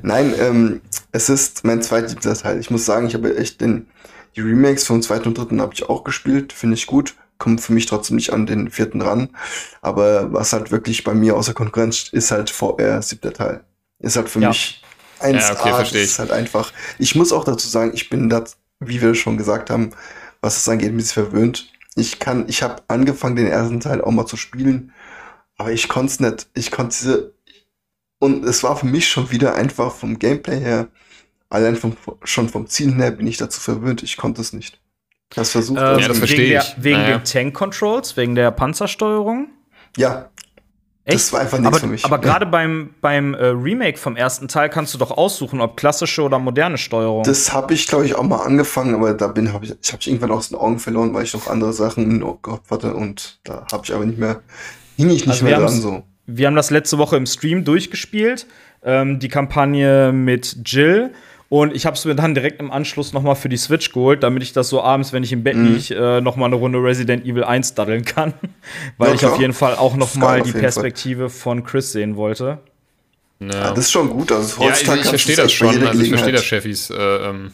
Nein, 0.02 0.34
ähm, 0.40 0.80
es 1.16 1.30
ist 1.30 1.64
mein 1.64 1.82
zweitliebster 1.82 2.34
Teil. 2.34 2.60
Ich 2.60 2.70
muss 2.70 2.84
sagen, 2.84 3.06
ich 3.06 3.14
habe 3.14 3.36
echt 3.36 3.60
den, 3.60 3.86
die 4.36 4.42
Remakes 4.42 4.84
vom 4.84 5.00
zweiten 5.00 5.28
und 5.28 5.38
dritten 5.38 5.60
habe 5.60 5.72
ich 5.74 5.88
auch 5.88 6.04
gespielt. 6.04 6.52
Finde 6.52 6.74
ich 6.74 6.86
gut. 6.86 7.14
Kommt 7.38 7.60
für 7.60 7.72
mich 7.72 7.86
trotzdem 7.86 8.16
nicht 8.16 8.32
an 8.32 8.46
den 8.46 8.70
vierten 8.70 9.00
ran. 9.00 9.30
Aber 9.80 10.32
was 10.32 10.52
halt 10.52 10.70
wirklich 10.70 11.04
bei 11.04 11.14
mir 11.14 11.36
außer 11.36 11.54
Konkurrenz 11.54 12.08
ist 12.12 12.30
halt 12.30 12.50
VR 12.50 13.00
siebter 13.00 13.32
Teil. 13.32 13.64
Ist 13.98 14.16
halt 14.16 14.28
für 14.28 14.40
ja. 14.40 14.48
mich 14.48 14.82
eins 15.20 15.42
ja, 15.42 15.52
okay, 15.52 15.82
ich. 15.82 15.94
ist 15.94 16.18
halt 16.18 16.30
einfach. 16.30 16.72
Ich 16.98 17.14
muss 17.14 17.32
auch 17.32 17.44
dazu 17.44 17.66
sagen, 17.66 17.92
ich 17.94 18.10
bin 18.10 18.28
da, 18.28 18.44
wie 18.80 19.00
wir 19.00 19.14
schon 19.14 19.38
gesagt 19.38 19.70
haben, 19.70 19.92
was 20.42 20.58
es 20.58 20.68
angeht, 20.68 20.90
ein 20.90 20.96
bisschen 20.96 21.24
verwöhnt. 21.24 21.72
Ich 21.94 22.18
kann, 22.18 22.44
ich 22.46 22.62
habe 22.62 22.82
angefangen, 22.88 23.36
den 23.36 23.46
ersten 23.46 23.80
Teil 23.80 24.02
auch 24.02 24.10
mal 24.10 24.26
zu 24.26 24.36
spielen, 24.36 24.92
aber 25.56 25.72
ich 25.72 25.88
konnte 25.88 26.12
es 26.12 26.20
nicht. 26.20 26.48
Ich 26.54 26.70
konnte 26.70 26.94
diese. 26.98 27.34
Und 28.18 28.44
es 28.44 28.62
war 28.62 28.76
für 28.76 28.86
mich 28.86 29.08
schon 29.08 29.30
wieder 29.30 29.54
einfach 29.54 29.94
vom 29.94 30.18
Gameplay 30.18 30.60
her, 30.60 30.88
allein 31.48 31.76
vom, 31.76 31.96
schon 32.24 32.48
vom 32.48 32.66
Zielen 32.66 32.96
her 32.96 33.10
bin 33.10 33.26
ich 33.26 33.36
dazu 33.36 33.60
verwöhnt, 33.60 34.02
ich 34.02 34.16
konnte 34.16 34.40
es 34.40 34.52
nicht. 34.52 34.80
Das 35.34 35.50
versucht 35.50 35.80
ähm, 35.80 35.98
ja, 35.98 36.08
das 36.08 36.18
verstehe 36.18 36.58
ich. 36.58 36.74
wegen 36.78 36.98
naja. 36.98 37.18
den 37.18 37.24
Tank 37.24 37.54
Controls, 37.54 38.16
wegen 38.16 38.34
der 38.34 38.50
Panzersteuerung? 38.52 39.48
Ja, 39.96 40.30
Echt? 41.06 41.18
Das 41.18 41.32
war 41.32 41.40
einfach 41.40 41.60
nichts 41.60 41.78
für 41.78 41.86
mich. 41.86 42.04
Aber 42.04 42.18
gerade 42.18 42.46
beim, 42.46 42.90
beim 43.00 43.32
äh, 43.34 43.46
Remake 43.46 43.96
vom 43.96 44.16
ersten 44.16 44.48
Teil 44.48 44.68
kannst 44.68 44.92
du 44.92 44.98
doch 44.98 45.12
aussuchen, 45.12 45.60
ob 45.60 45.76
klassische 45.76 46.22
oder 46.22 46.40
moderne 46.40 46.78
Steuerung. 46.78 47.22
Das 47.22 47.52
habe 47.52 47.74
ich, 47.74 47.86
glaube 47.86 48.06
ich, 48.06 48.16
auch 48.16 48.24
mal 48.24 48.42
angefangen, 48.42 48.96
aber 48.96 49.14
da 49.14 49.28
bin 49.28 49.52
hab 49.52 49.62
ich, 49.62 49.72
ich 49.80 49.92
habe 49.92 50.02
irgendwann 50.04 50.32
aus 50.32 50.48
den 50.48 50.58
Augen 50.58 50.80
verloren, 50.80 51.14
weil 51.14 51.22
ich 51.22 51.32
noch 51.32 51.46
andere 51.46 51.72
Sachen 51.72 52.20
im 52.20 52.42
Kopf 52.42 52.68
hatte 52.72 52.92
und 52.92 53.38
da 53.44 53.64
habe 53.70 53.84
ich 53.84 53.94
aber 53.94 54.04
nicht 54.04 54.18
mehr, 54.18 54.40
hing 54.96 55.10
ich 55.10 55.26
nicht 55.26 55.28
also 55.28 55.44
mehr 55.44 55.60
dran 55.60 55.80
so. 55.80 56.02
Wir 56.26 56.48
haben 56.48 56.56
das 56.56 56.70
letzte 56.70 56.98
Woche 56.98 57.16
im 57.16 57.26
Stream 57.26 57.64
durchgespielt, 57.64 58.48
ähm, 58.82 59.20
die 59.20 59.28
Kampagne 59.28 60.10
mit 60.12 60.56
Jill. 60.64 61.12
Und 61.48 61.74
ich 61.74 61.86
habe 61.86 61.94
es 61.94 62.04
mir 62.04 62.16
dann 62.16 62.34
direkt 62.34 62.60
im 62.60 62.72
Anschluss 62.72 63.12
noch 63.12 63.22
mal 63.22 63.36
für 63.36 63.48
die 63.48 63.56
Switch 63.56 63.92
geholt, 63.92 64.22
damit 64.22 64.42
ich 64.42 64.52
das 64.52 64.68
so 64.68 64.82
abends, 64.82 65.12
wenn 65.12 65.22
ich 65.22 65.32
im 65.32 65.44
Bett 65.44 65.56
mhm. 65.56 65.74
liege, 65.74 65.94
äh, 65.94 66.20
noch 66.20 66.36
mal 66.36 66.46
eine 66.46 66.56
Runde 66.56 66.82
Resident 66.82 67.24
Evil 67.24 67.44
1 67.44 67.74
daddeln 67.74 68.04
kann. 68.04 68.34
Weil 68.98 69.10
ja, 69.10 69.14
ich 69.14 69.26
auf 69.26 69.38
jeden 69.38 69.52
Fall 69.52 69.76
auch 69.76 69.96
noch 69.96 70.16
mal 70.16 70.42
die 70.42 70.52
Perspektive 70.52 71.28
Fall. 71.28 71.40
von 71.40 71.64
Chris 71.64 71.92
sehen 71.92 72.16
wollte. 72.16 72.58
Ja. 73.38 73.48
ja. 73.48 73.70
das 73.70 73.86
ist 73.86 73.92
schon 73.92 74.10
gut. 74.10 74.32
Also 74.32 74.62
ja, 74.62 74.70
ich, 74.70 74.82
ich 74.82 75.04
verstehe 75.04 75.36
das 75.36 75.52
schon. 75.52 75.86
Also 75.86 76.02
ich 76.02 76.08
verstehe 76.08 76.32
das 76.32 76.44
Chefis 76.44 76.90
äh, 76.90 76.96
ähm, 76.96 77.52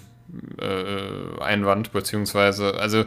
äh, 0.59 1.43
Einwand, 1.43 1.93
beziehungsweise, 1.93 2.75
also 2.79 3.05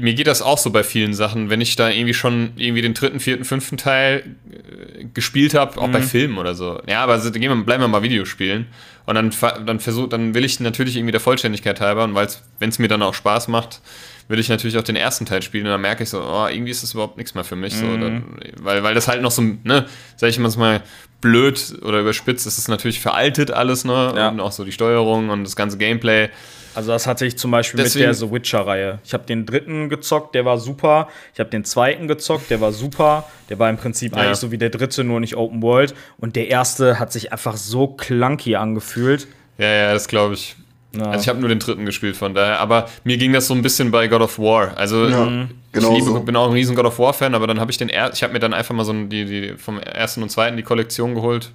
mir 0.00 0.14
geht 0.14 0.26
das 0.26 0.40
auch 0.40 0.58
so 0.58 0.70
bei 0.70 0.82
vielen 0.82 1.12
Sachen, 1.14 1.50
wenn 1.50 1.60
ich 1.60 1.76
da 1.76 1.90
irgendwie 1.90 2.14
schon 2.14 2.52
irgendwie 2.56 2.82
den 2.82 2.94
dritten, 2.94 3.20
vierten, 3.20 3.44
fünften 3.44 3.76
Teil 3.76 4.24
äh, 4.50 5.04
gespielt 5.12 5.54
habe, 5.54 5.78
auch 5.80 5.88
mhm. 5.88 5.92
bei 5.92 6.02
Filmen 6.02 6.38
oder 6.38 6.54
so. 6.54 6.80
Ja, 6.88 7.02
aber 7.02 7.12
also, 7.12 7.30
gehen 7.30 7.42
wir, 7.42 7.64
bleiben 7.64 7.82
wir 7.82 7.88
mal 7.88 8.02
Videospielen. 8.02 8.66
Und 9.04 9.16
dann, 9.16 9.32
dann, 9.66 9.80
versuch, 9.80 10.08
dann 10.08 10.32
will 10.34 10.44
ich 10.44 10.60
natürlich 10.60 10.96
irgendwie 10.96 11.12
der 11.12 11.20
Vollständigkeit 11.20 11.80
halber 11.80 12.04
und 12.04 12.14
wenn 12.14 12.68
es 12.68 12.78
mir 12.78 12.86
dann 12.86 13.02
auch 13.02 13.14
Spaß 13.14 13.48
macht, 13.48 13.80
will 14.28 14.38
ich 14.38 14.48
natürlich 14.48 14.78
auch 14.78 14.82
den 14.82 14.96
ersten 14.96 15.26
Teil 15.26 15.42
spielen 15.42 15.66
und 15.66 15.72
dann 15.72 15.80
merke 15.80 16.02
ich 16.02 16.10
so, 16.10 16.22
oh, 16.22 16.46
irgendwie 16.46 16.70
ist 16.70 16.82
das 16.82 16.94
überhaupt 16.94 17.16
nichts 17.16 17.34
mehr 17.34 17.44
für 17.44 17.56
mich. 17.56 17.74
Mhm. 17.74 17.78
So, 17.78 17.96
dann, 17.96 18.24
weil, 18.60 18.82
weil 18.82 18.94
das 18.94 19.08
halt 19.08 19.22
noch 19.22 19.30
so, 19.30 19.42
ne, 19.42 19.86
sag 20.16 20.30
ich 20.30 20.38
mal 20.38 20.82
blöd 21.20 21.76
oder 21.82 22.00
überspitzt, 22.00 22.46
ist 22.46 22.58
es 22.58 22.68
natürlich 22.68 23.00
veraltet 23.00 23.50
alles, 23.50 23.84
ne? 23.84 24.12
Ja. 24.16 24.28
Und 24.28 24.40
auch 24.40 24.52
so 24.52 24.64
die 24.64 24.72
Steuerung 24.72 25.30
und 25.30 25.44
das 25.44 25.56
ganze 25.56 25.78
Gameplay. 25.78 26.28
Also 26.74 26.90
das 26.90 27.06
hatte 27.06 27.26
ich 27.26 27.36
zum 27.36 27.50
Beispiel 27.50 27.82
Deswegen, 27.82 28.08
mit 28.08 28.20
der 28.20 28.26
The 28.26 28.32
Witcher-Reihe. 28.32 28.98
Ich 29.04 29.12
habe 29.12 29.24
den 29.24 29.46
dritten 29.46 29.88
gezockt, 29.88 30.34
der 30.34 30.44
war 30.44 30.58
super. 30.58 31.08
Ich 31.34 31.40
habe 31.40 31.50
den 31.50 31.64
zweiten 31.64 32.08
gezockt, 32.08 32.50
der 32.50 32.60
war 32.60 32.72
super. 32.72 33.28
Der 33.50 33.58
war 33.58 33.68
im 33.68 33.76
Prinzip 33.76 34.16
ja. 34.16 34.22
eigentlich 34.22 34.38
so 34.38 34.50
wie 34.50 34.58
der 34.58 34.70
dritte, 34.70 35.04
nur 35.04 35.20
nicht 35.20 35.36
Open 35.36 35.62
World. 35.62 35.94
Und 36.18 36.34
der 36.34 36.48
erste 36.48 36.98
hat 36.98 37.12
sich 37.12 37.32
einfach 37.32 37.56
so 37.56 37.88
clunky 37.88 38.56
angefühlt. 38.56 39.26
Ja, 39.58 39.68
ja, 39.68 39.92
das 39.92 40.08
glaube 40.08 40.34
ich. 40.34 40.56
Ja. 40.94 41.06
Also 41.06 41.22
ich 41.22 41.28
habe 41.28 41.40
nur 41.40 41.48
den 41.48 41.58
dritten 41.58 41.86
gespielt 41.86 42.16
von 42.16 42.34
daher, 42.34 42.60
aber 42.60 42.88
mir 43.04 43.16
ging 43.16 43.32
das 43.32 43.46
so 43.46 43.54
ein 43.54 43.62
bisschen 43.62 43.90
bei 43.90 44.08
God 44.08 44.20
of 44.20 44.38
War. 44.38 44.76
Also 44.76 45.08
ja, 45.08 45.48
genau 45.72 45.92
ich 45.92 45.98
liebe, 45.98 46.10
so. 46.10 46.20
bin 46.20 46.36
auch 46.36 46.46
ein 46.46 46.52
riesen 46.52 46.76
God 46.76 46.84
of 46.84 46.98
War 46.98 47.14
Fan, 47.14 47.34
aber 47.34 47.46
dann 47.46 47.60
habe 47.60 47.70
ich 47.70 47.78
den 47.78 47.88
er 47.88 48.12
ich 48.12 48.22
habe 48.22 48.34
mir 48.34 48.40
dann 48.40 48.52
einfach 48.52 48.74
mal 48.74 48.84
so 48.84 48.92
die, 48.92 49.24
die 49.24 49.54
vom 49.56 49.78
ersten 49.78 50.22
und 50.22 50.30
zweiten 50.30 50.56
die 50.56 50.62
Kollektion 50.62 51.14
geholt. 51.14 51.50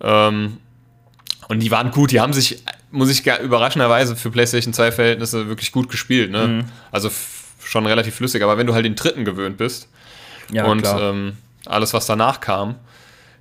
Ähm, 0.00 0.58
und 1.48 1.60
die 1.60 1.70
waren 1.70 1.90
gut, 1.90 2.10
die 2.10 2.20
haben 2.20 2.32
sich, 2.32 2.62
muss 2.90 3.10
ich 3.10 3.22
gar, 3.22 3.40
überraschenderweise 3.40 4.16
für 4.16 4.30
PlayStation 4.30 4.72
2 4.72 4.92
Verhältnisse 4.92 5.46
wirklich 5.48 5.72
gut 5.72 5.90
gespielt. 5.90 6.30
Ne? 6.30 6.46
Mhm. 6.46 6.64
Also 6.90 7.10
schon 7.62 7.86
relativ 7.86 8.14
flüssig, 8.14 8.42
aber 8.42 8.56
wenn 8.56 8.66
du 8.66 8.74
halt 8.74 8.86
den 8.86 8.94
dritten 8.94 9.26
gewöhnt 9.26 9.58
bist 9.58 9.88
ja, 10.50 10.64
und 10.64 10.86
ähm, 10.86 11.36
alles, 11.66 11.92
was 11.92 12.06
danach 12.06 12.40
kam, 12.40 12.76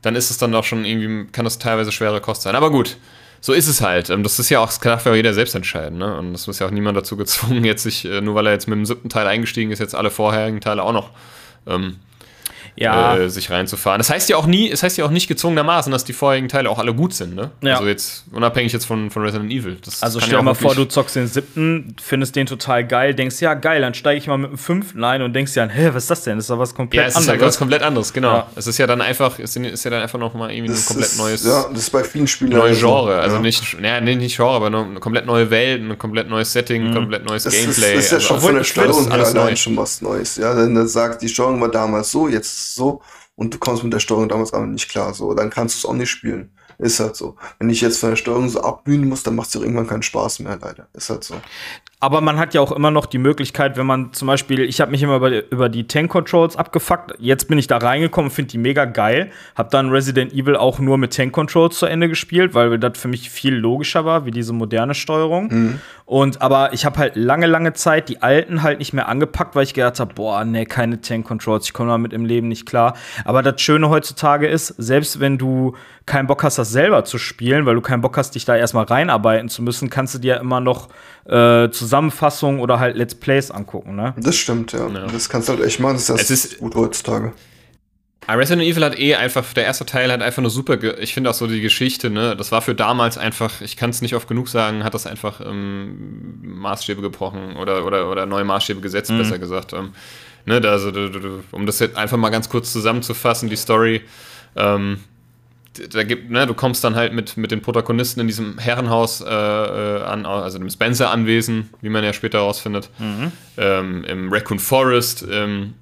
dann 0.02 0.16
ist 0.16 0.32
es 0.32 0.38
dann 0.38 0.52
doch 0.52 0.64
schon 0.64 0.86
irgendwie, 0.86 1.32
kann 1.32 1.46
das 1.46 1.60
teilweise 1.60 1.92
schwere 1.92 2.20
Kost 2.22 2.42
sein. 2.42 2.56
Aber 2.56 2.72
gut, 2.72 2.98
so 3.46 3.52
ist 3.52 3.68
es 3.68 3.82
halt. 3.82 4.10
Ähm, 4.10 4.24
das 4.24 4.40
ist 4.40 4.50
ja 4.50 4.62
auch, 4.62 4.68
das 4.68 4.80
kann 4.80 4.98
auch 4.98 5.16
jeder 5.16 5.34
selbst 5.34 5.54
entscheiden. 5.54 5.98
Ne? 5.98 6.18
Und 6.18 6.32
das 6.32 6.48
ist 6.48 6.60
ja 6.60 6.68
auch 6.68 6.72
niemand 6.72 6.98
dazu 6.98 7.18
gezwungen, 7.18 7.66
jetzt 7.66 7.84
sich, 7.84 8.06
äh, 8.06 8.22
nur 8.22 8.36
weil 8.36 8.48
er 8.48 8.54
jetzt 8.54 8.70
mit 8.70 8.78
dem 8.78 8.86
siebten 8.86 9.10
Teil 9.10 9.28
eingestiegen 9.28 9.70
ist, 9.72 9.80
jetzt 9.80 9.96
alle 9.96 10.12
vorherigen 10.12 10.62
Teile 10.62 10.82
auch 10.82 10.94
noch 10.94 11.10
ähm, 11.68 11.98
ja. 12.76 13.18
äh, 13.18 13.30
sich 13.30 13.50
reinzufahren. 13.50 14.00
Das 14.00 14.10
heißt 14.10 14.30
ja 14.30 14.38
auch 14.38 14.46
nie, 14.46 14.70
es 14.70 14.84
heißt 14.84 14.98
ja 14.98 15.06
auch 15.06 15.12
nicht 15.12 15.28
gezwungenermaßen, 15.28 15.92
dass 15.92 16.04
die 16.04 16.14
vorherigen 16.14 16.50
Teile 16.50 16.70
auch 16.70 16.80
alle 16.80 16.94
gut 16.94 17.14
sind, 17.14 17.36
ne? 17.36 17.52
Ja. 17.62 17.76
Also 17.76 17.88
jetzt 17.88 18.26
unabhängig 18.32 18.74
jetzt 18.74 18.86
von, 18.86 19.12
von 19.12 19.24
Resident 19.24 19.52
Evil. 19.52 19.78
Das 19.84 20.02
also 20.02 20.20
stell 20.20 20.38
dir 20.38 20.44
mal 20.44 20.56
vor, 20.56 20.76
du 20.76 20.86
zockst 20.86 21.16
den 21.16 21.28
siebten, 21.28 21.96
findest 22.02 22.36
den 22.36 22.46
total 22.46 22.86
geil, 22.86 23.14
denkst 23.14 23.42
ja 23.42 23.54
geil, 23.54 23.82
dann 23.82 23.94
steige 23.94 24.18
ich 24.18 24.28
mal 24.28 24.38
mit 24.38 24.52
dem 24.52 24.58
fünften 24.58 25.04
ein 25.04 25.22
und 25.22 25.34
denkst 25.34 25.56
ja, 25.56 25.68
hä, 25.68 25.90
was 25.94 26.04
ist 26.04 26.10
das 26.10 26.24
denn? 26.24 26.38
Das 26.38 26.46
ist 26.46 26.50
doch 26.50 26.60
was 26.60 26.74
komplett 26.74 27.00
anderes. 27.02 27.14
Ja, 27.16 27.20
es 27.22 27.28
anderes. 27.28 27.36
ist 27.36 27.42
halt 27.42 27.50
was 27.50 27.58
komplett 27.58 27.82
anderes, 27.84 28.14
genau. 28.14 28.34
Ja. 28.34 28.48
Es 28.56 28.68
ist 28.68 28.78
ja 28.78 28.88
dann 28.88 29.02
einfach, 29.02 29.40
es 29.40 29.56
ist 29.56 29.84
ja 29.84 29.92
dann 29.92 30.02
einfach 30.02 30.20
noch 30.20 30.34
mal 30.34 30.52
irgendwie 30.52 30.72
das 30.72 30.82
ein 30.82 30.88
komplett 30.88 31.12
ist, 31.12 31.18
neues, 31.18 31.46
ja, 31.46 31.66
das 31.72 31.80
ist 31.84 31.90
bei 31.92 32.04
vielen 32.04 32.28
Spielen 32.28 32.52
neues 32.52 32.80
Genre. 32.80 33.20
Also 33.20 33.40
nicht, 33.40 33.78
ja, 33.82 34.02
nee, 34.02 34.16
nicht 34.16 34.36
Genre, 34.36 34.56
aber 34.56 34.68
eine 34.68 35.00
komplett 35.00 35.26
neue 35.26 35.50
Welt, 35.50 35.82
ein 35.82 35.98
komplett 35.98 36.30
neues 36.30 36.52
Setting, 36.54 36.84
ein 36.84 36.90
mhm. 36.90 36.96
komplett 36.96 37.26
neues 37.26 37.44
das 37.44 37.54
Gameplay. 37.54 37.96
Ist, 37.96 37.96
das 37.96 38.06
ist 38.06 38.12
ja 38.12 38.18
also 38.18 38.28
schon 38.28 38.42
von 38.42 38.56
der 38.56 38.64
Steuerung 38.64 39.12
her 39.12 39.26
allein 39.26 39.58
schon 39.58 39.78
was 39.78 40.02
Neues. 40.02 40.38
Ja, 40.38 40.54
dann 40.54 40.88
sagt 40.88 41.22
die 41.22 41.30
Steuerung 41.30 41.62
war 41.62 41.70
damals 41.70 42.12
so, 42.12 42.28
jetzt 42.28 42.63
so 42.64 43.02
und 43.36 43.54
du 43.54 43.60
kommst 43.60 43.84
mit 43.84 43.94
der 43.94 44.00
Steuerung 44.00 44.30
damals 44.30 44.54
aber 44.54 44.66
nicht 44.66 44.90
klar, 44.90 45.14
so, 45.14 45.34
dann 45.34 45.50
kannst 45.50 45.76
du 45.76 45.80
es 45.80 45.86
auch 45.86 45.96
nicht 45.96 46.10
spielen. 46.10 46.52
Ist 46.80 47.00
halt 47.00 47.16
so. 47.16 47.36
Wenn 47.60 47.70
ich 47.70 47.82
jetzt 47.82 48.00
von 48.00 48.10
der 48.10 48.16
Steuerung 48.16 48.50
so 48.50 48.62
abmühen 48.62 49.08
muss, 49.08 49.24
dann 49.24 49.36
macht 49.36 49.50
es 49.50 49.56
irgendwann 49.56 49.88
keinen 49.88 50.04
Spaß 50.04 50.40
mehr, 50.40 50.58
leider. 50.60 50.88
Ist 50.94 51.10
halt 51.10 51.24
so. 51.24 51.36
Aber 52.04 52.20
man 52.20 52.38
hat 52.38 52.54
ja 52.54 52.60
auch 52.60 52.74
immer 52.74 52.92
noch 52.92 53.06
die 53.06 53.18
Möglichkeit, 53.18 53.78
wenn 53.78 53.86
man 53.86 54.12
zum 54.12 54.28
Beispiel, 54.28 54.60
ich 54.60 54.82
habe 54.82 54.92
mich 54.92 55.02
immer 55.02 55.16
über, 55.16 55.50
über 55.50 55.70
die 55.70 55.88
Tank-Controls 55.88 56.58
abgefuckt. 56.58 57.14
Jetzt 57.18 57.48
bin 57.48 57.58
ich 57.58 57.68
da 57.68 57.78
reingekommen, 57.78 58.30
finde 58.30 58.52
die 58.52 58.58
mega 58.58 58.84
geil. 58.84 59.32
Hab 59.56 59.70
dann 59.70 59.90
Resident 59.90 60.34
Evil 60.34 60.58
auch 60.58 60.80
nur 60.80 60.98
mit 60.98 61.16
Tank-Controls 61.16 61.80
zu 61.80 61.86
Ende 61.86 62.10
gespielt, 62.10 62.54
weil 62.56 62.78
das 62.78 62.98
für 62.98 63.08
mich 63.08 63.30
viel 63.30 63.56
logischer 63.56 64.04
war, 64.04 64.26
wie 64.26 64.32
diese 64.32 64.52
moderne 64.52 64.96
Steuerung. 64.96 65.48
Mhm. 65.48 65.80
Und 66.06 66.42
aber 66.42 66.74
ich 66.74 66.86
habe 66.86 67.00
halt 67.00 67.16
lange, 67.16 67.46
lange 67.46 67.72
Zeit 67.72 68.10
die 68.10 68.22
alten 68.22 68.62
halt 68.62 68.80
nicht 68.80 68.92
mehr 68.92 69.08
angepackt, 69.08 69.56
weil 69.56 69.64
ich 69.64 69.74
gedacht 69.74 70.02
habe, 70.02 70.14
boah, 70.14 70.44
nee, 70.44 70.66
keine 70.66 71.00
Tank-Controls, 71.00 71.68
ich 71.68 71.74
komme 71.74 71.92
damit 71.92 72.12
im 72.12 72.26
Leben 72.26 72.50
nicht 72.50 72.66
klar. 72.66 72.96
Aber 73.24 73.42
das 73.42 73.62
Schöne 73.62 73.90
heutzutage 73.90 74.48
ist, 74.48 74.68
selbst 74.68 75.22
wenn 75.22 75.38
du 75.38 75.76
keinen 76.06 76.28
Bock 76.28 76.44
hast, 76.44 76.58
das 76.58 76.72
selber 76.72 77.06
zu 77.06 77.18
spielen, 77.18 77.66
weil 77.66 77.76
du 77.76 77.82
keinen 77.82 78.02
Bock 78.02 78.18
hast, 78.18 78.36
dich 78.36 78.44
da 78.44 78.58
erstmal 78.58 78.84
reinarbeiten 78.84 79.48
zu 79.48 79.62
müssen, 79.62 79.90
kannst 79.90 80.14
du 80.14 80.20
dir 80.20 80.42
immer 80.42 80.60
noch 80.60 80.90
äh, 81.26 81.70
Zusammenfassungen 81.94 82.60
oder 82.60 82.80
halt 82.80 82.98
Let's 82.98 83.14
Plays 83.14 83.52
angucken, 83.52 83.96
ne? 83.96 84.16
Das 84.18 84.36
stimmt, 84.36 84.72
ja. 84.72 84.88
ja. 84.88 85.06
Das 85.06 85.30
kannst 85.30 85.48
du 85.48 85.54
halt 85.54 85.64
echt 85.64 85.80
machen, 85.80 85.94
das 85.94 86.10
ist, 86.10 86.32
es 86.32 86.46
ist 86.46 86.58
gut 86.58 86.74
heutzutage. 86.74 87.34
Resident 88.28 88.64
Evil 88.64 88.84
hat 88.84 88.98
eh 88.98 89.14
einfach, 89.14 89.54
der 89.54 89.66
erste 89.66 89.86
Teil 89.86 90.12
hat 90.12 90.24
einfach 90.24 90.40
eine 90.40 90.50
super, 90.50 90.82
ich 90.98 91.14
finde 91.14 91.30
auch 91.30 91.36
so 91.36 91.46
die 91.46 91.62
Geschichte, 91.62 92.10
ne, 92.10 92.36
das 92.36 92.52
war 92.52 92.64
für 92.64 92.74
damals 92.74 93.20
einfach, 93.20 93.62
ich 93.62 93.78
kann 93.78 93.92
es 93.92 94.02
nicht 94.02 94.16
oft 94.16 94.28
genug 94.28 94.50
sagen, 94.50 94.84
hat 94.84 94.96
das 94.96 95.06
einfach 95.06 95.40
ähm, 95.46 96.40
Maßstäbe 96.42 97.02
gebrochen 97.02 97.58
oder, 97.58 97.86
oder, 97.86 98.10
oder 98.10 98.26
neue 98.26 98.46
Maßstäbe 98.46 98.82
gesetzt, 98.82 99.12
mhm. 99.12 99.20
besser 99.20 99.38
gesagt. 99.38 99.74
Ähm, 99.74 99.92
ne, 100.46 100.62
da, 100.62 100.72
also, 100.72 100.92
um 101.52 101.68
das 101.68 101.78
jetzt 101.78 101.96
einfach 101.96 102.18
mal 102.18 102.30
ganz 102.30 102.50
kurz 102.50 102.72
zusammenzufassen, 102.74 103.50
die 103.50 103.56
Story, 103.56 104.02
ähm, 104.56 105.04
da 105.74 106.04
gibt, 106.04 106.30
ne, 106.30 106.46
du 106.46 106.54
kommst 106.54 106.84
dann 106.84 106.96
halt 106.96 107.14
mit, 107.14 107.38
mit 107.38 107.52
den 107.52 107.62
Protagonisten 107.62 108.20
in 108.20 108.28
diesem 108.28 108.58
Herrenhaus 108.60 109.22
äh, 109.22 109.26
äh, 109.26 110.04
an, 110.04 110.26
also 110.26 110.60
dem 110.60 110.70
Spencer-Anwesen, 110.70 111.70
wie 111.82 111.90
man 111.90 112.04
ja 112.04 112.14
später 112.14 112.40
herausfindet, 112.40 112.90
mhm. 113.00 113.32
ähm, 113.58 114.04
im 114.06 114.32
Raccoon 114.32 114.60
Forest, 114.60 115.26
ähm, 115.30 115.74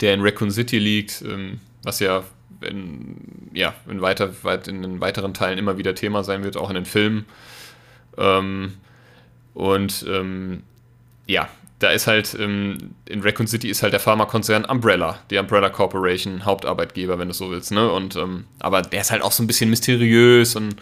der 0.00 0.14
in 0.14 0.20
Raccoon 0.20 0.50
City 0.50 0.78
liegt, 0.78 1.22
ähm, 1.22 1.60
was 1.82 2.00
ja 2.00 2.22
in, 2.60 3.16
ja, 3.52 3.74
in, 3.88 4.00
weiter, 4.00 4.32
weit, 4.42 4.68
in 4.68 4.82
den 4.82 5.00
weiteren 5.00 5.32
Teilen 5.32 5.58
immer 5.58 5.78
wieder 5.78 5.94
Thema 5.94 6.24
sein 6.24 6.44
wird, 6.44 6.56
auch 6.56 6.68
in 6.68 6.74
den 6.74 6.84
Filmen. 6.84 7.24
Ähm, 8.16 8.74
und 9.54 10.04
ähm, 10.08 10.62
ja, 11.26 11.48
da 11.78 11.90
ist 11.90 12.06
halt 12.06 12.36
ähm, 12.38 12.94
in 13.06 13.22
Raccoon 13.22 13.46
City 13.46 13.68
ist 13.68 13.82
halt 13.82 13.92
der 13.92 14.00
Pharmakonzern 14.00 14.64
Umbrella, 14.64 15.18
die 15.30 15.38
Umbrella 15.38 15.70
Corporation, 15.70 16.44
Hauptarbeitgeber, 16.44 17.18
wenn 17.18 17.28
du 17.28 17.34
so 17.34 17.50
willst, 17.50 17.70
ne? 17.70 17.90
Und 17.90 18.16
ähm, 18.16 18.44
aber 18.58 18.82
der 18.82 19.00
ist 19.00 19.10
halt 19.10 19.22
auch 19.22 19.32
so 19.32 19.42
ein 19.42 19.46
bisschen 19.46 19.70
mysteriös 19.70 20.56
und, 20.56 20.76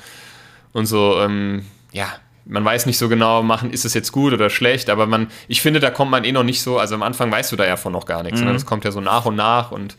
und 0.73 0.87
so, 0.87 1.21
ähm, 1.21 1.67
ja, 1.93 2.09
man 2.47 2.65
weiß 2.65 2.87
nicht 2.87 2.99
so 2.99 3.09
genau, 3.09 3.43
machen, 3.43 3.71
ist 3.71 3.85
es 3.85 3.93
jetzt 3.93 4.13
gut 4.13 4.33
oder 4.33 4.49
schlecht, 4.49 4.89
aber 4.89 5.07
man, 5.07 5.29
ich 5.49 5.61
finde, 5.61 5.81
da 5.81 5.91
kommt 5.91 6.11
man 6.11 6.25
eh 6.25 6.33
noch 6.33 6.45
nicht 6.45 6.63
so, 6.63 6.79
also 6.79 6.95
am 6.95 7.03
Anfang 7.03 7.31
weißt 7.31 7.53
du 7.53 7.57
da 7.57 7.67
ja 7.67 7.77
von 7.77 7.93
noch 7.93 8.07
gar 8.07 8.23
nichts, 8.23 8.41
ne? 8.41 8.49
mhm. 8.49 8.55
das 8.55 8.65
kommt 8.65 8.85
ja 8.85 8.93
so 8.93 9.01
nach 9.01 9.27
und 9.27 9.37
nach 9.37 9.73
und 9.73 9.97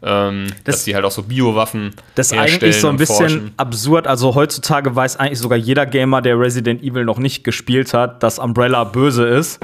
ähm, 0.00 0.46
das, 0.62 0.76
dass 0.76 0.84
die 0.84 0.94
halt 0.94 1.04
auch 1.04 1.10
so 1.10 1.24
Biowaffen 1.24 1.92
Das 2.14 2.30
ist 2.30 2.38
eigentlich 2.38 2.80
so 2.80 2.88
ein 2.88 2.96
bisschen 2.96 3.16
forschen. 3.16 3.54
absurd. 3.56 4.06
Also 4.06 4.36
heutzutage 4.36 4.94
weiß 4.94 5.16
eigentlich 5.16 5.40
sogar 5.40 5.58
jeder 5.58 5.86
Gamer, 5.86 6.22
der 6.22 6.38
Resident 6.38 6.84
Evil 6.84 7.04
noch 7.04 7.18
nicht 7.18 7.42
gespielt 7.42 7.92
hat, 7.94 8.22
dass 8.22 8.38
Umbrella 8.38 8.84
böse 8.84 9.26
ist. 9.26 9.58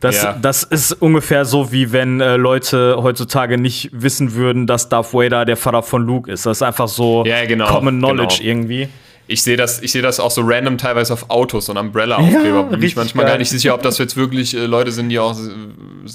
Das, 0.00 0.22
ja. 0.22 0.38
das 0.40 0.62
ist 0.62 0.92
ungefähr 0.92 1.44
so, 1.44 1.72
wie 1.72 1.90
wenn 1.92 2.20
äh, 2.20 2.36
Leute 2.36 2.98
heutzutage 3.02 3.58
nicht 3.58 3.90
wissen 3.92 4.34
würden, 4.34 4.66
dass 4.66 4.88
Darth 4.88 5.12
Vader 5.12 5.44
der 5.44 5.56
Vater 5.56 5.82
von 5.82 6.06
Luke 6.06 6.30
ist. 6.30 6.46
Das 6.46 6.58
ist 6.58 6.62
einfach 6.62 6.88
so 6.88 7.24
ja, 7.26 7.44
genau, 7.46 7.66
Common 7.66 7.98
Knowledge 7.98 8.36
genau. 8.38 8.48
irgendwie. 8.48 8.88
Ich 9.30 9.42
sehe 9.42 9.58
das, 9.58 9.76
seh 9.76 10.00
das 10.00 10.20
auch 10.20 10.30
so 10.30 10.40
random 10.42 10.78
teilweise 10.78 11.12
auf 11.12 11.28
Autos 11.28 11.68
und 11.68 11.76
Umbrella-Aufkleber. 11.76 12.56
Ja, 12.56 12.62
bin 12.62 12.82
ich 12.82 12.96
manchmal 12.96 13.26
geil. 13.26 13.34
gar 13.34 13.38
nicht 13.38 13.50
sicher, 13.50 13.74
ob 13.74 13.82
das 13.82 13.98
jetzt 13.98 14.16
wirklich 14.16 14.56
äh, 14.56 14.64
Leute 14.64 14.90
sind, 14.90 15.10
die 15.10 15.18
auch 15.18 15.38
äh, 15.38 15.50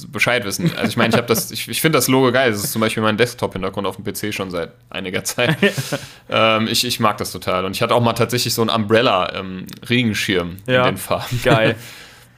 Bescheid 0.08 0.44
wissen. 0.46 0.72
Also 0.76 0.90
ich 0.90 0.98
meine, 0.98 1.16
ich 1.16 1.22
das, 1.22 1.52
ich, 1.52 1.68
ich 1.68 1.80
finde 1.80 1.98
das 1.98 2.08
Logo 2.08 2.32
geil. 2.32 2.52
Das 2.52 2.64
ist 2.64 2.72
zum 2.72 2.82
Beispiel 2.82 3.04
mein 3.04 3.16
Desktop-Hintergrund 3.16 3.86
auf 3.86 3.98
dem 3.98 4.04
PC 4.04 4.34
schon 4.34 4.50
seit 4.50 4.72
einiger 4.90 5.24
Zeit. 5.24 5.58
ähm, 6.30 6.68
ich, 6.68 6.88
ich 6.88 7.00
mag 7.00 7.18
das 7.18 7.32
total. 7.32 7.66
Und 7.66 7.76
ich 7.76 7.84
hatte 7.84 7.94
auch 7.94 8.02
mal 8.02 8.14
tatsächlich 8.14 8.56
so 8.56 8.64
einen 8.64 8.72
Umbrella-Regenschirm 8.72 10.58
ähm, 10.68 10.74
ja. 10.74 10.88
in 10.88 10.96
den 10.96 10.98
Farben. 10.98 11.40
Geil. 11.44 11.76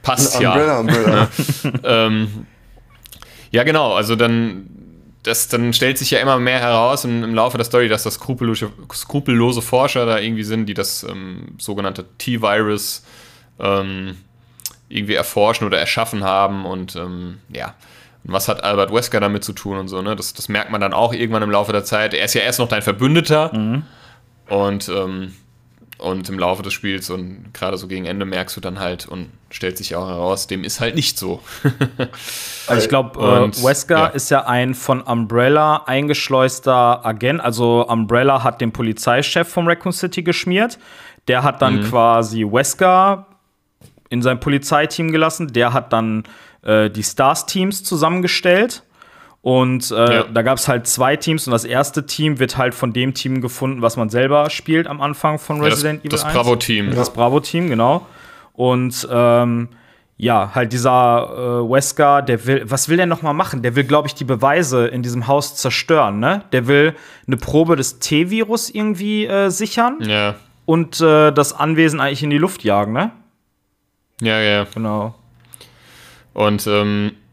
Passt 0.06 0.40
ja. 0.40 0.52
Umbrella, 0.52 0.78
Umbrella. 0.78 1.28
ähm, 1.82 2.46
ja, 3.50 3.64
genau. 3.64 3.94
Also 3.94 4.14
dann, 4.14 4.70
das, 5.24 5.48
dann 5.48 5.72
stellt 5.72 5.98
sich 5.98 6.12
ja 6.12 6.20
immer 6.20 6.38
mehr 6.38 6.60
heraus 6.60 7.04
im, 7.04 7.24
im 7.24 7.34
Laufe 7.34 7.56
der 7.56 7.64
Story, 7.64 7.88
dass 7.88 8.04
das 8.04 8.14
skrupellose, 8.14 8.70
skrupellose 8.92 9.62
Forscher 9.62 10.06
da 10.06 10.20
irgendwie 10.20 10.44
sind, 10.44 10.66
die 10.66 10.74
das 10.74 11.02
ähm, 11.02 11.56
sogenannte 11.58 12.04
T-Virus 12.18 13.02
ähm, 13.58 14.16
irgendwie 14.88 15.14
erforschen 15.14 15.66
oder 15.66 15.80
erschaffen 15.80 16.22
haben. 16.22 16.66
Und 16.66 16.94
ähm, 16.94 17.38
ja, 17.48 17.74
und 18.22 18.32
was 18.32 18.46
hat 18.46 18.62
Albert 18.62 18.94
Wesker 18.94 19.18
damit 19.18 19.42
zu 19.42 19.54
tun 19.54 19.76
und 19.76 19.88
so, 19.88 20.02
ne? 20.02 20.14
Das, 20.14 20.34
das 20.34 20.48
merkt 20.48 20.70
man 20.70 20.80
dann 20.80 20.92
auch 20.92 21.12
irgendwann 21.12 21.42
im 21.42 21.50
Laufe 21.50 21.72
der 21.72 21.82
Zeit. 21.82 22.14
Er 22.14 22.24
ist 22.24 22.34
ja 22.34 22.42
erst 22.42 22.60
noch 22.60 22.68
dein 22.68 22.82
Verbündeter. 22.82 23.52
Mhm. 23.52 23.82
Und 24.48 24.88
ähm, 24.88 25.34
und 25.98 26.28
im 26.28 26.38
Laufe 26.38 26.62
des 26.62 26.72
Spiels 26.72 27.08
und 27.08 27.54
gerade 27.54 27.78
so 27.78 27.88
gegen 27.88 28.04
Ende 28.04 28.26
merkst 28.26 28.56
du 28.56 28.60
dann 28.60 28.78
halt 28.78 29.06
und 29.06 29.30
stellt 29.50 29.78
sich 29.78 29.96
auch 29.96 30.08
heraus, 30.08 30.46
dem 30.46 30.62
ist 30.62 30.80
halt 30.80 30.94
nicht 30.94 31.18
so. 31.18 31.40
also 32.66 32.82
ich 32.82 32.88
glaube, 32.88 33.18
äh, 33.18 33.64
Wesker 33.64 33.96
ja. 33.96 34.06
ist 34.06 34.30
ja 34.30 34.44
ein 34.44 34.74
von 34.74 35.00
Umbrella 35.00 35.84
eingeschleuster 35.86 37.04
Agent. 37.04 37.40
Also 37.40 37.86
Umbrella 37.88 38.44
hat 38.44 38.60
den 38.60 38.72
Polizeichef 38.72 39.48
vom 39.48 39.66
Raccoon 39.66 39.92
City 39.92 40.22
geschmiert. 40.22 40.78
Der 41.28 41.42
hat 41.42 41.62
dann 41.62 41.80
mhm. 41.80 41.84
quasi 41.84 42.44
Wesker 42.44 43.26
in 44.10 44.20
sein 44.20 44.38
Polizeiteam 44.38 45.10
gelassen. 45.12 45.52
Der 45.52 45.72
hat 45.72 45.92
dann 45.92 46.24
äh, 46.62 46.90
die 46.90 47.02
Stars-Teams 47.02 47.84
zusammengestellt. 47.84 48.82
Und 49.46 49.92
äh, 49.92 49.94
ja. 49.94 50.24
da 50.24 50.42
gab 50.42 50.58
es 50.58 50.66
halt 50.66 50.88
zwei 50.88 51.14
Teams 51.14 51.46
und 51.46 51.52
das 51.52 51.62
erste 51.62 52.04
Team 52.04 52.40
wird 52.40 52.56
halt 52.56 52.74
von 52.74 52.92
dem 52.92 53.14
Team 53.14 53.40
gefunden, 53.40 53.80
was 53.80 53.96
man 53.96 54.10
selber 54.10 54.50
spielt 54.50 54.88
am 54.88 55.00
Anfang 55.00 55.38
von 55.38 55.60
Resident 55.60 56.02
ja, 56.02 56.10
das, 56.10 56.22
Evil. 56.22 56.32
Das 56.32 56.34
Bravo-Team. 56.34 56.94
Das 56.96 57.12
Bravo-Team, 57.12 57.68
genau. 57.68 58.08
Und 58.54 59.06
ähm, 59.08 59.68
ja, 60.16 60.50
halt 60.52 60.72
dieser 60.72 61.62
äh, 61.62 61.70
Wesker, 61.70 62.22
der 62.22 62.44
will, 62.44 62.64
was 62.64 62.88
will 62.88 62.96
der 62.96 63.06
noch 63.06 63.22
mal 63.22 63.34
machen? 63.34 63.62
Der 63.62 63.76
will, 63.76 63.84
glaube 63.84 64.08
ich, 64.08 64.16
die 64.16 64.24
Beweise 64.24 64.88
in 64.88 65.04
diesem 65.04 65.28
Haus 65.28 65.54
zerstören, 65.54 66.18
ne? 66.18 66.42
Der 66.50 66.66
will 66.66 66.96
eine 67.28 67.36
Probe 67.36 67.76
des 67.76 68.00
T-Virus 68.00 68.68
irgendwie 68.68 69.26
äh, 69.26 69.50
sichern 69.50 69.98
ja. 70.00 70.34
und 70.64 71.00
äh, 71.00 71.30
das 71.30 71.52
Anwesen 71.52 72.00
eigentlich 72.00 72.24
in 72.24 72.30
die 72.30 72.38
Luft 72.38 72.64
jagen, 72.64 72.94
ne? 72.94 73.12
Ja, 74.20 74.40
ja. 74.40 74.66
Genau. 74.74 75.14
Und 76.34 76.66
ähm, 76.66 77.12
äh, 77.12 77.25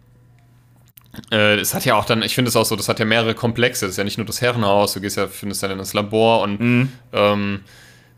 es 1.29 1.73
hat 1.73 1.85
ja 1.85 1.95
auch 1.95 2.05
dann, 2.05 2.23
ich 2.23 2.33
finde 2.33 2.49
es 2.49 2.55
auch 2.55 2.65
so, 2.65 2.75
das 2.75 2.89
hat 2.89 2.99
ja 2.99 3.05
mehrere 3.05 3.35
Komplexe. 3.35 3.85
Das 3.85 3.91
ist 3.91 3.97
ja 3.97 4.03
nicht 4.03 4.17
nur 4.17 4.25
das 4.25 4.41
Herrenhaus, 4.41 4.93
du 4.93 5.01
gehst 5.01 5.17
ja, 5.17 5.27
findest 5.27 5.61
dann 5.61 5.71
in 5.71 5.77
das 5.77 5.93
Labor 5.93 6.41
und 6.41 6.59
mhm. 6.59 6.91
ähm, 7.11 7.59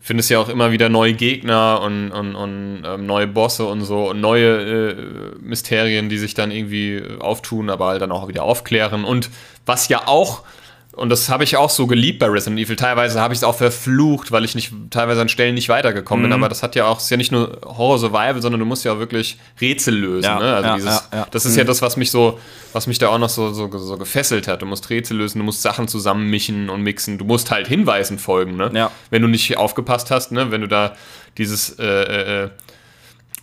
findest 0.00 0.30
ja 0.30 0.38
auch 0.38 0.48
immer 0.48 0.70
wieder 0.70 0.88
neue 0.88 1.14
Gegner 1.14 1.82
und, 1.82 2.10
und, 2.10 2.34
und 2.34 2.82
ähm, 2.86 3.06
neue 3.06 3.26
Bosse 3.26 3.66
und 3.66 3.82
so 3.82 4.10
und 4.10 4.20
neue 4.20 4.92
äh, 4.92 4.94
Mysterien, 5.40 6.08
die 6.08 6.16
sich 6.16 6.34
dann 6.34 6.50
irgendwie 6.50 7.02
auftun, 7.18 7.68
aber 7.70 7.86
halt 7.86 8.02
dann 8.02 8.12
auch 8.12 8.28
wieder 8.28 8.44
aufklären. 8.44 9.04
Und 9.04 9.30
was 9.66 9.88
ja 9.88 10.06
auch 10.06 10.44
und 10.96 11.10
das 11.10 11.28
habe 11.28 11.44
ich 11.44 11.58
auch 11.58 11.68
so 11.68 11.86
geliebt 11.86 12.20
bei 12.20 12.26
Resident 12.26 12.58
Evil. 12.58 12.74
Teilweise 12.74 13.20
habe 13.20 13.34
ich 13.34 13.40
es 13.40 13.44
auch 13.44 13.54
verflucht, 13.54 14.32
weil 14.32 14.46
ich 14.46 14.54
nicht 14.54 14.72
teilweise 14.90 15.20
an 15.20 15.28
Stellen 15.28 15.54
nicht 15.54 15.68
weitergekommen 15.68 16.24
mhm. 16.24 16.30
bin. 16.30 16.38
Aber 16.38 16.48
das 16.48 16.62
hat 16.62 16.74
ja 16.74 16.86
auch, 16.86 16.98
ist 16.98 17.10
ja 17.10 17.18
nicht 17.18 17.30
nur 17.30 17.60
Horror 17.64 17.98
Survival, 17.98 18.40
sondern 18.40 18.60
du 18.60 18.64
musst 18.64 18.82
ja 18.86 18.94
auch 18.94 18.98
wirklich 18.98 19.36
Rätsel 19.60 19.94
lösen. 19.94 20.24
Ja, 20.24 20.38
ne? 20.38 20.54
also 20.56 20.68
ja, 20.68 20.74
dieses, 20.74 21.08
ja, 21.12 21.26
Das 21.30 21.44
ist 21.44 21.52
mhm. 21.52 21.58
ja 21.58 21.64
das, 21.64 21.82
was 21.82 21.98
mich 21.98 22.10
so, 22.10 22.40
was 22.72 22.86
mich 22.86 22.98
da 22.98 23.08
auch 23.08 23.18
noch 23.18 23.28
so, 23.28 23.52
so, 23.52 23.70
so, 23.76 23.98
gefesselt 23.98 24.48
hat. 24.48 24.62
Du 24.62 24.66
musst 24.66 24.88
Rätsel 24.88 25.18
lösen, 25.18 25.38
du 25.38 25.44
musst 25.44 25.60
Sachen 25.60 25.86
zusammenmischen 25.86 26.70
und 26.70 26.80
mixen. 26.80 27.18
Du 27.18 27.26
musst 27.26 27.50
halt 27.50 27.68
Hinweisen 27.68 28.18
folgen, 28.18 28.56
ne? 28.56 28.70
Wenn 29.10 29.20
du 29.20 29.28
nicht 29.28 29.58
aufgepasst 29.58 30.10
hast, 30.10 30.32
ne? 30.32 30.50
Wenn 30.50 30.62
du 30.62 30.68
da 30.68 30.96
dieses 31.36 31.78
äh, 31.78 31.84
äh, 31.84 32.44
äh 32.44 32.48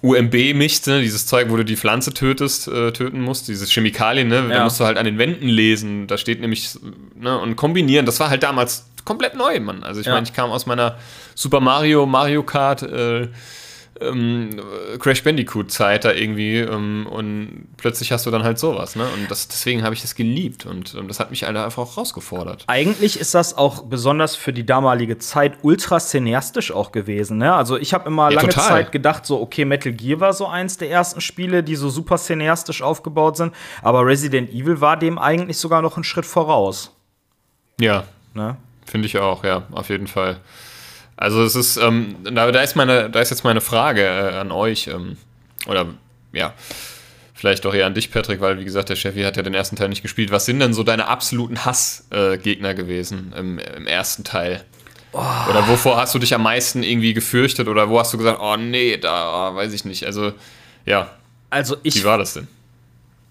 UMB 0.03 0.53
mischt, 0.53 0.85
ne? 0.87 1.01
dieses 1.01 1.25
Zeug, 1.25 1.49
wo 1.49 1.55
du 1.55 1.63
die 1.63 1.77
Pflanze 1.77 2.13
tötest, 2.13 2.67
äh, 2.67 2.91
töten 2.91 3.21
musst, 3.21 3.47
dieses 3.47 3.71
Chemikalien, 3.71 4.27
ne? 4.27 4.35
Ja. 4.35 4.47
da 4.49 4.63
musst 4.65 4.79
du 4.79 4.83
halt 4.83 4.97
an 4.97 5.05
den 5.05 5.17
Wänden 5.17 5.47
lesen, 5.47 6.07
da 6.07 6.17
steht 6.17 6.41
nämlich, 6.41 6.77
ne? 7.15 7.39
und 7.39 7.55
kombinieren, 7.55 8.05
das 8.05 8.19
war 8.19 8.29
halt 8.29 8.43
damals 8.43 8.85
komplett 9.05 9.35
neu, 9.35 9.61
Mann. 9.61 9.83
Also 9.83 10.01
ich 10.01 10.07
ja. 10.07 10.13
meine, 10.13 10.27
ich 10.27 10.33
kam 10.33 10.51
aus 10.51 10.65
meiner 10.65 10.97
Super 11.35 11.61
Mario, 11.61 12.05
Mario 12.05 12.43
Kart, 12.43 12.83
äh, 12.83 13.29
ähm, 14.01 14.59
Crash 14.99 15.23
Bandicoot-Zeit 15.23 16.05
da 16.05 16.11
irgendwie 16.11 16.57
ähm, 16.57 17.07
und 17.09 17.67
plötzlich 17.77 18.11
hast 18.11 18.25
du 18.25 18.31
dann 18.31 18.43
halt 18.43 18.59
sowas, 18.59 18.95
ne? 18.95 19.05
Und 19.13 19.29
das, 19.29 19.47
deswegen 19.47 19.83
habe 19.83 19.93
ich 19.93 20.01
das 20.01 20.15
geliebt 20.15 20.65
und 20.65 20.95
ähm, 20.95 21.07
das 21.07 21.19
hat 21.19 21.29
mich 21.29 21.45
einfach 21.45 21.77
auch 21.77 21.97
rausgefordert. 21.97 22.63
Eigentlich 22.67 23.19
ist 23.19 23.33
das 23.33 23.57
auch 23.57 23.83
besonders 23.83 24.35
für 24.35 24.53
die 24.53 24.65
damalige 24.65 25.17
Zeit 25.17 25.59
ultra 25.61 25.99
cineastisch 25.99 26.71
auch 26.71 26.91
gewesen, 26.91 27.37
ne? 27.37 27.53
Also 27.53 27.77
ich 27.77 27.93
habe 27.93 28.07
immer 28.07 28.29
ja, 28.29 28.37
lange 28.37 28.49
total. 28.49 28.67
Zeit 28.67 28.91
gedacht, 28.91 29.25
so, 29.25 29.41
okay, 29.41 29.65
Metal 29.65 29.91
Gear 29.93 30.19
war 30.19 30.33
so 30.33 30.47
eins 30.47 30.77
der 30.77 30.89
ersten 30.89 31.21
Spiele, 31.21 31.63
die 31.63 31.75
so 31.75 31.89
super 31.89 32.17
cineastisch 32.17 32.81
aufgebaut 32.81 33.37
sind, 33.37 33.53
aber 33.81 34.05
Resident 34.05 34.51
Evil 34.51 34.81
war 34.81 34.97
dem 34.97 35.17
eigentlich 35.17 35.57
sogar 35.57 35.81
noch 35.81 35.95
einen 35.95 36.03
Schritt 36.03 36.25
voraus. 36.25 36.91
Ja. 37.79 38.05
Ne? 38.33 38.57
Finde 38.85 39.07
ich 39.07 39.17
auch, 39.17 39.43
ja, 39.43 39.63
auf 39.71 39.89
jeden 39.89 40.07
Fall. 40.07 40.39
Also 41.15 41.43
es 41.43 41.55
ist, 41.55 41.77
ähm, 41.77 42.15
da, 42.23 42.51
da, 42.51 42.61
ist 42.61 42.75
meine, 42.75 43.09
da 43.09 43.21
ist 43.21 43.29
jetzt 43.29 43.43
meine 43.43 43.61
Frage 43.61 44.01
äh, 44.01 44.35
an 44.35 44.51
euch, 44.51 44.87
ähm, 44.87 45.17
oder 45.67 45.87
ja, 46.31 46.53
vielleicht 47.33 47.65
auch 47.65 47.73
eher 47.73 47.85
an 47.85 47.93
dich, 47.93 48.11
Patrick, 48.11 48.41
weil 48.41 48.59
wie 48.59 48.63
gesagt, 48.63 48.89
der 48.89 48.95
Chevy 48.95 49.23
hat 49.23 49.37
ja 49.37 49.43
den 49.43 49.53
ersten 49.53 49.75
Teil 49.75 49.89
nicht 49.89 50.01
gespielt. 50.01 50.31
Was 50.31 50.45
sind 50.45 50.59
denn 50.59 50.73
so 50.73 50.83
deine 50.83 51.07
absoluten 51.07 51.65
Hassgegner 51.65 52.69
äh, 52.69 52.75
gewesen 52.75 53.33
im, 53.37 53.59
im, 53.59 53.85
ersten 53.85 54.23
Teil? 54.23 54.63
Oh. 55.11 55.19
Oder 55.49 55.67
wovor 55.67 55.97
hast 55.97 56.15
du 56.15 56.19
dich 56.19 56.33
am 56.33 56.41
meisten 56.41 56.81
irgendwie 56.83 57.13
gefürchtet 57.13 57.67
oder 57.67 57.89
wo 57.89 57.99
hast 57.99 58.13
du 58.13 58.17
gesagt, 58.17 58.39
oh 58.41 58.57
nee, 58.57 58.97
da 58.97 59.51
oh, 59.51 59.55
weiß 59.55 59.73
ich 59.73 59.85
nicht. 59.85 60.05
Also, 60.05 60.33
ja. 60.85 61.11
Also 61.49 61.77
ich, 61.83 61.95
wie 61.95 62.03
war 62.03 62.17
das 62.17 62.33
denn? 62.33 62.47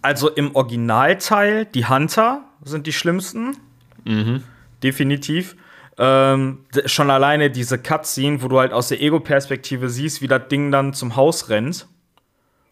Also 0.02 0.28
im 0.28 0.54
Originalteil, 0.54 1.64
die 1.64 1.86
Hunter 1.86 2.42
sind 2.62 2.86
die 2.86 2.92
schlimmsten. 2.92 3.56
Mhm. 4.04 4.42
Definitiv. 4.82 5.56
Ähm, 5.98 6.64
schon 6.86 7.10
alleine 7.10 7.50
diese 7.50 7.78
Cutscene, 7.78 8.42
wo 8.42 8.48
du 8.48 8.58
halt 8.58 8.72
aus 8.72 8.88
der 8.88 9.00
Ego-Perspektive 9.02 9.90
siehst, 9.90 10.22
wie 10.22 10.28
das 10.28 10.48
Ding 10.48 10.70
dann 10.70 10.94
zum 10.94 11.16
Haus 11.16 11.48
rennt. 11.48 11.86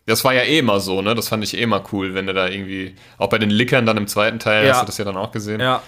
Das 0.07 0.25
war 0.25 0.35
ja 0.35 0.43
eh 0.43 0.59
immer 0.59 0.81
so, 0.81 1.03
ne? 1.03 1.15
Das 1.15 1.29
fand 1.29 1.45
ich 1.45 1.57
eh 1.57 1.63
immer 1.63 1.85
cool, 1.93 2.15
wenn 2.15 2.27
du 2.27 2.35
da 2.35 2.49
irgendwie, 2.49 2.95
auch 3.19 3.29
bei 3.29 3.39
den 3.39 3.51
Lickern 3.51 3.87
dann 3.87 3.97
im 3.97 4.07
zweiten 4.07 4.39
Teil, 4.39 4.67
ja. 4.67 4.73
hast 4.73 4.83
du 4.83 4.87
das 4.87 4.99
ja 4.99 5.05
dann 5.05 5.17
auch 5.17 5.33
gesehen. 5.33 5.61
Ja. 5.61 5.83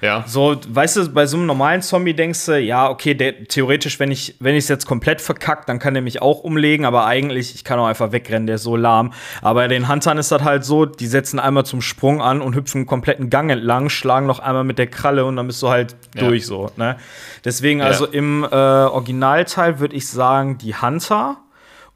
Ja. 0.00 0.24
So, 0.26 0.56
weißt 0.68 0.96
du, 0.96 1.08
bei 1.08 1.26
so 1.26 1.36
einem 1.36 1.46
normalen 1.46 1.82
Zombie 1.82 2.14
denkst 2.14 2.46
du, 2.46 2.58
ja, 2.58 2.88
okay, 2.88 3.14
der, 3.14 3.44
theoretisch, 3.44 3.98
wenn 3.98 4.10
ich 4.10 4.36
wenn 4.38 4.54
es 4.54 4.68
jetzt 4.68 4.86
komplett 4.86 5.20
verkackt, 5.20 5.68
dann 5.68 5.78
kann 5.78 5.94
der 5.94 6.02
mich 6.02 6.22
auch 6.22 6.40
umlegen, 6.40 6.84
aber 6.84 7.06
eigentlich, 7.06 7.54
ich 7.54 7.64
kann 7.64 7.78
auch 7.78 7.86
einfach 7.86 8.12
wegrennen, 8.12 8.46
der 8.46 8.56
ist 8.56 8.62
so 8.62 8.76
lahm. 8.76 9.12
Aber 9.42 9.60
bei 9.60 9.68
den 9.68 9.88
Huntern 9.88 10.18
ist 10.18 10.30
das 10.30 10.42
halt 10.42 10.64
so, 10.64 10.86
die 10.86 11.06
setzen 11.06 11.40
einmal 11.40 11.66
zum 11.66 11.82
Sprung 11.82 12.22
an 12.22 12.40
und 12.40 12.54
hüpfen 12.54 12.78
einen 12.78 12.86
kompletten 12.86 13.30
Gang 13.30 13.50
entlang, 13.50 13.88
schlagen 13.88 14.26
noch 14.26 14.38
einmal 14.38 14.64
mit 14.64 14.78
der 14.78 14.86
Kralle 14.86 15.24
und 15.24 15.36
dann 15.36 15.46
bist 15.48 15.62
du 15.62 15.68
halt 15.68 15.96
ja. 16.14 16.28
durch 16.28 16.46
so, 16.46 16.70
ne? 16.76 16.96
Deswegen, 17.44 17.82
also 17.82 18.06
ja. 18.06 18.12
im 18.12 18.44
äh, 18.44 18.54
Originalteil 18.54 19.80
würde 19.80 19.96
ich 19.96 20.06
sagen, 20.08 20.58
die 20.58 20.74
Hunter. 20.74 21.38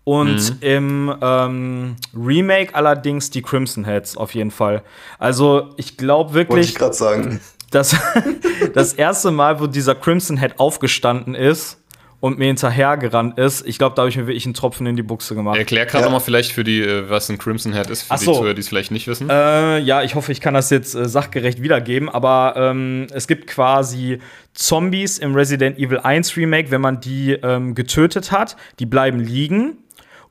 Und 0.04 0.34
mhm. 0.34 0.56
im 0.62 1.14
ähm, 1.22 1.96
Remake 2.12 2.74
allerdings 2.74 3.30
die 3.30 3.40
Crimson 3.40 3.84
Heads 3.84 4.16
auf 4.16 4.34
jeden 4.34 4.50
Fall. 4.50 4.82
Also 5.20 5.70
ich 5.76 5.96
glaube 5.96 6.34
wirklich. 6.34 6.56
Wollte 6.56 6.68
ich 6.68 6.74
gerade 6.74 6.94
sagen 6.94 7.40
das, 7.72 7.96
das 8.74 8.92
erste 8.94 9.30
Mal, 9.30 9.60
wo 9.60 9.66
dieser 9.66 9.94
Crimson 9.94 10.38
Head 10.38 10.58
aufgestanden 10.58 11.34
ist 11.34 11.78
und 12.20 12.38
mir 12.38 12.46
hinterhergerannt 12.46 13.36
ist, 13.36 13.66
ich 13.66 13.78
glaube, 13.78 13.96
da 13.96 14.02
habe 14.02 14.08
ich 14.08 14.16
mir 14.16 14.28
wirklich 14.28 14.44
einen 14.44 14.54
Tropfen 14.54 14.86
in 14.86 14.94
die 14.94 15.02
Buchse 15.02 15.34
gemacht. 15.34 15.58
Erklär 15.58 15.86
gerade 15.86 16.04
ja. 16.04 16.04
nochmal 16.04 16.20
vielleicht 16.20 16.52
für 16.52 16.62
die, 16.62 16.80
äh, 16.80 17.10
was 17.10 17.28
ein 17.28 17.36
Crimson 17.36 17.72
Head 17.72 17.90
ist, 17.90 18.02
für 18.02 18.14
Ach 18.14 18.18
die 18.20 18.26
Zuhörer, 18.26 18.54
die 18.54 18.60
es 18.60 18.68
vielleicht 18.68 18.92
nicht 18.92 19.08
wissen. 19.08 19.28
Äh, 19.28 19.80
ja, 19.80 20.04
ich 20.04 20.14
hoffe, 20.14 20.30
ich 20.30 20.40
kann 20.40 20.54
das 20.54 20.70
jetzt 20.70 20.94
äh, 20.94 21.08
sachgerecht 21.08 21.62
wiedergeben, 21.62 22.08
aber 22.08 22.54
ähm, 22.56 23.08
es 23.12 23.26
gibt 23.26 23.48
quasi 23.48 24.20
Zombies 24.54 25.18
im 25.18 25.34
Resident 25.34 25.78
Evil 25.78 25.98
1 25.98 26.36
Remake, 26.36 26.70
wenn 26.70 26.80
man 26.80 27.00
die 27.00 27.32
ähm, 27.32 27.74
getötet 27.74 28.30
hat, 28.30 28.56
die 28.78 28.86
bleiben 28.86 29.18
liegen 29.18 29.78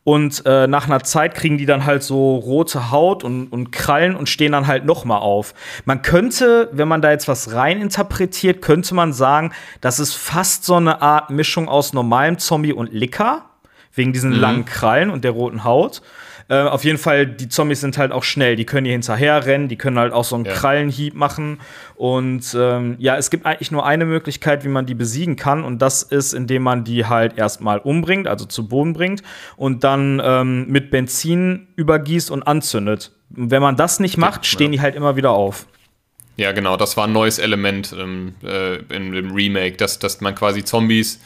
und 0.03 0.43
äh, 0.45 0.65
nach 0.67 0.85
einer 0.87 1.03
Zeit 1.03 1.35
kriegen 1.35 1.57
die 1.57 1.65
dann 1.65 1.85
halt 1.85 2.01
so 2.01 2.35
rote 2.35 2.91
Haut 2.91 3.23
und, 3.23 3.47
und 3.47 3.71
Krallen 3.71 4.15
und 4.15 4.29
stehen 4.29 4.51
dann 4.51 4.65
halt 4.65 4.85
noch 4.85 5.05
mal 5.05 5.19
auf. 5.19 5.53
Man 5.85 6.01
könnte, 6.01 6.69
wenn 6.71 6.87
man 6.87 7.01
da 7.01 7.11
jetzt 7.11 7.27
was 7.27 7.53
rein 7.53 7.79
interpretiert, 7.79 8.61
könnte 8.61 8.95
man 8.95 9.13
sagen, 9.13 9.51
das 9.79 9.99
ist 9.99 10.15
fast 10.15 10.65
so 10.65 10.75
eine 10.75 11.01
Art 11.01 11.29
Mischung 11.29 11.69
aus 11.69 11.93
normalem 11.93 12.39
Zombie 12.39 12.73
und 12.73 12.91
Licker, 12.91 13.50
wegen 13.93 14.13
diesen 14.13 14.31
mhm. 14.31 14.39
langen 14.39 14.65
Krallen 14.65 15.09
und 15.09 15.23
der 15.23 15.31
roten 15.31 15.63
Haut. 15.63 16.01
Äh, 16.51 16.63
auf 16.63 16.83
jeden 16.83 16.97
Fall, 16.97 17.27
die 17.27 17.47
Zombies 17.47 17.79
sind 17.79 17.97
halt 17.97 18.11
auch 18.11 18.23
schnell. 18.23 18.57
Die 18.57 18.65
können 18.65 18.83
hier 18.83 18.91
hinterher 18.91 19.45
rennen, 19.45 19.69
die 19.69 19.77
können 19.77 19.97
halt 19.97 20.11
auch 20.11 20.25
so 20.25 20.35
einen 20.35 20.43
ja. 20.43 20.51
Krallenhieb 20.51 21.13
machen. 21.13 21.59
Und 21.95 22.55
ähm, 22.59 22.95
ja, 22.99 23.15
es 23.15 23.29
gibt 23.29 23.45
eigentlich 23.45 23.71
nur 23.71 23.85
eine 23.85 24.05
Möglichkeit, 24.05 24.65
wie 24.65 24.67
man 24.67 24.85
die 24.85 24.93
besiegen 24.93 25.37
kann. 25.37 25.63
Und 25.63 25.81
das 25.81 26.03
ist, 26.03 26.33
indem 26.33 26.63
man 26.63 26.83
die 26.83 27.05
halt 27.05 27.37
erstmal 27.37 27.79
umbringt, 27.79 28.27
also 28.27 28.43
zu 28.43 28.67
Boden 28.67 28.91
bringt 28.91 29.23
und 29.55 29.85
dann 29.85 30.21
ähm, 30.23 30.67
mit 30.67 30.91
Benzin 30.91 31.67
übergießt 31.77 32.29
und 32.29 32.43
anzündet. 32.43 33.13
Und 33.33 33.49
wenn 33.51 33.61
man 33.61 33.77
das 33.77 34.01
nicht 34.01 34.17
macht, 34.17 34.45
stehen 34.45 34.73
die 34.73 34.81
halt 34.81 34.95
immer 34.95 35.15
wieder 35.15 35.31
auf. 35.31 35.67
Ja, 36.35 36.51
genau, 36.53 36.75
das 36.75 36.97
war 36.97 37.07
ein 37.07 37.13
neues 37.13 37.39
Element 37.39 37.95
ähm, 37.97 38.35
äh, 38.43 38.77
in 38.93 39.11
dem 39.11 39.31
Remake, 39.31 39.77
dass, 39.77 39.99
dass 39.99 40.21
man 40.21 40.33
quasi 40.33 40.65
Zombies, 40.65 41.21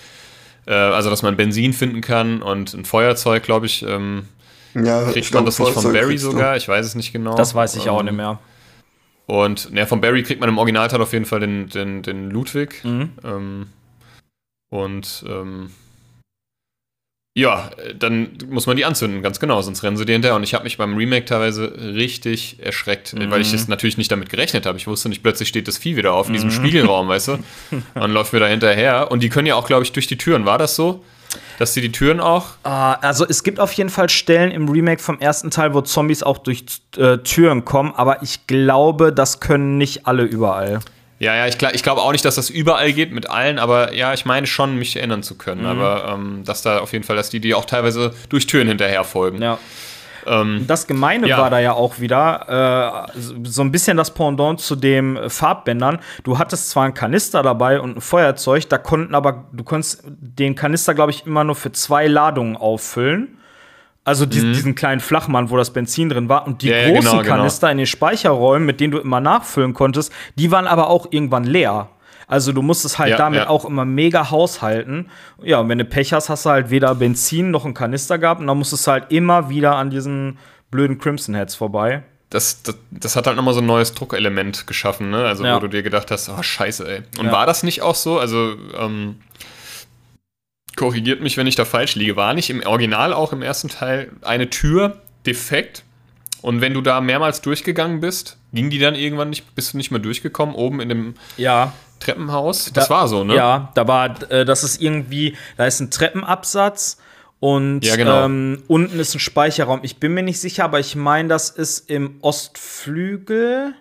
äh, 0.68 0.74
also 0.74 1.09
dass 1.09 1.22
man 1.22 1.38
Benzin 1.38 1.74
finden 1.74 2.01
kann 2.01 2.41
und 2.41 2.74
ein 2.74 2.86
Feuerzeug, 2.86 3.43
glaube 3.43 3.66
ich, 3.66 3.84
ähm, 3.84 4.28
ja, 4.74 5.09
kriegt 5.11 5.34
man 5.34 5.45
das 5.45 5.59
nicht 5.59 5.72
von 5.72 5.93
Barry 5.93 6.18
sogar? 6.18 6.57
Ich 6.57 6.68
weiß 6.68 6.86
es 6.86 6.95
nicht 6.95 7.13
genau. 7.13 7.36
Das 7.36 7.55
weiß 7.55 7.76
ich 7.78 7.89
auch 7.89 8.03
nicht 8.03 8.13
mehr. 8.16 8.39
Und 9.26 9.72
ja, 9.74 9.86
von 9.86 10.01
Barry 10.01 10.24
kriegt 10.24 10.39
man 10.39 10.49
im 10.49 10.57
Originalteil 10.57 11.01
auf 11.01 11.13
jeden 11.13 11.26
Fall 11.26 11.39
den, 11.39 11.70
den, 11.70 12.03
den 12.03 12.30
Ludwig. 12.30 12.84
Mhm. 12.84 13.09
Ähm, 13.24 13.68
und 14.70 15.26
ähm, 15.28 15.72
ja, 17.38 17.69
dann 17.99 18.29
muss 18.49 18.65
man 18.65 18.77
die 18.77 18.86
anzünden, 18.86 19.21
ganz 19.21 19.41
genau, 19.41 19.61
sonst 19.61 19.83
rennen 19.83 19.97
sie 19.97 20.05
dir 20.05 20.13
hinterher. 20.13 20.38
Und 20.38 20.43
ich 20.43 20.53
habe 20.53 20.63
mich 20.63 20.77
beim 20.77 20.95
Remake 20.95 21.25
teilweise 21.25 21.73
richtig 21.77 22.63
erschreckt, 22.63 23.13
mhm. 23.13 23.29
weil 23.29 23.41
ich 23.41 23.51
es 23.53 23.67
natürlich 23.67 23.97
nicht 23.97 24.09
damit 24.09 24.29
gerechnet 24.29 24.65
habe. 24.65 24.77
Ich 24.77 24.88
wusste 24.88 25.09
nicht, 25.09 25.21
plötzlich 25.21 25.49
steht 25.49 25.67
das 25.67 25.77
Vieh 25.77 25.97
wieder 25.97 26.13
auf 26.13 26.27
in 26.27 26.33
diesem 26.33 26.47
mhm. 26.47 26.53
Spiegelraum, 26.53 27.09
weißt 27.09 27.27
du? 27.27 27.39
Und 27.95 28.11
läuft 28.11 28.31
mir 28.31 28.39
da 28.39 28.47
hinterher. 28.47 29.11
Und 29.11 29.21
die 29.21 29.27
können 29.27 29.47
ja 29.47 29.55
auch, 29.55 29.67
glaube 29.67 29.83
ich, 29.83 29.91
durch 29.91 30.07
die 30.07 30.17
Türen. 30.17 30.45
War 30.45 30.57
das 30.57 30.77
so? 30.77 31.03
Dass 31.59 31.73
sie 31.73 31.81
die 31.81 31.91
Türen 31.91 32.21
auch. 32.21 32.51
Uh, 32.65 32.95
also 33.01 33.25
es 33.27 33.43
gibt 33.43 33.59
auf 33.59 33.73
jeden 33.73 33.89
Fall 33.89 34.07
Stellen 34.07 34.51
im 34.51 34.69
Remake 34.69 35.03
vom 35.03 35.19
ersten 35.19 35.51
Teil, 35.51 35.73
wo 35.73 35.81
Zombies 35.81 36.23
auch 36.23 36.38
durch 36.38 36.63
äh, 36.95 37.17
Türen 37.17 37.65
kommen, 37.65 37.93
aber 37.93 38.23
ich 38.23 38.47
glaube, 38.47 39.11
das 39.11 39.41
können 39.41 39.77
nicht 39.77 40.07
alle 40.07 40.23
überall. 40.23 40.79
Ja, 41.18 41.34
ja, 41.36 41.47
ich, 41.47 41.61
ich 41.74 41.84
glaube 41.84 42.01
auch 42.01 42.11
nicht, 42.11 42.26
dass 42.26 42.36
das 42.36 42.49
überall 42.49 42.91
geht 42.91 43.11
mit 43.11 43.30
allen, 43.30 43.57
aber 43.57 43.93
ja, 43.93 44.13
ich 44.13 44.26
meine 44.26 44.47
schon, 44.47 44.78
mich 44.78 44.95
erinnern 44.97 45.24
zu 45.24 45.38
können. 45.38 45.61
Mhm. 45.61 45.68
Aber 45.68 46.13
ähm, 46.13 46.43
dass 46.45 46.61
da 46.61 46.80
auf 46.80 46.91
jeden 46.91 47.05
Fall, 47.05 47.16
dass 47.16 47.30
die, 47.30 47.39
die 47.39 47.53
auch 47.53 47.66
teilweise 47.66 48.13
durch 48.30 48.47
Türen 48.47 48.68
hinterher 48.68 49.03
folgen. 49.03 49.41
Ja. 49.41 49.57
Ähm, 50.26 50.66
das 50.68 50.88
Gemeine 50.88 51.28
ja. 51.28 51.38
war 51.38 51.49
da 51.49 51.59
ja 51.59 51.74
auch 51.74 51.99
wieder 51.99 53.07
äh, 53.16 53.20
so 53.43 53.61
ein 53.61 53.72
bisschen 53.72 53.95
das 53.95 54.13
Pendant 54.13 54.59
zu 54.59 54.76
den 54.76 55.30
Farbbändern. 55.30 55.99
Du 56.24 56.38
hattest 56.38 56.70
zwar 56.70 56.84
einen 56.84 56.93
Kanister 56.93 57.43
dabei 57.43 57.80
und 57.80 57.97
ein 57.97 58.01
Feuerzeug, 58.01 58.68
da 58.70 58.78
konnten 58.78 59.16
aber, 59.16 59.45
du 59.53 59.63
konntest 59.63 60.03
den 60.05 60.55
Kanister, 60.55 60.93
glaube 60.93 61.11
ich, 61.11 61.26
immer 61.26 61.43
nur 61.43 61.55
für 61.55 61.72
zwei 61.72 62.07
Ladungen 62.07 62.57
auffüllen. 62.57 63.38
Also 64.05 64.27
die, 64.27 64.39
mhm. 64.39 64.53
diesen 64.53 64.75
kleinen 64.75 65.01
Flachmann, 65.01 65.49
wo 65.49 65.57
das 65.57 65.73
Benzin 65.73 66.09
drin 66.09 66.29
war. 66.29 66.45
Und 66.45 66.61
die 66.61 66.69
ja, 66.69 66.87
großen 66.87 67.01
genau, 67.01 67.11
genau. 67.23 67.35
Kanister 67.35 67.67
genau. 67.67 67.71
in 67.71 67.77
den 67.79 67.87
Speicherräumen, 67.87 68.65
mit 68.65 68.79
denen 68.79 68.91
du 68.91 68.99
immer 68.99 69.19
nachfüllen 69.19 69.73
konntest, 69.73 70.13
die 70.35 70.51
waren 70.51 70.67
aber 70.67 70.89
auch 70.89 71.07
irgendwann 71.09 71.43
leer. 71.43 71.89
Also 72.27 72.51
du 72.51 72.61
musstest 72.61 72.99
halt 72.99 73.11
ja, 73.11 73.17
damit 73.17 73.41
ja. 73.41 73.49
auch 73.49 73.65
immer 73.65 73.83
mega 73.83 74.31
haushalten. 74.31 75.09
Ja, 75.43 75.59
und 75.59 75.69
wenn 75.69 75.79
du 75.79 75.85
Pech 75.85 76.13
hast, 76.13 76.29
hast 76.29 76.45
du 76.45 76.51
halt 76.51 76.69
weder 76.69 76.93
Benzin 76.95 77.51
noch 77.51 77.65
einen 77.65 77.73
Kanister 77.73 78.17
gehabt 78.17 78.41
und 78.41 78.47
dann 78.47 78.57
musstest 78.57 78.85
du 78.87 78.91
halt 78.91 79.11
immer 79.11 79.49
wieder 79.49 79.75
an 79.75 79.89
diesen 79.89 80.37
blöden 80.71 80.99
Crimson 80.99 81.35
Heads 81.35 81.55
vorbei. 81.55 82.03
Das, 82.29 82.63
das, 82.63 82.75
das 82.91 83.15
hat 83.15 83.27
halt 83.27 83.37
nochmal 83.37 83.53
so 83.53 83.61
ein 83.61 83.65
neues 83.65 83.93
Druckelement 83.93 84.67
geschaffen, 84.67 85.09
ne? 85.11 85.25
Also 85.25 85.45
ja. 85.45 85.55
wo 85.55 85.59
du 85.59 85.67
dir 85.67 85.83
gedacht 85.83 86.09
hast, 86.11 86.29
oh 86.29 86.41
scheiße, 86.41 86.87
ey. 86.87 87.03
Und 87.19 87.31
war 87.31 87.45
das 87.45 87.63
nicht 87.63 87.81
auch 87.81 87.95
so? 87.95 88.19
Also, 88.19 88.55
ähm, 88.77 89.17
korrigiert 90.76 91.21
mich, 91.21 91.38
wenn 91.38 91.47
ich 91.47 91.55
da 91.55 91.65
falsch 91.65 91.95
liege. 91.95 92.15
War 92.15 92.34
nicht 92.34 92.49
im 92.49 92.65
Original 92.65 93.13
auch 93.13 93.34
im 93.34 93.41
ersten 93.41 93.69
Teil 93.69 94.11
eine 94.21 94.49
Tür 94.49 95.01
defekt? 95.26 95.84
Und 96.41 96.61
wenn 96.61 96.73
du 96.73 96.82
da 96.82 97.01
mehrmals 97.01 97.41
durchgegangen 97.41 98.01
bist, 98.01 98.38
ging 98.53 98.69
die 98.69 98.78
dann 98.78 98.93
irgendwann 98.93 99.32
nicht, 99.32 99.55
bist 99.55 99.73
du 99.73 99.78
nicht 99.78 99.89
mehr 99.89 99.99
durchgekommen, 99.99 100.53
oben 100.53 100.80
in 100.80 100.89
dem 100.89 101.15
ja. 101.38 101.73
Treppenhaus? 101.99 102.71
Das 102.71 102.88
da, 102.88 102.93
war 102.93 103.07
so, 103.07 103.23
ne? 103.23 103.36
Ja, 103.36 103.71
da 103.73 103.88
war, 103.88 104.32
äh, 104.32 104.45
das 104.45 104.63
ist 104.63 104.82
irgendwie, 104.82 105.36
da 105.57 105.65
ist 105.65 105.80
ein 105.80 105.89
Treppenabsatz 105.89 106.97
und 107.39 107.82
ja, 107.82 107.95
genau. 107.95 108.26
ähm, 108.26 108.63
unten 108.67 108.99
ist 108.99 109.15
ein 109.15 109.19
Speicherraum. 109.19 109.80
Ich 109.84 109.97
bin 109.97 110.13
mir 110.13 110.23
nicht 110.23 110.39
sicher, 110.39 110.65
aber 110.65 110.80
ich 110.80 110.95
meine, 110.95 111.30
das 111.30 111.49
ist 111.49 111.89
im 111.89 112.17
Ostflügel. 112.21 113.73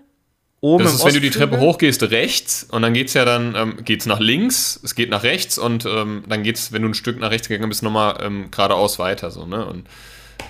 Oben 0.64 0.84
das 0.84 0.94
ist, 0.94 1.04
wenn 1.04 1.14
du 1.14 1.20
die 1.20 1.30
Treppe 1.30 1.60
hochgehst, 1.60 2.02
rechts 2.04 2.66
und 2.70 2.82
dann 2.82 2.94
geht 2.94 3.08
es 3.08 3.14
ja 3.14 3.24
dann, 3.24 3.54
ähm, 3.54 3.76
geht's 3.84 4.06
nach 4.06 4.20
links, 4.20 4.80
es 4.82 4.94
geht 4.94 5.10
nach 5.10 5.22
rechts 5.22 5.58
und 5.58 5.84
ähm, 5.84 6.24
dann 6.28 6.44
es, 6.44 6.72
wenn 6.72 6.82
du 6.82 6.88
ein 6.88 6.94
Stück 6.94 7.18
nach 7.20 7.30
rechts 7.30 7.48
gegangen 7.48 7.68
bist, 7.68 7.82
nochmal 7.82 8.16
ähm, 8.22 8.50
geradeaus 8.50 8.98
weiter, 8.98 9.30
so, 9.30 9.44
ne? 9.44 9.66
Und 9.66 9.86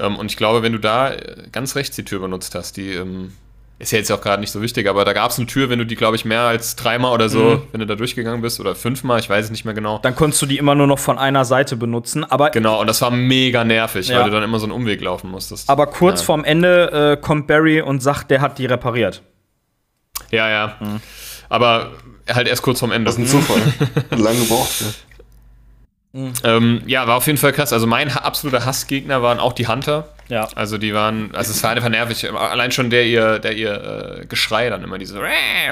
Ähm, 0.01 0.17
und 0.17 0.31
ich 0.31 0.37
glaube, 0.37 0.63
wenn 0.63 0.73
du 0.73 0.79
da 0.79 1.13
äh, 1.13 1.37
ganz 1.53 1.77
rechts 1.77 1.97
die 1.97 2.05
Tür 2.05 2.21
benutzt 2.21 2.55
hast, 2.55 2.77
die 2.77 2.93
ähm, 2.93 3.33
ist 3.79 3.93
ja 3.93 3.99
jetzt 3.99 4.11
auch 4.13 4.21
gerade 4.21 4.41
nicht 4.41 4.51
so 4.51 4.63
wichtig, 4.63 4.89
aber 4.89 5.05
da 5.05 5.13
gab 5.13 5.31
es 5.31 5.39
eine 5.39 5.47
Tür, 5.47 5.69
wenn 5.69 5.79
du 5.79 5.87
die, 5.87 5.97
glaube 5.97 6.17
ich, 6.17 6.25
mehr 6.25 6.43
als 6.43 6.77
dreimal 6.77 7.13
oder 7.13 7.29
so, 7.29 7.43
mhm. 7.43 7.63
wenn 7.73 7.81
du 7.81 7.87
da 7.87 7.97
durchgegangen 7.97 8.41
bist 8.41 8.61
oder 8.61 8.75
fünfmal, 8.75 9.19
ich 9.19 9.29
weiß 9.29 9.47
es 9.47 9.51
nicht 9.51 9.65
mehr 9.65 9.75
genau. 9.75 9.99
Dann 9.99 10.15
konntest 10.15 10.41
du 10.43 10.47
die 10.47 10.59
immer 10.59 10.75
nur 10.75 10.87
noch 10.87 10.99
von 10.99 11.19
einer 11.19 11.45
Seite 11.45 11.77
benutzen, 11.77 12.25
aber. 12.25 12.51
Genau, 12.51 12.81
und 12.81 12.87
das 12.87 13.03
war 13.03 13.11
mega 13.11 13.65
nervig, 13.65 14.09
ja. 14.09 14.19
weil 14.19 14.25
du 14.27 14.31
dann 14.31 14.43
immer 14.43 14.59
so 14.59 14.67
einen 14.67 14.73
Umweg 14.73 15.01
laufen 15.01 15.31
musstest. 15.31 15.69
Aber 15.69 15.87
kurz 15.87 16.21
ja. 16.21 16.27
vorm 16.27 16.45
Ende 16.45 17.17
äh, 17.19 17.21
kommt 17.21 17.47
Barry 17.47 17.81
und 17.81 18.03
sagt, 18.03 18.31
der 18.31 18.41
hat 18.41 18.59
die 18.59 18.67
repariert. 18.67 19.23
Ja, 20.35 20.49
ja. 20.49 20.77
Mhm. 20.81 21.01
Aber 21.49 21.93
halt 22.33 22.49
erst 22.49 22.63
kurz 22.63 22.81
vorm 22.81 22.93
Ende. 22.93 23.07
Das 23.07 23.15
ist 23.15 23.21
ein 23.21 23.27
Zufall. 23.27 23.61
Lange 24.11 24.41
gebraucht. 24.41 24.81
Ja. 24.81 24.87
Mhm. 26.15 26.33
Ähm, 26.45 26.83
ja, 26.87 27.07
war 27.09 27.17
auf 27.17 27.27
jeden 27.27 27.39
Fall 27.39 27.53
krass. 27.53 27.73
Also 27.73 27.87
mein 27.87 28.11
absoluter 28.11 28.65
Hassgegner 28.65 29.23
waren 29.23 29.41
auch 29.41 29.53
die 29.53 29.67
Hunter. 29.67 30.09
Ja. 30.29 30.49
Also 30.55 30.79
die 30.79 30.95
waren, 30.95 31.35
also 31.35 31.51
es 31.51 31.63
war 31.63 31.71
einfach 31.71 31.89
nervig. 31.89 32.31
Allein 32.33 32.71
schon 32.71 32.89
der 32.89 33.05
ihr, 33.05 33.41
der 33.41 33.53
ihr 33.57 34.21
äh, 34.23 34.27
Geschrei 34.27 34.71
dann 34.71 34.85
immer 34.85 34.97
diese 34.99 35.21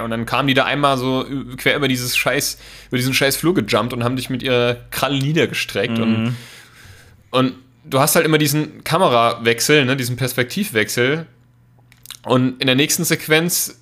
und 0.03 0.11
dann 0.11 0.27
kamen 0.27 0.49
die 0.49 0.55
da 0.55 0.65
einmal 0.65 0.99
so 0.99 1.25
quer 1.57 1.77
über 1.77 1.89
dieses 1.89 2.17
Scheiß, 2.17 2.59
über 2.89 2.97
diesen 2.97 3.15
Scheiß 3.15 3.37
Flur 3.37 3.55
gejumpt 3.55 3.93
und 3.93 4.05
haben 4.05 4.17
dich 4.17 4.31
mit 4.31 4.43
ihrer 4.43 4.77
Kralle 4.91 5.19
niedergestreckt 5.19 5.97
mhm. 5.97 6.03
und 6.03 6.37
und 7.31 7.55
du 7.85 7.99
hast 7.99 8.15
halt 8.15 8.27
immer 8.27 8.37
diesen 8.37 8.85
Kamerawechsel, 8.85 9.87
ne, 9.87 9.97
diesen 9.97 10.17
Perspektivwechsel 10.17 11.27
und 12.25 12.61
in 12.61 12.67
der 12.67 12.77
nächsten 12.77 13.05
Sequenz 13.05 13.81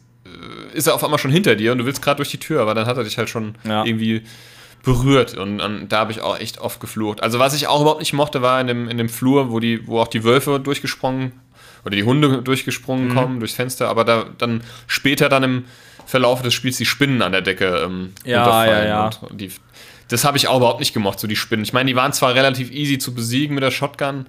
ist 0.72 0.86
er 0.86 0.94
auf 0.94 1.04
einmal 1.04 1.18
schon 1.18 1.30
hinter 1.30 1.56
dir 1.56 1.72
und 1.72 1.78
du 1.78 1.86
willst 1.86 2.02
gerade 2.02 2.16
durch 2.16 2.30
die 2.30 2.38
Tür, 2.38 2.62
aber 2.62 2.74
dann 2.74 2.86
hat 2.86 2.96
er 2.96 3.04
dich 3.04 3.18
halt 3.18 3.28
schon 3.28 3.54
ja. 3.64 3.84
irgendwie 3.84 4.22
berührt 4.82 5.36
und, 5.36 5.60
und 5.60 5.88
da 5.88 5.98
habe 5.98 6.12
ich 6.12 6.20
auch 6.20 6.38
echt 6.38 6.58
oft 6.58 6.80
geflucht. 6.80 7.22
Also 7.22 7.38
was 7.38 7.54
ich 7.54 7.66
auch 7.66 7.80
überhaupt 7.80 8.00
nicht 8.00 8.12
mochte, 8.12 8.42
war 8.42 8.60
in 8.60 8.66
dem, 8.66 8.88
in 8.88 8.98
dem 8.98 9.08
Flur, 9.08 9.50
wo, 9.50 9.60
die, 9.60 9.86
wo 9.86 10.00
auch 10.00 10.08
die 10.08 10.24
Wölfe 10.24 10.58
durchgesprungen 10.58 11.32
oder 11.84 11.96
die 11.96 12.04
Hunde 12.04 12.42
durchgesprungen 12.42 13.08
mhm. 13.08 13.14
kommen 13.14 13.38
durchs 13.40 13.54
Fenster, 13.54 13.88
aber 13.88 14.04
da 14.04 14.26
dann 14.38 14.62
später 14.86 15.28
dann 15.28 15.42
im 15.42 15.64
Verlauf 16.06 16.42
des 16.42 16.54
Spiels 16.54 16.78
die 16.78 16.86
Spinnen 16.86 17.22
an 17.22 17.32
der 17.32 17.42
Decke 17.42 17.82
ähm, 17.84 18.12
ja, 18.24 18.66
ja, 18.66 18.84
ja. 18.84 19.10
Die, 19.30 19.50
das 20.08 20.24
habe 20.24 20.36
ich 20.36 20.48
auch 20.48 20.56
überhaupt 20.56 20.80
nicht 20.80 20.92
gemocht, 20.92 21.20
so 21.20 21.28
die 21.28 21.36
Spinnen. 21.36 21.64
Ich 21.64 21.72
meine, 21.72 21.88
die 21.88 21.96
waren 21.96 22.12
zwar 22.12 22.34
relativ 22.34 22.70
easy 22.70 22.98
zu 22.98 23.14
besiegen 23.14 23.54
mit 23.54 23.62
der 23.62 23.70
Shotgun, 23.70 24.26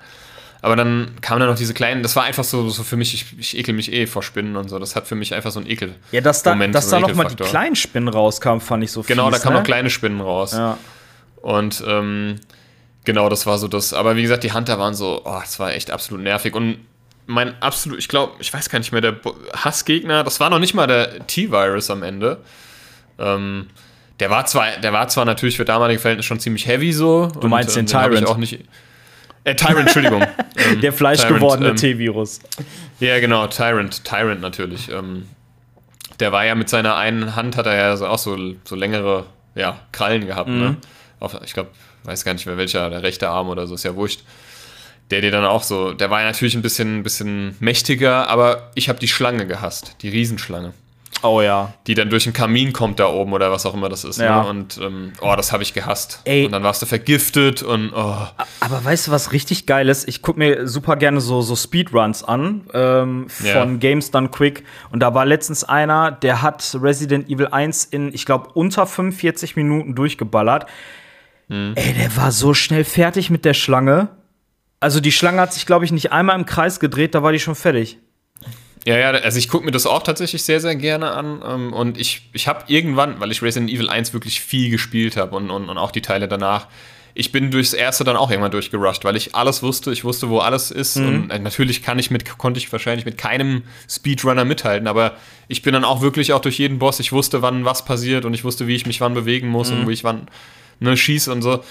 aber 0.61 0.75
dann 0.75 1.15
kamen 1.21 1.39
dann 1.39 1.49
noch 1.49 1.57
diese 1.57 1.73
kleinen, 1.73 2.03
das 2.03 2.15
war 2.15 2.23
einfach 2.23 2.43
so, 2.43 2.69
so 2.69 2.83
für 2.83 2.95
mich, 2.95 3.13
ich, 3.13 3.39
ich 3.39 3.57
ekel 3.57 3.73
mich 3.73 3.91
eh 3.91 4.05
vor 4.05 4.21
Spinnen 4.21 4.55
und 4.55 4.69
so. 4.69 4.77
Das 4.77 4.95
hat 4.95 5.07
für 5.07 5.15
mich 5.15 5.33
einfach 5.33 5.51
so 5.51 5.59
ein 5.59 5.67
Ekel. 5.67 5.95
Ja, 6.11 6.21
dass 6.21 6.43
da, 6.43 6.51
Moment, 6.51 6.75
dass 6.75 6.89
so 6.89 6.97
da 6.97 6.99
noch 6.99 7.15
mal 7.15 7.25
die 7.25 7.35
kleinen 7.35 7.75
Spinnen 7.75 8.09
rauskamen, 8.09 8.61
fand 8.61 8.83
ich 8.83 8.91
so 8.91 9.01
Genau, 9.01 9.29
fies, 9.29 9.37
da 9.37 9.43
kamen 9.43 9.55
ne? 9.55 9.59
noch 9.61 9.65
kleine 9.65 9.89
Spinnen 9.89 10.21
raus. 10.21 10.53
Ja. 10.53 10.77
Und 11.41 11.83
ähm, 11.87 12.35
genau, 13.05 13.27
das 13.27 13.47
war 13.47 13.57
so 13.57 13.67
das. 13.67 13.93
Aber 13.93 14.15
wie 14.15 14.21
gesagt, 14.21 14.43
die 14.43 14.53
Hunter 14.53 14.77
waren 14.77 14.93
so, 14.93 15.21
oh, 15.25 15.39
das 15.41 15.59
war 15.59 15.73
echt 15.73 15.89
absolut 15.89 16.23
nervig. 16.23 16.53
Und 16.53 16.77
mein 17.25 17.59
absolut, 17.61 17.97
ich 17.97 18.07
glaube, 18.07 18.33
ich 18.39 18.53
weiß 18.53 18.69
gar 18.69 18.77
nicht 18.77 18.91
mehr, 18.91 19.01
der 19.01 19.15
Hassgegner, 19.55 20.23
das 20.23 20.39
war 20.39 20.51
noch 20.51 20.59
nicht 20.59 20.75
mal 20.75 20.85
der 20.85 21.25
T-Virus 21.25 21.89
am 21.89 22.03
Ende. 22.03 22.37
Ähm, 23.17 23.67
der 24.19 24.29
war 24.29 24.45
zwar, 24.45 24.77
der 24.77 24.93
war 24.93 25.07
zwar 25.07 25.25
natürlich 25.25 25.57
für 25.57 25.65
damalige 25.65 25.99
Verhältnisse 25.99 26.27
schon 26.27 26.39
ziemlich 26.39 26.67
heavy 26.67 26.93
so. 26.93 27.31
Du 27.41 27.47
meinst 27.47 27.69
und, 27.69 27.77
den 27.77 27.85
Tyrant? 27.87 28.17
Den 28.17 28.25
auch 28.25 28.37
nicht, 28.37 28.59
äh, 29.43 29.55
Tyrant, 29.55 29.79
Entschuldigung. 29.79 30.23
ähm, 30.57 30.81
der 30.81 30.93
fleischgewordene 30.93 31.69
ähm, 31.69 31.75
T-Virus. 31.75 32.39
Ja, 32.99 33.19
genau, 33.19 33.47
Tyrant, 33.47 34.03
Tyrant 34.03 34.41
natürlich. 34.41 34.89
Ähm, 34.89 35.27
der 36.19 36.31
war 36.31 36.45
ja 36.45 36.55
mit 36.55 36.69
seiner 36.69 36.95
einen 36.95 37.35
Hand, 37.35 37.57
hat 37.57 37.65
er 37.65 37.75
ja 37.75 37.97
so, 37.97 38.07
auch 38.07 38.19
so, 38.19 38.37
so 38.63 38.75
längere 38.75 39.25
ja, 39.55 39.79
Krallen 39.91 40.27
gehabt. 40.27 40.49
Ne? 40.49 40.55
Mhm. 40.55 40.61
Ne? 40.61 40.77
Auf, 41.19 41.37
ich 41.43 41.53
glaube, 41.53 41.71
weiß 42.03 42.23
gar 42.23 42.33
nicht 42.33 42.45
mehr 42.45 42.57
welcher, 42.57 42.89
der 42.89 43.03
rechte 43.03 43.29
Arm 43.29 43.49
oder 43.49 43.67
so, 43.67 43.75
ist 43.75 43.83
ja 43.83 43.95
wurscht. 43.95 44.21
Der 45.09 45.21
dir 45.21 45.31
dann 45.31 45.43
auch 45.43 45.63
so, 45.63 45.91
der 45.93 46.09
war 46.09 46.21
ja 46.21 46.27
natürlich 46.27 46.55
ein 46.55 46.61
bisschen, 46.61 47.03
bisschen 47.03 47.55
mächtiger, 47.59 48.29
aber 48.29 48.71
ich 48.75 48.87
habe 48.87 48.99
die 48.99 49.09
Schlange 49.09 49.45
gehasst, 49.45 49.97
die 50.01 50.09
Riesenschlange. 50.09 50.73
Oh 51.23 51.41
ja. 51.41 51.73
Die 51.87 51.93
dann 51.93 52.09
durch 52.09 52.23
den 52.23 52.33
Kamin 52.33 52.73
kommt 52.73 52.99
da 52.99 53.07
oben 53.07 53.33
oder 53.33 53.51
was 53.51 53.65
auch 53.65 53.73
immer 53.73 53.89
das 53.89 54.03
ist. 54.03 54.17
Ne? 54.17 54.25
Ja. 54.25 54.43
Ne? 54.43 54.49
Und 54.49 54.79
ähm, 54.81 55.13
oh, 55.21 55.33
das 55.35 55.51
habe 55.51 55.63
ich 55.63 55.73
gehasst. 55.73 56.21
Ey. 56.25 56.45
Und 56.45 56.51
dann 56.51 56.63
warst 56.63 56.81
du 56.81 56.85
vergiftet 56.85 57.61
und 57.61 57.91
oh. 57.93 58.27
Aber 58.59 58.83
weißt 58.83 59.07
du, 59.07 59.11
was 59.11 59.31
richtig 59.31 59.65
geil 59.65 59.89
ist? 59.89 60.07
Ich 60.07 60.21
gucke 60.21 60.39
mir 60.39 60.67
super 60.67 60.95
gerne 60.95 61.21
so, 61.21 61.41
so 61.41 61.55
Speedruns 61.55 62.23
an 62.23 62.61
ähm, 62.73 63.29
von 63.29 63.45
ja. 63.45 63.65
Games 63.65 64.11
Done 64.11 64.29
Quick. 64.29 64.63
Und 64.91 65.01
da 65.01 65.13
war 65.13 65.25
letztens 65.25 65.63
einer, 65.63 66.11
der 66.11 66.41
hat 66.41 66.77
Resident 66.81 67.29
Evil 67.29 67.47
1 67.47 67.85
in, 67.85 68.13
ich 68.13 68.25
glaube, 68.25 68.49
unter 68.53 68.87
45 68.87 69.55
Minuten 69.55 69.95
durchgeballert. 69.95 70.65
Hm. 71.49 71.73
Ey, 71.75 71.93
der 71.93 72.15
war 72.17 72.31
so 72.31 72.53
schnell 72.53 72.83
fertig 72.83 73.29
mit 73.29 73.45
der 73.45 73.53
Schlange. 73.53 74.09
Also 74.79 74.99
die 74.99 75.11
Schlange 75.11 75.41
hat 75.41 75.53
sich, 75.53 75.67
glaube 75.67 75.85
ich, 75.85 75.91
nicht 75.91 76.11
einmal 76.11 76.35
im 76.35 76.47
Kreis 76.47 76.79
gedreht, 76.79 77.13
da 77.13 77.21
war 77.21 77.31
die 77.31 77.39
schon 77.39 77.55
fertig. 77.55 77.99
Ja, 78.85 78.97
ja, 78.97 79.11
also 79.11 79.37
ich 79.37 79.47
gucke 79.47 79.63
mir 79.63 79.71
das 79.71 79.85
auch 79.85 80.01
tatsächlich 80.01 80.43
sehr, 80.43 80.59
sehr 80.59 80.75
gerne 80.75 81.11
an. 81.11 81.41
Ähm, 81.45 81.73
und 81.73 81.99
ich, 81.99 82.29
ich 82.33 82.47
habe 82.47 82.63
irgendwann, 82.67 83.19
weil 83.19 83.31
ich 83.31 83.41
Resident 83.41 83.69
Evil 83.69 83.89
1 83.89 84.13
wirklich 84.13 84.41
viel 84.41 84.71
gespielt 84.71 85.17
habe 85.17 85.35
und, 85.35 85.51
und, 85.51 85.69
und 85.69 85.77
auch 85.77 85.91
die 85.91 86.01
Teile 86.01 86.27
danach, 86.27 86.67
ich 87.13 87.31
bin 87.31 87.51
durchs 87.51 87.73
erste 87.73 88.03
dann 88.03 88.15
auch 88.15 88.31
irgendwann 88.31 88.51
durchgerusht, 88.51 89.03
weil 89.03 89.15
ich 89.17 89.35
alles 89.35 89.61
wusste, 89.61 89.91
ich 89.91 90.03
wusste, 90.03 90.29
wo 90.29 90.39
alles 90.39 90.71
ist. 90.71 90.97
Mhm. 90.97 91.07
Und 91.07 91.29
äh, 91.29 91.39
natürlich 91.39 91.83
kann 91.83 91.99
ich 91.99 92.09
mit, 92.09 92.37
konnte 92.37 92.57
ich 92.57 92.71
wahrscheinlich 92.71 93.05
mit 93.05 93.17
keinem 93.17 93.63
Speedrunner 93.89 94.45
mithalten, 94.45 94.87
aber 94.87 95.17
ich 95.47 95.61
bin 95.61 95.73
dann 95.73 95.83
auch 95.83 96.01
wirklich 96.01 96.33
auch 96.33 96.41
durch 96.41 96.57
jeden 96.57 96.79
Boss, 96.79 96.99
ich 96.99 97.11
wusste, 97.11 97.41
wann 97.41 97.65
was 97.65 97.85
passiert 97.85 98.25
und 98.25 98.33
ich 98.33 98.43
wusste, 98.43 98.67
wie 98.67 98.75
ich 98.75 98.85
mich 98.85 99.01
wann 99.01 99.13
bewegen 99.13 99.49
muss 99.49 99.69
mhm. 99.69 99.81
und 99.81 99.89
wie 99.89 99.93
ich 99.93 100.03
wann 100.03 100.27
ne, 100.79 100.95
schieße 100.95 101.31
und 101.31 101.41
so 101.41 101.63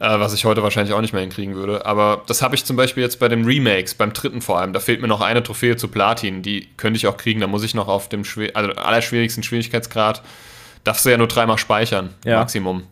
äh, 0.00 0.18
was 0.18 0.32
ich 0.32 0.46
heute 0.46 0.62
wahrscheinlich 0.62 0.94
auch 0.94 1.00
nicht 1.02 1.12
mehr 1.12 1.20
hinkriegen 1.20 1.54
würde. 1.54 1.84
Aber 1.86 2.22
das 2.26 2.40
habe 2.42 2.54
ich 2.54 2.64
zum 2.64 2.74
Beispiel 2.76 3.02
jetzt 3.02 3.20
bei 3.20 3.28
den 3.28 3.44
Remakes, 3.44 3.94
beim 3.94 4.12
dritten 4.12 4.40
vor 4.40 4.58
allem. 4.58 4.72
Da 4.72 4.80
fehlt 4.80 5.00
mir 5.02 5.08
noch 5.08 5.20
eine 5.20 5.42
Trophäe 5.42 5.76
zu 5.76 5.88
Platin. 5.88 6.42
Die 6.42 6.68
könnte 6.78 6.96
ich 6.96 7.06
auch 7.06 7.18
kriegen. 7.18 7.40
Da 7.40 7.46
muss 7.46 7.62
ich 7.62 7.74
noch 7.74 7.86
auf 7.86 8.08
dem 8.08 8.24
Schwer 8.24 8.56
also 8.56 8.72
allerschwierigsten 8.72 9.42
Schwierigkeitsgrad. 9.42 10.22
Darfst 10.84 11.04
du 11.04 11.10
ja 11.10 11.18
nur 11.18 11.28
dreimal 11.28 11.58
speichern, 11.58 12.14
ja. 12.24 12.38
Maximum. 12.38 12.84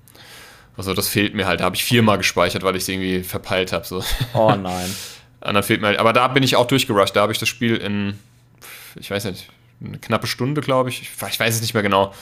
Also 0.76 0.92
das 0.92 1.08
fehlt 1.08 1.34
mir 1.34 1.46
halt. 1.46 1.60
Da 1.60 1.64
habe 1.64 1.76
ich 1.76 1.82
viermal 1.82 2.18
gespeichert, 2.18 2.62
weil 2.62 2.76
ich 2.76 2.82
es 2.82 2.88
irgendwie 2.88 3.22
verpeilt 3.22 3.72
habe. 3.72 3.86
So. 3.86 4.04
Oh 4.34 4.54
nein. 4.54 4.94
Und 5.40 5.54
dann 5.54 5.62
fehlt 5.62 5.80
mir 5.80 5.88
halt. 5.88 5.98
Aber 5.98 6.12
da 6.12 6.28
bin 6.28 6.42
ich 6.42 6.56
auch 6.56 6.66
durchgerusht. 6.66 7.16
Da 7.16 7.22
habe 7.22 7.32
ich 7.32 7.38
das 7.38 7.48
Spiel 7.48 7.76
in, 7.76 8.18
ich 8.96 9.10
weiß 9.10 9.24
nicht, 9.24 9.48
eine 9.82 9.98
knappe 9.98 10.26
Stunde, 10.26 10.60
glaube 10.60 10.90
ich. 10.90 11.02
Ich 11.02 11.40
weiß 11.40 11.54
es 11.54 11.62
nicht 11.62 11.72
mehr 11.72 11.82
genau 11.82 12.12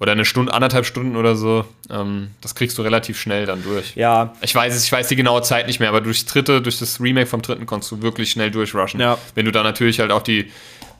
oder 0.00 0.12
eine 0.12 0.24
Stunde, 0.24 0.52
anderthalb 0.52 0.86
Stunden 0.86 1.16
oder 1.16 1.36
so. 1.36 1.64
Ähm, 1.90 2.30
das 2.40 2.54
kriegst 2.54 2.76
du 2.78 2.82
relativ 2.82 3.18
schnell 3.18 3.46
dann 3.46 3.62
durch. 3.62 3.94
Ja. 3.96 4.32
Ich 4.40 4.54
weiß 4.54 4.74
es, 4.74 4.84
ich 4.84 4.92
weiß 4.92 5.08
die 5.08 5.16
genaue 5.16 5.42
Zeit 5.42 5.66
nicht 5.66 5.80
mehr, 5.80 5.88
aber 5.88 6.00
durchs 6.00 6.26
dritte, 6.26 6.60
durch 6.60 6.78
das 6.78 7.00
Remake 7.00 7.26
vom 7.26 7.42
dritten 7.42 7.66
konntest 7.66 7.92
du 7.92 8.02
wirklich 8.02 8.30
schnell 8.30 8.50
durchrushen. 8.50 9.00
Ja. 9.00 9.18
Wenn 9.34 9.44
du 9.44 9.52
da 9.52 9.62
natürlich 9.62 10.00
halt 10.00 10.10
auch 10.10 10.22
die 10.22 10.50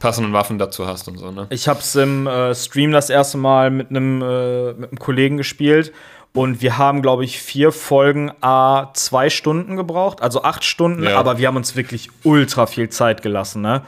passenden 0.00 0.32
Waffen 0.32 0.58
dazu 0.58 0.86
hast 0.86 1.08
und 1.08 1.18
so, 1.18 1.30
ne? 1.30 1.46
Ich 1.50 1.66
hab's 1.68 1.94
im 1.94 2.26
äh, 2.26 2.54
Stream 2.54 2.92
das 2.92 3.10
erste 3.10 3.38
Mal 3.38 3.70
mit 3.70 3.90
einem 3.90 4.20
äh, 4.22 4.72
mit 4.74 4.90
einem 4.90 4.98
Kollegen 4.98 5.36
gespielt. 5.36 5.92
Und 6.36 6.62
wir 6.62 6.78
haben, 6.78 7.00
glaube 7.00 7.24
ich, 7.24 7.38
vier 7.38 7.70
Folgen 7.70 8.32
A 8.40 8.90
zwei 8.94 9.30
Stunden 9.30 9.76
gebraucht, 9.76 10.20
also 10.20 10.42
acht 10.42 10.64
Stunden, 10.64 11.04
ja. 11.04 11.16
aber 11.16 11.38
wir 11.38 11.46
haben 11.46 11.56
uns 11.56 11.76
wirklich 11.76 12.10
ultra 12.24 12.66
viel 12.66 12.88
Zeit 12.88 13.22
gelassen, 13.22 13.62
ne? 13.62 13.82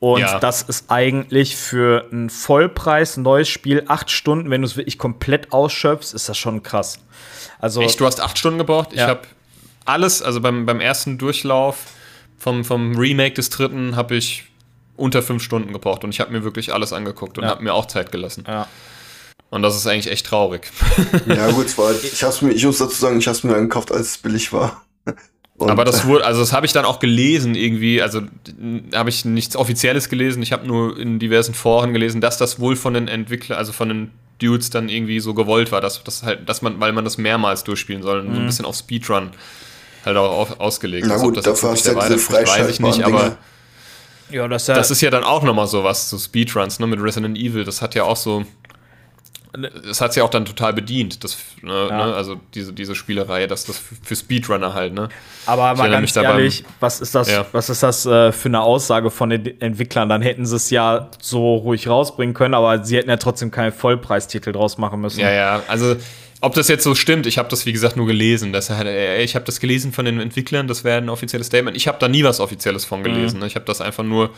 Und 0.00 0.20
ja. 0.20 0.38
das 0.38 0.62
ist 0.62 0.90
eigentlich 0.90 1.56
für 1.56 2.08
ein 2.12 2.28
Vollpreis 2.28 3.16
neues 3.16 3.48
Spiel, 3.48 3.84
acht 3.88 4.10
Stunden, 4.10 4.50
wenn 4.50 4.62
du 4.62 4.66
es 4.66 4.76
wirklich 4.76 4.98
komplett 4.98 5.52
ausschöpfst, 5.52 6.14
ist 6.14 6.28
das 6.28 6.36
schon 6.36 6.62
krass. 6.62 6.98
Also, 7.58 7.80
Echt, 7.80 8.00
du 8.00 8.06
hast 8.06 8.20
acht 8.20 8.36
Stunden 8.36 8.58
gebraucht? 8.58 8.92
Ja. 8.92 9.04
Ich 9.04 9.08
habe 9.08 9.22
alles, 9.84 10.22
also 10.22 10.40
beim, 10.40 10.66
beim 10.66 10.80
ersten 10.80 11.18
Durchlauf 11.18 11.78
vom, 12.38 12.64
vom 12.64 12.96
Remake 12.96 13.34
des 13.34 13.50
dritten 13.50 13.96
habe 13.96 14.16
ich 14.16 14.44
unter 14.96 15.22
fünf 15.22 15.42
Stunden 15.42 15.72
gebraucht 15.72 16.04
und 16.04 16.10
ich 16.10 16.20
habe 16.20 16.32
mir 16.32 16.44
wirklich 16.44 16.72
alles 16.72 16.92
angeguckt 16.92 17.38
und 17.38 17.44
ja. 17.44 17.50
habe 17.50 17.62
mir 17.62 17.74
auch 17.74 17.86
Zeit 17.86 18.12
gelassen. 18.12 18.44
Ja. 18.46 18.68
Und 19.50 19.62
das 19.62 19.76
ist 19.76 19.86
eigentlich 19.86 20.10
echt 20.10 20.26
traurig. 20.26 20.70
Ja, 21.26 21.50
gut, 21.50 21.66
ich, 22.02 22.24
hab's 22.24 22.42
mir, 22.42 22.52
ich 22.52 22.64
muss 22.64 22.78
dazu 22.78 22.96
sagen, 22.96 23.18
ich 23.18 23.26
habe 23.26 23.36
es 23.36 23.44
mir 23.44 23.54
angekauft, 23.54 23.92
als 23.92 24.08
es 24.08 24.18
billig 24.18 24.52
war. 24.52 24.84
Und 25.56 25.70
aber 25.70 25.84
das 25.84 26.04
wurde, 26.04 26.24
also 26.24 26.40
das 26.40 26.52
habe 26.52 26.66
ich 26.66 26.72
dann 26.72 26.84
auch 26.84 26.98
gelesen 26.98 27.54
irgendwie, 27.54 28.02
also 28.02 28.22
habe 28.92 29.08
ich 29.08 29.24
nichts 29.24 29.54
Offizielles 29.54 30.08
gelesen, 30.08 30.42
ich 30.42 30.52
habe 30.52 30.66
nur 30.66 30.98
in 30.98 31.20
diversen 31.20 31.54
Foren 31.54 31.92
gelesen, 31.92 32.20
dass 32.20 32.38
das 32.38 32.58
wohl 32.58 32.74
von 32.74 32.94
den 32.94 33.06
Entwicklern, 33.06 33.56
also 33.56 33.72
von 33.72 33.88
den 33.88 34.10
Dudes 34.40 34.70
dann 34.70 34.88
irgendwie 34.88 35.20
so 35.20 35.32
gewollt 35.32 35.70
war, 35.70 35.80
dass 35.80 36.02
das 36.02 36.24
halt, 36.24 36.48
dass 36.48 36.60
man, 36.60 36.80
weil 36.80 36.92
man 36.92 37.04
das 37.04 37.18
mehrmals 37.18 37.62
durchspielen 37.62 38.02
soll, 38.02 38.22
mhm. 38.22 38.26
so 38.26 38.32
ein 38.32 38.42
mhm. 38.42 38.46
bisschen 38.46 38.64
auf 38.64 38.74
Speedrun 38.74 39.30
halt 40.04 40.16
auch 40.16 40.38
auf, 40.38 40.60
ausgelegt. 40.60 41.06
Na 41.08 41.18
gut, 41.18 41.36
das 41.36 41.44
dafür 41.44 41.70
hast 41.70 41.86
du 41.86 41.92
ja 41.92 42.08
diese 42.08 42.32
weiß 42.32 42.68
ich 42.68 42.80
nicht, 42.80 43.02
aber 43.04 43.38
ja, 44.30 44.48
das, 44.48 44.66
das 44.66 44.90
ist 44.90 45.00
ja 45.02 45.10
dann 45.10 45.22
auch 45.22 45.44
nochmal 45.44 45.66
so 45.66 45.84
was, 45.84 46.10
so 46.10 46.18
Speedruns, 46.18 46.80
ne, 46.80 46.86
mit 46.86 47.00
Resident 47.00 47.38
Evil, 47.38 47.64
das 47.64 47.80
hat 47.80 47.94
ja 47.94 48.04
auch 48.04 48.16
so, 48.16 48.44
es 49.88 50.00
hat 50.00 50.12
sich 50.12 50.22
auch 50.22 50.30
dann 50.30 50.44
total 50.44 50.72
bedient, 50.72 51.22
das, 51.22 51.36
ne, 51.62 51.86
ja. 51.88 52.06
ne, 52.06 52.14
also 52.14 52.40
diese, 52.54 52.72
diese 52.72 52.94
Spielerei, 52.94 53.46
dass 53.46 53.64
das 53.64 53.80
für 54.02 54.16
Speedrunner 54.16 54.74
halt, 54.74 54.94
ne? 54.94 55.08
Aber 55.46 55.74
mal 55.74 55.90
ganz 55.90 56.16
ehrlich, 56.16 56.64
was 56.80 57.00
ist 57.00 57.14
das, 57.14 57.30
ja. 57.30 57.46
was 57.52 57.70
ist 57.70 57.82
das 57.82 58.04
äh, 58.06 58.32
für 58.32 58.48
eine 58.48 58.62
Aussage 58.62 59.10
von 59.10 59.30
den 59.30 59.60
Entwicklern? 59.60 60.08
Dann 60.08 60.22
hätten 60.22 60.44
sie 60.46 60.56
es 60.56 60.70
ja 60.70 61.08
so 61.20 61.56
ruhig 61.56 61.88
rausbringen 61.88 62.34
können, 62.34 62.54
aber 62.54 62.84
sie 62.84 62.96
hätten 62.96 63.10
ja 63.10 63.16
trotzdem 63.16 63.50
keinen 63.50 63.72
Vollpreistitel 63.72 64.52
draus 64.52 64.78
machen 64.78 65.00
müssen. 65.00 65.20
Ja, 65.20 65.30
ja, 65.30 65.62
also 65.68 65.96
ob 66.40 66.54
das 66.54 66.68
jetzt 66.68 66.84
so 66.84 66.94
stimmt, 66.94 67.26
ich 67.26 67.38
habe 67.38 67.48
das 67.48 67.64
wie 67.64 67.72
gesagt 67.72 67.96
nur 67.96 68.06
gelesen. 68.06 68.52
Das, 68.52 68.68
ich 68.68 69.34
habe 69.34 69.44
das 69.46 69.60
gelesen 69.60 69.92
von 69.92 70.04
den 70.04 70.20
Entwicklern, 70.20 70.68
das 70.68 70.84
wäre 70.84 70.98
ein 70.98 71.08
offizielles 71.08 71.46
Statement. 71.46 71.76
Ich 71.76 71.88
habe 71.88 71.98
da 71.98 72.08
nie 72.08 72.24
was 72.24 72.40
Offizielles 72.40 72.84
von 72.84 73.02
gelesen. 73.02 73.40
Mhm. 73.40 73.46
Ich 73.46 73.54
habe 73.54 73.64
das 73.64 73.80
einfach 73.80 74.04
nur 74.04 74.30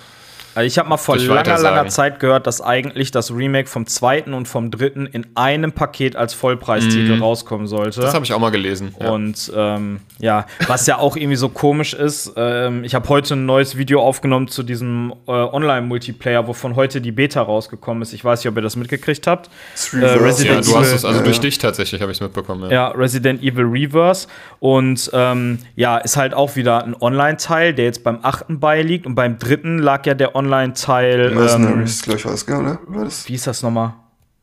also 0.57 0.66
ich 0.66 0.78
habe 0.78 0.88
mal 0.88 0.96
vor 0.96 1.18
langer, 1.18 1.59
langer 1.59 1.88
Zeit 1.88 2.18
gehört, 2.18 2.46
dass 2.46 2.62
eigentlich 2.62 3.11
das 3.11 3.30
Remake 3.30 3.68
vom 3.68 3.86
zweiten 3.86 4.32
und 4.32 4.48
vom 4.48 4.70
dritten 4.70 5.04
in 5.04 5.26
einem 5.34 5.72
Paket 5.72 6.16
als 6.16 6.32
Vollpreistitel 6.32 7.18
mm. 7.18 7.22
rauskommen 7.22 7.66
sollte. 7.66 8.00
Das 8.00 8.14
habe 8.14 8.24
ich 8.24 8.32
auch 8.32 8.38
mal 8.38 8.48
gelesen. 8.48 8.94
Ja. 8.98 9.11
Und 9.11 9.52
ähm, 9.54 10.00
ja, 10.18 10.46
was 10.66 10.86
ja 10.86 10.96
auch 10.96 11.16
irgendwie 11.16 11.36
so 11.36 11.50
komisch 11.50 11.92
ist, 11.92 12.32
ähm, 12.36 12.84
ich 12.84 12.94
habe 12.94 13.07
heute 13.11 13.34
ein 13.34 13.44
neues 13.44 13.76
Video 13.76 14.00
aufgenommen 14.00 14.48
zu 14.48 14.62
diesem 14.62 15.12
äh, 15.28 15.30
Online-Multiplayer, 15.30 16.46
wovon 16.48 16.74
heute 16.74 17.02
die 17.02 17.12
Beta 17.12 17.42
rausgekommen 17.42 18.02
ist. 18.02 18.14
Ich 18.14 18.24
weiß 18.24 18.40
nicht, 18.40 18.50
ob 18.50 18.57
ihr 18.57 18.62
das 18.62 18.76
mitgekriegt 18.76 19.26
habt. 19.26 19.50
Äh, 19.92 20.07
Resident 20.07 20.66
ja, 20.66 20.72
du 20.72 20.78
hast 20.78 20.94
es 20.94 21.04
also 21.04 21.18
ja, 21.18 21.24
durch 21.24 21.38
dich 21.38 21.59
tatsächlich, 21.59 22.00
habe 22.00 22.12
ich 22.12 22.16
es 22.16 22.22
mitbekommen. 22.22 22.70
Ja. 22.70 22.70
ja. 22.70 22.88
Resident 22.92 23.42
Evil 23.42 23.66
Reverse. 23.66 24.26
Und 24.59 25.11
ähm, 25.12 25.59
ja, 25.74 25.98
ist 25.98 26.16
halt 26.16 26.32
auch 26.32 26.57
wieder 26.57 26.82
ein 26.82 26.96
Online-Teil, 26.98 27.74
der 27.74 27.84
jetzt 27.84 28.02
beim 28.04 28.20
achten 28.22 28.59
beiliegt. 28.59 29.04
Und 29.04 29.16
beim 29.16 29.38
dritten 29.38 29.80
lag 29.80 30.07
ja 30.07 30.14
der 30.14 30.34
Online 30.34 30.45
Online-Teil. 30.47 31.34
Mercenaries, 31.34 31.99
ähm, 31.99 32.05
glaube 32.05 32.18
ich, 32.18 32.24
war 32.24 32.32
das, 32.32 32.49
oder? 32.49 32.78
Wie 33.26 33.34
ist 33.34 33.47
das 33.47 33.62
nochmal? 33.62 33.94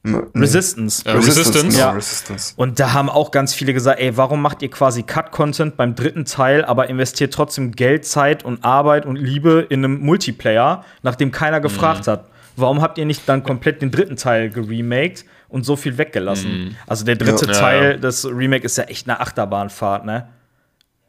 Resistance. 0.06 1.04
Ja, 1.06 1.14
Resistance. 1.14 1.80
Ja. 1.80 1.91
Resistance. 1.91 2.54
Und 2.58 2.80
da 2.80 2.91
haben 2.91 3.10
auch 3.10 3.32
ganz 3.32 3.54
viele 3.54 3.74
gesagt, 3.74 4.01
ey, 4.01 4.18
warum 4.18 4.41
macht 4.41 4.62
ihr 4.62 4.70
quasi 4.70 5.04
Cut-Content 5.04 5.78
beim 5.78 5.95
dritten 5.95 6.26
Teil, 6.26 6.66
aber 6.66 6.89
investiert 6.89 7.34
trotzdem 7.34 7.72
Geld, 7.72 8.06
Zeit 8.06 8.43
und 8.43 8.66
Arbeit 8.66 9.06
und 9.06 9.16
Liebe 9.16 9.66
in 9.70 9.86
einem 9.86 10.01
Multiplayer, 10.01 10.84
nachdem 11.04 11.32
keiner 11.32 11.62
gefragt 11.62 12.08
mhm. 12.08 12.12
hat? 12.12 12.26
Warum 12.58 12.82
habt 12.82 12.97
ihr 12.97 13.06
nicht 13.06 13.28
dann 13.28 13.43
komplett 13.43 13.82
den 13.82 13.91
dritten 13.91 14.18
Teil 14.18 14.49
geremaked 14.49 15.26
und 15.47 15.64
so 15.64 15.78
viel 15.78 15.97
weggelassen? 15.97 16.51
Mhm. 16.51 16.76
Also 16.86 17.06
der 17.06 17.16
dritte 17.16 17.45
ja. 17.47 17.54
Teil 17.54 17.91
ja, 17.91 17.97
des 17.97 18.26
Remake 18.26 18.66
ist 18.66 18.78
ja 18.78 18.84
echt 18.84 19.08
eine 19.08 19.22
Achterbahnfahrt, 19.22 20.06
ne? 20.06 20.28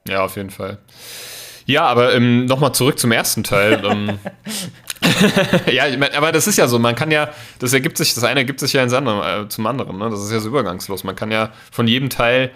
Ja, 0.06 0.24
auf 0.24 0.36
jeden 0.36 0.50
Fall. 0.50 0.78
Ja, 1.66 1.86
aber 1.86 2.14
ähm, 2.14 2.44
nochmal 2.46 2.74
zurück 2.74 2.98
zum 2.98 3.10
ersten 3.10 3.42
Teil. 3.42 3.82
ähm, 3.84 4.18
ja, 5.72 5.86
ich 5.86 5.98
mein, 5.98 6.12
aber 6.14 6.32
das 6.32 6.46
ist 6.46 6.58
ja 6.58 6.66
so, 6.68 6.78
man 6.78 6.94
kann 6.94 7.10
ja, 7.10 7.30
das 7.58 7.72
ergibt 7.72 7.96
sich, 7.96 8.14
das 8.14 8.24
eine 8.24 8.40
ergibt 8.40 8.60
sich 8.60 8.72
ja 8.72 8.82
ins 8.82 8.92
andere, 8.92 9.42
äh, 9.42 9.48
zum 9.48 9.66
anderen, 9.66 9.98
ne? 9.98 10.10
Das 10.10 10.22
ist 10.22 10.32
ja 10.32 10.40
so 10.40 10.48
übergangslos. 10.48 11.04
Man 11.04 11.16
kann 11.16 11.30
ja 11.30 11.50
von 11.70 11.86
jedem 11.86 12.10
Teil 12.10 12.50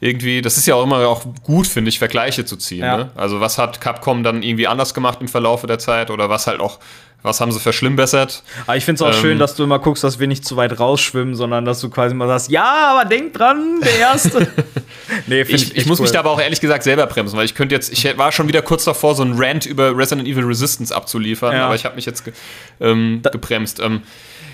irgendwie, 0.00 0.42
das 0.42 0.58
ist 0.58 0.66
ja 0.66 0.74
auch 0.74 0.84
immer 0.84 1.06
auch 1.08 1.24
gut, 1.42 1.66
finde 1.66 1.88
ich, 1.88 1.98
Vergleiche 1.98 2.44
zu 2.44 2.56
ziehen. 2.56 2.84
Ja. 2.84 2.96
Ne? 2.96 3.10
Also 3.14 3.40
was 3.40 3.58
hat 3.58 3.80
Capcom 3.80 4.22
dann 4.22 4.42
irgendwie 4.42 4.66
anders 4.66 4.92
gemacht 4.92 5.18
im 5.20 5.28
Verlauf 5.28 5.64
der 5.64 5.78
Zeit 5.78 6.10
oder 6.10 6.28
was 6.28 6.46
halt 6.46 6.60
auch 6.60 6.78
was 7.24 7.40
haben 7.40 7.50
sie 7.50 7.58
verschlimmbessert? 7.58 8.42
Aber 8.66 8.76
ich 8.76 8.84
finde 8.84 9.02
es 9.02 9.02
auch 9.02 9.16
ähm, 9.16 9.20
schön, 9.20 9.38
dass 9.38 9.56
du 9.56 9.64
immer 9.64 9.78
guckst, 9.78 10.04
dass 10.04 10.20
wir 10.20 10.26
nicht 10.26 10.44
zu 10.44 10.58
weit 10.58 10.78
rausschwimmen, 10.78 11.34
sondern 11.34 11.64
dass 11.64 11.80
du 11.80 11.88
quasi 11.88 12.14
mal 12.14 12.28
sagst, 12.28 12.50
ja, 12.50 12.92
aber 12.92 13.08
denk 13.08 13.32
dran, 13.32 13.80
der 13.82 13.98
erste. 13.98 14.46
nee, 15.26 15.40
ich, 15.40 15.50
ich, 15.50 15.76
ich 15.76 15.86
muss 15.86 15.98
cool. 15.98 16.04
mich 16.04 16.12
da 16.12 16.18
aber 16.18 16.30
auch 16.30 16.40
ehrlich 16.40 16.60
gesagt 16.60 16.82
selber 16.82 17.06
bremsen, 17.06 17.38
weil 17.38 17.46
ich 17.46 17.54
könnte 17.54 17.74
jetzt, 17.74 17.90
ich 17.90 18.18
war 18.18 18.30
schon 18.30 18.46
wieder 18.46 18.60
kurz 18.60 18.84
davor, 18.84 19.14
so 19.14 19.22
einen 19.22 19.42
Rant 19.42 19.64
über 19.64 19.96
Resident 19.96 20.28
Evil 20.28 20.44
Resistance 20.44 20.94
abzuliefern, 20.94 21.54
ja. 21.54 21.64
aber 21.64 21.74
ich 21.74 21.86
habe 21.86 21.96
mich 21.96 22.04
jetzt 22.04 22.26
ge 22.26 22.34
ähm, 22.80 23.22
gebremst. 23.22 23.80
Ähm, 23.80 24.02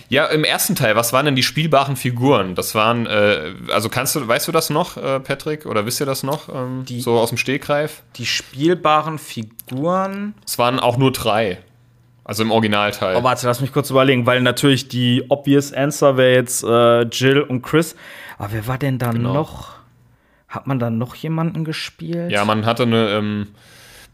ja, 0.08 0.26
im 0.26 0.44
ersten 0.44 0.76
Teil, 0.76 0.94
was 0.94 1.12
waren 1.12 1.24
denn 1.24 1.36
die 1.36 1.42
spielbaren 1.42 1.96
Figuren? 1.96 2.54
Das 2.54 2.76
waren, 2.76 3.06
äh, 3.06 3.52
also 3.72 3.88
kannst 3.88 4.14
du, 4.14 4.26
weißt 4.26 4.46
du 4.46 4.52
das 4.52 4.70
noch, 4.70 4.96
äh, 4.96 5.18
Patrick, 5.18 5.66
oder 5.66 5.86
wisst 5.86 5.98
ihr 6.00 6.06
das 6.06 6.22
noch? 6.22 6.48
Ähm, 6.48 6.84
die, 6.84 7.00
so 7.00 7.18
aus 7.18 7.30
dem 7.30 7.38
Stegreif? 7.38 8.02
Die 8.16 8.26
spielbaren 8.26 9.18
Figuren? 9.18 10.34
Es 10.46 10.56
waren 10.58 10.78
auch 10.78 10.96
nur 10.96 11.10
drei. 11.10 11.58
Also 12.30 12.44
im 12.44 12.52
Originalteil. 12.52 13.16
Oh, 13.16 13.24
warte, 13.24 13.44
lass 13.44 13.60
mich 13.60 13.72
kurz 13.72 13.90
überlegen, 13.90 14.24
weil 14.24 14.40
natürlich 14.40 14.86
die 14.86 15.24
obvious 15.30 15.72
Answer 15.72 16.16
wäre 16.16 16.32
jetzt 16.32 16.62
äh, 16.62 17.00
Jill 17.00 17.40
und 17.40 17.62
Chris. 17.62 17.96
Aber 18.38 18.52
wer 18.52 18.68
war 18.68 18.78
denn 18.78 19.00
da 19.00 19.10
genau. 19.10 19.34
noch? 19.34 19.70
Hat 20.46 20.68
man 20.68 20.78
da 20.78 20.90
noch 20.90 21.16
jemanden 21.16 21.64
gespielt? 21.64 22.30
Ja, 22.30 22.44
man 22.44 22.66
hatte 22.66 22.84
eine. 22.84 23.08
Ähm, 23.08 23.48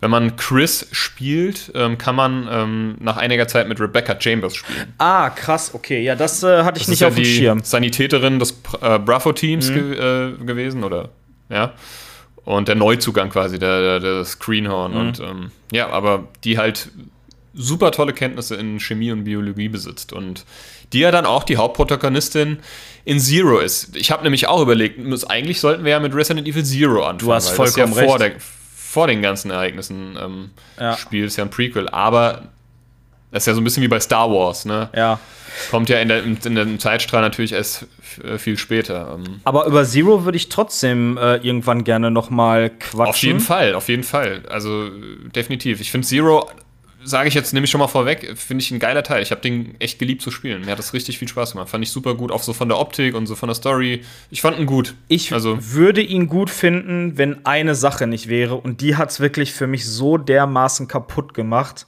wenn 0.01 0.11
man 0.11 0.37
Chris 0.37 0.89
spielt, 0.93 1.71
ähm, 1.75 1.99
kann 1.99 2.17
man 2.17 2.49
ähm, 2.51 2.97
nach 3.01 3.19
einiger 3.19 3.49
Zeit 3.49 3.69
mit 3.69 3.81
Rebecca 3.81 4.19
Chambers 4.19 4.57
spielen. 4.57 4.95
Ah, 4.97 5.29
krass, 5.29 5.75
okay. 5.75 6.03
Ja, 6.03 6.15
das 6.15 6.43
äh, 6.43 6.63
hatte 6.63 6.79
ich 6.79 6.87
das 6.87 6.89
nicht 6.89 7.05
auf 7.05 7.19
ja 7.19 7.23
dem 7.23 7.25
Schirm. 7.27 7.61
Sanitäterin 7.63 8.39
des 8.39 8.53
äh, 8.81 8.99
Bravo-Teams 8.99 9.69
mhm. 9.69 9.75
ge 9.75 9.93
äh, 9.93 10.33
gewesen, 10.43 10.85
oder? 10.85 11.11
Ja. 11.51 11.75
Und 12.47 12.69
der 12.69 12.77
Neuzugang 12.77 13.29
quasi, 13.29 13.59
der, 13.59 13.83
der, 13.83 14.01
der 14.01 14.25
Screenhorn. 14.25 14.93
Mhm. 14.93 14.99
Und 14.99 15.21
ähm, 15.21 15.51
ja, 15.71 15.91
aber 15.91 16.29
die 16.45 16.57
halt 16.57 16.91
super 17.57 17.91
tolle 17.91 18.13
Kenntnisse 18.13 18.55
in 18.55 18.79
Chemie 18.79 19.11
und 19.11 19.25
Biologie 19.25 19.69
besitzt 19.69 20.13
und 20.13 20.45
die 20.93 21.01
ja 21.01 21.11
dann 21.11 21.27
auch 21.27 21.43
die 21.43 21.57
Hauptprotagonistin 21.57 22.59
in 23.05 23.19
Zero 23.19 23.59
ist. 23.59 23.97
Ich 23.97 24.11
habe 24.11 24.23
nämlich 24.23 24.47
auch 24.47 24.61
überlegt, 24.61 25.01
eigentlich 25.29 25.61
sollten 25.61 25.85
wir 25.85 25.93
ja 25.93 26.01
mit 26.01 26.15
Resident 26.15 26.47
Evil 26.47 26.65
Zero 26.65 27.03
anfangen. 27.03 27.19
Du 27.19 27.33
hast 27.33 27.49
vollkommen 27.49 27.95
ja 27.95 28.05
vor, 28.05 28.19
der, 28.19 28.33
vor 28.39 29.07
den 29.07 29.23
ganzen 29.23 29.51
Ereignissen 29.51 30.19
ähm, 30.21 30.51
ja. 30.79 30.97
Spiel, 30.97 31.25
ist 31.25 31.37
ja 31.37 31.45
ein 31.45 31.51
Prequel, 31.51 31.89
aber 31.89 32.51
das 33.33 33.43
ist 33.43 33.47
ja 33.49 33.55
so 33.55 33.61
ein 33.61 33.65
bisschen 33.65 33.83
wie 33.83 33.89
bei 33.89 34.01
Star 34.01 34.31
Wars, 34.31 34.65
ne? 34.65 34.89
Ja. 34.95 35.19
Kommt 35.71 35.89
ja 35.89 35.99
in, 36.01 36.09
der, 36.09 36.23
in 36.23 36.55
dem 36.55 36.79
Zeitstrahl 36.79 37.23
natürlich 37.23 37.53
erst 37.53 37.87
äh, 38.23 38.39
viel 38.39 38.57
später. 38.57 39.15
Ähm. 39.15 39.41
Aber 39.45 39.67
über 39.67 39.85
Zero 39.85 40.25
würde 40.25 40.37
ich 40.37 40.49
trotzdem 40.49 41.19
äh, 41.19 41.37
irgendwann 41.37 41.85
gerne 41.85 42.11
noch 42.11 42.31
mal 42.31 42.71
quatschen. 42.71 43.09
Auf 43.09 43.17
jeden 43.19 43.41
Fall, 43.41 43.75
auf 43.75 43.89
jeden 43.89 44.05
Fall. 44.05 44.43
Also 44.49 44.89
definitiv. 45.35 45.81
Ich 45.81 45.91
finde 45.91 46.07
Zero 46.07 46.49
sage 47.07 47.29
ich 47.29 47.35
jetzt 47.35 47.53
nämlich 47.55 47.71
schon 47.71 47.79
mal 47.79 47.89
vorweg, 47.89 48.35
finde 48.37 48.63
ich 48.63 48.71
ein 48.71 48.79
geiler 48.79 49.03
Teil. 49.03 49.23
Ich 49.23 49.31
habe 49.31 49.41
den 49.41 49.77
echt 49.81 49.99
geliebt 49.99 50.23
zu 50.23 50.31
spielen. 50.31 50.65
Mir 50.65 50.73
hat 50.73 50.79
das 50.79 50.93
richtig 50.93 51.19
viel 51.19 51.29
Spaß 51.29 51.53
gemacht. 51.53 51.69
Fand 51.69 51.85
ich 51.85 51.91
super 51.91 52.15
gut, 52.15 52.33
auch 52.33 52.43
so 52.43 52.53
von 52.53 52.69
der 52.69 52.79
Optik 52.79 53.15
und 53.15 53.27
so 53.27 53.37
von 53.37 53.49
der 53.49 53.55
Story. 53.55 54.03
Ich 54.31 54.43
fand 54.43 54.59
ihn 54.59 54.67
gut. 54.67 54.95
Ich 55.09 55.33
also, 55.33 55.57
würde 55.61 56.03
ihn 56.03 56.29
gut 56.29 56.51
finden, 56.51 57.17
wenn 57.17 57.47
eine 57.47 57.75
Sache 57.75 58.07
nicht 58.07 58.29
wäre. 58.29 58.57
Und 58.57 58.81
die 58.81 58.97
hat 58.97 59.11
es 59.11 59.21
wirklich 59.21 59.53
für 59.53 59.67
mich 59.67 59.87
so 59.87 60.19
dermaßen 60.19 60.89
kaputt 60.89 61.33
gemacht. 61.33 61.87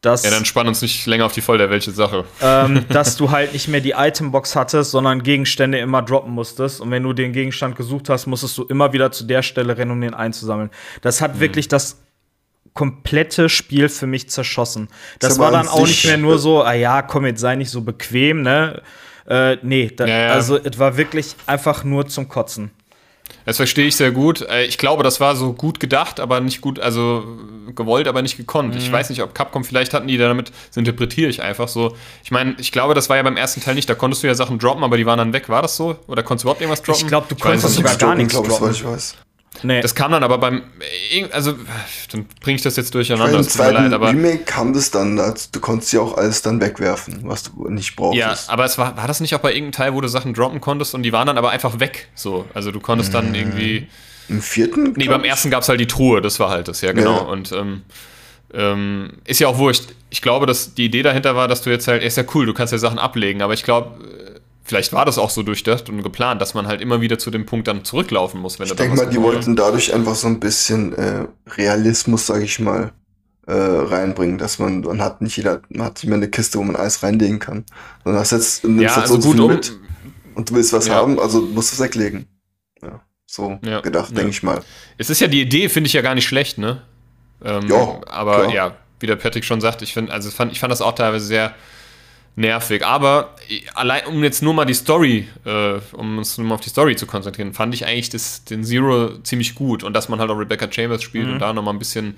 Dass, 0.00 0.24
ja, 0.24 0.30
dann 0.30 0.46
spann 0.46 0.66
uns 0.66 0.80
nicht 0.80 1.04
länger 1.04 1.26
auf 1.26 1.32
die 1.32 1.42
Folter, 1.42 1.68
welche 1.68 1.90
Sache. 1.90 2.24
Ähm, 2.40 2.86
dass 2.88 3.16
du 3.16 3.30
halt 3.30 3.52
nicht 3.52 3.68
mehr 3.68 3.82
die 3.82 3.92
Itembox 3.96 4.56
hattest, 4.56 4.92
sondern 4.92 5.22
Gegenstände 5.22 5.78
immer 5.78 6.00
droppen 6.00 6.32
musstest. 6.32 6.80
Und 6.80 6.90
wenn 6.90 7.02
du 7.02 7.12
den 7.12 7.34
Gegenstand 7.34 7.76
gesucht 7.76 8.08
hast, 8.08 8.26
musstest 8.26 8.56
du 8.56 8.64
immer 8.64 8.94
wieder 8.94 9.12
zu 9.12 9.24
der 9.24 9.42
Stelle 9.42 9.76
rennen, 9.76 9.90
um 9.90 10.00
den 10.00 10.14
einzusammeln. 10.14 10.70
Das 11.02 11.20
hat 11.20 11.36
mhm. 11.36 11.40
wirklich 11.40 11.68
das 11.68 11.98
komplette 12.74 13.48
Spiel 13.48 13.88
für 13.88 14.06
mich 14.06 14.28
zerschossen. 14.30 14.88
Das 15.18 15.38
war 15.38 15.50
dann 15.50 15.68
auch 15.68 15.86
nicht 15.86 16.04
mehr 16.04 16.16
nur 16.16 16.38
so, 16.38 16.62
ah 16.62 16.72
ja, 16.72 17.02
komm, 17.02 17.26
jetzt 17.26 17.40
sei 17.40 17.56
nicht 17.56 17.70
so 17.70 17.82
bequem, 17.82 18.42
ne? 18.42 18.82
Äh, 19.26 19.58
nee, 19.62 19.92
da, 19.94 20.06
ja, 20.06 20.18
ja. 20.18 20.32
also 20.32 20.56
es 20.56 20.78
war 20.78 20.96
wirklich 20.96 21.36
einfach 21.46 21.84
nur 21.84 22.06
zum 22.08 22.28
Kotzen. 22.28 22.70
Das 23.44 23.56
verstehe 23.56 23.86
ich 23.86 23.96
sehr 23.96 24.10
gut. 24.10 24.42
Äh, 24.42 24.64
ich 24.64 24.78
glaube, 24.78 25.02
das 25.02 25.20
war 25.20 25.36
so 25.36 25.52
gut 25.52 25.80
gedacht, 25.80 26.20
aber 26.20 26.40
nicht 26.40 26.60
gut, 26.60 26.78
also 26.78 27.24
gewollt, 27.74 28.08
aber 28.08 28.22
nicht 28.22 28.36
gekonnt. 28.36 28.74
Mhm. 28.74 28.80
Ich 28.80 28.90
weiß 28.90 29.10
nicht, 29.10 29.22
ob 29.22 29.34
Capcom, 29.34 29.64
vielleicht 29.64 29.94
hatten 29.94 30.08
die 30.08 30.18
damit, 30.18 30.50
das 30.68 30.76
interpretiere 30.76 31.30
ich 31.30 31.42
einfach 31.42 31.68
so. 31.68 31.96
Ich 32.24 32.30
meine, 32.30 32.54
ich 32.58 32.72
glaube, 32.72 32.94
das 32.94 33.08
war 33.08 33.16
ja 33.16 33.22
beim 33.22 33.36
ersten 33.36 33.60
Teil 33.60 33.74
nicht, 33.74 33.88
da 33.88 33.94
konntest 33.94 34.22
du 34.22 34.26
ja 34.26 34.34
Sachen 34.34 34.58
droppen, 34.58 34.84
aber 34.84 34.96
die 34.96 35.06
waren 35.06 35.18
dann 35.18 35.32
weg. 35.32 35.48
War 35.48 35.62
das 35.62 35.76
so? 35.76 35.96
Oder 36.06 36.22
konntest 36.22 36.44
du 36.44 36.46
überhaupt 36.46 36.60
irgendwas 36.60 36.82
droppen? 36.82 37.02
Ich 37.02 37.08
glaube, 37.08 37.26
du 37.28 37.36
konntest 37.36 37.74
sogar 37.74 37.96
gar 37.96 38.14
nichts 38.14 38.34
droppen. 38.34 38.70
Ich 38.70 38.84
weiß. 38.84 39.16
Nee. 39.62 39.80
Das 39.80 39.94
kam 39.94 40.12
dann 40.12 40.22
aber 40.22 40.38
beim, 40.38 40.62
also 41.32 41.54
dann 42.12 42.26
bringe 42.40 42.56
ich 42.56 42.62
das 42.62 42.76
jetzt 42.76 42.94
durcheinander. 42.94 43.38
Im 43.38 43.44
zweiten 43.44 43.74
leid, 43.74 43.92
aber 43.92 44.08
Remake 44.08 44.44
kam 44.44 44.72
das 44.72 44.90
dann, 44.90 45.16
du 45.16 45.60
konntest 45.60 45.92
ja 45.92 46.00
auch 46.00 46.16
alles 46.16 46.42
dann 46.42 46.60
wegwerfen, 46.60 47.20
was 47.24 47.44
du 47.44 47.68
nicht 47.68 47.96
brauchst. 47.96 48.18
Ja, 48.18 48.36
aber 48.48 48.64
es 48.64 48.78
war, 48.78 48.96
war 48.96 49.06
das 49.06 49.20
nicht 49.20 49.34
auch 49.34 49.40
bei 49.40 49.52
irgendeinem 49.52 49.72
Teil, 49.72 49.94
wo 49.94 50.00
du 50.00 50.08
Sachen 50.08 50.34
droppen 50.34 50.60
konntest 50.60 50.94
und 50.94 51.02
die 51.02 51.12
waren 51.12 51.26
dann 51.26 51.38
aber 51.38 51.50
einfach 51.50 51.80
weg, 51.80 52.08
so, 52.14 52.46
also 52.54 52.70
du 52.70 52.80
konntest 52.80 53.14
dann 53.14 53.34
irgendwie. 53.34 53.88
Im 54.28 54.40
vierten? 54.42 54.94
Nee, 54.96 55.08
beim 55.08 55.24
ersten 55.24 55.50
gab 55.50 55.62
es 55.62 55.68
halt 55.68 55.80
die 55.80 55.86
Truhe, 55.88 56.20
das 56.20 56.38
war 56.38 56.50
halt 56.50 56.68
das, 56.68 56.80
ja 56.80 56.92
genau. 56.92 57.16
Ja. 57.16 57.22
Und 57.22 57.52
ähm, 57.52 57.82
ähm, 58.52 59.10
ist 59.24 59.40
ja 59.40 59.48
auch 59.48 59.58
wurscht. 59.58 59.84
Ich 60.10 60.22
glaube, 60.22 60.46
dass 60.46 60.74
die 60.74 60.86
Idee 60.86 61.02
dahinter 61.02 61.36
war, 61.36 61.48
dass 61.48 61.62
du 61.62 61.70
jetzt 61.70 61.86
halt, 61.86 62.02
ist 62.02 62.16
ja 62.16 62.24
cool, 62.34 62.46
du 62.46 62.54
kannst 62.54 62.72
ja 62.72 62.78
Sachen 62.78 62.98
ablegen, 62.98 63.42
aber 63.42 63.54
ich 63.54 63.62
glaube, 63.62 63.92
Vielleicht 64.70 64.92
war 64.92 65.04
das 65.04 65.18
auch 65.18 65.30
so 65.30 65.42
durchdacht 65.42 65.88
und 65.88 66.00
geplant, 66.04 66.40
dass 66.40 66.54
man 66.54 66.68
halt 66.68 66.80
immer 66.80 67.00
wieder 67.00 67.18
zu 67.18 67.32
dem 67.32 67.44
Punkt 67.44 67.66
dann 67.66 67.84
zurücklaufen 67.84 68.40
muss, 68.40 68.60
wenn 68.60 68.68
Ich 68.68 68.76
denke 68.76 68.94
mal, 68.94 69.10
die 69.10 69.20
wollten 69.20 69.56
dadurch 69.56 69.92
einfach 69.92 70.14
so 70.14 70.28
ein 70.28 70.38
bisschen 70.38 70.92
äh, 70.92 71.26
Realismus, 71.56 72.28
sage 72.28 72.44
ich 72.44 72.60
mal, 72.60 72.92
äh, 73.48 73.52
reinbringen, 73.52 74.38
dass 74.38 74.60
man, 74.60 74.82
man 74.82 75.02
hat 75.02 75.22
nicht 75.22 75.36
jeder, 75.36 75.60
man 75.70 75.86
hat 75.86 75.94
nicht 75.94 76.06
mehr 76.06 76.18
eine 76.18 76.28
Kiste, 76.28 76.60
wo 76.60 76.62
man 76.62 76.76
Eis 76.76 77.02
reinlegen 77.02 77.40
kann. 77.40 77.64
Sondern 78.04 78.20
hast 78.20 78.30
jetzt, 78.30 78.62
nimmst 78.62 78.94
ja, 78.96 79.02
also 79.02 79.20
so 79.20 79.32
gut 79.32 79.40
um, 79.40 79.50
mit 79.50 79.76
und 80.36 80.50
du 80.50 80.54
willst 80.54 80.72
was 80.72 80.86
ja. 80.86 80.94
haben, 80.94 81.18
also 81.18 81.40
musst 81.40 81.72
du 81.72 81.74
es 81.74 81.80
weglegen. 81.80 82.26
Ja, 82.80 83.00
so 83.26 83.58
ja, 83.64 83.80
gedacht, 83.80 84.16
denke 84.16 84.30
ich 84.30 84.44
mal. 84.44 84.62
Es 84.98 85.10
ist 85.10 85.20
ja 85.20 85.26
die 85.26 85.40
Idee, 85.40 85.68
finde 85.68 85.88
ich 85.88 85.94
ja 85.94 86.02
gar 86.02 86.14
nicht 86.14 86.28
schlecht, 86.28 86.58
ne? 86.58 86.82
Ähm, 87.44 87.66
ja. 87.68 88.00
Aber 88.06 88.42
klar. 88.42 88.54
ja, 88.54 88.76
wie 89.00 89.08
der 89.08 89.16
Patrick 89.16 89.44
schon 89.44 89.60
sagt, 89.60 89.82
ich 89.82 89.94
finde, 89.94 90.12
also 90.12 90.30
fand, 90.30 90.52
ich 90.52 90.60
fand 90.60 90.70
das 90.70 90.80
auch 90.80 90.94
teilweise 90.94 91.26
sehr 91.26 91.56
nervig. 92.36 92.84
Aber 92.84 93.34
allein, 93.74 94.06
um 94.06 94.22
jetzt 94.22 94.42
nur 94.42 94.54
mal 94.54 94.64
die 94.64 94.74
Story, 94.74 95.28
äh, 95.44 95.78
um 95.92 96.18
uns 96.18 96.38
nur 96.38 96.46
mal 96.46 96.54
auf 96.54 96.60
die 96.60 96.70
Story 96.70 96.96
zu 96.96 97.06
konzentrieren, 97.06 97.52
fand 97.52 97.74
ich 97.74 97.86
eigentlich 97.86 98.10
das, 98.10 98.44
den 98.44 98.64
Zero 98.64 99.18
ziemlich 99.22 99.54
gut. 99.54 99.82
Und 99.82 99.94
dass 99.94 100.08
man 100.08 100.20
halt 100.20 100.30
auch 100.30 100.38
Rebecca 100.38 100.70
Chambers 100.70 101.02
spielt 101.02 101.26
mhm. 101.26 101.34
und 101.34 101.38
da 101.40 101.52
nochmal 101.52 101.74
ein 101.74 101.78
bisschen, 101.78 102.16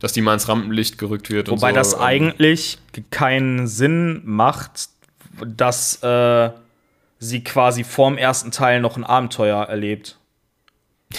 dass 0.00 0.12
die 0.12 0.20
mal 0.20 0.34
ins 0.34 0.48
Rampenlicht 0.48 0.98
gerückt 0.98 1.30
wird. 1.30 1.48
Wobei 1.48 1.70
so. 1.70 1.74
das 1.76 1.98
eigentlich 1.98 2.78
keinen 3.10 3.66
Sinn 3.66 4.22
macht, 4.24 4.88
dass 5.44 6.02
äh, 6.02 6.50
sie 7.18 7.44
quasi 7.44 7.84
vorm 7.84 8.16
ersten 8.16 8.50
Teil 8.50 8.80
noch 8.80 8.96
ein 8.96 9.04
Abenteuer 9.04 9.64
erlebt. 9.64 10.16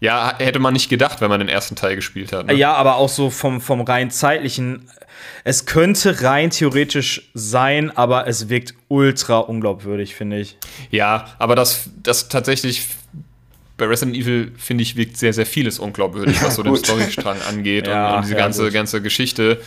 ja, 0.00 0.34
hätte 0.38 0.58
man 0.58 0.72
nicht 0.72 0.88
gedacht, 0.88 1.20
wenn 1.20 1.28
man 1.28 1.40
den 1.40 1.48
ersten 1.48 1.74
Teil 1.74 1.96
gespielt 1.96 2.32
hat. 2.32 2.46
Ne? 2.46 2.54
Ja, 2.54 2.74
aber 2.74 2.96
auch 2.96 3.08
so 3.08 3.30
vom, 3.30 3.60
vom 3.60 3.80
rein 3.80 4.10
zeitlichen. 4.10 4.88
Es 5.42 5.66
könnte 5.66 6.22
rein 6.22 6.50
theoretisch 6.50 7.30
sein, 7.34 7.96
aber 7.96 8.28
es 8.28 8.48
wirkt 8.48 8.74
ultra 8.86 9.38
unglaubwürdig, 9.38 10.14
finde 10.14 10.38
ich. 10.38 10.56
Ja, 10.90 11.26
aber 11.38 11.56
das, 11.56 11.90
das 12.02 12.28
tatsächlich 12.28 12.86
bei 13.76 13.86
Resident 13.86 14.16
Evil, 14.16 14.52
finde 14.56 14.82
ich, 14.82 14.96
wirkt 14.96 15.16
sehr, 15.16 15.32
sehr 15.32 15.46
vieles 15.46 15.78
unglaubwürdig, 15.78 16.36
was 16.42 16.56
so 16.56 16.62
den 16.62 16.76
Storystrang 16.76 17.40
angeht 17.48 17.86
ja, 17.86 18.10
und, 18.10 18.16
und, 18.16 18.22
diese 18.24 18.34
ja, 18.34 18.40
ganze, 18.40 18.70
ganze 18.70 19.02
Geschichte. 19.02 19.60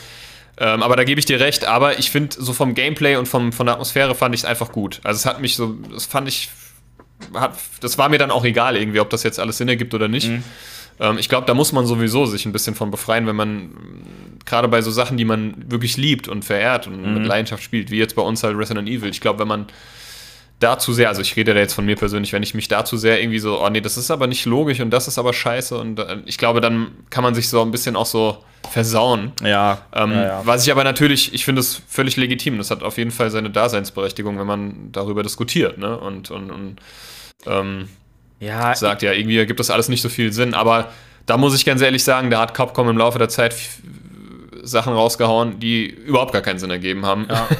Ähm, 0.57 0.83
aber 0.83 0.95
da 0.95 1.03
gebe 1.03 1.19
ich 1.19 1.25
dir 1.25 1.39
recht. 1.39 1.65
Aber 1.65 1.97
ich 1.99 2.11
finde, 2.11 2.35
so 2.39 2.53
vom 2.53 2.73
Gameplay 2.73 3.15
und 3.15 3.27
vom, 3.27 3.51
von 3.51 3.65
der 3.65 3.73
Atmosphäre 3.73 4.13
fand 4.15 4.35
ich 4.35 4.41
es 4.41 4.45
einfach 4.45 4.71
gut. 4.71 5.01
Also 5.03 5.17
es 5.17 5.25
hat 5.25 5.41
mich 5.41 5.55
so, 5.55 5.75
das 5.91 6.05
fand 6.05 6.27
ich, 6.27 6.49
hat, 7.33 7.55
das 7.81 7.97
war 7.97 8.09
mir 8.09 8.17
dann 8.17 8.31
auch 8.31 8.45
egal 8.45 8.75
irgendwie, 8.75 8.99
ob 8.99 9.09
das 9.09 9.23
jetzt 9.23 9.39
alles 9.39 9.57
Sinn 9.57 9.67
ergibt 9.67 9.93
oder 9.93 10.07
nicht. 10.07 10.29
Mhm. 10.29 10.43
Ähm, 10.99 11.17
ich 11.17 11.29
glaube, 11.29 11.47
da 11.47 11.53
muss 11.53 11.71
man 11.71 11.85
sowieso 11.85 12.25
sich 12.25 12.45
ein 12.45 12.51
bisschen 12.51 12.75
von 12.75 12.91
befreien, 12.91 13.27
wenn 13.27 13.35
man 13.35 13.71
gerade 14.45 14.67
bei 14.67 14.81
so 14.81 14.91
Sachen, 14.91 15.17
die 15.17 15.25
man 15.25 15.55
wirklich 15.67 15.97
liebt 15.97 16.27
und 16.27 16.45
verehrt 16.45 16.87
und 16.87 17.01
mhm. 17.01 17.13
mit 17.15 17.25
Leidenschaft 17.25 17.63
spielt, 17.63 17.91
wie 17.91 17.97
jetzt 17.97 18.15
bei 18.15 18.21
uns 18.21 18.43
halt 18.43 18.57
Resident 18.57 18.87
Evil. 18.87 19.09
Ich 19.09 19.21
glaube, 19.21 19.39
wenn 19.39 19.47
man 19.47 19.65
da 20.61 20.77
zu 20.77 20.93
sehr, 20.93 21.09
also 21.09 21.21
ich 21.21 21.35
rede 21.35 21.53
da 21.53 21.59
jetzt 21.59 21.73
von 21.73 21.85
mir 21.85 21.95
persönlich, 21.95 22.31
wenn 22.33 22.43
ich 22.43 22.53
mich 22.53 22.67
da 22.67 22.85
zu 22.85 22.95
sehr 22.95 23.19
irgendwie 23.19 23.39
so, 23.39 23.61
oh 23.61 23.69
nee, 23.69 23.81
das 23.81 23.97
ist 23.97 24.11
aber 24.11 24.27
nicht 24.27 24.45
logisch 24.45 24.79
und 24.79 24.91
das 24.91 25.07
ist 25.07 25.17
aber 25.17 25.33
scheiße 25.33 25.77
und 25.77 25.99
äh, 25.99 26.17
ich 26.25 26.37
glaube, 26.37 26.61
dann 26.61 26.91
kann 27.09 27.23
man 27.23 27.35
sich 27.35 27.49
so 27.49 27.61
ein 27.61 27.71
bisschen 27.71 27.95
auch 27.95 28.05
so 28.05 28.37
versauen. 28.69 29.33
Ja, 29.43 29.79
ähm, 29.93 30.11
ja, 30.11 30.23
ja. 30.23 30.41
Was 30.45 30.65
ich 30.65 30.71
aber 30.71 30.83
natürlich, 30.83 31.33
ich 31.33 31.43
finde 31.45 31.61
es 31.61 31.81
völlig 31.87 32.15
legitim. 32.15 32.57
Das 32.59 32.69
hat 32.69 32.83
auf 32.83 32.97
jeden 32.97 33.11
Fall 33.11 33.31
seine 33.31 33.49
Daseinsberechtigung, 33.49 34.37
wenn 34.37 34.47
man 34.47 34.91
darüber 34.91 35.23
diskutiert, 35.23 35.79
ne? 35.79 35.97
Und, 35.97 36.29
und, 36.29 36.51
und 36.51 36.75
ähm, 37.47 37.89
ja, 38.39 38.75
sagt, 38.75 39.01
ja, 39.01 39.13
irgendwie 39.13 39.37
ergibt 39.37 39.59
das 39.59 39.71
alles 39.71 39.89
nicht 39.89 40.01
so 40.01 40.09
viel 40.09 40.31
Sinn, 40.31 40.53
aber 40.53 40.91
da 41.25 41.37
muss 41.37 41.55
ich 41.55 41.65
ganz 41.65 41.81
ehrlich 41.81 42.03
sagen, 42.03 42.29
da 42.29 42.39
hat 42.39 42.53
Capcom 42.53 42.89
im 42.89 42.97
Laufe 42.97 43.17
der 43.17 43.29
Zeit 43.29 43.55
Sachen 44.63 44.93
rausgehauen, 44.93 45.59
die 45.59 45.85
überhaupt 45.87 46.33
gar 46.33 46.41
keinen 46.41 46.59
Sinn 46.59 46.71
ergeben 46.71 47.05
haben. 47.05 47.27
Ja. 47.29 47.47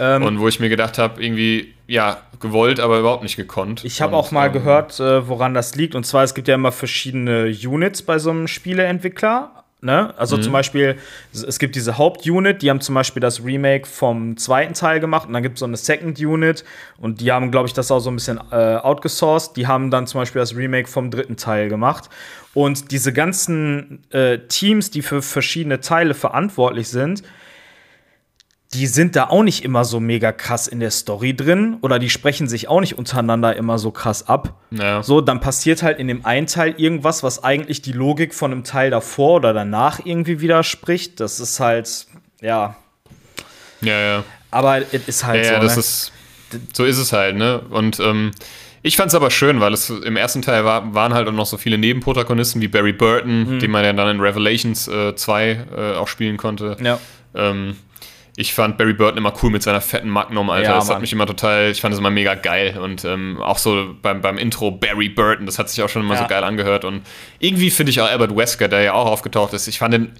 Ähm, 0.00 0.24
und 0.24 0.40
wo 0.40 0.48
ich 0.48 0.58
mir 0.58 0.68
gedacht 0.68 0.98
habe, 0.98 1.22
irgendwie, 1.22 1.72
ja, 1.86 2.20
gewollt, 2.40 2.80
aber 2.80 2.98
überhaupt 2.98 3.22
nicht 3.22 3.36
gekonnt. 3.36 3.84
Ich 3.84 4.02
habe 4.02 4.16
auch 4.16 4.32
mal 4.32 4.48
ähm, 4.48 4.52
gehört, 4.52 4.98
äh, 4.98 5.28
woran 5.28 5.54
das 5.54 5.76
liegt. 5.76 5.94
Und 5.94 6.04
zwar, 6.04 6.24
es 6.24 6.34
gibt 6.34 6.48
ja 6.48 6.56
immer 6.56 6.72
verschiedene 6.72 7.46
Units 7.46 8.02
bei 8.02 8.18
so 8.18 8.30
einem 8.30 8.48
Spieleentwickler. 8.48 9.63
Ne? 9.84 10.14
Also 10.18 10.38
mhm. 10.38 10.42
zum 10.42 10.52
Beispiel, 10.54 10.96
es 11.32 11.58
gibt 11.58 11.76
diese 11.76 11.98
Hauptunit, 11.98 12.62
die 12.62 12.70
haben 12.70 12.80
zum 12.80 12.94
Beispiel 12.94 13.20
das 13.20 13.44
Remake 13.44 13.86
vom 13.86 14.38
zweiten 14.38 14.72
Teil 14.72 14.98
gemacht 14.98 15.28
und 15.28 15.34
dann 15.34 15.42
gibt 15.42 15.56
es 15.56 15.60
so 15.60 15.66
eine 15.66 15.76
Second 15.76 16.18
Unit 16.18 16.64
und 16.96 17.20
die 17.20 17.30
haben, 17.30 17.50
glaube 17.50 17.68
ich, 17.68 17.74
das 17.74 17.90
auch 17.90 18.00
so 18.00 18.10
ein 18.10 18.16
bisschen 18.16 18.40
äh, 18.50 18.76
outgesourced. 18.76 19.56
Die 19.56 19.66
haben 19.66 19.90
dann 19.90 20.06
zum 20.06 20.22
Beispiel 20.22 20.40
das 20.40 20.56
Remake 20.56 20.88
vom 20.88 21.10
dritten 21.10 21.36
Teil 21.36 21.68
gemacht. 21.68 22.08
Und 22.54 22.92
diese 22.92 23.12
ganzen 23.12 24.02
äh, 24.10 24.38
Teams, 24.48 24.90
die 24.90 25.02
für 25.02 25.20
verschiedene 25.20 25.80
Teile 25.80 26.14
verantwortlich 26.14 26.88
sind, 26.88 27.22
die 28.74 28.86
sind 28.86 29.16
da 29.16 29.28
auch 29.28 29.42
nicht 29.42 29.64
immer 29.64 29.84
so 29.84 30.00
mega 30.00 30.32
krass 30.32 30.66
in 30.66 30.80
der 30.80 30.90
Story 30.90 31.34
drin 31.34 31.76
oder 31.80 31.98
die 31.98 32.10
sprechen 32.10 32.48
sich 32.48 32.68
auch 32.68 32.80
nicht 32.80 32.98
untereinander 32.98 33.54
immer 33.56 33.78
so 33.78 33.90
krass 33.90 34.28
ab. 34.28 34.60
Ja. 34.70 35.02
So, 35.02 35.20
dann 35.20 35.40
passiert 35.40 35.82
halt 35.82 35.98
in 35.98 36.08
dem 36.08 36.24
einen 36.24 36.46
Teil 36.46 36.74
irgendwas, 36.76 37.22
was 37.22 37.42
eigentlich 37.44 37.82
die 37.82 37.92
Logik 37.92 38.34
von 38.34 38.52
einem 38.52 38.64
Teil 38.64 38.90
davor 38.90 39.36
oder 39.36 39.52
danach 39.52 40.00
irgendwie 40.04 40.40
widerspricht. 40.40 41.20
Das 41.20 41.40
ist 41.40 41.60
halt, 41.60 42.06
ja. 42.40 42.76
Ja, 43.80 44.00
ja. 44.00 44.24
Aber 44.50 44.78
es 44.92 45.08
ist 45.08 45.24
halt 45.24 45.44
ja, 45.44 45.48
so. 45.48 45.52
Ja, 45.54 45.60
das 45.60 45.76
ne? 45.76 45.80
ist, 45.80 46.12
so 46.72 46.84
ist 46.84 46.98
es 46.98 47.12
halt, 47.12 47.36
ne? 47.36 47.60
Und 47.70 48.00
ähm, 48.00 48.32
ich 48.82 48.96
fand 48.96 49.08
es 49.08 49.14
aber 49.14 49.30
schön, 49.30 49.60
weil 49.60 49.72
es 49.72 49.88
im 49.88 50.16
ersten 50.16 50.42
Teil 50.42 50.64
war, 50.64 50.94
waren 50.94 51.14
halt 51.14 51.26
auch 51.26 51.32
noch 51.32 51.46
so 51.46 51.56
viele 51.56 51.78
Nebenprotagonisten 51.78 52.60
wie 52.60 52.68
Barry 52.68 52.92
Burton, 52.92 53.54
mhm. 53.54 53.58
den 53.58 53.70
man 53.70 53.84
ja 53.84 53.92
dann 53.92 54.16
in 54.16 54.20
Revelations 54.20 54.88
äh, 54.88 55.14
2 55.14 55.66
äh, 55.76 55.94
auch 55.94 56.08
spielen 56.08 56.36
konnte. 56.36 56.76
Ja. 56.82 56.98
Ähm, 57.34 57.76
ich 58.36 58.52
fand 58.52 58.78
Barry 58.78 58.94
Burton 58.94 59.18
immer 59.18 59.32
cool 59.42 59.50
mit 59.50 59.62
seiner 59.62 59.80
fetten 59.80 60.08
Magnum, 60.08 60.50
Alter. 60.50 60.70
Ja, 60.70 60.74
das 60.76 60.90
hat 60.90 61.00
mich 61.00 61.12
immer 61.12 61.26
total, 61.26 61.70
ich 61.70 61.80
fand 61.80 61.92
das 61.92 62.00
immer 62.00 62.10
mega 62.10 62.34
geil. 62.34 62.78
Und 62.78 63.04
ähm, 63.04 63.40
auch 63.40 63.58
so 63.58 63.94
beim, 64.02 64.20
beim 64.22 64.38
Intro 64.38 64.72
Barry 64.72 65.08
Burton, 65.08 65.46
das 65.46 65.58
hat 65.58 65.70
sich 65.70 65.82
auch 65.82 65.88
schon 65.88 66.02
immer 66.02 66.14
ja. 66.14 66.22
so 66.22 66.26
geil 66.26 66.42
angehört. 66.42 66.84
Und 66.84 67.02
irgendwie 67.38 67.70
finde 67.70 67.90
ich 67.90 68.00
auch 68.00 68.08
Albert 68.08 68.36
Wesker, 68.36 68.66
der 68.66 68.82
ja 68.82 68.92
auch 68.94 69.06
aufgetaucht 69.06 69.52
ist, 69.52 69.68
ich 69.68 69.78
fand 69.78 69.94
den, 69.94 70.12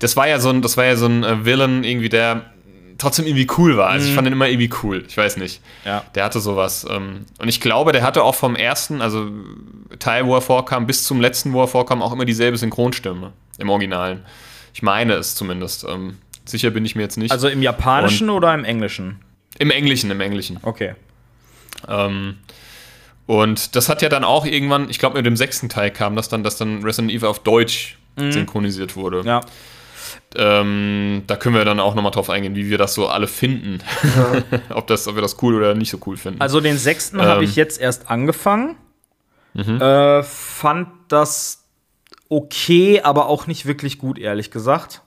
das 0.00 0.16
war 0.16 0.26
ja 0.26 0.40
so 0.40 0.50
ein, 0.50 0.62
das 0.62 0.76
war 0.76 0.84
ja 0.84 0.96
so 0.96 1.06
ein 1.06 1.22
äh, 1.22 1.44
Villain 1.44 1.84
irgendwie, 1.84 2.08
der 2.08 2.50
trotzdem 2.98 3.26
irgendwie 3.26 3.46
cool 3.56 3.76
war. 3.76 3.90
Also 3.90 4.06
ich 4.06 4.12
mhm. 4.12 4.16
fand 4.16 4.26
den 4.26 4.32
immer 4.32 4.48
irgendwie 4.48 4.70
cool. 4.82 5.04
Ich 5.08 5.16
weiß 5.16 5.36
nicht. 5.36 5.60
Ja. 5.84 6.04
Der 6.16 6.24
hatte 6.24 6.40
sowas. 6.40 6.84
Ähm, 6.90 7.24
und 7.38 7.48
ich 7.48 7.60
glaube, 7.60 7.92
der 7.92 8.02
hatte 8.02 8.24
auch 8.24 8.34
vom 8.34 8.56
ersten, 8.56 9.00
also 9.00 9.30
Teil, 10.00 10.26
wo 10.26 10.34
er 10.34 10.40
vorkam, 10.40 10.88
bis 10.88 11.04
zum 11.04 11.20
letzten, 11.20 11.52
wo 11.52 11.62
er 11.62 11.68
vorkam, 11.68 12.02
auch 12.02 12.12
immer 12.12 12.24
dieselbe 12.24 12.58
Synchronstimme 12.58 13.32
im 13.58 13.70
Originalen. 13.70 14.24
Ich 14.74 14.82
meine 14.82 15.14
es 15.14 15.34
zumindest. 15.36 15.84
Sicher 16.44 16.70
bin 16.70 16.84
ich 16.84 16.96
mir 16.96 17.02
jetzt 17.02 17.16
nicht. 17.16 17.32
Also 17.32 17.48
im 17.48 17.62
Japanischen 17.62 18.30
und 18.30 18.36
oder 18.36 18.54
im 18.54 18.64
Englischen? 18.64 19.20
Im 19.58 19.70
Englischen, 19.70 20.10
im 20.10 20.20
Englischen. 20.20 20.58
Okay. 20.62 20.94
Ähm, 21.88 22.36
und 23.26 23.76
das 23.76 23.88
hat 23.88 24.02
ja 24.02 24.08
dann 24.08 24.24
auch 24.24 24.44
irgendwann, 24.44 24.90
ich 24.90 24.98
glaube 24.98 25.16
mit 25.16 25.26
dem 25.26 25.36
sechsten 25.36 25.68
Teil 25.68 25.90
kam 25.90 26.16
das 26.16 26.28
dann, 26.28 26.42
dass 26.42 26.56
dann 26.56 26.82
Resident 26.82 27.12
Evil 27.12 27.28
auf 27.28 27.38
Deutsch 27.40 27.98
mhm. 28.16 28.32
synchronisiert 28.32 28.96
wurde. 28.96 29.22
Ja. 29.24 29.40
Ähm, 30.34 31.22
da 31.26 31.36
können 31.36 31.54
wir 31.54 31.64
dann 31.64 31.80
auch 31.80 31.94
nochmal 31.94 32.12
drauf 32.12 32.30
eingehen, 32.30 32.54
wie 32.56 32.70
wir 32.70 32.78
das 32.78 32.94
so 32.94 33.08
alle 33.08 33.26
finden. 33.26 33.78
Ja. 34.02 34.60
ob, 34.76 34.86
das, 34.86 35.06
ob 35.08 35.14
wir 35.14 35.22
das 35.22 35.40
cool 35.42 35.54
oder 35.54 35.74
nicht 35.74 35.90
so 35.90 35.98
cool 36.06 36.16
finden. 36.16 36.40
Also 36.40 36.60
den 36.60 36.78
sechsten 36.78 37.18
ähm, 37.18 37.26
habe 37.26 37.44
ich 37.44 37.56
jetzt 37.56 37.80
erst 37.80 38.10
angefangen. 38.10 38.76
Mhm. 39.54 39.80
Äh, 39.80 40.22
fand 40.22 40.88
das 41.08 41.64
okay, 42.28 43.00
aber 43.02 43.26
auch 43.26 43.46
nicht 43.46 43.66
wirklich 43.66 43.98
gut, 43.98 44.18
ehrlich 44.18 44.50
gesagt. 44.50 45.02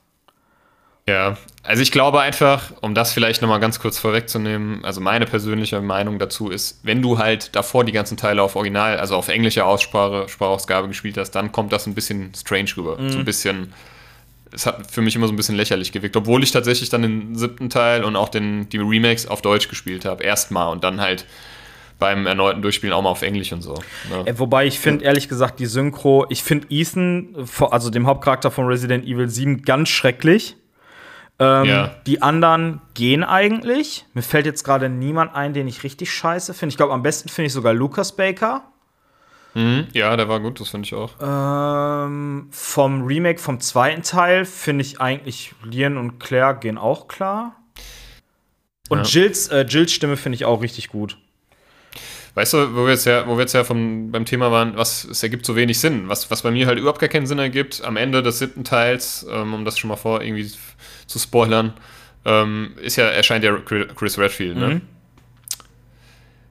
Ja, 1.07 1.37
also 1.63 1.81
ich 1.81 1.91
glaube 1.91 2.21
einfach, 2.21 2.71
um 2.81 2.95
das 2.95 3.11
vielleicht 3.11 3.41
nochmal 3.41 3.59
ganz 3.59 3.79
kurz 3.79 3.97
vorwegzunehmen, 3.97 4.85
also 4.85 5.01
meine 5.01 5.25
persönliche 5.25 5.81
Meinung 5.81 6.17
dazu 6.17 6.49
ist, 6.49 6.79
wenn 6.83 7.01
du 7.01 7.17
halt 7.17 7.55
davor 7.55 7.83
die 7.83 7.91
ganzen 7.91 8.15
Teile 8.15 8.41
auf 8.41 8.55
Original, 8.55 8.97
also 8.97 9.17
auf 9.17 9.27
englische 9.27 9.65
Aussprache, 9.65 10.29
Sprachausgabe 10.29 10.87
gespielt 10.87 11.17
hast, 11.17 11.31
dann 11.31 11.51
kommt 11.51 11.73
das 11.73 11.87
ein 11.87 11.93
bisschen 11.93 12.31
strange 12.35 12.69
rüber. 12.77 12.97
Mhm. 12.97 13.09
So 13.09 13.19
ein 13.19 13.25
bisschen, 13.25 13.73
es 14.53 14.65
hat 14.65 14.89
für 14.89 15.01
mich 15.01 15.15
immer 15.15 15.27
so 15.27 15.33
ein 15.33 15.35
bisschen 15.35 15.55
lächerlich 15.55 15.91
gewirkt, 15.91 16.15
obwohl 16.15 16.41
ich 16.41 16.51
tatsächlich 16.51 16.89
dann 16.89 17.01
den 17.01 17.35
siebten 17.35 17.69
Teil 17.69 18.05
und 18.05 18.15
auch 18.15 18.29
den, 18.29 18.69
die 18.69 18.77
Remakes 18.77 19.27
auf 19.27 19.41
Deutsch 19.41 19.67
gespielt 19.67 20.05
habe, 20.05 20.23
erstmal 20.23 20.71
und 20.71 20.85
dann 20.85 21.01
halt 21.01 21.25
beim 21.99 22.27
erneuten 22.27 22.61
Durchspielen 22.61 22.93
auch 22.93 23.01
mal 23.01 23.09
auf 23.09 23.21
Englisch 23.23 23.51
und 23.51 23.61
so. 23.61 23.75
Ne? 24.09 24.25
Äh, 24.25 24.39
wobei 24.39 24.65
ich 24.65 24.79
finde, 24.79 25.03
ehrlich 25.03 25.27
gesagt, 25.27 25.59
die 25.59 25.65
Synchro, 25.65 26.25
ich 26.29 26.43
finde 26.43 26.67
Ethan, 26.69 27.35
also 27.59 27.89
dem 27.89 28.07
Hauptcharakter 28.07 28.51
von 28.51 28.67
Resident 28.67 29.05
Evil 29.05 29.29
7, 29.29 29.63
ganz 29.63 29.89
schrecklich. 29.89 30.55
Ähm, 31.39 31.65
ja. 31.65 31.95
Die 32.05 32.21
anderen 32.21 32.81
gehen 32.93 33.23
eigentlich. 33.23 34.05
Mir 34.13 34.21
fällt 34.21 34.45
jetzt 34.45 34.63
gerade 34.63 34.89
niemand 34.89 35.35
ein, 35.35 35.53
den 35.53 35.67
ich 35.67 35.83
richtig 35.83 36.11
scheiße 36.11 36.53
finde. 36.53 36.71
Ich 36.73 36.77
glaube, 36.77 36.93
am 36.93 37.03
besten 37.03 37.29
finde 37.29 37.47
ich 37.47 37.53
sogar 37.53 37.73
Lucas 37.73 38.15
Baker. 38.15 38.63
Mhm. 39.55 39.87
Ja, 39.93 40.15
der 40.15 40.29
war 40.29 40.39
gut, 40.39 40.59
das 40.59 40.69
finde 40.69 40.85
ich 40.85 40.93
auch. 40.95 41.11
Ähm, 41.21 42.47
vom 42.51 43.03
Remake 43.03 43.39
vom 43.39 43.59
zweiten 43.59 44.03
Teil 44.03 44.45
finde 44.45 44.83
ich 44.83 44.99
eigentlich 44.99 45.53
Lian 45.63 45.97
und 45.97 46.19
Claire 46.19 46.55
gehen 46.55 46.77
auch 46.77 47.07
klar. 47.07 47.55
Und 48.89 48.99
ja. 48.99 49.21
Jills, 49.21 49.47
äh, 49.49 49.65
Jills 49.67 49.91
Stimme 49.91 50.17
finde 50.17 50.35
ich 50.35 50.45
auch 50.45 50.61
richtig 50.61 50.89
gut. 50.89 51.17
Weißt 52.35 52.53
du, 52.53 52.75
wo 52.75 52.85
wir 52.85 52.93
jetzt 52.93 53.05
ja, 53.05 53.27
wo 53.27 53.35
wir 53.35 53.41
jetzt 53.41 53.53
ja 53.53 53.63
vom, 53.63 54.11
beim 54.11 54.25
Thema 54.25 54.51
waren, 54.51 54.75
was, 54.75 55.03
es 55.03 55.21
ergibt 55.21 55.45
so 55.45 55.55
wenig 55.55 55.79
Sinn. 55.79 56.09
Was, 56.09 56.31
was 56.31 56.41
bei 56.41 56.49
mir 56.49 56.65
halt 56.65 56.79
überhaupt 56.79 56.99
gar 56.99 57.09
keinen 57.09 57.27
Sinn 57.27 57.37
ergibt, 57.37 57.83
am 57.83 57.95
Ende 57.95 58.23
des 58.23 58.39
siebten 58.39 58.63
Teils, 58.63 59.25
ähm, 59.29 59.53
um 59.53 59.65
das 59.65 59.77
schon 59.77 59.87
mal 59.89 59.97
vor 59.97 60.23
irgendwie 60.23 60.51
zu 61.07 61.19
spoilern, 61.19 61.73
ähm, 62.25 62.73
ist 62.81 62.95
ja, 62.95 63.05
erscheint 63.05 63.43
ja 63.43 63.55
Chris 63.57 64.17
Redfield, 64.17 64.57
ne? 64.57 64.67
Mhm. 64.67 64.81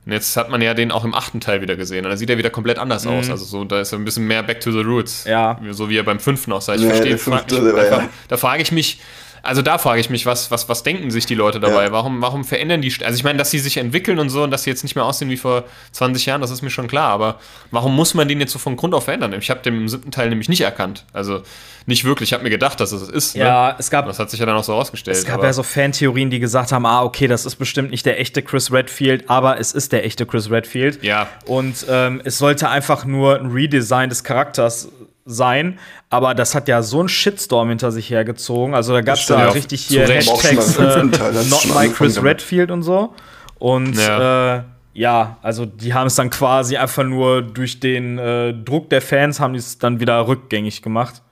Und 0.05 0.11
jetzt 0.11 0.37
hat 0.37 0.51
man 0.51 0.61
ja 0.61 0.75
den 0.75 0.91
auch 0.91 1.05
im 1.05 1.15
achten 1.15 1.39
Teil 1.39 1.61
wieder 1.61 1.77
gesehen. 1.77 2.05
Und 2.05 2.11
da 2.11 2.17
sieht 2.17 2.29
er 2.29 2.37
wieder 2.37 2.51
komplett 2.51 2.79
anders 2.79 3.05
mhm. 3.05 3.13
aus. 3.13 3.31
Also 3.31 3.45
so, 3.45 3.65
da 3.65 3.81
ist 3.81 3.93
er 3.93 3.99
ein 3.99 4.05
bisschen 4.05 4.27
mehr 4.27 4.43
back 4.43 4.61
to 4.61 4.73
the 4.73 4.81
roots. 4.81 5.25
Ja. 5.25 5.61
So 5.71 5.89
wie 5.89 5.97
er 5.97 6.03
beim 6.03 6.19
fünften 6.19 6.53
aussah. 6.53 6.75
Ich 6.75 6.83
ja, 6.83 6.89
verstehe. 6.89 7.19
Frag 7.19 7.53
einfach, 7.53 8.03
ja. 8.03 8.09
Da 8.27 8.37
frage 8.37 8.63
ich 8.63 8.73
mich, 8.73 9.01
also 9.43 9.61
da 9.61 9.79
frage 9.79 10.01
ich 10.01 10.09
mich, 10.09 10.25
was, 10.25 10.51
was, 10.51 10.69
was 10.69 10.85
denken 10.85 11.11
sich 11.11 11.27
die 11.27 11.35
Leute 11.35 11.59
dabei? 11.59 11.85
Ja. 11.85 11.93
Warum, 11.93 12.23
warum 12.23 12.45
verändern 12.45 12.81
die? 12.81 12.93
Also 13.05 13.17
ich 13.17 13.25
meine, 13.25 13.39
dass 13.39 13.51
sie 13.51 13.59
sich 13.59 13.77
entwickeln 13.77 14.19
und 14.19 14.31
so 14.31 14.45
und 14.45 14.51
dass 14.51 14.63
sie 14.63 14.71
jetzt 14.71 14.85
nicht 14.85 14.95
mehr 14.95 15.05
aussehen 15.05 15.31
wie 15.31 15.37
vor 15.37 15.65
20 15.93 16.27
Jahren, 16.27 16.41
das 16.41 16.51
ist 16.51 16.63
mir 16.63 16.71
schon 16.71 16.87
klar. 16.87 17.11
Aber 17.11 17.41
warum 17.71 17.95
muss 17.97 18.15
man 18.15 18.29
den 18.29 18.39
jetzt 18.39 18.53
so 18.53 18.59
von 18.59 18.77
Grund 18.77 18.95
auf 18.95 19.05
verändern? 19.05 19.33
Ich 19.33 19.51
habe 19.51 19.61
den 19.61 19.75
im 19.75 19.89
siebten 19.89 20.13
Teil 20.13 20.29
nämlich 20.29 20.49
nicht 20.49 20.61
erkannt. 20.61 21.05
Also 21.13 21.43
nicht 21.87 22.05
wirklich. 22.05 22.31
Ich 22.31 22.33
habe 22.35 22.45
mir 22.45 22.51
gedacht, 22.51 22.79
dass 22.79 22.93
es 22.93 23.09
ist. 23.09 23.35
Ne? 23.35 23.43
Ja, 23.43 23.69
ne? 23.69 23.77
es 23.79 23.91
gab. 23.91 24.07
Das 24.07 24.19
hat 24.19 24.31
sich 24.31 24.39
ja 24.39 24.47
dann 24.47 24.57
auch 24.57 24.65
so 24.65 24.75
rausgestellt. 24.75 25.17
Es 25.17 25.25
gab 25.25 25.43
ja 25.43 25.53
so 25.53 25.63
Fantheorien, 25.63 26.31
die 26.31 26.39
gesagt 26.39 26.71
haben, 26.71 26.87
ah, 26.87 27.03
okay, 27.03 27.27
das 27.27 27.45
ist 27.45 27.57
bestimmt 27.57 27.91
nicht 27.91 28.07
der 28.07 28.21
echte 28.21 28.43
Chris 28.43 28.73
Redfield, 28.73 29.29
aber 29.29 29.59
es 29.59 29.73
ist 29.73 29.93
der 29.93 30.05
echte 30.05 30.25
Chris 30.25 30.51
Redfield. 30.51 31.03
Ja. 31.03 31.29
Und 31.47 31.85
ähm, 31.89 32.21
es 32.25 32.39
sollte 32.39 32.69
einfach 32.69 33.05
nur 33.05 33.39
ein 33.41 33.51
Redesign 33.51 34.09
des 34.09 34.23
Charakters 34.23 34.89
sein, 35.25 35.79
aber 36.11 36.35
das 36.35 36.55
hat 36.55 36.69
ja 36.69 36.83
so 36.83 37.01
einen 37.01 37.09
Shitstorm 37.09 37.69
hinter 37.69 37.93
sich 37.93 38.11
hergezogen. 38.11 38.75
Also 38.75 38.93
da 38.93 39.01
gab 39.01 39.17
es 39.17 39.27
da 39.27 39.39
ja, 39.39 39.51
richtig 39.51 39.83
hier 39.83 40.07
Hashtags 40.07 40.77
äh, 40.77 41.05
Not 41.49 41.67
My 41.75 41.89
Chris 41.89 42.23
Redfield 42.23 42.71
und 42.71 42.83
so. 42.83 43.15
Und 43.59 43.97
ja. 43.97 44.57
Äh, 44.57 44.63
ja, 44.95 45.39
also 45.43 45.65
die 45.65 45.95
haben 45.95 46.07
es 46.07 46.17
dann 46.17 46.29
quasi 46.29 46.77
einfach 46.77 47.05
nur 47.05 47.41
durch 47.43 47.81
den 47.81 48.19
äh, 48.19 48.53
Druck 48.53 48.91
der 48.91 49.01
Fans 49.01 49.41
haben 49.41 49.55
die 49.55 49.59
es 49.59 49.79
dann 49.79 50.01
wieder 50.01 50.27
rückgängig 50.27 50.83
gemacht. 50.83 51.23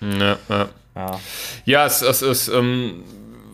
Ja, 0.00 0.36
ja. 0.48 0.68
ja. 0.94 1.20
ja 1.64 1.86
es, 1.86 2.02
es, 2.02 2.20
es 2.20 2.48
ähm, 2.48 3.04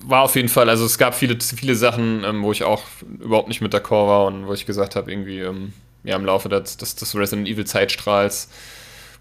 war 0.05 0.23
auf 0.23 0.35
jeden 0.35 0.49
Fall, 0.49 0.69
also 0.69 0.85
es 0.85 0.99
gab 0.99 1.15
viele, 1.15 1.39
viele 1.41 1.77
Sachen, 1.77 2.25
ähm, 2.25 2.43
wo 2.43 2.53
ich 2.53 2.65
auch 2.65 2.83
überhaupt 3.21 3.49
nicht 3.49 3.61
mit 3.61 3.75
d'accord 3.75 4.09
war 4.09 4.27
und 4.27 4.47
wo 4.47 4.53
ich 4.53 4.67
gesagt 4.67 4.97
habe, 4.97 5.13
irgendwie 5.13 5.41
ähm, 5.41 5.73
ja, 6.03 6.17
im 6.17 6.25
Laufe 6.25 6.49
des, 6.49 6.77
des, 6.77 6.97
des 6.97 7.15
Resident 7.15 7.49
Evil 7.49 7.67
Zeitstrahls, 7.67 8.49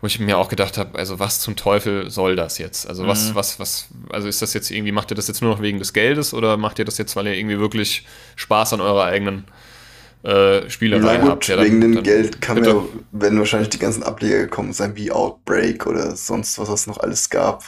wo 0.06 0.08
ich 0.08 0.20
mir 0.20 0.38
auch 0.38 0.50
gedacht 0.50 0.78
habe, 0.78 1.00
also 1.00 1.18
was 1.18 1.40
zum 1.40 1.56
Teufel 1.56 2.12
soll 2.12 2.36
das 2.36 2.60
jetzt? 2.60 2.88
Also 2.88 3.08
was, 3.08 3.32
mhm. 3.32 3.36
was, 3.36 3.60
was, 3.60 3.88
also 4.12 4.28
ist 4.28 4.40
das 4.40 4.54
jetzt 4.54 4.70
irgendwie, 4.70 4.92
macht 4.92 5.12
ihr 5.12 5.16
das 5.16 5.28
jetzt 5.28 5.42
nur 5.42 5.50
noch 5.50 5.64
wegen 5.64 5.80
des 5.80 5.94
Geldes 5.94 6.32
oder 6.32 6.58
macht 6.58 6.78
ihr 6.78 6.86
das 6.86 7.00
jetzt, 7.00 7.16
weil 7.16 7.26
ihr 7.26 7.34
irgendwie 7.34 7.58
wirklich 7.58 8.06
Spaß 8.36 8.74
an 8.74 8.82
eurer 8.82 9.06
eigenen 9.06 9.46
äh, 10.22 10.70
Spielerei 10.70 11.18
gut, 11.18 11.30
habt. 11.32 11.48
Ja, 11.48 11.60
wegen 11.60 11.82
dem 11.82 12.04
Geld 12.04 12.40
kann 12.40 12.64
ja, 12.64 12.84
werden 13.14 13.40
wahrscheinlich 13.40 13.70
die 13.70 13.80
ganzen 13.80 14.04
Ableger 14.04 14.38
gekommen 14.38 14.74
sein, 14.74 14.96
wie 14.96 15.12
Outbreak 15.12 15.88
oder 15.88 16.16
sonst 16.16 16.60
was 16.60 16.70
es 16.70 16.86
noch 16.86 17.00
alles 17.00 17.32
gab, 17.32 17.64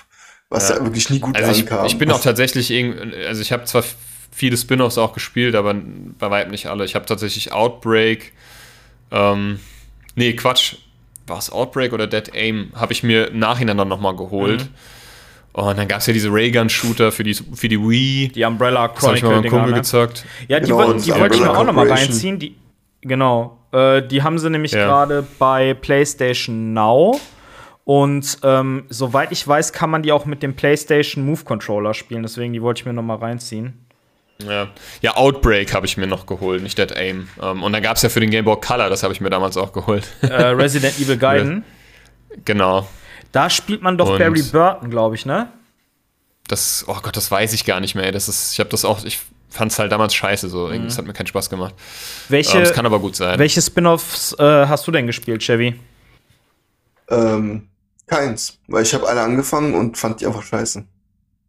was 0.50 0.70
ja, 0.70 0.76
ja 0.76 0.84
wirklich 0.84 1.10
nie 1.10 1.20
gut 1.20 1.36
also 1.36 1.60
ankam. 1.60 1.88
Ich, 1.88 1.94
ich 1.94 1.98
bin 1.98 2.12
auch 2.12 2.22
tatsächlich, 2.22 2.72
also 3.28 3.42
ich 3.42 3.52
habe 3.52 3.64
zwar 3.64 3.84
viele 4.32 4.58
Spin-offs 4.58 5.00
auch 5.00 5.14
gespielt, 5.14 5.56
aber 5.56 5.74
bei 5.74 6.30
weitem 6.30 6.52
nicht 6.52 6.68
alle. 6.68 6.86
Ich 6.86 6.94
habe 6.94 7.08
tatsächlich 7.08 7.52
Outbreak, 7.52 8.32
ähm, 9.10 9.60
nee, 10.14 10.34
Quatsch, 10.34 10.76
war 11.28 11.38
es 11.38 11.52
Outbreak 11.52 11.94
oder 11.94 12.08
Dead 12.08 12.32
Aim, 12.34 12.72
habe 12.76 12.94
ich 12.94 13.04
mir 13.04 13.30
nacheinander 13.32 13.86
nochmal 13.86 14.16
geholt. 14.16 14.64
Mhm. 14.64 14.70
Und 15.54 15.78
dann 15.78 15.88
gab 15.88 16.00
es 16.00 16.08
ja 16.08 16.14
diese 16.14 16.30
Raygun-Shooter 16.32 17.12
für 17.12 17.24
die, 17.24 17.34
für 17.34 17.68
die 17.68 17.80
Wii. 17.80 18.28
Die 18.30 18.44
Umbrella 18.44 18.90
Chronicle. 18.90 19.30
Das 19.30 19.38
habe 19.38 19.48
ich 19.48 19.52
ne? 19.52 19.74
gezockt. 19.74 20.26
Ja, 20.48 20.60
die, 20.60 20.68
genau, 20.68 20.94
die 20.94 21.12
wollte 21.16 21.36
ich 21.36 21.42
mir 21.42 21.58
auch 21.58 21.64
nochmal 21.64 21.90
reinziehen. 21.90 22.38
Die, 22.38 22.56
genau. 23.02 23.58
Äh, 23.72 24.04
die 24.04 24.22
haben 24.22 24.38
sie 24.38 24.52
nämlich 24.52 24.74
ja. 24.74 24.86
gerade 24.86 25.26
bei 25.40 25.74
PlayStation 25.74 26.74
Now. 26.74 27.20
Und 27.86 28.38
ähm, 28.44 28.84
soweit 28.90 29.32
ich 29.32 29.48
weiß, 29.48 29.74
kann 29.74 29.90
man 29.90 30.04
die 30.04 30.12
auch 30.12 30.26
mit 30.26 30.44
dem 30.44 30.56
PlayStation 30.56 31.26
Move 31.26 31.44
Controller 31.44 31.96
spielen. 31.96 32.22
Deswegen, 32.22 32.54
die 32.54 32.62
wollte 32.62 32.82
ich 32.82 32.86
mir 32.86 32.94
nochmal 32.94 33.18
reinziehen. 33.18 33.87
Ja, 34.46 34.68
ja 35.02 35.16
Outbreak 35.16 35.74
habe 35.74 35.86
ich 35.86 35.98
mir 35.98 36.08
noch 36.08 36.26
geholt, 36.26 36.62
nicht 36.62 36.78
Dead 36.78 36.96
Aim. 36.96 37.28
Um, 37.38 37.44
ähm, 37.44 37.64
und 37.64 37.74
dann 37.74 37.82
gab 37.82 37.98
es 37.98 38.04
ja 38.04 38.10
für 38.10 38.20
den 38.20 38.30
Game 38.30 38.46
Boy 38.46 38.60
Color, 38.60 38.90
das 38.90 39.04
habe 39.04 39.14
ich 39.14 39.22
mir 39.22 39.30
damals 39.30 39.58
auch 39.58 39.74
geholt. 39.74 40.08
Äh, 40.22 40.34
Resident 40.34 41.00
Evil 41.00 41.18
Gaiden. 41.18 41.64
Genau. 42.46 42.88
Da 43.32 43.50
spielt 43.50 43.82
man 43.82 43.98
doch 43.98 44.10
und 44.10 44.20
Barry 44.20 44.44
Burton, 44.44 44.90
glaube 44.90 45.16
ich, 45.16 45.26
ne? 45.26 45.52
Das, 46.48 46.86
oh 46.88 46.98
Gott, 47.02 47.18
das 47.18 47.30
weiß 47.30 47.54
ich 47.54 47.66
gar 47.66 47.80
nicht 47.80 47.96
mehr. 47.96 48.12
Das 48.12 48.30
ist, 48.30 48.54
ich 48.54 48.60
habe 48.60 48.70
das 48.70 48.86
auch, 48.86 49.04
ich 49.04 49.20
fand 49.50 49.72
es 49.72 49.80
halt 49.80 49.92
damals 49.92 50.14
scheiße, 50.16 50.50
so. 50.50 50.68
Mhm. 50.68 50.86
Das 50.86 50.98
hat 50.98 51.06
mir 51.06 51.14
keinen 51.14 51.28
Spaß 51.28 51.50
gemacht. 51.50 51.76
Welche, 52.30 52.58
ähm, 52.58 52.64
das 52.64 52.74
kann 52.74 52.86
aber 52.86 53.00
gut 53.00 53.16
sein. 53.16 53.38
Welche 53.40 53.62
Spin-offs 53.62 54.34
äh, 54.40 54.68
hast 54.68 54.88
du 54.88 54.92
denn 54.92 55.08
gespielt, 55.08 55.42
Chevy? 55.42 55.80
Ähm, 57.10 57.70
keins, 58.06 58.60
weil 58.68 58.84
ich 58.84 58.94
habe 58.94 59.08
alle 59.08 59.22
angefangen 59.22 59.74
und 59.74 59.98
fand 59.98 60.22
die 60.22 60.28
einfach 60.28 60.44
scheiße. 60.44 60.86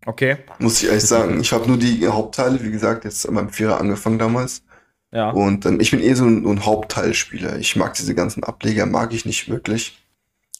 Okay. 0.09 0.39
Muss 0.59 0.83
ich 0.83 0.89
ehrlich 0.89 1.05
sagen. 1.05 1.39
Ich 1.39 1.53
habe 1.53 1.69
nur 1.69 1.77
die 1.77 2.09
Hauptteile, 2.09 2.63
wie 2.63 2.71
gesagt, 2.71 3.05
jetzt 3.05 3.29
an 3.29 3.35
meinem 3.35 3.51
Vierer 3.51 3.79
angefangen 3.79 4.19
damals. 4.19 4.63
Ja. 5.13 5.29
Und 5.33 5.67
ähm, 5.67 5.81
ich 5.81 5.91
bin 5.91 6.01
eh 6.01 6.15
so 6.15 6.25
ein, 6.25 6.47
ein 6.47 6.65
Hauptteilspieler. 6.65 7.59
Ich 7.59 7.77
mag 7.77 7.93
diese 7.93 8.15
ganzen 8.15 8.43
Ableger, 8.43 8.87
mag 8.87 9.13
ich 9.13 9.27
nicht 9.27 9.51
wirklich. 9.51 10.03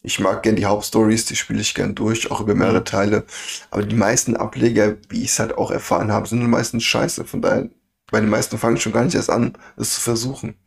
Ich 0.03 0.19
mag 0.19 0.43
gern 0.43 0.55
die 0.55 0.67
Hauptstories, 0.67 1.25
die 1.25 1.35
spiele 1.35 1.61
ich 1.61 1.73
gern 1.73 1.95
durch, 1.95 2.29
auch 2.29 2.41
über 2.41 2.53
mehrere. 2.53 2.83
Teile. 2.83 3.25
Aber 3.71 3.81
die 3.81 3.95
meisten 3.95 4.37
Ableger, 4.37 4.97
wie 5.09 5.23
ich 5.23 5.29
es 5.29 5.39
halt 5.39 5.57
auch 5.57 5.71
erfahren 5.71 6.11
habe, 6.11 6.27
sind 6.27 6.47
meistens 6.47 6.83
scheiße. 6.83 7.25
Von 7.25 7.41
daher, 7.41 7.69
bei 8.11 8.19
den 8.19 8.29
meisten 8.29 8.59
fange 8.59 8.77
ich 8.77 8.83
schon 8.83 8.93
gar 8.93 9.03
nicht 9.03 9.15
erst 9.15 9.31
an, 9.31 9.53
es 9.77 9.95
zu 9.95 10.01
versuchen. 10.01 10.59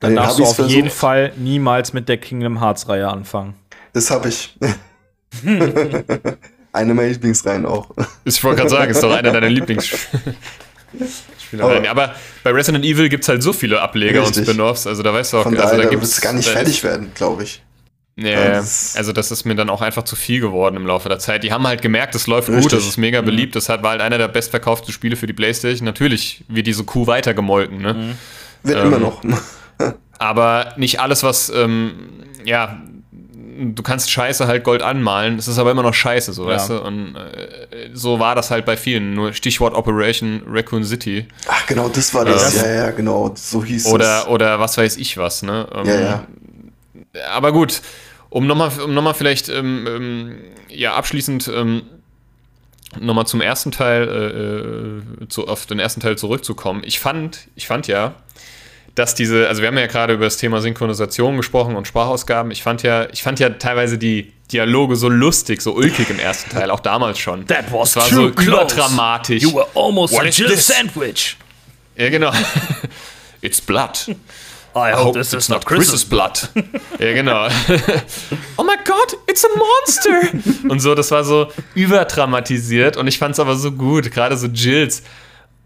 Dann 0.00 0.16
darfst 0.16 0.38
du 0.38 0.42
auf 0.42 0.54
versucht. 0.54 0.76
jeden 0.76 0.90
Fall 0.90 1.32
niemals 1.38 1.94
mit 1.94 2.10
der 2.10 2.18
Kingdom 2.18 2.60
Hearts 2.60 2.90
Reihe 2.90 3.08
anfangen. 3.08 3.54
Das 3.94 4.10
habe 4.10 4.28
ich. 4.28 4.58
Eine 6.72 6.94
meiner 6.94 7.08
Lieblingsreihen 7.08 7.66
auch. 7.66 7.88
Ich 8.24 8.42
wollte 8.44 8.58
gerade 8.58 8.70
sagen, 8.70 8.90
ist 8.90 9.02
doch 9.02 9.12
einer 9.12 9.32
deiner 9.32 9.48
Lieblingsspiele. 9.48 10.10
Aber, 11.58 11.88
aber, 11.88 12.14
bei 12.44 12.50
Resident 12.50 12.84
Evil 12.84 13.08
gibt 13.08 13.24
es 13.24 13.28
halt 13.28 13.42
so 13.42 13.54
viele 13.54 13.80
Ableger 13.80 14.20
richtig. 14.20 14.38
und 14.38 14.44
Spin-offs, 14.44 14.86
also 14.86 15.02
da 15.02 15.14
weißt 15.14 15.32
du 15.32 15.38
auch, 15.38 15.42
Von 15.44 15.58
also 15.58 15.78
da 15.78 15.88
gibt 15.88 16.02
es 16.02 16.20
gar 16.20 16.34
nicht 16.34 16.46
fertig 16.46 16.84
werden, 16.84 17.10
glaube 17.14 17.44
ich. 17.44 17.62
Ja, 18.20 18.58
also 18.58 19.12
das 19.12 19.30
ist 19.30 19.44
mir 19.44 19.54
dann 19.54 19.70
auch 19.70 19.80
einfach 19.80 20.02
zu 20.02 20.16
viel 20.16 20.40
geworden 20.40 20.76
im 20.76 20.86
Laufe 20.86 21.08
der 21.08 21.20
Zeit. 21.20 21.44
Die 21.44 21.52
haben 21.52 21.64
halt 21.66 21.82
gemerkt, 21.82 22.16
es 22.16 22.26
läuft 22.26 22.48
Richtig. 22.48 22.64
gut, 22.64 22.72
das 22.72 22.84
ist 22.84 22.96
mega 22.96 23.22
mhm. 23.22 23.26
beliebt. 23.26 23.54
Das 23.54 23.68
war 23.68 23.80
halt 23.82 24.00
einer 24.00 24.18
der 24.18 24.26
bestverkauften 24.26 24.92
Spiele 24.92 25.14
für 25.14 25.28
die 25.28 25.32
Playstation. 25.32 25.86
Natürlich 25.86 26.44
wird 26.48 26.66
diese 26.66 26.82
Kuh 26.82 27.06
weitergemolken. 27.06 27.80
Ne? 27.80 28.16
Wird 28.64 28.78
ähm, 28.78 28.86
immer 28.88 28.98
noch. 28.98 29.22
aber 30.18 30.74
nicht 30.76 31.00
alles, 31.00 31.22
was, 31.22 31.48
ähm, 31.50 32.24
ja, 32.44 32.82
du 33.58 33.82
kannst 33.82 34.10
Scheiße 34.10 34.46
halt 34.46 34.64
Gold 34.64 34.82
anmalen, 34.82 35.38
es 35.38 35.48
ist 35.48 35.58
aber 35.58 35.70
immer 35.70 35.82
noch 35.82 35.94
Scheiße, 35.94 36.32
so, 36.32 36.44
ja. 36.44 36.54
weißt 36.54 36.70
du? 36.70 36.80
Und 36.82 37.16
äh, 37.16 37.90
so 37.92 38.20
war 38.20 38.34
das 38.34 38.50
halt 38.50 38.64
bei 38.64 38.76
vielen. 38.76 39.14
Nur 39.14 39.32
Stichwort 39.32 39.74
Operation 39.74 40.42
Raccoon 40.46 40.84
City. 40.84 41.26
Ach, 41.48 41.66
genau, 41.66 41.88
das 41.88 42.14
war 42.14 42.24
das. 42.24 42.54
Ähm, 42.54 42.62
ja, 42.62 42.74
ja, 42.74 42.90
genau, 42.92 43.32
so 43.34 43.64
hieß 43.64 43.86
oder, 43.86 44.20
es. 44.20 44.26
Oder 44.28 44.60
was 44.60 44.78
weiß 44.78 44.96
ich 44.96 45.16
was, 45.16 45.42
ne? 45.42 45.68
Ähm, 45.74 45.86
ja, 45.86 46.00
ja. 46.00 46.26
Aber 47.30 47.52
gut, 47.52 47.80
um 48.30 48.46
nochmal 48.46 48.70
um 48.84 48.94
noch 48.94 49.16
vielleicht 49.16 49.48
ähm, 49.48 49.86
ähm, 49.86 50.34
ja, 50.68 50.94
abschließend 50.94 51.50
ähm, 51.52 51.82
nochmal 53.00 53.26
zum 53.26 53.40
ersten 53.40 53.70
Teil, 53.70 54.08
äh, 54.08 55.24
äh, 55.24 55.28
zu, 55.28 55.48
auf 55.48 55.66
den 55.66 55.78
ersten 55.78 56.00
Teil 56.00 56.16
zurückzukommen. 56.16 56.82
Ich 56.84 57.00
fand, 57.00 57.48
ich 57.54 57.66
fand 57.66 57.86
ja, 57.86 58.14
dass 58.98 59.14
diese, 59.14 59.48
also 59.48 59.62
wir 59.62 59.68
haben 59.68 59.78
ja 59.78 59.86
gerade 59.86 60.14
über 60.14 60.24
das 60.24 60.38
Thema 60.38 60.60
Synchronisation 60.60 61.36
gesprochen 61.36 61.76
und 61.76 61.86
Sprachausgaben. 61.86 62.50
Ich 62.50 62.62
fand 62.62 62.82
ja, 62.82 63.08
ich 63.12 63.22
fand 63.22 63.38
ja 63.38 63.50
teilweise 63.50 63.96
die 63.96 64.32
Dialoge 64.50 64.96
so 64.96 65.08
lustig, 65.08 65.62
so 65.62 65.72
ulkig 65.74 66.10
im 66.10 66.18
ersten 66.18 66.50
Teil, 66.50 66.70
auch 66.70 66.80
damals 66.80 67.18
schon. 67.18 67.46
That 67.46 67.72
was 67.72 67.92
das 67.92 68.04
war 68.04 68.10
so 68.10 68.30
close. 68.30 68.48
überdramatisch. 68.48 69.42
You 69.42 69.54
were 69.54 69.68
almost 69.74 70.14
What 70.14 70.22
a 70.22 70.28
Jill 70.28 70.56
Sandwich. 70.56 71.36
Ja, 71.96 72.08
genau. 72.08 72.32
It's 73.40 73.60
blood. 73.60 74.08
I 74.74 74.92
hope, 74.92 75.06
hope 75.06 75.18
this 75.18 75.32
is 75.32 75.48
not 75.48 75.64
Chris's 75.64 76.04
blood. 76.04 76.48
ja, 76.98 77.12
genau. 77.12 77.46
oh 78.56 78.64
my 78.64 78.76
God, 78.84 79.16
it's 79.26 79.44
a 79.44 79.48
monster! 79.48 80.68
und 80.68 80.80
so, 80.80 80.94
das 80.94 81.10
war 81.10 81.24
so 81.24 81.50
überdramatisiert 81.74 82.96
und 82.96 83.06
ich 83.06 83.18
fand 83.18 83.32
es 83.32 83.40
aber 83.40 83.56
so 83.56 83.72
gut, 83.72 84.10
gerade 84.10 84.36
so 84.36 84.46
Jills. 84.46 85.02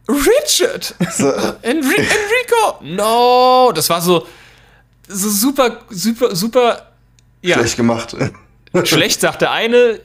Richard! 0.09 0.95
So. 1.13 1.33
Enri 1.63 1.97
Enrico! 1.97 2.79
No! 2.83 3.73
Das 3.73 3.89
war 3.89 4.01
so, 4.01 4.27
so 5.09 5.31
super, 5.31 5.81
super, 5.91 6.35
super. 6.35 6.93
Ja. 7.43 7.59
Schlecht 7.59 7.77
gemacht. 7.77 8.17
Schlecht 8.85 9.21
sagt 9.21 9.43
der 9.43 9.51
eine. 9.53 10.01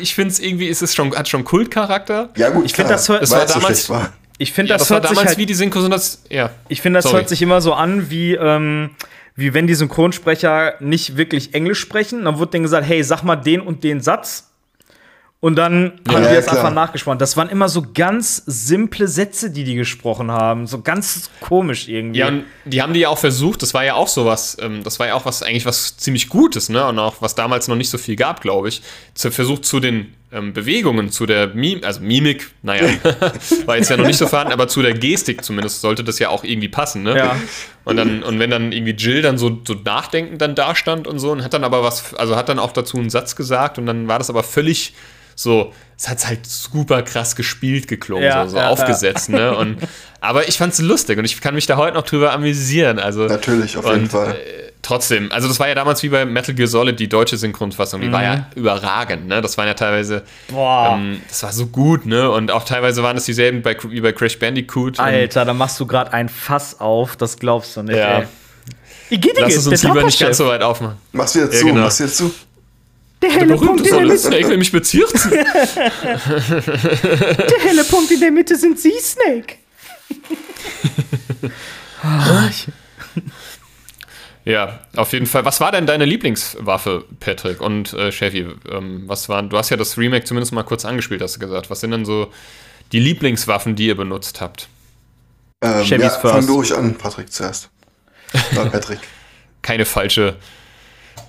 Ich 0.00 0.14
finde 0.14 0.30
es 0.30 0.38
irgendwie, 0.38 0.68
ist 0.68 0.82
es 0.82 0.94
schon, 0.94 1.14
hat 1.16 1.28
schon 1.28 1.44
Kultcharakter. 1.44 2.30
Ja, 2.36 2.50
gut, 2.50 2.64
ich 2.64 2.72
finde 2.72 2.92
das, 2.92 3.06
das 3.06 3.30
war 3.30 3.46
damals. 3.46 3.86
So 3.86 4.00
ich 4.38 4.52
finde, 4.52 4.72
das, 4.72 4.80
ja, 4.80 4.82
das 4.82 4.90
hört 4.90 5.04
damals 5.04 5.18
sich 5.20 5.28
halt, 5.28 5.38
wie 5.38 5.46
die 5.46 5.54
Synchronisation. 5.54 6.22
Ja. 6.30 6.50
Ich 6.68 6.80
finde, 6.80 6.98
das 6.98 7.04
Sorry. 7.04 7.18
hört 7.18 7.28
sich 7.28 7.42
immer 7.42 7.60
so 7.60 7.72
an, 7.72 8.10
wie, 8.10 8.34
ähm, 8.34 8.90
wie 9.36 9.54
wenn 9.54 9.66
die 9.66 9.74
Synchronsprecher 9.74 10.74
nicht 10.80 11.16
wirklich 11.16 11.54
Englisch 11.54 11.80
sprechen. 11.80 12.24
Dann 12.24 12.38
wird 12.38 12.54
denen 12.54 12.64
gesagt, 12.64 12.86
hey, 12.86 13.02
sag 13.02 13.22
mal 13.22 13.36
den 13.36 13.60
und 13.60 13.84
den 13.84 14.00
Satz. 14.00 14.50
Und 15.44 15.56
dann 15.56 16.00
ja, 16.08 16.14
haben 16.14 16.22
die 16.22 16.34
das 16.34 16.48
einfach 16.48 16.72
nachgesprochen. 16.72 17.18
Das 17.18 17.36
waren 17.36 17.50
immer 17.50 17.68
so 17.68 17.84
ganz 17.92 18.42
simple 18.46 19.06
Sätze, 19.06 19.50
die 19.50 19.64
die 19.64 19.74
gesprochen 19.74 20.30
haben. 20.30 20.66
So 20.66 20.80
ganz 20.80 21.28
komisch 21.42 21.86
irgendwie. 21.86 22.20
Ja, 22.20 22.28
und 22.28 22.44
die 22.64 22.80
haben 22.80 22.94
die 22.94 23.00
ja 23.00 23.10
auch 23.10 23.18
versucht. 23.18 23.60
Das 23.60 23.74
war 23.74 23.84
ja 23.84 23.92
auch 23.92 24.08
sowas, 24.08 24.56
ähm, 24.58 24.82
das 24.84 24.98
war 25.00 25.06
ja 25.06 25.12
auch 25.12 25.26
was, 25.26 25.42
eigentlich 25.42 25.66
was 25.66 25.98
ziemlich 25.98 26.30
Gutes, 26.30 26.70
ne? 26.70 26.86
Und 26.86 26.98
auch 26.98 27.16
was 27.20 27.34
damals 27.34 27.68
noch 27.68 27.76
nicht 27.76 27.90
so 27.90 27.98
viel 27.98 28.16
gab, 28.16 28.40
glaube 28.40 28.68
ich. 28.68 28.80
Zu 29.12 29.30
versucht 29.30 29.66
zu 29.66 29.80
den 29.80 30.14
ähm, 30.32 30.54
Bewegungen, 30.54 31.10
zu 31.10 31.26
der 31.26 31.48
Mim 31.48 31.80
also 31.84 32.00
Mimik, 32.00 32.50
naja, 32.62 32.88
war 33.66 33.76
jetzt 33.76 33.90
ja 33.90 33.98
noch 33.98 34.06
nicht 34.06 34.16
so 34.16 34.26
vorhanden, 34.26 34.54
aber 34.54 34.66
zu 34.66 34.80
der 34.80 34.94
Gestik 34.94 35.44
zumindest 35.44 35.82
sollte 35.82 36.04
das 36.04 36.18
ja 36.18 36.30
auch 36.30 36.44
irgendwie 36.44 36.68
passen, 36.68 37.02
ne? 37.02 37.18
Ja. 37.18 37.36
Und 37.84 37.96
dann, 37.96 38.22
und 38.22 38.38
wenn 38.38 38.48
dann 38.48 38.72
irgendwie 38.72 38.92
Jill 38.92 39.20
dann 39.20 39.36
so, 39.36 39.60
so 39.68 39.74
nachdenkend 39.74 40.40
dann 40.40 40.54
da 40.54 40.74
stand 40.74 41.06
und 41.06 41.18
so 41.18 41.32
und 41.32 41.44
hat 41.44 41.52
dann 41.52 41.64
aber 41.64 41.82
was, 41.82 42.14
also 42.14 42.34
hat 42.34 42.48
dann 42.48 42.58
auch 42.58 42.72
dazu 42.72 42.96
einen 42.96 43.10
Satz 43.10 43.36
gesagt 43.36 43.76
und 43.76 43.84
dann 43.84 44.08
war 44.08 44.18
das 44.18 44.30
aber 44.30 44.42
völlig 44.42 44.94
so, 45.34 45.72
es 45.96 46.08
hat 46.08 46.26
halt 46.26 46.46
super 46.46 47.02
krass 47.02 47.36
gespielt 47.36 47.88
geklungen, 47.88 48.24
ja, 48.24 48.44
so, 48.44 48.52
so 48.52 48.56
ja, 48.58 48.68
aufgesetzt, 48.68 49.28
ja. 49.28 49.36
ne? 49.36 49.56
Und, 49.56 49.78
aber 50.20 50.48
ich 50.48 50.58
fand's 50.58 50.80
lustig 50.80 51.18
und 51.18 51.24
ich 51.24 51.40
kann 51.40 51.54
mich 51.54 51.66
da 51.66 51.76
heute 51.76 51.94
noch 51.94 52.04
drüber 52.04 52.32
amüsieren. 52.32 52.98
Also, 52.98 53.26
Natürlich, 53.26 53.76
auf 53.76 53.84
und, 53.84 53.92
jeden 53.92 54.10
Fall. 54.10 54.32
Äh, 54.32 54.72
trotzdem, 54.82 55.30
also 55.32 55.48
das 55.48 55.58
war 55.60 55.68
ja 55.68 55.74
damals 55.74 56.02
wie 56.02 56.08
bei 56.08 56.24
Metal 56.24 56.54
Gear 56.54 56.68
Solid, 56.68 56.98
die 56.98 57.08
deutsche 57.08 57.36
Synchronfassung, 57.36 58.00
die 58.00 58.08
mhm. 58.08 58.12
war 58.12 58.22
ja 58.22 58.36
mhm. 58.36 58.44
überragend, 58.56 59.28
ne? 59.28 59.40
Das 59.40 59.56
waren 59.56 59.66
ja 59.66 59.74
teilweise, 59.74 60.22
ähm, 60.50 61.22
das 61.28 61.42
war 61.42 61.52
so 61.52 61.66
gut, 61.66 62.06
ne? 62.06 62.30
Und 62.30 62.50
auch 62.50 62.64
teilweise 62.64 63.02
waren 63.02 63.16
es 63.16 63.24
dieselben 63.24 63.62
bei, 63.62 63.76
wie 63.88 64.00
bei 64.00 64.12
Crash 64.12 64.38
Bandicoot. 64.38 64.98
Alter, 64.98 65.44
da 65.44 65.54
machst 65.54 65.78
du 65.80 65.86
gerade 65.86 66.12
ein 66.12 66.28
Fass 66.28 66.80
auf, 66.80 67.16
das 67.16 67.38
glaubst 67.38 67.76
du 67.76 67.82
nicht, 67.82 67.96
ja. 67.96 68.20
ey. 68.20 68.26
Lass 69.38 69.56
es 69.56 69.66
uns 69.66 69.82
lieber 69.82 70.02
nicht 70.02 70.18
ganz 70.18 70.38
so 70.38 70.46
weit 70.46 70.62
aufmachen. 70.62 70.96
Mach's 71.12 71.34
wieder 71.34 71.50
zu, 71.50 71.66
ja, 71.66 71.72
genau. 71.72 71.84
mach's 71.84 72.00
wieder 72.00 72.10
zu. 72.10 72.34
Der 73.24 73.32
helle 73.32 73.56
Punkt 73.56 73.86
in 73.86 73.92
der 73.92 74.02
Mitte. 74.02 74.18
Snake 74.18 74.48
will 74.48 74.58
mich 74.58 74.70
bezirzen. 74.70 75.30
der 75.30 75.46
helle 77.60 77.84
Punkt 77.84 78.10
in 78.10 78.20
der 78.20 78.30
Mitte 78.30 78.54
sind 78.56 78.78
Sie, 78.78 78.92
Snake. 79.00 79.54
ja, 84.44 84.80
auf 84.94 85.12
jeden 85.12 85.24
Fall. 85.26 85.46
Was 85.46 85.60
war 85.60 85.72
denn 85.72 85.86
deine 85.86 86.04
Lieblingswaffe, 86.04 87.06
Patrick 87.18 87.62
und 87.62 87.94
äh, 87.94 88.12
Chevy? 88.12 88.46
Ähm, 88.70 89.04
was 89.06 89.30
waren, 89.30 89.48
du 89.48 89.56
hast 89.56 89.70
ja 89.70 89.78
das 89.78 89.96
Remake 89.96 90.24
zumindest 90.24 90.52
mal 90.52 90.64
kurz 90.64 90.84
angespielt, 90.84 91.22
hast 91.22 91.36
du 91.36 91.40
gesagt. 91.40 91.70
Was 91.70 91.80
sind 91.80 91.92
denn 91.92 92.04
so 92.04 92.30
die 92.92 93.00
Lieblingswaffen, 93.00 93.74
die 93.74 93.86
ihr 93.86 93.96
benutzt 93.96 94.42
habt? 94.42 94.68
Ähm, 95.62 95.82
Chevys 95.84 96.02
ja, 96.02 96.10
first. 96.10 96.34
Fang 96.34 96.46
du 96.46 96.56
ruhig 96.56 96.76
an, 96.76 96.96
Patrick 96.96 97.32
zuerst. 97.32 97.70
Patrick. 98.54 98.98
Keine 99.62 99.86
falsche 99.86 100.36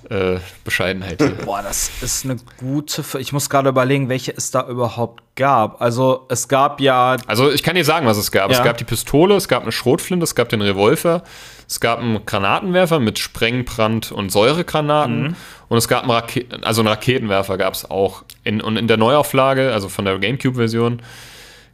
äh, 0.10 0.40
Bescheidenheit. 0.64 1.18
Boah, 1.46 1.62
das 1.62 1.92
ist 2.02 2.26
eine 2.26 2.38
gute. 2.58 3.02
F 3.02 3.16
ich 3.16 3.34
muss 3.34 3.50
gerade 3.50 3.70
überlegen, 3.70 4.10
welche 4.10 4.32
es 4.36 4.52
da 4.52 4.68
überhaupt 4.68 5.24
gab. 5.36 5.82
Also 5.82 6.26
es 6.30 6.48
gab 6.48 6.80
ja. 6.82 7.18
Also 7.28 7.52
ich 7.52 7.64
kann 7.64 7.76
dir 7.76 7.86
sagen, 7.86 8.06
was 8.06 8.18
es 8.18 8.32
gab. 8.32 8.52
Ja. 8.52 8.58
Es 8.58 8.64
gab 8.64 8.78
die 8.78 8.84
Pistole, 8.84 9.36
es 9.36 9.48
gab 9.48 9.64
eine 9.64 9.72
Schrotflinte, 9.72 10.24
es 10.24 10.36
gab 10.36 10.50
den 10.50 10.62
Revolver, 10.62 11.24
es 11.68 11.80
gab 11.80 12.00
einen 12.00 12.26
Granatenwerfer 12.26 13.00
mit 13.00 13.20
Sprengbrand 13.20 14.12
und 14.12 14.32
Säuregranaten 14.32 15.22
mhm. 15.22 15.36
und 15.70 15.78
es 15.78 15.88
gab 15.88 16.04
einen, 16.04 16.12
Rake 16.12 16.46
also 16.62 16.82
einen 16.82 16.88
Raketenwerfer 16.90 17.58
gab 17.58 17.74
es 17.74 17.90
auch. 17.90 18.24
In, 18.44 18.62
und 18.62 18.78
in 18.78 18.88
der 18.88 18.98
Neuauflage, 18.98 19.74
also 19.74 19.90
von 19.90 20.06
der 20.06 20.20
GameCube-Version, 20.20 21.02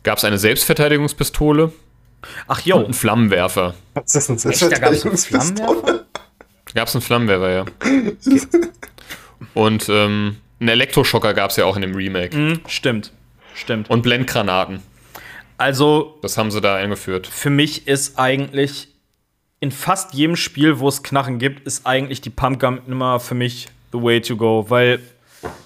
gab 0.03 0.17
es 0.17 0.23
eine 0.23 0.37
Selbstverteidigungspistole. 0.37 1.71
Ach 2.47 2.61
jo. 2.61 2.77
Und 2.77 2.85
einen 2.85 2.93
Flammenwerfer. 2.93 3.73
Was 3.93 4.15
ist 4.15 4.29
das, 4.29 4.63
eine 4.63 6.05
Gab 6.73 6.87
es 6.87 6.95
einen 6.95 7.01
Flammenwerfer, 7.01 7.51
ja. 7.51 7.65
Und 9.53 9.89
ähm, 9.89 10.37
einen 10.59 10.69
Elektroschocker 10.69 11.33
gab 11.33 11.49
es 11.51 11.57
ja 11.57 11.65
auch 11.65 11.75
in 11.75 11.81
dem 11.81 11.95
Remake. 11.95 12.35
Mhm, 12.35 12.59
stimmt, 12.67 13.11
stimmt. 13.55 13.89
Und 13.89 14.03
Blendgranaten. 14.03 14.81
Also. 15.57 16.17
Das 16.21 16.37
haben 16.37 16.51
sie 16.51 16.61
da 16.61 16.75
eingeführt. 16.75 17.27
Für 17.27 17.49
mich 17.49 17.87
ist 17.87 18.17
eigentlich 18.17 18.87
in 19.59 19.71
fast 19.71 20.13
jedem 20.13 20.35
Spiel, 20.35 20.79
wo 20.79 20.87
es 20.87 21.03
Knarren 21.03 21.37
gibt, 21.37 21.67
ist 21.67 21.85
eigentlich 21.85 22.21
die 22.21 22.31
Pumpgun 22.31 22.81
immer 22.87 23.19
für 23.19 23.35
mich 23.35 23.67
the 23.91 24.01
way 24.01 24.21
to 24.21 24.35
go, 24.35 24.65
weil 24.69 24.99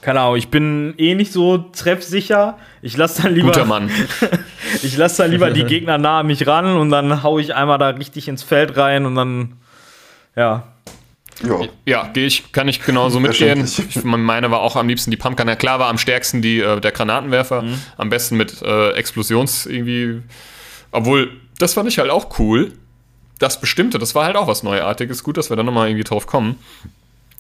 keine 0.02 0.22
Ahnung, 0.22 0.38
ich 0.38 0.50
bin 0.50 0.94
eh 0.98 1.16
nicht 1.16 1.34
so 1.34 1.58
treffsicher. 1.58 2.58
Ich 2.82 2.96
lasse 2.96 3.24
dann 3.24 3.34
lieber. 3.34 3.48
Guter 3.48 3.66
Mann. 3.66 3.90
ich 4.84 4.96
lasse 4.96 5.24
dann 5.24 5.32
lieber 5.32 5.52
die 5.52 5.64
Gegner 5.66 5.98
nah 5.98 6.22
an 6.22 6.28
mich 6.28 6.48
ran 6.48 6.78
und 6.78 6.90
dann 6.92 7.24
hau 7.24 7.40
ich 7.40 7.54
einmal 7.56 7.78
da 7.78 7.90
richtig 7.90 8.28
ins 8.28 8.44
Feld 8.44 8.78
rein 8.78 9.06
und 9.06 9.16
dann. 9.16 9.54
Ja. 10.36 10.75
Jo. 11.44 11.68
Ja, 11.86 12.08
gehe 12.14 12.28
ich, 12.28 12.52
kann 12.52 12.68
ich 12.68 12.82
genauso 12.84 13.20
mitgehen. 13.20 13.66
Ich, 13.66 14.04
meine 14.04 14.52
war 14.52 14.62
auch 14.62 14.76
am 14.76 14.88
liebsten 14.88 15.12
die 15.12 15.18
Pumpgun. 15.18 15.48
Ja, 15.48 15.56
klar 15.56 15.80
war 15.80 15.90
am 15.90 15.98
stärksten 15.98 16.42
die, 16.42 16.60
äh, 16.60 16.80
der 16.80 16.92
Granatenwerfer. 16.92 17.64
Mhm. 17.64 17.82
Am 17.98 18.10
besten 18.10 18.38
mit 18.38 18.62
äh, 18.62 18.92
Explosions 18.92 19.66
irgendwie. 19.66 20.22
Obwohl, 20.92 21.32
das 21.58 21.74
fand 21.74 21.90
ich 21.90 22.00
halt 22.00 22.10
auch 22.10 22.40
cool. 22.40 22.74
Das 23.40 23.60
Bestimmte, 23.60 24.00
das 24.00 24.16
war 24.16 24.26
halt 24.26 24.38
auch 24.38 24.48
was 24.48 24.64
Neuartiges. 24.64 25.24
Gut, 25.24 25.38
dass 25.38 25.50
wir 25.50 25.58
da 25.58 25.64
nochmal 25.64 25.90
irgendwie 25.90 26.06
drauf 26.06 26.26
kommen. 26.26 26.58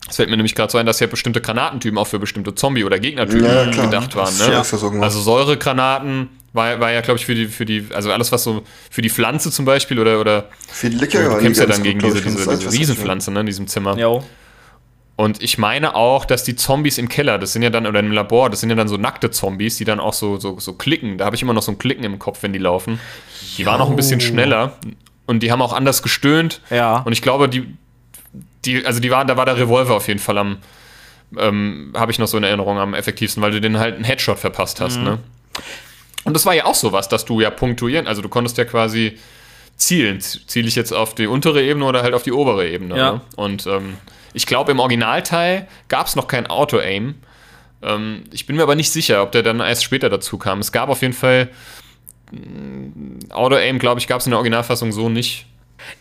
Es 0.07 0.17
fällt 0.17 0.29
mir 0.29 0.37
nämlich 0.37 0.53
gerade 0.53 0.71
so 0.71 0.77
ein, 0.77 0.85
dass 0.85 0.99
ja 0.99 1.07
bestimmte 1.07 1.41
Granatentypen 1.41 1.97
auch 1.97 2.07
für 2.07 2.19
bestimmte 2.19 2.53
Zombie- 2.53 2.83
oder 2.83 2.99
Gegnertypen 2.99 3.45
ja, 3.45 3.65
gedacht 3.65 4.15
waren. 4.15 4.37
Ne? 4.37 4.51
Ja, 4.51 5.01
also 5.01 5.19
Säuregranaten 5.19 6.29
war, 6.53 6.79
war 6.79 6.91
ja, 6.91 7.01
glaube 7.01 7.19
ich, 7.19 7.25
für 7.25 7.35
die, 7.35 7.47
für 7.47 7.65
die, 7.65 7.87
also 7.93 8.11
alles, 8.11 8.31
was 8.31 8.43
so 8.43 8.63
für 8.89 9.01
die 9.01 9.09
Pflanze 9.09 9.51
zum 9.51 9.65
Beispiel 9.65 9.99
oder, 9.99 10.19
oder 10.19 10.49
für 10.67 10.89
die 10.89 10.97
Licker, 10.97 11.29
du 11.29 11.37
kämpfst 11.39 11.59
ja 11.59 11.67
dann 11.67 11.83
gegen 11.83 11.99
diese, 11.99 12.21
diese, 12.21 12.57
diese 12.57 12.71
Riesenpflanze 12.71 13.31
ne, 13.31 13.41
in 13.41 13.45
diesem 13.47 13.67
Zimmer. 13.67 13.97
Jo. 13.97 14.23
Und 15.17 15.41
ich 15.41 15.57
meine 15.57 15.95
auch, 15.95 16.25
dass 16.25 16.43
die 16.43 16.55
Zombies 16.55 16.97
im 16.97 17.07
Keller, 17.07 17.39
das 17.39 17.53
sind 17.53 17.61
ja 17.61 17.69
dann, 17.69 17.87
oder 17.87 18.01
im 18.01 18.11
Labor, 18.11 18.49
das 18.49 18.59
sind 18.59 18.69
ja 18.69 18.75
dann 18.75 18.89
so 18.89 18.97
nackte 18.97 19.31
Zombies, 19.31 19.77
die 19.77 19.85
dann 19.85 19.99
auch 19.99 20.13
so, 20.13 20.37
so, 20.37 20.59
so 20.59 20.73
klicken. 20.73 21.17
Da 21.17 21.25
habe 21.25 21.35
ich 21.35 21.41
immer 21.41 21.53
noch 21.53 21.61
so 21.61 21.71
ein 21.71 21.77
Klicken 21.77 22.03
im 22.03 22.19
Kopf, 22.19 22.43
wenn 22.43 22.51
die 22.51 22.59
laufen. 22.59 22.99
Die 23.57 23.61
jo. 23.61 23.67
waren 23.67 23.79
auch 23.79 23.89
ein 23.89 23.95
bisschen 23.95 24.19
schneller 24.19 24.77
und 25.25 25.41
die 25.41 25.51
haben 25.51 25.61
auch 25.61 25.71
anders 25.71 26.03
gestöhnt. 26.03 26.61
Ja. 26.69 26.97
Und 26.99 27.13
ich 27.13 27.21
glaube, 27.21 27.47
die, 27.47 27.65
die, 28.65 28.85
also 28.85 28.99
die 28.99 29.11
waren, 29.11 29.27
da 29.27 29.37
war 29.37 29.45
der 29.45 29.57
Revolver 29.57 29.95
auf 29.95 30.07
jeden 30.07 30.19
Fall 30.19 30.37
am, 30.37 30.57
ähm, 31.37 31.93
habe 31.95 32.11
ich 32.11 32.19
noch 32.19 32.27
so 32.27 32.37
in 32.37 32.43
Erinnerung, 32.43 32.77
am 32.77 32.93
effektivsten, 32.93 33.41
weil 33.41 33.51
du 33.51 33.61
den 33.61 33.77
halt 33.79 33.95
einen 33.95 34.03
Headshot 34.03 34.39
verpasst 34.39 34.81
hast, 34.81 34.97
mhm. 34.97 35.03
ne? 35.03 35.19
Und 36.25 36.33
das 36.33 36.45
war 36.45 36.55
ja 36.55 36.65
auch 36.65 36.75
sowas, 36.75 37.07
dass 37.07 37.23
du 37.23 37.39
ja 37.39 37.51
punktuieren, 37.51 38.07
also 38.07 38.21
du 38.23 38.29
konntest 38.29 38.57
ja 38.57 38.65
quasi 38.65 39.17
zielen. 39.77 40.19
Ziele 40.21 40.67
ich 40.67 40.75
jetzt 40.75 40.91
auf 40.91 41.15
die 41.15 41.27
untere 41.27 41.63
Ebene 41.63 41.85
oder 41.85 42.01
halt 42.01 42.13
auf 42.13 42.23
die 42.23 42.31
obere 42.31 42.67
Ebene? 42.67 42.97
Ja. 42.97 43.11
Ne? 43.13 43.21
Und 43.35 43.67
ähm, 43.67 43.97
ich 44.33 44.45
glaube, 44.45 44.71
im 44.71 44.79
Originalteil 44.79 45.67
gab 45.87 46.07
es 46.07 46.15
noch 46.15 46.27
kein 46.27 46.47
Auto-Aim. 46.47 47.15
Ähm, 47.81 48.23
ich 48.31 48.45
bin 48.45 48.55
mir 48.55 48.63
aber 48.63 48.75
nicht 48.75 48.91
sicher, 48.91 49.21
ob 49.21 49.31
der 49.31 49.43
dann 49.43 49.59
erst 49.59 49.83
später 49.83 50.09
dazu 50.09 50.37
kam. 50.37 50.59
Es 50.59 50.71
gab 50.71 50.89
auf 50.89 51.01
jeden 51.01 51.13
Fall 51.13 51.49
mm, 52.31 53.31
Auto-Aim, 53.31 53.79
glaube 53.79 53.99
ich, 53.99 54.07
gab 54.07 54.19
es 54.19 54.25
in 54.25 54.31
der 54.31 54.39
Originalfassung 54.39 54.91
so 54.91 55.09
nicht. 55.09 55.45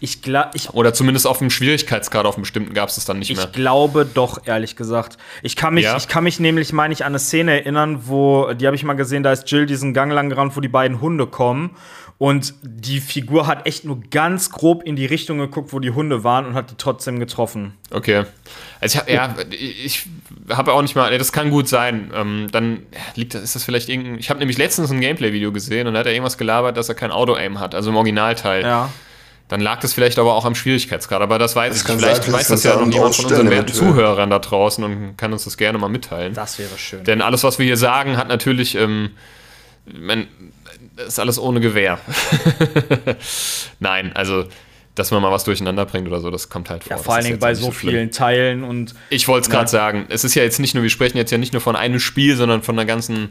Ich 0.00 0.20
ich, 0.54 0.70
Oder 0.70 0.94
zumindest 0.94 1.26
auf 1.26 1.38
dem 1.38 1.50
Schwierigkeitsgrad, 1.50 2.26
auf 2.26 2.36
einem 2.36 2.42
bestimmten 2.42 2.74
gab 2.74 2.88
es 2.88 2.94
das 2.94 3.04
dann 3.04 3.18
nicht 3.18 3.30
ich 3.30 3.36
mehr. 3.36 3.46
Ich 3.46 3.52
glaube 3.52 4.06
doch, 4.06 4.46
ehrlich 4.46 4.76
gesagt. 4.76 5.18
Ich 5.42 5.56
kann 5.56 5.74
mich, 5.74 5.84
ja? 5.84 5.96
ich 5.96 6.08
kann 6.08 6.24
mich 6.24 6.40
nämlich, 6.40 6.72
meine 6.72 6.94
ich, 6.94 7.04
an 7.04 7.12
eine 7.12 7.18
Szene 7.18 7.52
erinnern, 7.60 8.02
wo, 8.06 8.52
die 8.52 8.66
habe 8.66 8.76
ich 8.76 8.84
mal 8.84 8.94
gesehen, 8.94 9.22
da 9.22 9.32
ist 9.32 9.50
Jill 9.50 9.66
diesen 9.66 9.94
Gang 9.94 10.12
lang 10.12 10.30
gerannt, 10.30 10.56
wo 10.56 10.60
die 10.60 10.68
beiden 10.68 11.00
Hunde 11.00 11.26
kommen. 11.26 11.76
Und 12.16 12.54
die 12.62 13.00
Figur 13.00 13.48
hat 13.48 13.66
echt 13.66 13.84
nur 13.84 14.00
ganz 14.10 14.50
grob 14.50 14.84
in 14.84 14.94
die 14.94 15.04
Richtung 15.04 15.38
geguckt, 15.38 15.72
wo 15.72 15.80
die 15.80 15.90
Hunde 15.90 16.22
waren 16.22 16.46
und 16.46 16.54
hat 16.54 16.70
die 16.70 16.76
trotzdem 16.78 17.18
getroffen. 17.18 17.74
Okay. 17.90 18.24
Also 18.80 19.00
ich 19.08 19.18
hab, 19.18 19.36
ja, 19.36 19.44
ich 19.50 20.06
habe 20.48 20.72
auch 20.72 20.82
nicht 20.82 20.94
mal, 20.94 21.16
das 21.18 21.32
kann 21.32 21.50
gut 21.50 21.68
sein. 21.68 22.12
Ähm, 22.14 22.46
dann 22.52 22.86
liegt 23.16 23.34
das, 23.34 23.42
ist 23.42 23.56
das 23.56 23.64
vielleicht 23.64 23.88
irgendein. 23.88 24.18
Ich 24.20 24.30
habe 24.30 24.38
nämlich 24.38 24.58
letztens 24.58 24.92
ein 24.92 25.00
Gameplay-Video 25.00 25.50
gesehen 25.50 25.88
und 25.88 25.94
da 25.94 26.00
hat 26.00 26.06
er 26.06 26.12
irgendwas 26.12 26.38
gelabert, 26.38 26.76
dass 26.76 26.88
er 26.88 26.94
kein 26.94 27.10
Auto-Aim 27.10 27.58
hat, 27.58 27.74
also 27.74 27.90
im 27.90 27.96
Originalteil. 27.96 28.62
Ja. 28.62 28.90
Dann 29.48 29.60
lag 29.60 29.80
das 29.80 29.92
vielleicht 29.92 30.18
aber 30.18 30.34
auch 30.34 30.46
am 30.46 30.54
Schwierigkeitsgrad. 30.54 31.20
Aber 31.20 31.38
das 31.38 31.54
weiß 31.54 31.72
das 31.72 31.82
ich. 31.82 31.96
Vielleicht 31.96 32.24
sein, 32.24 32.32
weiß 32.32 32.48
das 32.48 32.64
ja 32.64 32.76
noch 32.76 32.90
jemand 32.90 33.14
von 33.14 33.26
unseren 33.26 33.68
Zuhörern 33.68 34.30
da 34.30 34.38
draußen 34.38 34.82
und 34.82 35.16
kann 35.16 35.32
uns 35.32 35.44
das 35.44 35.56
gerne 35.56 35.76
mal 35.78 35.88
mitteilen. 35.88 36.32
Das 36.34 36.58
wäre 36.58 36.76
schön. 36.78 37.04
Denn 37.04 37.20
alles, 37.20 37.44
was 37.44 37.58
wir 37.58 37.66
hier 37.66 37.76
sagen, 37.76 38.16
hat 38.16 38.28
natürlich, 38.28 38.74
ähm, 38.74 39.10
man, 39.84 40.28
ist 41.06 41.20
alles 41.20 41.38
ohne 41.38 41.60
Gewehr. 41.60 41.98
Nein, 43.80 44.12
also 44.14 44.46
dass 44.94 45.10
man 45.10 45.20
mal 45.20 45.32
was 45.32 45.44
durcheinander 45.44 45.86
bringt 45.86 46.06
oder 46.06 46.20
so, 46.20 46.30
das 46.30 46.48
kommt 46.48 46.70
halt 46.70 46.84
vor. 46.84 46.96
Ja, 46.96 47.02
vor 47.02 47.14
allen 47.14 47.24
Dingen 47.24 47.38
bei 47.38 47.54
so, 47.54 47.66
so 47.66 47.70
vielen 47.72 48.12
Teilen 48.12 48.62
und. 48.62 48.94
Ich 49.10 49.26
wollte 49.26 49.46
es 49.46 49.50
gerade 49.50 49.68
sagen, 49.68 50.06
es 50.08 50.24
ist 50.24 50.34
ja 50.34 50.42
jetzt 50.42 50.60
nicht 50.60 50.74
nur, 50.74 50.82
wir 50.82 50.90
sprechen 50.90 51.16
jetzt 51.16 51.32
ja 51.32 51.38
nicht 51.38 51.52
nur 51.52 51.60
von 51.60 51.74
einem 51.74 51.98
Spiel, 51.98 52.36
sondern 52.36 52.62
von 52.62 52.78
einer 52.78 52.86
ganzen, 52.86 53.30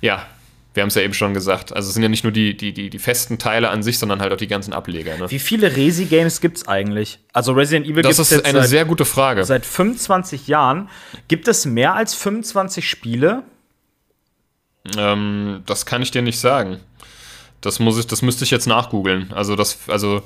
ja, 0.00 0.26
wir 0.74 0.82
haben 0.82 0.88
es 0.88 0.94
ja 0.94 1.02
eben 1.02 1.14
schon 1.14 1.34
gesagt. 1.34 1.74
Also 1.74 1.88
es 1.88 1.94
sind 1.94 2.02
ja 2.02 2.08
nicht 2.08 2.22
nur 2.22 2.32
die, 2.32 2.56
die, 2.56 2.72
die, 2.72 2.90
die 2.90 2.98
festen 2.98 3.38
Teile 3.38 3.70
an 3.70 3.82
sich, 3.82 3.98
sondern 3.98 4.20
halt 4.20 4.32
auch 4.32 4.36
die 4.36 4.46
ganzen 4.46 4.72
Ableger. 4.72 5.16
Ne? 5.16 5.30
Wie 5.30 5.40
viele 5.40 5.76
Resi-Games 5.76 6.40
gibt 6.40 6.58
es 6.58 6.68
eigentlich? 6.68 7.18
Also 7.32 7.52
Resident 7.52 7.86
Evil 7.86 8.02
gibt 8.02 8.08
es 8.08 8.16
Das 8.16 8.30
ist 8.30 8.44
eine 8.44 8.60
seit, 8.60 8.68
sehr 8.68 8.84
gute 8.84 9.04
Frage. 9.04 9.44
Seit 9.44 9.66
25 9.66 10.46
Jahren. 10.46 10.88
Gibt 11.26 11.48
es 11.48 11.66
mehr 11.66 11.94
als 11.94 12.14
25 12.14 12.88
Spiele? 12.88 13.42
Ähm, 14.96 15.62
das 15.66 15.86
kann 15.86 16.02
ich 16.02 16.12
dir 16.12 16.22
nicht 16.22 16.38
sagen. 16.38 16.78
Das 17.60 17.80
muss 17.80 17.98
ich, 17.98 18.06
das 18.06 18.22
müsste 18.22 18.44
ich 18.44 18.52
jetzt 18.52 18.66
nachgoogeln. 18.66 19.32
Also 19.32 19.56
das, 19.56 19.78
also 19.88 20.22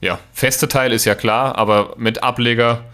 ja, 0.00 0.18
feste 0.32 0.68
Teil 0.68 0.92
ist 0.92 1.04
ja 1.04 1.14
klar, 1.14 1.56
aber 1.56 1.94
mit 1.98 2.22
Ableger. 2.22 2.84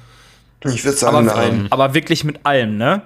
Ich 0.65 0.85
würde 0.85 0.99
sagen, 0.99 1.29
aber, 1.29 1.67
aber 1.71 1.95
wirklich 1.95 2.25
mit 2.25 2.45
allem, 2.45 2.77
ne? 2.77 3.03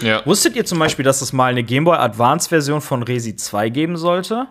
Ja. 0.00 0.24
Wusstet 0.24 0.56
ihr 0.56 0.64
zum 0.64 0.78
Beispiel, 0.78 1.04
dass 1.04 1.20
es 1.20 1.32
mal 1.32 1.50
eine 1.50 1.62
Game 1.62 1.84
Boy 1.84 1.96
Advance 1.96 2.48
Version 2.48 2.80
von 2.80 3.02
Resi 3.02 3.36
2 3.36 3.68
geben 3.68 3.96
sollte? 3.96 4.48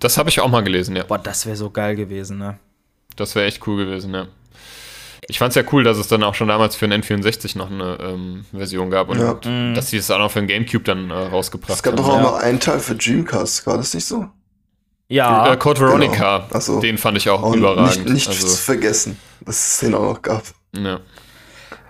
Das 0.00 0.18
habe 0.18 0.28
ich 0.28 0.40
auch 0.40 0.48
mal 0.48 0.62
gelesen, 0.62 0.96
ja. 0.96 1.04
Boah, 1.04 1.18
das 1.18 1.46
wäre 1.46 1.56
so 1.56 1.70
geil 1.70 1.96
gewesen, 1.96 2.38
ne? 2.38 2.58
Das 3.16 3.34
wäre 3.34 3.46
echt 3.46 3.66
cool 3.66 3.84
gewesen, 3.84 4.12
ja. 4.14 4.26
Ich 5.28 5.38
fand 5.38 5.50
es 5.50 5.54
ja 5.54 5.62
cool, 5.72 5.84
dass 5.84 5.98
es 5.98 6.08
dann 6.08 6.24
auch 6.24 6.34
schon 6.34 6.48
damals 6.48 6.74
für 6.74 6.88
den 6.88 7.02
N64 7.02 7.56
noch 7.56 7.70
eine 7.70 7.98
ähm, 8.00 8.44
Version 8.52 8.90
gab 8.90 9.08
und, 9.10 9.20
ja. 9.20 9.32
und 9.32 9.74
dass 9.74 9.90
sie 9.90 9.98
es 9.98 10.10
auch 10.10 10.18
noch 10.18 10.30
für 10.30 10.40
den 10.40 10.48
Gamecube 10.48 10.82
dann 10.82 11.10
äh, 11.10 11.14
rausgebracht 11.14 11.70
haben. 11.70 11.76
Es 11.76 11.82
gab 11.82 11.96
doch 11.96 12.08
auch 12.08 12.16
ja. 12.16 12.22
noch 12.22 12.34
einen 12.34 12.58
Teil 12.58 12.80
für 12.80 12.96
Dreamcast, 12.96 13.66
war 13.66 13.76
das 13.76 13.94
nicht 13.94 14.06
so? 14.06 14.26
Ja. 15.08 15.52
Äh, 15.52 15.56
Code 15.56 15.80
Veronica, 15.80 16.46
genau. 16.48 16.60
so. 16.60 16.80
den 16.80 16.98
fand 16.98 17.18
ich 17.18 17.28
auch 17.28 17.42
und 17.42 17.58
überragend. 17.58 18.06
Nicht, 18.06 18.28
nicht 18.28 18.28
also. 18.28 18.48
vergessen, 18.48 19.18
dass 19.44 19.74
es 19.74 19.78
den 19.80 19.94
auch 19.94 20.14
noch 20.14 20.22
gab. 20.22 20.42
Ja. 20.72 21.00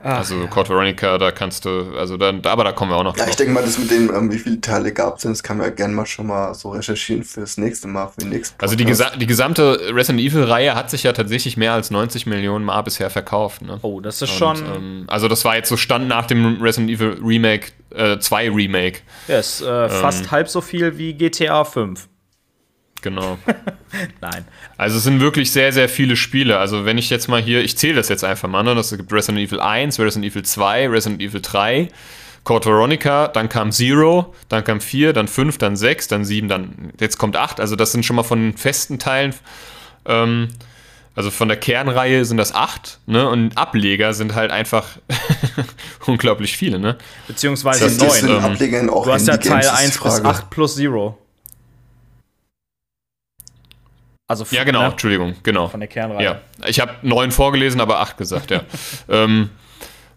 Ach, 0.03 0.19
also 0.19 0.37
ja. 0.41 0.47
Code 0.47 0.71
Veronica, 0.71 1.19
da 1.19 1.31
kannst 1.31 1.65
du, 1.65 1.95
also 1.97 2.17
dann, 2.17 2.45
aber 2.45 2.65
da 2.65 2.73
kommen 2.73 2.91
wir 2.91 2.97
auch 2.97 3.05
noch 3.05 3.17
Ja, 3.17 3.25
drauf. 3.25 3.31
ich 3.31 3.37
denke 3.37 3.53
mal, 3.53 3.63
das 3.63 3.79
mit 3.79 3.91
dem, 3.91 4.09
ähm, 4.15 4.33
wie 4.33 4.39
viele 4.39 4.61
Teile 4.61 4.93
gab 4.93 5.17
es, 5.17 5.23
das 5.25 5.43
kann 5.43 5.59
man 5.59 5.67
ja 5.67 5.73
gerne 5.75 5.95
mal 5.95 6.07
schon 6.07 6.27
mal 6.27 6.55
so 6.55 6.71
recherchieren 6.71 7.23
fürs 7.23 7.59
nächste 7.59 7.87
Mal, 7.89 8.09
für 8.09 8.21
den 8.21 8.31
nächsten 8.31 8.61
Also 8.61 8.77
die, 8.77 8.85
gesa 8.85 9.11
die 9.17 9.27
gesamte 9.27 9.79
Resident 9.95 10.21
Evil-Reihe 10.25 10.75
hat 10.75 10.91
sich 10.91 11.03
ja 11.03 11.13
tatsächlich 11.13 11.57
mehr 11.57 11.73
als 11.73 11.91
90 11.91 12.27
Millionen 12.27 12.65
Mal 12.65 12.83
bisher 12.83 13.11
verkauft. 13.11 13.63
Ne? 13.63 13.79
Oh, 13.83 14.01
das 14.01 14.23
ist 14.23 14.31
Und, 14.31 14.39
schon. 14.39 14.57
Ähm, 14.75 15.05
also 15.09 15.29
das 15.29 15.45
war 15.45 15.57
jetzt 15.57 15.69
so 15.69 15.77
Stand 15.77 16.09
nach 16.09 16.27
dem 16.27 16.61
Resident 16.63 16.91
Evil 16.91 17.19
Remake, 17.23 17.69
äh, 17.95 18.19
2 18.19 18.51
Remake. 18.51 19.01
Ja, 19.29 19.39
ist 19.39 19.61
äh, 19.61 19.85
ähm, 19.85 19.91
fast 19.91 20.31
halb 20.31 20.49
so 20.49 20.61
viel 20.61 20.97
wie 20.99 21.13
GTA 21.15 21.65
5. 21.65 22.09
Genau. 23.03 23.39
Nein. 24.21 24.45
Also 24.77 24.99
es 24.99 25.05
sind 25.05 25.21
wirklich 25.21 25.53
sehr, 25.53 25.73
sehr 25.73 25.89
viele 25.89 26.17
Spiele. 26.17 26.59
Also 26.59 26.85
wenn 26.85 26.99
ich 26.99 27.11
jetzt 27.11 27.29
mal 27.29 27.41
hier, 27.41 27.63
ich 27.63 27.77
zähle 27.77 27.95
das 27.95 28.09
jetzt 28.09 28.25
einfach 28.25 28.49
mal, 28.49 28.63
ne? 28.63 28.75
Das 28.75 28.97
gibt 28.97 29.13
Resident 29.13 29.47
Evil 29.47 29.61
1, 29.61 29.99
Resident 29.99 30.31
Evil 30.31 30.43
2, 30.43 30.89
Resident 30.89 31.23
Evil 31.23 31.41
3, 31.41 31.89
Code 32.45 32.67
Veronica, 32.67 33.29
dann 33.29 33.49
kam 33.49 33.73
Zero, 33.73 34.35
dann 34.49 34.65
kam 34.65 34.81
4, 34.81 35.13
dann 35.13 35.29
5, 35.29 35.59
dann 35.59 35.77
6, 35.77 36.09
dann 36.09 36.25
7, 36.25 36.49
dann 36.49 36.93
jetzt 36.99 37.19
kommt 37.19 37.37
8. 37.37 37.61
Also 37.61 37.77
das 37.77 37.93
sind 37.93 38.05
schon 38.05 38.17
mal 38.17 38.23
von 38.23 38.57
festen 38.57 38.99
Teilen 38.99 39.35
Ähm, 40.07 40.49
also 41.17 41.31
von 41.31 41.49
der 41.49 41.57
Kernreihe 41.57 42.25
sind 42.25 42.37
das 42.37 42.55
acht, 42.55 43.01
ne? 43.07 43.29
Und 43.29 43.59
Ableger 43.59 44.15
sind 44.15 44.35
halt 44.35 44.53
einfach 44.53 44.87
unglaublich 46.07 46.57
viele, 46.57 46.79
ne? 46.79 46.97
Beziehungsweise 47.27 47.85
das 47.85 47.99
neun. 48.23 48.37
Ähm, 48.37 48.45
Ableger 48.45 48.93
auch 48.93 49.05
du 49.05 49.13
hast 49.13 49.27
ja 49.27 49.37
Teil 49.37 49.69
1 49.69 49.99
bis 49.99 50.25
8 50.25 50.51
plus 50.51 50.77
Zero. 50.77 51.19
Also 54.31 54.47
ja, 54.53 54.63
genau, 54.63 54.83
ne? 54.83 54.87
Entschuldigung, 54.93 55.35
genau. 55.43 55.67
Von 55.67 55.81
der 55.81 55.89
Kernreihe. 55.89 56.25
Ja, 56.25 56.41
ich 56.65 56.79
habe 56.79 56.93
neun 57.03 57.33
vorgelesen, 57.33 57.81
aber 57.81 57.99
acht 57.99 58.17
gesagt, 58.17 58.53
ja. 58.53 58.63
ähm, 59.09 59.51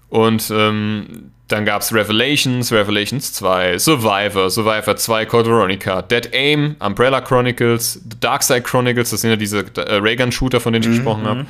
und 0.10 0.52
ähm, 0.56 1.32
dann 1.48 1.66
gab 1.66 1.82
es 1.82 1.92
Revelations, 1.92 2.72
Revelations 2.72 3.34
2, 3.34 3.80
Survivor, 3.80 4.52
Survivor 4.52 4.96
2, 4.96 5.26
Code 5.26 5.50
Veronica, 5.50 6.04
Dead 6.04 6.30
Aim, 6.32 6.76
Umbrella 6.78 7.22
Chronicles, 7.22 7.94
The 8.08 8.20
Dark 8.20 8.44
Side 8.44 8.62
Chronicles, 8.62 9.10
das 9.10 9.22
sind 9.22 9.32
ja 9.32 9.36
diese 9.36 9.66
äh, 9.78 9.96
Raygun-Shooter, 9.96 10.60
von 10.60 10.74
denen 10.74 10.84
ich 10.84 10.90
mhm, 10.90 10.96
gesprochen 10.98 11.26
habe. 11.26 11.46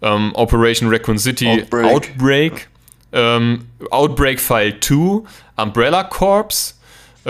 Ja. 0.00 0.14
Ähm, 0.14 0.30
Operation 0.34 0.88
Raccoon 0.88 1.18
City, 1.18 1.46
Outbreak, 1.46 1.84
Outbreak, 1.84 2.68
ähm, 3.12 3.66
Outbreak 3.90 4.40
File 4.40 4.80
2, 4.80 5.24
Umbrella 5.62 6.04
Corps, 6.04 6.74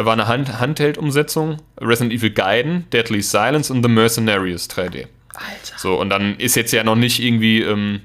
war 0.04 0.12
eine 0.12 0.28
Hand 0.28 0.60
Handheld-Umsetzung, 0.60 1.58
Resident 1.80 2.12
Evil 2.12 2.30
Gaiden, 2.30 2.88
Deadly 2.90 3.22
Silence 3.22 3.72
und 3.72 3.82
The 3.82 3.88
Mercenaries 3.88 4.68
3D. 4.68 5.06
Alter. 5.34 5.74
So, 5.76 6.00
und 6.00 6.10
dann 6.10 6.36
ist 6.36 6.56
jetzt 6.56 6.72
ja 6.72 6.84
noch 6.84 6.96
nicht 6.96 7.20
irgendwie 7.20 7.62
ähm, 7.62 8.00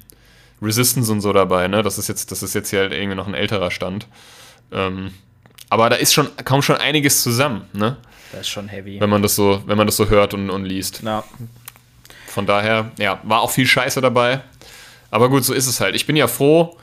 Resistance 0.62 1.12
und 1.12 1.22
so 1.22 1.34
dabei, 1.34 1.68
ne? 1.68 1.84
Das 1.84 1.98
ist 1.98 2.08
jetzt, 2.08 2.32
das 2.32 2.44
ist 2.44 2.54
jetzt 2.54 2.72
ja 2.72 2.82
halt 2.82 2.94
irgendwie 2.94 3.16
noch 3.16 3.28
ein 3.28 3.34
älterer 3.34 3.72
Stand. 3.72 4.08
Ähm, 4.72 5.12
aber 5.70 5.90
da 5.90 5.96
ist 5.96 6.14
schon, 6.14 6.30
kaum 6.46 6.62
schon 6.62 6.78
einiges 6.78 7.24
zusammen, 7.24 7.68
ne? 7.74 7.98
Das 8.32 8.42
ist 8.42 8.50
schon 8.50 8.68
heavy. 8.68 9.00
Wenn 9.00 9.10
man 9.10 9.22
das 9.22 9.36
so, 9.36 9.62
wenn 9.66 9.78
man 9.78 9.88
das 9.88 9.98
so 9.98 10.10
hört 10.10 10.34
und, 10.34 10.50
und 10.50 10.66
liest. 10.66 11.02
Ja. 11.04 11.24
Von 12.28 12.48
daher, 12.48 12.92
ja, 12.98 13.20
war 13.24 13.42
auch 13.42 13.52
viel 13.52 13.68
Scheiße 13.68 14.02
dabei. 14.02 14.42
Aber 15.12 15.30
gut, 15.30 15.44
so 15.44 15.54
ist 15.54 15.68
es 15.68 15.80
halt. 15.80 15.96
Ich 15.96 16.08
bin 16.08 16.16
ja 16.16 16.28
froh, 16.28 16.78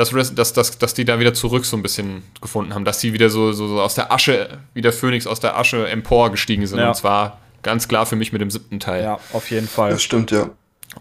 dass, 0.00 0.34
dass, 0.34 0.52
dass, 0.52 0.78
dass 0.78 0.94
die 0.94 1.04
da 1.04 1.20
wieder 1.20 1.34
zurück 1.34 1.64
so 1.64 1.76
ein 1.76 1.82
bisschen 1.82 2.22
gefunden 2.40 2.74
haben, 2.74 2.84
dass 2.84 2.98
die 2.98 3.12
wieder 3.12 3.28
so, 3.28 3.52
so, 3.52 3.68
so 3.68 3.80
aus 3.80 3.94
der 3.94 4.10
Asche, 4.10 4.58
wie 4.72 4.80
der 4.80 4.92
Phönix 4.92 5.26
aus 5.26 5.40
der 5.40 5.58
Asche 5.58 5.88
empor 5.88 6.30
gestiegen 6.30 6.66
sind. 6.66 6.78
Ja. 6.78 6.88
Und 6.88 6.94
zwar 6.94 7.38
ganz 7.62 7.86
klar 7.86 8.06
für 8.06 8.16
mich 8.16 8.32
mit 8.32 8.40
dem 8.40 8.50
siebten 8.50 8.80
Teil. 8.80 9.04
Ja, 9.04 9.20
auf 9.32 9.50
jeden 9.50 9.68
Fall. 9.68 9.90
Das 9.90 10.02
stimmt, 10.02 10.30
ja. 10.30 10.50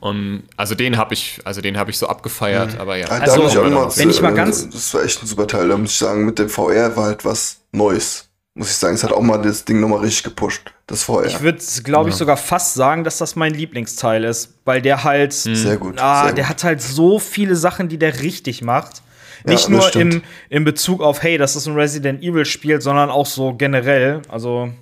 Und 0.01 0.43
also 0.55 0.75
den 0.75 0.97
habe 0.97 1.13
ich, 1.13 1.39
also 1.45 1.61
den 1.61 1.77
habe 1.77 1.89
ich 1.89 1.97
so 1.97 2.07
abgefeiert, 2.07 2.73
mhm. 2.75 2.81
aber 2.81 2.97
ja. 2.97 3.07
Also, 3.07 3.43
also 3.43 3.65
ich 3.65 3.71
mal, 3.71 3.97
wenn 3.97 4.09
ich 4.09 4.21
mal 4.21 4.33
ganz, 4.33 4.69
das 4.69 4.93
war 4.93 5.03
echt 5.03 5.23
ein 5.23 5.27
super 5.27 5.47
Teil. 5.47 5.67
Da 5.69 5.77
muss 5.77 5.91
ich 5.91 5.97
sagen, 5.97 6.25
mit 6.25 6.37
dem 6.37 6.49
VR 6.49 6.95
war 6.95 7.05
halt 7.05 7.25
was 7.25 7.61
Neues. 7.71 8.28
Muss 8.55 8.71
ich 8.71 8.75
sagen, 8.75 8.95
es 8.95 9.03
hat 9.03 9.11
auch 9.11 9.21
mal 9.21 9.37
das 9.37 9.63
Ding 9.63 9.79
nochmal 9.79 9.99
richtig 9.99 10.23
gepusht. 10.23 10.73
Das 10.87 11.03
VR. 11.03 11.25
Ich 11.25 11.41
würde, 11.41 11.59
glaube 11.83 12.09
ich, 12.09 12.15
ja. 12.15 12.19
sogar 12.19 12.37
fast 12.37 12.73
sagen, 12.73 13.03
dass 13.03 13.19
das 13.19 13.35
mein 13.35 13.53
Lieblingsteil 13.53 14.23
ist, 14.23 14.55
weil 14.65 14.81
der 14.81 15.03
halt, 15.03 15.33
mhm. 15.45 15.55
sehr 15.55 15.77
gut, 15.77 15.99
ah, 15.99 16.23
sehr 16.25 16.33
der 16.33 16.43
gut. 16.45 16.49
hat 16.49 16.63
halt 16.63 16.81
so 16.81 17.19
viele 17.19 17.55
Sachen, 17.55 17.89
die 17.89 17.97
der 17.97 18.21
richtig 18.21 18.61
macht. 18.61 19.03
Nicht 19.45 19.69
ja, 19.69 19.69
nur 19.69 19.95
im, 19.95 20.21
im 20.49 20.63
Bezug 20.65 21.01
auf, 21.01 21.23
hey, 21.23 21.37
das 21.37 21.55
ist 21.55 21.67
ein 21.67 21.75
Resident 21.75 22.21
Evil 22.21 22.43
Spiel, 22.43 22.81
sondern 22.81 23.09
auch 23.09 23.25
so 23.25 23.53
generell. 23.53 24.21
Also 24.27 24.73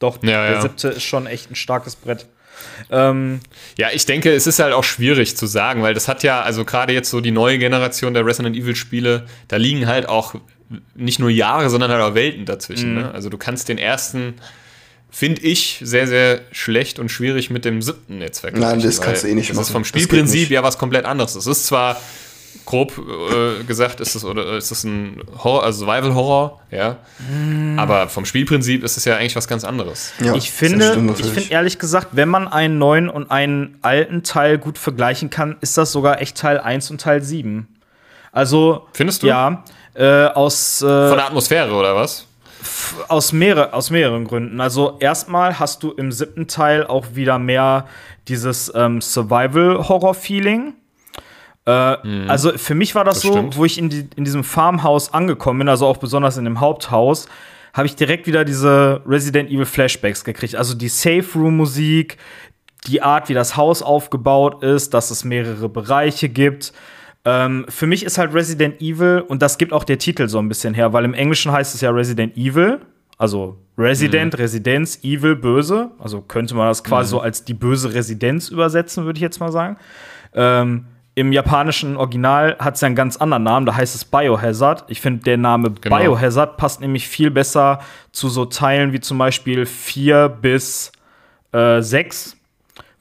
doch, 0.00 0.20
ja, 0.22 0.48
der 0.48 0.62
siebte 0.62 0.88
ist 0.88 1.04
schon 1.04 1.26
echt 1.26 1.50
ein 1.50 1.54
starkes 1.54 1.94
Brett. 1.94 2.26
Ähm, 2.90 3.40
ja, 3.76 3.88
ich 3.92 4.06
denke, 4.06 4.32
es 4.32 4.46
ist 4.46 4.58
halt 4.58 4.72
auch 4.72 4.84
schwierig 4.84 5.36
zu 5.36 5.46
sagen, 5.46 5.82
weil 5.82 5.94
das 5.94 6.08
hat 6.08 6.22
ja, 6.22 6.42
also 6.42 6.64
gerade 6.64 6.92
jetzt 6.92 7.10
so 7.10 7.20
die 7.20 7.30
neue 7.30 7.58
Generation 7.58 8.14
der 8.14 8.24
Resident 8.26 8.56
Evil 8.56 8.76
Spiele, 8.76 9.26
da 9.48 9.56
liegen 9.56 9.86
halt 9.86 10.08
auch 10.08 10.34
nicht 10.94 11.18
nur 11.18 11.30
Jahre, 11.30 11.70
sondern 11.70 11.90
halt 11.90 12.02
auch 12.02 12.14
Welten 12.14 12.44
dazwischen. 12.44 12.94
Mhm. 12.94 13.00
Ne? 13.00 13.10
Also 13.12 13.28
du 13.28 13.38
kannst 13.38 13.68
den 13.68 13.78
ersten, 13.78 14.34
finde 15.10 15.42
ich, 15.42 15.80
sehr, 15.82 16.06
sehr 16.06 16.42
schlecht 16.52 16.98
und 16.98 17.10
schwierig 17.10 17.50
mit 17.50 17.64
dem 17.64 17.82
siebten 17.82 18.20
jetzt 18.20 18.40
vergleichen. 18.40 18.78
Nein, 18.78 18.86
das 18.86 19.00
kannst 19.00 19.24
du 19.24 19.28
eh 19.28 19.34
nicht 19.34 19.48
machen. 19.48 19.58
Das 19.58 19.68
ist 19.68 19.72
vom 19.72 19.84
Spielprinzip 19.84 20.50
ja 20.50 20.62
was 20.62 20.78
komplett 20.78 21.04
anderes. 21.04 21.34
Es 21.34 21.46
ist 21.46 21.66
zwar 21.66 22.00
grob 22.66 22.92
äh, 22.98 23.64
gesagt 23.64 24.00
ist 24.00 24.14
es 24.14 24.24
oder 24.24 24.56
ist 24.56 24.70
es 24.70 24.84
ein 24.84 25.22
Horror, 25.42 25.64
also 25.64 25.84
Survival 25.84 26.14
Horror, 26.14 26.60
ja. 26.70 26.96
Mm. 27.18 27.78
Aber 27.78 28.08
vom 28.08 28.24
Spielprinzip 28.24 28.84
ist 28.84 28.96
es 28.96 29.04
ja 29.04 29.16
eigentlich 29.16 29.36
was 29.36 29.48
ganz 29.48 29.64
anderes. 29.64 30.12
Ja, 30.20 30.34
ich 30.34 30.50
finde, 30.50 31.14
ich 31.18 31.26
finde 31.26 31.50
ehrlich 31.50 31.78
gesagt, 31.78 32.08
wenn 32.12 32.28
man 32.28 32.48
einen 32.48 32.78
neuen 32.78 33.08
und 33.08 33.30
einen 33.30 33.78
alten 33.82 34.22
Teil 34.22 34.58
gut 34.58 34.78
vergleichen 34.78 35.30
kann, 35.30 35.56
ist 35.60 35.76
das 35.78 35.92
sogar 35.92 36.20
echt 36.20 36.36
Teil 36.36 36.58
1 36.60 36.90
und 36.90 37.00
Teil 37.00 37.22
7. 37.22 37.66
Also 38.32 38.86
findest 38.92 39.22
du? 39.22 39.26
Ja, 39.26 39.64
äh, 39.94 40.26
aus 40.26 40.82
äh, 40.82 41.08
von 41.08 41.16
der 41.16 41.26
Atmosphäre 41.26 41.72
oder 41.72 41.96
was? 41.96 42.26
Aus, 43.08 43.32
mehrere, 43.32 43.72
aus 43.72 43.90
mehreren 43.90 44.26
Gründen. 44.26 44.60
Also 44.60 44.98
erstmal 45.00 45.58
hast 45.58 45.82
du 45.82 45.92
im 45.92 46.12
siebten 46.12 46.46
Teil 46.46 46.86
auch 46.86 47.06
wieder 47.14 47.38
mehr 47.38 47.86
dieses 48.28 48.70
ähm, 48.74 49.00
Survival-Horror-Feeling. 49.00 50.74
Äh, 51.70 52.06
mhm. 52.06 52.30
Also 52.30 52.56
für 52.58 52.74
mich 52.74 52.94
war 52.94 53.04
das, 53.04 53.16
das 53.16 53.22
so, 53.22 53.32
stimmt. 53.32 53.56
wo 53.56 53.64
ich 53.64 53.78
in, 53.78 53.88
die, 53.88 54.08
in 54.16 54.24
diesem 54.24 54.42
Farmhaus 54.42 55.14
angekommen 55.14 55.60
bin, 55.60 55.68
also 55.68 55.86
auch 55.86 55.98
besonders 55.98 56.36
in 56.36 56.44
dem 56.44 56.60
Haupthaus, 56.60 57.28
habe 57.72 57.86
ich 57.86 57.94
direkt 57.94 58.26
wieder 58.26 58.44
diese 58.44 59.00
Resident 59.06 59.50
Evil 59.50 59.64
Flashbacks 59.64 60.24
gekriegt. 60.24 60.56
Also 60.56 60.74
die 60.74 60.88
Safe 60.88 61.26
Room 61.36 61.56
Musik, 61.56 62.16
die 62.88 63.02
Art, 63.02 63.28
wie 63.28 63.34
das 63.34 63.56
Haus 63.56 63.82
aufgebaut 63.82 64.64
ist, 64.64 64.94
dass 64.94 65.12
es 65.12 65.24
mehrere 65.24 65.68
Bereiche 65.68 66.28
gibt. 66.28 66.72
Ähm, 67.24 67.66
für 67.68 67.86
mich 67.86 68.04
ist 68.04 68.18
halt 68.18 68.34
Resident 68.34 68.80
Evil, 68.80 69.22
und 69.28 69.42
das 69.42 69.58
gibt 69.58 69.72
auch 69.72 69.84
der 69.84 69.98
Titel 69.98 70.26
so 70.28 70.38
ein 70.38 70.48
bisschen 70.48 70.74
her, 70.74 70.92
weil 70.92 71.04
im 71.04 71.14
Englischen 71.14 71.52
heißt 71.52 71.74
es 71.74 71.82
ja 71.82 71.90
Resident 71.90 72.36
Evil, 72.36 72.80
also 73.18 73.58
Resident, 73.76 74.32
mhm. 74.32 74.40
Residenz, 74.40 74.98
Evil, 75.04 75.36
böse. 75.36 75.90
Also 75.98 76.22
könnte 76.22 76.54
man 76.54 76.68
das 76.68 76.82
quasi 76.82 77.08
mhm. 77.08 77.10
so 77.10 77.20
als 77.20 77.44
die 77.44 77.54
böse 77.54 77.92
Residenz 77.92 78.48
übersetzen, 78.48 79.04
würde 79.04 79.18
ich 79.18 79.22
jetzt 79.22 79.38
mal 79.38 79.52
sagen. 79.52 79.76
Ähm, 80.32 80.86
im 81.20 81.32
japanischen 81.32 81.98
Original 81.98 82.56
hat 82.58 82.76
es 82.76 82.80
ja 82.80 82.86
einen 82.86 82.96
ganz 82.96 83.18
anderen 83.18 83.42
Namen, 83.42 83.66
da 83.66 83.74
heißt 83.74 83.94
es 83.94 84.06
Biohazard. 84.06 84.84
Ich 84.88 85.02
finde, 85.02 85.22
der 85.24 85.36
Name 85.36 85.70
genau. 85.78 85.98
Biohazard 85.98 86.56
passt 86.56 86.80
nämlich 86.80 87.06
viel 87.08 87.30
besser 87.30 87.80
zu 88.10 88.30
so 88.30 88.46
Teilen 88.46 88.94
wie 88.94 89.00
zum 89.00 89.18
Beispiel 89.18 89.66
4 89.66 90.30
bis 90.30 90.92
äh, 91.52 91.82
6 91.82 92.38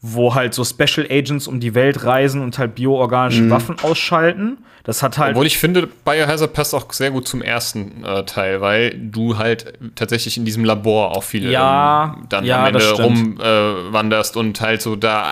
wo 0.01 0.33
halt 0.33 0.53
so 0.53 0.63
Special 0.63 1.05
Agents 1.09 1.47
um 1.47 1.59
die 1.59 1.75
Welt 1.75 2.05
reisen 2.05 2.41
und 2.41 2.57
halt 2.57 2.75
bioorganische 2.75 3.41
mhm. 3.41 3.49
Waffen 3.49 3.75
ausschalten. 3.81 4.59
Das 4.85 5.03
hat 5.03 5.17
halt. 5.17 5.31
Obwohl 5.31 5.45
ich 5.45 5.57
finde, 5.57 5.87
Biohazard 5.87 6.53
passt 6.53 6.73
auch 6.73 6.91
sehr 6.93 7.11
gut 7.11 7.27
zum 7.27 7.41
ersten 7.41 8.03
äh, 8.05 8.23
Teil, 8.23 8.61
weil 8.61 8.97
du 8.97 9.37
halt 9.37 9.73
tatsächlich 9.95 10.37
in 10.37 10.45
diesem 10.45 10.63
Labor 10.63 11.15
auch 11.15 11.23
viele 11.23 11.51
ja, 11.51 12.15
ähm, 12.15 12.25
dann 12.29 12.45
ja, 12.45 12.65
am 12.65 12.73
Ende 12.73 12.91
rumwanderst 12.91 14.35
äh, 14.35 14.39
und 14.39 14.61
halt 14.61 14.81
so 14.81 14.95
da 14.95 15.31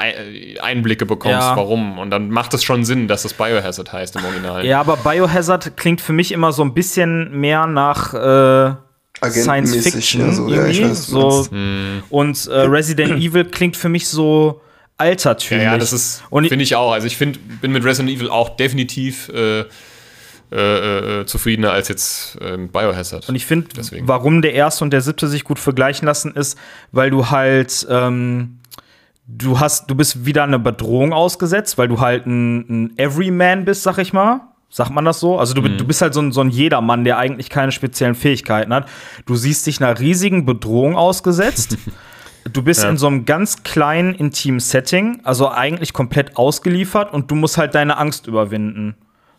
Einblicke 0.61 1.05
bekommst, 1.05 1.39
ja. 1.39 1.55
warum. 1.55 1.97
Und 1.97 2.11
dann 2.11 2.29
macht 2.29 2.53
es 2.53 2.63
schon 2.63 2.83
Sinn, 2.83 3.07
dass 3.07 3.23
es 3.23 3.33
Biohazard 3.33 3.93
heißt 3.93 4.17
im 4.17 4.25
Original. 4.25 4.65
Ja, 4.65 4.81
aber 4.81 4.97
Biohazard 4.97 5.77
klingt 5.77 6.01
für 6.01 6.13
mich 6.13 6.33
immer 6.33 6.51
so 6.51 6.61
ein 6.63 6.73
bisschen 6.73 7.31
mehr 7.39 7.67
nach. 7.67 8.13
Äh 8.13 8.86
Science 9.23 9.75
Fiction. 9.75 10.33
So, 10.33 10.49
ja, 10.49 10.67
weiß, 10.67 11.07
so. 11.07 11.47
Hm. 11.49 12.03
Und 12.09 12.47
äh, 12.47 12.59
Resident 12.61 13.11
Evil 13.21 13.45
klingt 13.45 13.77
für 13.77 13.89
mich 13.89 14.07
so 14.07 14.61
altertümlich. 14.97 15.65
Ja, 15.65 15.73
ja 15.73 15.77
das 15.77 15.93
ist, 15.93 16.23
finde 16.29 16.63
ich 16.63 16.75
auch. 16.75 16.91
Also 16.91 17.07
ich 17.07 17.17
find, 17.17 17.61
bin 17.61 17.71
mit 17.71 17.83
Resident 17.83 18.15
Evil 18.15 18.29
auch 18.29 18.55
definitiv 18.55 19.29
äh, 19.29 19.65
äh, 20.51 21.21
äh, 21.21 21.25
zufriedener 21.25 21.71
als 21.71 21.87
jetzt 21.89 22.37
äh, 22.41 22.57
Biohazard. 22.57 23.27
Und 23.27 23.35
ich 23.35 23.45
finde, 23.45 23.67
warum 24.01 24.41
der 24.41 24.53
erste 24.53 24.83
und 24.83 24.91
der 24.91 25.01
siebte 25.01 25.27
sich 25.27 25.43
gut 25.43 25.59
vergleichen 25.59 26.05
lassen, 26.05 26.33
ist, 26.33 26.57
weil 26.91 27.09
du 27.09 27.29
halt 27.29 27.85
ähm, 27.89 28.59
du 29.27 29.59
hast, 29.59 29.89
du 29.89 29.95
bist 29.95 30.25
wieder 30.25 30.43
eine 30.43 30.59
Bedrohung 30.59 31.13
ausgesetzt, 31.13 31.77
weil 31.77 31.87
du 31.87 31.99
halt 31.99 32.25
ein, 32.25 32.59
ein 32.69 32.97
Everyman 32.97 33.65
bist, 33.65 33.83
sag 33.83 33.97
ich 33.97 34.13
mal. 34.13 34.41
Sagt 34.69 34.91
man 34.91 35.05
das 35.05 35.19
so? 35.19 35.39
Also 35.39 35.53
du, 35.53 35.61
mhm. 35.61 35.77
du 35.77 35.85
bist 35.85 36.01
halt 36.01 36.13
so 36.13 36.21
ein, 36.21 36.31
so 36.31 36.41
ein 36.41 36.49
Jedermann, 36.49 37.03
der 37.03 37.17
eigentlich 37.17 37.49
keine 37.49 37.71
speziellen 37.71 38.15
Fähigkeiten 38.15 38.73
hat. 38.73 38.89
Du 39.25 39.35
siehst 39.35 39.65
dich 39.65 39.81
einer 39.81 39.97
riesigen 39.99 40.45
Bedrohung 40.45 40.95
ausgesetzt. 40.95 41.77
du 42.51 42.61
bist 42.61 42.83
ja. 42.83 42.89
in 42.89 42.97
so 42.97 43.07
einem 43.07 43.25
ganz 43.25 43.63
kleinen, 43.63 44.13
intimen 44.13 44.59
Setting, 44.59 45.21
also 45.23 45.49
eigentlich 45.49 45.93
komplett 45.93 46.37
ausgeliefert 46.37 47.13
und 47.13 47.31
du 47.31 47.35
musst 47.35 47.57
halt 47.57 47.75
deine 47.75 47.97
Angst 47.97 48.27
überwinden. 48.27 48.95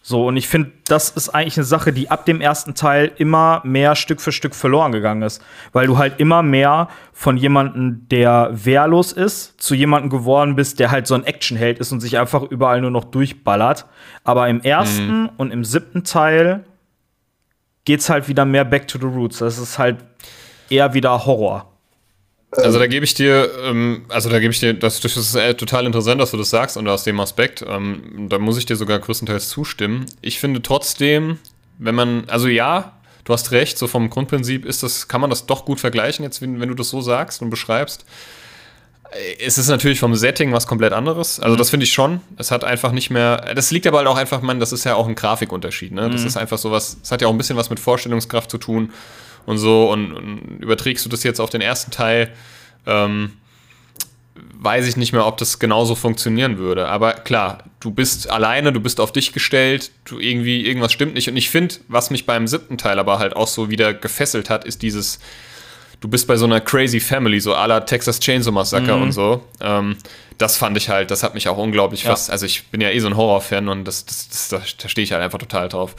So, 0.09 0.26
und 0.26 0.39
ich 0.39 0.48
finde, 0.48 0.72
das 0.86 1.10
ist 1.10 1.28
eigentlich 1.28 1.59
eine 1.59 1.64
Sache, 1.64 1.93
die 1.93 2.10
ab 2.10 2.24
dem 2.24 2.40
ersten 2.40 2.74
Teil 2.74 3.12
immer 3.18 3.60
mehr 3.62 3.94
Stück 3.94 4.22
für 4.22 4.32
Stück 4.32 4.55
verloren 4.55 4.90
gegangen 4.90 5.20
ist. 5.20 5.44
Weil 5.74 5.86
du 5.86 5.98
halt 5.98 6.18
immer 6.18 6.43
mehr 6.43 6.89
von 7.12 7.36
jemandem, 7.36 8.09
der 8.09 8.48
wehrlos 8.51 9.12
ist, 9.12 9.60
zu 9.60 9.74
jemandem 9.74 10.09
geworden 10.09 10.56
bist, 10.56 10.80
der 10.80 10.90
halt 10.90 11.06
so 11.06 11.14
ein 11.14 11.24
Actionheld 11.24 11.78
ist 11.78 11.93
und 11.93 12.01
sich 12.01 12.16
einfach 12.16 12.43
überall 12.43 12.80
nur 12.80 12.90
noch 12.90 13.05
durchballert. 13.05 13.85
Aber 14.24 14.48
im 14.48 14.62
ersten 14.62 15.24
mhm. 15.24 15.30
und 15.36 15.51
im 15.51 15.62
siebten 15.62 16.05
Teil 16.05 16.64
geht's 17.85 18.09
halt 18.09 18.28
wieder 18.28 18.47
mehr 18.47 18.64
back 18.64 18.89
to 18.89 18.98
the 18.98 19.05
roots. 19.05 19.40
Das 19.40 19.59
ist 19.59 19.78
halt 19.78 19.98
eher 20.70 20.94
wieder 20.94 21.26
Horror. 21.26 21.70
Also 22.51 22.79
da 22.79 22.87
gebe 22.87 23.05
ich 23.05 23.12
dir, 23.12 23.51
ähm, 23.62 24.07
also 24.09 24.31
da 24.31 24.41
gebe 24.41 24.53
ich 24.53 24.61
dir, 24.61 24.73
das, 24.73 25.01
das 25.01 25.16
ist 25.16 25.35
äh, 25.35 25.55
total 25.55 25.85
interessant, 25.85 26.20
dass 26.20 26.31
du 26.31 26.39
das 26.39 26.49
sagst 26.49 26.77
und 26.79 26.89
aus 26.89 27.05
dem 27.05 27.20
Aspekt, 27.20 27.65
ähm, 27.66 28.29
da 28.29 28.39
muss 28.39 28.57
ich 28.57 28.65
dir 28.65 28.77
sogar 28.77 28.99
größtenteils 28.99 29.51
zustimmen. 29.51 30.07
Ich 30.23 30.41
finde 30.41 30.62
trotzdem, 30.62 31.39
wenn 31.79 31.95
man, 31.95 32.25
also 32.29 32.49
ja, 32.49 32.93
du 33.25 33.35
hast 33.35 33.51
recht, 33.51 33.77
so 33.77 33.87
vom 33.87 34.09
Grundprinzip 34.09 34.65
ist 34.65 34.83
das, 34.83 35.09
kann 35.09 35.20
man 35.20 35.29
das 35.29 35.45
doch 35.45 35.66
gut 35.66 35.79
vergleichen, 35.79 36.25
jetzt 36.25 36.41
wenn, 36.41 36.59
wenn 36.59 36.70
du 36.70 36.75
das 36.75 36.89
so 36.89 37.03
sagst 37.03 37.43
und 37.43 37.51
beschreibst. 37.51 38.07
es 39.45 39.59
ist 39.59 39.69
natürlich 39.69 40.01
vom 40.01 40.15
Setting 40.15 40.51
was 40.53 40.66
komplett 40.66 40.95
anderes. 40.95 41.41
Also, 41.41 41.55
mhm. 41.55 41.59
das 41.59 41.69
finde 41.69 41.85
ich 41.85 41.93
schon. 41.93 42.23
Es 42.39 42.51
hat 42.51 42.65
einfach 42.65 42.93
nicht 42.93 43.11
mehr. 43.11 43.55
Das 43.55 43.70
liegt 43.70 43.87
aber 43.87 43.99
halt 43.99 44.09
auch 44.09 44.16
einfach, 44.16 44.41
man, 44.41 44.59
das 44.59 44.73
ist 44.73 44.85
ja 44.85 44.95
auch 44.95 45.07
ein 45.07 45.15
Grafikunterschied. 45.15 45.93
Ne? 45.93 46.09
Das 46.09 46.23
mhm. 46.23 46.27
ist 46.27 46.37
einfach 46.39 46.57
so 46.57 46.70
was. 46.70 46.97
Es 47.03 47.12
hat 47.12 47.20
ja 47.20 47.29
auch 47.29 47.33
ein 47.33 47.39
bisschen 47.39 47.59
was 47.59 47.69
mit 47.69 47.79
Vorstellungskraft 47.79 48.51
zu 48.51 48.57
tun 48.57 48.91
und 49.49 49.59
so. 49.59 49.91
Und, 49.91 50.12
und 50.12 50.59
überträgst 50.61 51.05
du 51.05 51.09
das 51.09 51.23
jetzt 51.23 51.41
auf 51.41 51.49
den 51.51 51.62
ersten 51.62 51.91
Teil, 51.91 52.31
ähm, 52.87 53.33
weiß 54.61 54.87
ich 54.87 54.97
nicht 54.97 55.12
mehr, 55.12 55.27
ob 55.27 55.39
das 55.39 55.59
genauso 55.59 55.95
funktionieren 55.95 56.59
würde. 56.59 56.89
Aber 56.89 57.15
klar, 57.15 57.65
du 57.81 57.91
bist 57.91 58.31
alleine, 58.31 58.73
du 58.73 58.81
bist 58.81 59.01
auf 59.01 59.11
dich 59.11 59.33
gestellt, 59.33 59.91
du 60.05 60.19
irgendwie, 60.19 60.66
irgendwas 60.66 60.93
stimmt 60.93 61.15
nicht. 61.15 61.29
Und 61.29 61.37
ich 61.37 61.49
finde, 61.49 61.77
was 61.89 62.11
mich 62.11 62.27
beim 62.27 62.47
siebten 62.47 62.77
Teil 62.77 62.99
aber 62.99 63.19
halt 63.19 63.35
auch 63.35 63.49
so 63.49 63.70
wieder 63.70 63.95
gefesselt 63.95 64.51
hat, 64.51 64.65
ist 64.65 64.83
dieses 64.83 65.19
du 66.01 66.09
bist 66.09 66.29
bei 66.29 66.37
so 66.37 66.45
einer 66.45 66.61
crazy 66.61 67.01
Family, 67.01 67.41
so 67.41 67.55
à 67.55 67.66
la 67.66 67.81
Texas 67.81 68.20
Chainsaw 68.20 68.53
Massacre 68.53 68.95
mhm. 68.97 69.03
und 69.03 69.12
so. 69.12 69.45
Ähm, 69.61 69.97
das 70.37 70.57
fand 70.57 70.77
ich 70.77 70.89
halt, 70.89 71.11
das 71.11 71.25
hat 71.25 71.35
mich 71.35 71.49
auch 71.49 71.59
unglaublich 71.59 72.05
ja. 72.05 72.11
fast. 72.11 72.31
Also 72.31 72.47
ich 72.47 72.69
bin 72.69 72.81
ja 72.81 72.91
eh 72.91 73.01
so 73.01 73.09
ein 73.09 73.16
Horrorfan 73.16 73.69
und 73.69 73.85
das, 73.85 74.05
das, 74.07 74.29
das, 74.29 74.77
da, 74.77 74.89
stehe 74.89 75.03
ich 75.03 75.12
halt 75.12 75.23
einfach 75.23 75.39
total 75.39 75.69
drauf. 75.69 75.97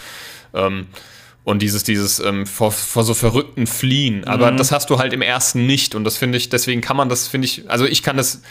Ähm, 0.53 0.87
und 1.43 1.61
dieses, 1.61 1.83
dieses 1.83 2.19
ähm, 2.19 2.45
vor, 2.45 2.71
vor 2.71 3.03
so 3.03 3.13
verrückten 3.13 3.65
Fliehen. 3.67 4.25
Aber 4.25 4.51
mhm. 4.51 4.57
das 4.57 4.71
hast 4.71 4.89
du 4.89 4.99
halt 4.99 5.13
im 5.13 5.21
ersten 5.21 5.65
nicht. 5.65 5.95
Und 5.95 6.03
das 6.03 6.17
finde 6.17 6.37
ich, 6.37 6.49
deswegen 6.49 6.81
kann 6.81 6.97
man 6.97 7.09
das, 7.09 7.27
finde 7.27 7.45
ich, 7.45 7.69
also 7.69 7.85
ich 7.85 8.03
kann 8.03 8.17
das 8.17 8.41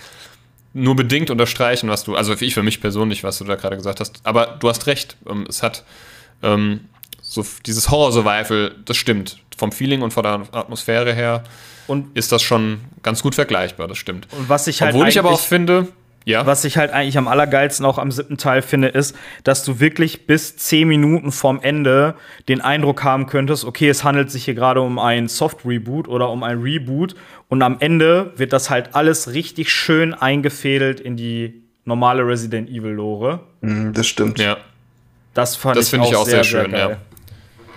nur 0.75 0.97
bedingt 0.97 1.31
unterstreichen, 1.31 1.89
was 1.89 2.05
du, 2.05 2.15
also 2.15 2.35
ich 2.39 2.55
für 2.55 2.63
mich 2.63 2.81
persönlich, 2.81 3.25
was 3.25 3.39
du 3.39 3.45
da 3.45 3.55
gerade 3.57 3.77
gesagt 3.77 4.01
hast. 4.01 4.21
Aber 4.25 4.57
du 4.59 4.69
hast 4.69 4.87
recht. 4.87 5.17
Ähm, 5.29 5.47
es 5.49 5.63
hat 5.63 5.85
ähm, 6.43 6.81
so 7.21 7.45
dieses 7.67 7.91
Horror-Survival, 7.91 8.75
das 8.85 8.97
stimmt 8.97 9.39
vom 9.57 9.73
Feeling 9.73 10.03
und 10.03 10.13
von 10.13 10.23
der 10.23 10.43
Atmosphäre 10.53 11.13
her 11.13 11.45
und 11.89 12.17
ist 12.17 12.33
das 12.33 12.43
schon 12.43 12.81
ganz 13.03 13.23
gut 13.23 13.35
vergleichbar, 13.35 13.89
das 13.89 13.99
stimmt. 13.99 14.29
Und 14.31 14.49
was 14.49 14.67
ich 14.67 14.83
halt 14.83 14.95
Obwohl 14.95 15.09
ich 15.09 15.19
aber 15.19 15.31
auch 15.31 15.41
finde, 15.41 15.89
ja. 16.29 16.45
Was 16.45 16.65
ich 16.67 16.77
halt 16.77 16.91
eigentlich 16.91 17.17
am 17.17 17.27
allergeilsten 17.27 17.87
auch 17.87 17.97
am 17.97 18.13
siebten 18.13 18.37
Teil 18.37 18.61
finde, 18.61 18.89
ist, 18.89 19.17
dass 19.45 19.65
du 19.65 19.81
wirklich 19.81 20.27
bis 20.27 20.59
zehn 20.59 20.87
Minuten 20.87 21.33
vorm 21.33 21.59
Ende 21.63 22.17
den 22.49 22.61
Eindruck 22.61 23.03
haben 23.03 23.25
könntest, 23.25 23.65
okay, 23.65 23.89
es 23.89 24.05
handelt 24.05 24.31
sich 24.31 24.45
hier 24.45 24.53
gerade 24.53 24.83
um 24.83 24.99
ein 24.99 25.29
Soft-Reboot 25.29 26.07
oder 26.07 26.29
um 26.29 26.43
ein 26.43 26.61
Reboot. 26.61 27.15
Und 27.49 27.63
am 27.63 27.79
Ende 27.81 28.35
wird 28.37 28.53
das 28.53 28.69
halt 28.69 28.95
alles 28.95 29.33
richtig 29.33 29.71
schön 29.71 30.13
eingefädelt 30.13 31.01
in 31.01 31.17
die 31.17 31.63
normale 31.87 32.27
Resident 32.27 32.69
Evil-Lore. 32.69 33.41
Mm, 33.63 33.95
das 33.95 34.07
stimmt. 34.07 34.39
Ja. 34.39 34.59
Das 35.33 35.57
fand 35.57 35.79
das 35.79 35.91
ich, 35.91 35.99
auch 35.99 36.11
ich 36.11 36.17
auch 36.17 36.25
sehr, 36.27 36.45
sehr 36.45 36.63
schön, 36.63 36.71
sehr 36.73 36.91
ja. 36.91 36.97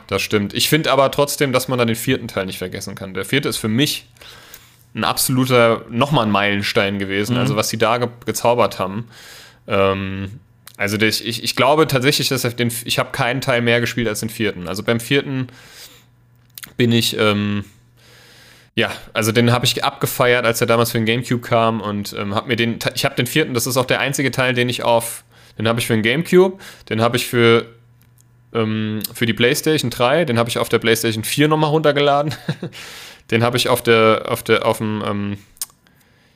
Das 0.08 0.22
stimmt. 0.22 0.54
Ich 0.54 0.68
finde 0.68 0.92
aber 0.92 1.10
trotzdem, 1.10 1.54
dass 1.54 1.70
man 1.70 1.80
dann 1.80 1.88
den 1.88 1.96
vierten 1.96 2.28
Teil 2.28 2.48
nicht 2.48 2.58
vergessen 2.58 2.96
kann. 2.96 3.14
Der 3.14 3.24
vierte 3.24 3.48
ist 3.48 3.56
für 3.56 3.70
mich 3.70 4.10
ein 4.94 5.04
absoluter, 5.04 5.86
nochmal 5.90 6.26
ein 6.26 6.32
Meilenstein 6.32 7.00
gewesen, 7.00 7.34
mhm. 7.34 7.40
also 7.40 7.56
was 7.56 7.70
sie 7.70 7.78
da 7.78 7.98
ge 7.98 8.10
gezaubert 8.26 8.80
haben. 8.80 9.08
Ähm, 9.68 10.40
also 10.78 10.98
ich, 10.98 11.26
ich, 11.26 11.44
ich 11.44 11.56
glaube 11.56 11.88
tatsächlich, 11.88 12.30
dass 12.30 12.44
ich, 12.44 12.56
den, 12.56 12.72
ich 12.86 13.00
habe 13.00 13.12
keinen 13.12 13.42
Teil 13.42 13.62
mehr 13.62 13.80
gespielt 13.80 14.08
als 14.08 14.20
den 14.20 14.30
vierten. 14.30 14.68
Also 14.68 14.84
beim 14.84 15.00
vierten 15.00 15.48
bin 16.76 16.92
ich, 16.92 17.18
ähm, 17.18 17.66
ja, 18.76 18.92
also 19.14 19.32
den 19.32 19.52
habe 19.52 19.66
ich 19.66 19.84
abgefeiert, 19.84 20.46
als 20.46 20.60
er 20.60 20.68
damals 20.68 20.92
für 20.92 20.98
den 20.98 21.06
GameCube 21.06 21.42
kam 21.42 21.82
und 21.82 22.14
ähm, 22.18 22.36
habe 22.36 22.48
mir 22.48 22.56
den, 22.56 22.80
ich 22.96 23.06
habe 23.06 23.16
den 23.16 23.28
vierten, 23.28 23.54
das 23.54 23.68
ist 23.68 23.78
auch 23.78 23.86
der 23.86 24.00
einzige 24.00 24.32
Teil, 24.32 24.54
den 24.54 24.70
ich 24.70 24.84
auf, 24.84 25.24
den 25.58 25.68
habe 25.68 25.80
ich 25.80 25.88
für 25.88 25.94
den 25.94 26.04
GameCube, 26.04 26.58
den 26.90 27.02
habe 27.02 27.18
ich 27.18 27.28
für 27.28 27.68
ähm, 28.54 29.00
für 29.14 29.26
die 29.26 29.34
PlayStation 29.34 29.90
3. 29.90 30.26
Den 30.26 30.38
habe 30.38 30.50
ich 30.50 30.58
auf 30.58 30.70
der 30.70 30.80
PlayStation 30.80 31.24
4 31.24 31.48
nochmal 31.48 31.70
runtergeladen. 31.70 32.34
den 33.32 33.44
habe 33.44 33.58
ich 33.58 33.70
auf 33.70 33.82
der, 33.82 34.26
auf 34.28 34.44
der, 34.44 34.66
auf 34.66 34.78
dem, 34.78 35.04
ähm, 35.06 35.38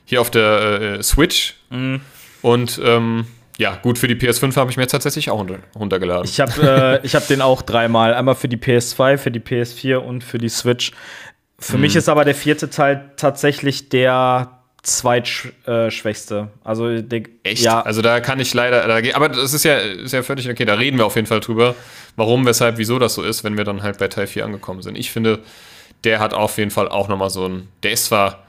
hier 0.04 0.20
auf 0.20 0.30
der 0.30 0.80
äh, 0.98 1.02
Switch. 1.02 1.54
Mhm. 1.70 2.00
Und 2.42 2.80
ähm, 2.82 3.26
ja, 3.58 3.76
gut, 3.76 3.98
für 3.98 4.08
die 4.08 4.14
PS5 4.14 4.56
habe 4.56 4.70
ich 4.70 4.76
mir 4.76 4.86
tatsächlich 4.86 5.30
auch 5.30 5.44
runtergeladen. 5.74 6.24
Ich 6.24 6.40
habe 6.40 7.00
äh, 7.02 7.08
hab 7.08 7.26
den 7.28 7.40
auch 7.40 7.62
dreimal. 7.62 8.14
Einmal 8.14 8.34
für 8.34 8.48
die 8.48 8.58
PS2, 8.58 9.18
für 9.18 9.30
die 9.30 9.40
PS4 9.40 9.96
und 9.96 10.22
für 10.22 10.38
die 10.38 10.48
Switch. 10.48 10.92
Für 11.58 11.76
mhm. 11.76 11.82
mich 11.82 11.96
ist 11.96 12.08
aber 12.08 12.24
der 12.24 12.34
vierte 12.34 12.68
Teil 12.68 13.12
tatsächlich 13.16 13.88
der 13.88 14.60
zweitschwächste. 14.82 16.48
Also 16.62 17.00
der, 17.00 17.22
echt. 17.42 17.62
Ja. 17.62 17.80
Also 17.80 18.02
da 18.02 18.20
kann 18.20 18.38
ich 18.40 18.52
leider. 18.54 18.86
Da, 18.86 19.16
aber 19.16 19.30
das 19.30 19.52
ist 19.54 19.64
ja, 19.64 19.78
ist 19.78 20.12
ja 20.12 20.22
völlig 20.22 20.48
okay. 20.48 20.64
Da 20.64 20.74
reden 20.74 20.98
wir 20.98 21.06
auf 21.06 21.16
jeden 21.16 21.26
Fall 21.26 21.40
drüber, 21.40 21.74
warum, 22.14 22.46
weshalb, 22.46 22.78
wieso 22.78 22.98
das 22.98 23.14
so 23.14 23.22
ist, 23.22 23.42
wenn 23.42 23.56
wir 23.56 23.64
dann 23.64 23.82
halt 23.82 23.98
bei 23.98 24.08
Teil 24.08 24.26
4 24.26 24.44
angekommen 24.44 24.82
sind. 24.82 24.96
Ich 24.96 25.10
finde, 25.10 25.40
der 26.04 26.20
hat 26.20 26.34
auf 26.34 26.58
jeden 26.58 26.70
Fall 26.70 26.88
auch 26.88 27.08
nochmal 27.08 27.30
so 27.30 27.46
ein. 27.46 27.68
Der 27.82 27.92
ist 27.92 28.06
zwar 28.06 28.44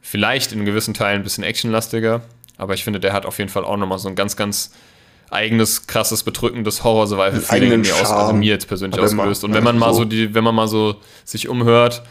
vielleicht 0.00 0.52
in 0.52 0.64
gewissen 0.64 0.94
Teilen 0.94 1.20
ein 1.20 1.24
bisschen 1.24 1.44
actionlastiger, 1.44 2.22
aber 2.58 2.74
ich 2.74 2.84
finde, 2.84 3.00
der 3.00 3.12
hat 3.12 3.26
auf 3.26 3.38
jeden 3.38 3.50
Fall 3.50 3.64
auch 3.64 3.76
nochmal 3.76 3.98
so 3.98 4.08
ein 4.08 4.14
ganz, 4.14 4.36
ganz 4.36 4.72
eigenes, 5.30 5.86
krasses, 5.86 6.22
bedrückendes 6.22 6.84
Horror-Survival-Feeling 6.84 7.80
mir, 7.80 7.94
aus, 7.94 8.10
also 8.10 8.32
mir 8.32 8.52
jetzt 8.52 8.68
persönlich 8.68 9.00
ausgelöst. 9.00 9.44
Und 9.44 9.54
wenn 9.54 9.64
man 9.64 9.78
mal 9.78 9.92
so 9.92 10.04
die, 10.04 10.34
wenn 10.34 10.44
man 10.44 10.54
mal 10.54 10.68
so 10.68 10.96
sich 11.24 11.48
umhört, 11.48 12.02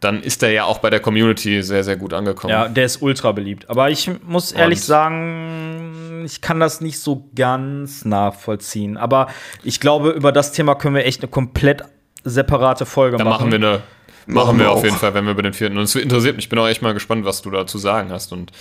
dann 0.00 0.22
ist 0.22 0.42
er 0.44 0.52
ja 0.52 0.64
auch 0.64 0.78
bei 0.78 0.90
der 0.90 1.00
Community 1.00 1.62
sehr, 1.62 1.82
sehr 1.82 1.96
gut 1.96 2.14
angekommen. 2.14 2.52
Ja, 2.52 2.68
der 2.68 2.84
ist 2.84 3.02
ultra 3.02 3.32
beliebt. 3.32 3.68
Aber 3.68 3.90
ich 3.90 4.08
muss 4.24 4.52
ehrlich 4.52 4.78
Und 4.78 4.84
sagen, 4.84 6.22
ich 6.24 6.40
kann 6.40 6.60
das 6.60 6.80
nicht 6.80 7.00
so 7.00 7.28
ganz 7.34 8.04
nachvollziehen. 8.04 8.96
Aber 8.96 9.26
ich 9.64 9.80
glaube, 9.80 10.10
über 10.10 10.30
das 10.30 10.52
Thema 10.52 10.76
können 10.76 10.94
wir 10.94 11.04
echt 11.04 11.22
eine 11.22 11.28
komplett 11.28 11.82
separate 12.24 12.86
Folge 12.86 13.16
da 13.16 13.24
machen. 13.24 13.50
machen 13.50 13.62
wir 13.62 13.68
eine. 13.68 13.82
Machen, 14.26 14.46
machen 14.46 14.58
wir 14.58 14.70
auf 14.70 14.84
jeden 14.84 14.96
Fall, 14.96 15.14
wenn 15.14 15.24
wir 15.24 15.32
über 15.32 15.42
den 15.42 15.54
vierten. 15.54 15.78
Und 15.78 15.84
es 15.84 15.94
interessiert 15.94 16.36
mich. 16.36 16.44
Ich 16.44 16.48
bin 16.50 16.58
auch 16.58 16.68
echt 16.68 16.82
mal 16.82 16.92
gespannt, 16.92 17.24
was 17.24 17.40
du 17.40 17.50
da 17.50 17.66
zu 17.66 17.78
sagen 17.78 18.10
hast. 18.10 18.30
Und 18.32 18.52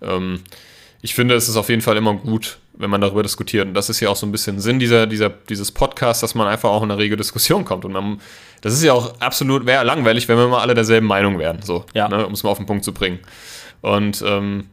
ähm, 0.00 0.40
ich 1.02 1.14
finde, 1.14 1.34
es 1.34 1.48
ist 1.48 1.56
auf 1.56 1.68
jeden 1.68 1.82
Fall 1.82 1.96
immer 1.96 2.14
gut, 2.14 2.58
wenn 2.74 2.88
man 2.90 3.00
darüber 3.00 3.22
diskutiert. 3.22 3.66
Und 3.66 3.74
das 3.74 3.90
ist 3.90 4.00
ja 4.00 4.08
auch 4.08 4.16
so 4.16 4.26
ein 4.26 4.32
bisschen 4.32 4.60
Sinn 4.60 4.78
dieser, 4.78 5.06
dieser, 5.06 5.28
dieses 5.28 5.72
Podcasts, 5.72 6.20
dass 6.20 6.34
man 6.34 6.46
einfach 6.46 6.70
auch 6.70 6.82
in 6.82 6.90
eine 6.90 7.00
rege 7.00 7.16
Diskussion 7.16 7.64
kommt. 7.64 7.84
Und 7.84 7.92
man, 7.92 8.20
das 8.60 8.72
ist 8.72 8.82
ja 8.82 8.92
auch 8.92 9.20
absolut, 9.20 9.66
wäre 9.66 9.84
langweilig, 9.84 10.28
wenn 10.28 10.38
wir 10.38 10.48
mal 10.48 10.60
alle 10.60 10.74
derselben 10.74 11.06
Meinung 11.06 11.38
wären, 11.38 11.62
so, 11.62 11.84
ja. 11.94 12.08
ne, 12.08 12.26
um 12.26 12.32
es 12.32 12.42
mal 12.42 12.50
auf 12.50 12.58
den 12.58 12.66
Punkt 12.66 12.84
zu 12.84 12.92
bringen. 12.92 13.18
Und 13.82 14.22
ähm, 14.26 14.68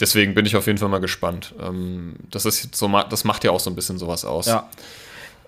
deswegen 0.00 0.34
bin 0.34 0.46
ich 0.46 0.56
auf 0.56 0.66
jeden 0.66 0.78
Fall 0.78 0.88
mal 0.88 1.00
gespannt. 1.00 1.54
Ähm, 1.60 2.16
das, 2.30 2.44
ist 2.44 2.74
so, 2.74 2.88
das 3.08 3.24
macht 3.24 3.44
ja 3.44 3.50
auch 3.50 3.60
so 3.60 3.70
ein 3.70 3.76
bisschen 3.76 3.98
sowas 3.98 4.24
aus. 4.24 4.46
Ja. 4.46 4.68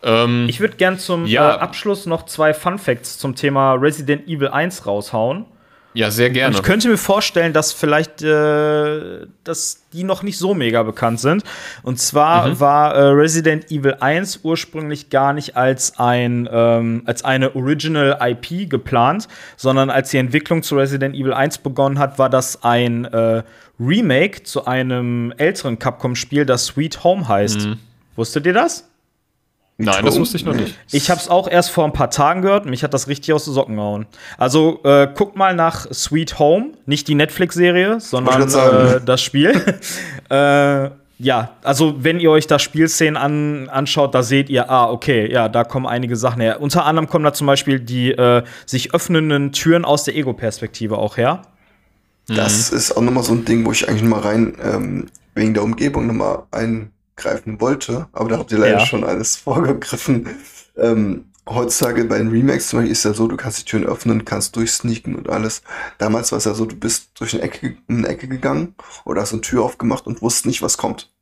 Ähm, 0.02 0.46
ich 0.48 0.60
würde 0.60 0.76
gern 0.76 0.98
zum 0.98 1.26
ja. 1.26 1.56
äh, 1.56 1.58
Abschluss 1.58 2.06
noch 2.06 2.26
zwei 2.26 2.54
Fun 2.54 2.78
Facts 2.78 3.18
zum 3.18 3.34
Thema 3.34 3.74
Resident 3.74 4.26
Evil 4.28 4.48
1 4.48 4.86
raushauen. 4.86 5.46
Ja, 5.92 6.12
sehr 6.12 6.30
gerne. 6.30 6.54
Und 6.54 6.60
ich 6.60 6.62
könnte 6.62 6.88
mir 6.88 6.96
vorstellen, 6.96 7.52
dass 7.52 7.72
vielleicht 7.72 8.22
äh, 8.22 9.26
dass 9.42 9.88
die 9.92 10.04
noch 10.04 10.22
nicht 10.22 10.38
so 10.38 10.54
mega 10.54 10.84
bekannt 10.84 11.18
sind. 11.18 11.42
Und 11.82 11.98
zwar 11.98 12.46
mhm. 12.46 12.60
war 12.60 12.94
äh, 12.94 13.08
Resident 13.08 13.72
Evil 13.72 13.96
1 13.98 14.40
ursprünglich 14.44 15.10
gar 15.10 15.32
nicht 15.32 15.56
als 15.56 15.98
ein 15.98 16.48
ähm, 16.50 17.02
als 17.06 17.24
eine 17.24 17.56
Original 17.56 18.18
IP 18.20 18.70
geplant, 18.70 19.26
sondern 19.56 19.90
als 19.90 20.10
die 20.10 20.18
Entwicklung 20.18 20.62
zu 20.62 20.76
Resident 20.76 21.16
Evil 21.16 21.32
1 21.32 21.58
begonnen 21.58 21.98
hat, 21.98 22.20
war 22.20 22.30
das 22.30 22.62
ein 22.62 23.06
äh, 23.06 23.42
Remake 23.80 24.44
zu 24.44 24.66
einem 24.66 25.34
älteren 25.38 25.78
Capcom-Spiel, 25.78 26.46
das 26.46 26.66
Sweet 26.66 27.02
Home 27.02 27.26
heißt. 27.26 27.66
Mhm. 27.66 27.78
Wusstet 28.14 28.46
ihr 28.46 28.52
das? 28.52 28.89
Nein, 29.84 30.04
das 30.04 30.18
wusste 30.18 30.36
ich 30.36 30.44
noch 30.44 30.54
nicht. 30.54 30.76
Ich 30.92 31.10
habe 31.10 31.20
es 31.20 31.28
auch 31.28 31.48
erst 31.48 31.70
vor 31.70 31.84
ein 31.84 31.92
paar 31.92 32.10
Tagen 32.10 32.42
gehört 32.42 32.64
und 32.64 32.70
mich 32.70 32.84
hat 32.84 32.92
das 32.92 33.08
richtig 33.08 33.32
aus 33.32 33.44
den 33.44 33.54
Socken 33.54 33.76
gehauen. 33.76 34.06
Also 34.36 34.80
äh, 34.84 35.08
guckt 35.14 35.36
mal 35.36 35.54
nach 35.54 35.90
Sweet 35.92 36.38
Home, 36.38 36.72
nicht 36.86 37.08
die 37.08 37.14
Netflix-Serie, 37.14 38.00
sondern 38.00 38.42
äh, 38.42 39.00
das 39.04 39.22
Spiel. 39.22 39.50
äh, 40.30 40.90
ja, 41.22 41.50
also 41.62 41.96
wenn 41.98 42.18
ihr 42.18 42.30
euch 42.30 42.46
da 42.46 42.58
Spielszenen 42.58 43.16
an, 43.16 43.68
anschaut, 43.68 44.14
da 44.14 44.22
seht 44.22 44.48
ihr, 44.48 44.70
ah, 44.70 44.90
okay, 44.90 45.30
ja, 45.30 45.48
da 45.48 45.64
kommen 45.64 45.86
einige 45.86 46.16
Sachen 46.16 46.40
her. 46.40 46.60
Unter 46.60 46.86
anderem 46.86 47.08
kommen 47.08 47.24
da 47.24 47.32
zum 47.32 47.46
Beispiel 47.46 47.78
die 47.78 48.12
äh, 48.12 48.42
sich 48.64 48.94
öffnenden 48.94 49.52
Türen 49.52 49.84
aus 49.84 50.04
der 50.04 50.16
Ego-Perspektive 50.16 50.98
auch 50.98 51.16
her. 51.16 51.42
Das 52.26 52.70
mhm. 52.70 52.78
ist 52.78 52.96
auch 52.96 53.02
nochmal 53.02 53.22
so 53.22 53.32
ein 53.32 53.44
Ding, 53.44 53.66
wo 53.66 53.72
ich 53.72 53.88
eigentlich 53.88 54.02
nochmal 54.02 54.20
rein 54.20 54.54
ähm, 54.62 55.06
wegen 55.34 55.54
der 55.54 55.62
Umgebung 55.62 56.06
nochmal 56.06 56.44
ein 56.50 56.90
greifen 57.20 57.60
wollte, 57.60 58.08
aber 58.12 58.28
da 58.28 58.38
habt 58.38 58.52
ihr 58.52 58.58
leider 58.58 58.78
ja. 58.78 58.86
schon 58.86 59.04
alles 59.04 59.36
vorgegriffen. 59.36 60.28
Ähm, 60.76 61.26
heutzutage 61.48 62.04
bei 62.04 62.18
den 62.18 62.28
Remakes 62.28 62.68
zum 62.68 62.78
Beispiel 62.78 62.92
ist 62.92 63.04
ja 63.04 63.12
so, 63.12 63.28
du 63.28 63.36
kannst 63.36 63.60
die 63.60 63.64
Türen 63.64 63.84
öffnen, 63.84 64.24
kannst 64.24 64.56
durchsneaken 64.56 65.14
und 65.14 65.28
alles. 65.28 65.62
Damals 65.98 66.32
war 66.32 66.38
es 66.38 66.44
ja 66.44 66.54
so, 66.54 66.64
du 66.64 66.76
bist 66.76 67.10
durch 67.18 67.34
eine 67.34 67.42
Ecke, 67.42 67.76
eine 67.88 68.08
Ecke 68.08 68.28
gegangen 68.28 68.74
oder 69.04 69.22
hast 69.22 69.32
eine 69.32 69.42
Tür 69.42 69.64
aufgemacht 69.64 70.06
und 70.06 70.22
wusst 70.22 70.46
nicht, 70.46 70.62
was 70.62 70.78
kommt. 70.78 71.12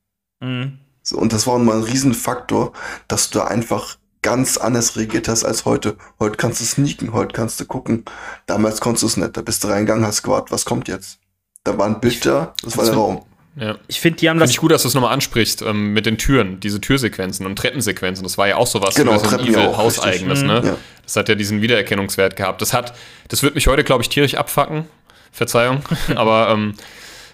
Mhm. 0.40 0.78
So, 1.02 1.16
und 1.18 1.32
das 1.32 1.46
war 1.46 1.58
mal 1.58 1.76
ein 1.76 1.82
Riesenfaktor, 1.82 2.72
dass 3.08 3.30
du 3.30 3.38
da 3.38 3.46
einfach 3.46 3.96
ganz 4.22 4.58
anders 4.58 4.96
reagiert 4.96 5.28
hast 5.28 5.44
als 5.44 5.64
heute. 5.64 5.96
Heute 6.18 6.36
kannst 6.36 6.60
du 6.60 6.64
sneaken, 6.64 7.12
heute 7.12 7.32
kannst 7.32 7.60
du 7.60 7.64
gucken. 7.64 8.04
Damals 8.46 8.80
konntest 8.80 9.02
du 9.04 9.06
es 9.06 9.16
nicht. 9.16 9.36
Da 9.36 9.42
bist 9.42 9.64
du 9.64 9.68
reingegangen, 9.68 10.04
hast 10.04 10.22
gewartet, 10.22 10.50
was 10.50 10.64
kommt 10.64 10.88
jetzt? 10.88 11.18
Da 11.64 11.78
war 11.78 11.86
ein 11.86 12.00
Bild 12.00 12.24
da, 12.26 12.54
das 12.62 12.76
war 12.76 12.84
der 12.84 12.94
Raum. 12.94 13.24
Ja. 13.58 13.76
Ich 13.88 14.00
finde, 14.00 14.18
die 14.18 14.28
haben 14.28 14.38
das. 14.38 14.50
Finde 14.50 14.56
ich 14.56 14.60
gut, 14.60 14.70
dass 14.72 14.82
du 14.82 14.88
es 14.88 14.94
nochmal 14.94 15.12
ansprichst 15.12 15.62
ähm, 15.62 15.92
mit 15.92 16.06
den 16.06 16.18
Türen, 16.18 16.60
diese 16.60 16.80
Türsequenzen 16.80 17.46
und 17.46 17.56
Treppensequenzen. 17.56 18.22
Das 18.22 18.38
war 18.38 18.48
ja 18.48 18.56
auch 18.56 18.66
sowas 18.66 18.94
genau, 18.94 19.18
so 19.18 19.36
ein 19.36 19.40
Evil 19.40 19.76
Hauseigenes, 19.76 20.42
ne? 20.42 20.62
Ja. 20.64 20.76
Das 21.02 21.16
hat 21.16 21.28
ja 21.28 21.34
diesen 21.34 21.62
Wiedererkennungswert 21.62 22.36
gehabt. 22.36 22.60
Das 22.60 22.72
hat, 22.72 22.94
das 23.28 23.42
wird 23.42 23.54
mich 23.54 23.66
heute, 23.66 23.82
glaube 23.82 24.02
ich, 24.02 24.08
tierisch 24.08 24.34
abfacken. 24.34 24.84
Verzeihung. 25.32 25.82
aber, 26.14 26.50
ähm, 26.50 26.74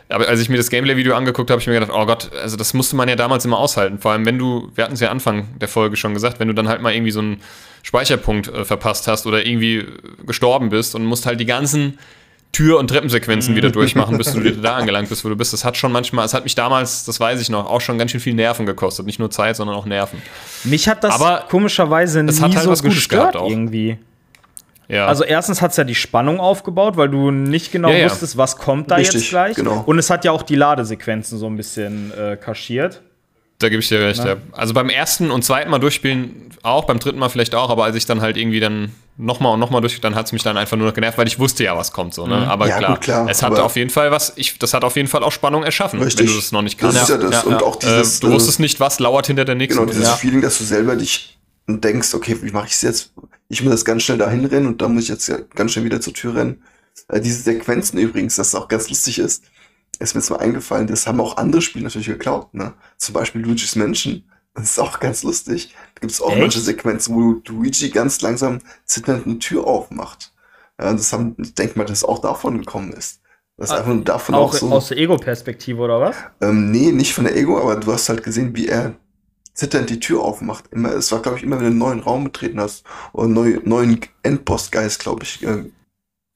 aber 0.08 0.28
als 0.28 0.40
ich 0.40 0.48
mir 0.48 0.56
das 0.56 0.70
Gameplay-Video 0.70 1.14
angeguckt 1.14 1.50
habe, 1.50 1.54
habe 1.54 1.60
ich 1.60 1.66
mir 1.66 1.74
gedacht, 1.74 1.90
oh 1.92 2.06
Gott, 2.06 2.30
also 2.40 2.56
das 2.56 2.74
musste 2.74 2.96
man 2.96 3.08
ja 3.08 3.16
damals 3.16 3.44
immer 3.44 3.58
aushalten. 3.58 3.98
Vor 3.98 4.12
allem, 4.12 4.26
wenn 4.26 4.38
du, 4.38 4.70
wir 4.74 4.84
hatten 4.84 4.94
es 4.94 5.00
ja 5.00 5.10
Anfang 5.10 5.58
der 5.58 5.68
Folge 5.68 5.96
schon 5.96 6.14
gesagt, 6.14 6.40
wenn 6.40 6.48
du 6.48 6.54
dann 6.54 6.68
halt 6.68 6.82
mal 6.82 6.94
irgendwie 6.94 7.10
so 7.10 7.20
einen 7.20 7.40
Speicherpunkt 7.82 8.48
äh, 8.48 8.64
verpasst 8.64 9.08
hast 9.08 9.26
oder 9.26 9.44
irgendwie 9.44 9.86
gestorben 10.26 10.70
bist 10.70 10.94
und 10.94 11.04
musst 11.04 11.26
halt 11.26 11.40
die 11.40 11.46
ganzen 11.46 11.98
Tür- 12.54 12.78
und 12.78 12.88
Treppensequenzen 12.88 13.54
wieder 13.54 13.70
durchmachen, 13.70 14.16
bis 14.16 14.32
du 14.32 14.42
wieder 14.44 14.62
da 14.62 14.76
angelangt 14.76 15.08
bist, 15.08 15.24
wo 15.24 15.28
du 15.28 15.36
bist. 15.36 15.52
Das 15.52 15.64
hat 15.64 15.76
schon 15.76 15.92
manchmal, 15.92 16.24
es 16.24 16.32
hat 16.32 16.44
mich 16.44 16.54
damals, 16.54 17.04
das 17.04 17.20
weiß 17.20 17.40
ich 17.40 17.50
noch, 17.50 17.68
auch 17.68 17.80
schon 17.80 17.98
ganz 17.98 18.12
schön 18.12 18.20
viel 18.20 18.34
Nerven 18.34 18.64
gekostet. 18.64 19.04
Nicht 19.04 19.18
nur 19.18 19.30
Zeit, 19.30 19.56
sondern 19.56 19.76
auch 19.76 19.84
Nerven. 19.84 20.22
Mich 20.64 20.88
hat 20.88 21.04
das 21.04 21.14
Aber 21.14 21.44
komischerweise 21.50 22.22
nie 22.22 22.32
hat 22.32 22.56
halt 22.56 22.76
so 22.76 22.82
gestört 22.82 23.34
irgendwie. 23.34 23.98
Ja. 24.88 25.06
Also 25.06 25.24
erstens 25.24 25.62
hat 25.62 25.70
es 25.72 25.76
ja 25.76 25.84
die 25.84 25.94
Spannung 25.94 26.40
aufgebaut, 26.40 26.96
weil 26.96 27.08
du 27.08 27.30
nicht 27.30 27.72
genau 27.72 27.88
ja, 27.88 27.96
ja. 27.96 28.04
wusstest, 28.04 28.36
was 28.36 28.56
kommt 28.56 28.90
da 28.90 28.96
Richtig, 28.96 29.22
jetzt 29.22 29.30
gleich. 29.30 29.56
Genau. 29.56 29.82
Und 29.86 29.98
es 29.98 30.10
hat 30.10 30.24
ja 30.24 30.32
auch 30.32 30.42
die 30.42 30.56
Ladesequenzen 30.56 31.38
so 31.38 31.46
ein 31.46 31.56
bisschen 31.56 32.12
äh, 32.12 32.36
kaschiert. 32.36 33.02
Da 33.58 33.68
gebe 33.68 33.80
ich 33.80 33.88
dir 33.88 34.00
recht, 34.00 34.24
ja. 34.24 34.36
Also 34.52 34.74
beim 34.74 34.88
ersten 34.88 35.30
und 35.30 35.44
zweiten 35.44 35.70
Mal 35.70 35.78
durchspielen 35.78 36.50
auch, 36.62 36.84
beim 36.86 36.98
dritten 36.98 37.18
Mal 37.18 37.28
vielleicht 37.28 37.54
auch, 37.54 37.70
aber 37.70 37.84
als 37.84 37.94
ich 37.94 38.06
dann 38.06 38.20
halt 38.20 38.36
irgendwie 38.36 38.58
dann 38.58 38.92
nochmal 39.16 39.54
und 39.54 39.60
nochmal 39.60 39.80
durch, 39.80 40.00
dann 40.00 40.14
hat 40.14 40.26
es 40.26 40.32
mich 40.32 40.42
dann 40.42 40.56
einfach 40.56 40.76
nur 40.76 40.86
noch 40.88 40.94
genervt, 40.94 41.18
weil 41.18 41.28
ich 41.28 41.38
wusste 41.38 41.62
ja, 41.62 41.76
was 41.76 41.92
kommt 41.92 42.14
so. 42.14 42.26
Ne? 42.26 42.36
Mhm. 42.36 42.42
Aber 42.44 42.68
ja, 42.68 42.78
klar, 42.78 42.90
gut, 42.94 43.00
klar, 43.02 43.28
es 43.28 43.42
hat 43.42 43.58
auf 43.58 43.76
jeden 43.76 43.90
Fall 43.90 44.10
was, 44.10 44.32
ich, 44.36 44.58
das 44.58 44.74
hat 44.74 44.82
auf 44.82 44.96
jeden 44.96 45.08
Fall 45.08 45.22
auch 45.22 45.30
Spannung 45.30 45.62
erschaffen, 45.62 46.02
richtig. 46.02 46.26
wenn 46.26 46.34
du 46.34 46.40
das 46.40 46.52
noch 46.52 46.62
nicht 46.62 46.78
kannst. 46.78 46.96
Das 46.96 47.02
ist 47.04 47.08
ja 47.10 47.16
das. 47.16 47.30
Ja, 47.30 47.42
und 47.42 47.62
auch 47.62 47.76
dieses, 47.76 48.18
äh, 48.18 48.20
du 48.22 48.32
wusstest 48.32 48.60
nicht, 48.60 48.80
was 48.80 48.98
lauert 48.98 49.26
hinter 49.26 49.44
der 49.44 49.54
nächsten. 49.54 49.78
Genau, 49.78 49.92
dieses 49.92 50.10
Feeling, 50.14 50.40
dass 50.40 50.58
du 50.58 50.64
selber 50.64 50.96
dich 50.96 51.38
denkst, 51.66 52.14
okay, 52.14 52.36
wie 52.42 52.50
mache 52.50 52.66
ich 52.66 52.72
es 52.72 52.82
jetzt? 52.82 53.12
Ich 53.48 53.62
muss 53.62 53.72
jetzt 53.72 53.84
ganz 53.84 54.02
schnell 54.02 54.18
dahin 54.18 54.44
rennen 54.44 54.66
und 54.66 54.82
dann 54.82 54.94
muss 54.94 55.04
ich 55.04 55.10
jetzt 55.10 55.32
ganz 55.54 55.72
schnell 55.72 55.84
wieder 55.84 56.00
zur 56.00 56.14
Tür 56.14 56.34
rennen. 56.34 56.62
Äh, 57.08 57.20
diese 57.20 57.42
Sequenzen 57.42 57.98
übrigens, 57.98 58.36
das 58.36 58.54
auch 58.54 58.68
ganz 58.68 58.88
lustig 58.88 59.18
ist, 59.18 59.44
ist 59.96 60.14
mir 60.14 60.20
jetzt 60.20 60.30
mal 60.30 60.40
eingefallen, 60.40 60.86
das 60.86 61.06
haben 61.06 61.20
auch 61.20 61.36
andere 61.36 61.62
Spiele 61.62 61.84
natürlich 61.84 62.08
geklaut, 62.08 62.52
ne? 62.54 62.74
Zum 62.96 63.12
Beispiel 63.12 63.42
Luigi's 63.42 63.76
Mansion 63.76 64.24
das 64.54 64.70
ist 64.70 64.78
auch 64.78 65.00
ganz 65.00 65.24
lustig. 65.24 65.74
Da 65.94 66.00
gibt 66.00 66.12
es 66.12 66.22
auch 66.22 66.30
Echt? 66.30 66.40
manche 66.40 66.60
Sequenzen, 66.60 67.14
wo 67.14 67.42
Luigi 67.46 67.90
ganz 67.90 68.20
langsam 68.20 68.60
zitternd 68.84 69.26
eine 69.26 69.38
Tür 69.40 69.66
aufmacht. 69.66 70.32
Ja, 70.80 70.92
das 70.92 71.12
haben, 71.12 71.36
ich 71.38 71.54
denke 71.54 71.78
mal, 71.78 71.84
dass 71.84 71.98
es 71.98 72.04
auch 72.04 72.20
davon 72.20 72.58
gekommen 72.58 72.92
ist. 72.92 73.20
Das 73.56 73.70
ah, 73.70 73.78
einfach 73.78 74.04
davon 74.04 74.34
auch, 74.34 74.54
auch 74.54 74.54
so. 74.54 74.72
Aus 74.72 74.88
der 74.88 74.98
Ego-Perspektive, 74.98 75.80
oder 75.80 76.00
was? 76.00 76.16
Ähm, 76.40 76.70
nee, 76.70 76.92
nicht 76.92 77.14
von 77.14 77.24
der 77.24 77.36
Ego, 77.36 77.60
aber 77.60 77.76
du 77.76 77.92
hast 77.92 78.08
halt 78.08 78.22
gesehen, 78.22 78.56
wie 78.56 78.68
er 78.68 78.94
zitternd 79.52 79.90
die 79.90 80.00
Tür 80.00 80.22
aufmacht. 80.22 80.64
Immer, 80.72 80.92
es 80.92 81.10
war, 81.12 81.22
glaube 81.22 81.38
ich, 81.38 81.44
immer, 81.44 81.56
wenn 81.56 81.64
du 81.64 81.70
einen 81.70 81.78
neuen 81.78 82.00
Raum 82.00 82.24
betreten 82.24 82.60
hast 82.60 82.84
oder 83.12 83.24
einen 83.24 83.34
neuen, 83.34 83.68
neuen 83.68 84.00
Endboss-Geist, 84.22 85.00
glaube 85.00 85.22
ich, 85.22 85.44
äh, 85.44 85.64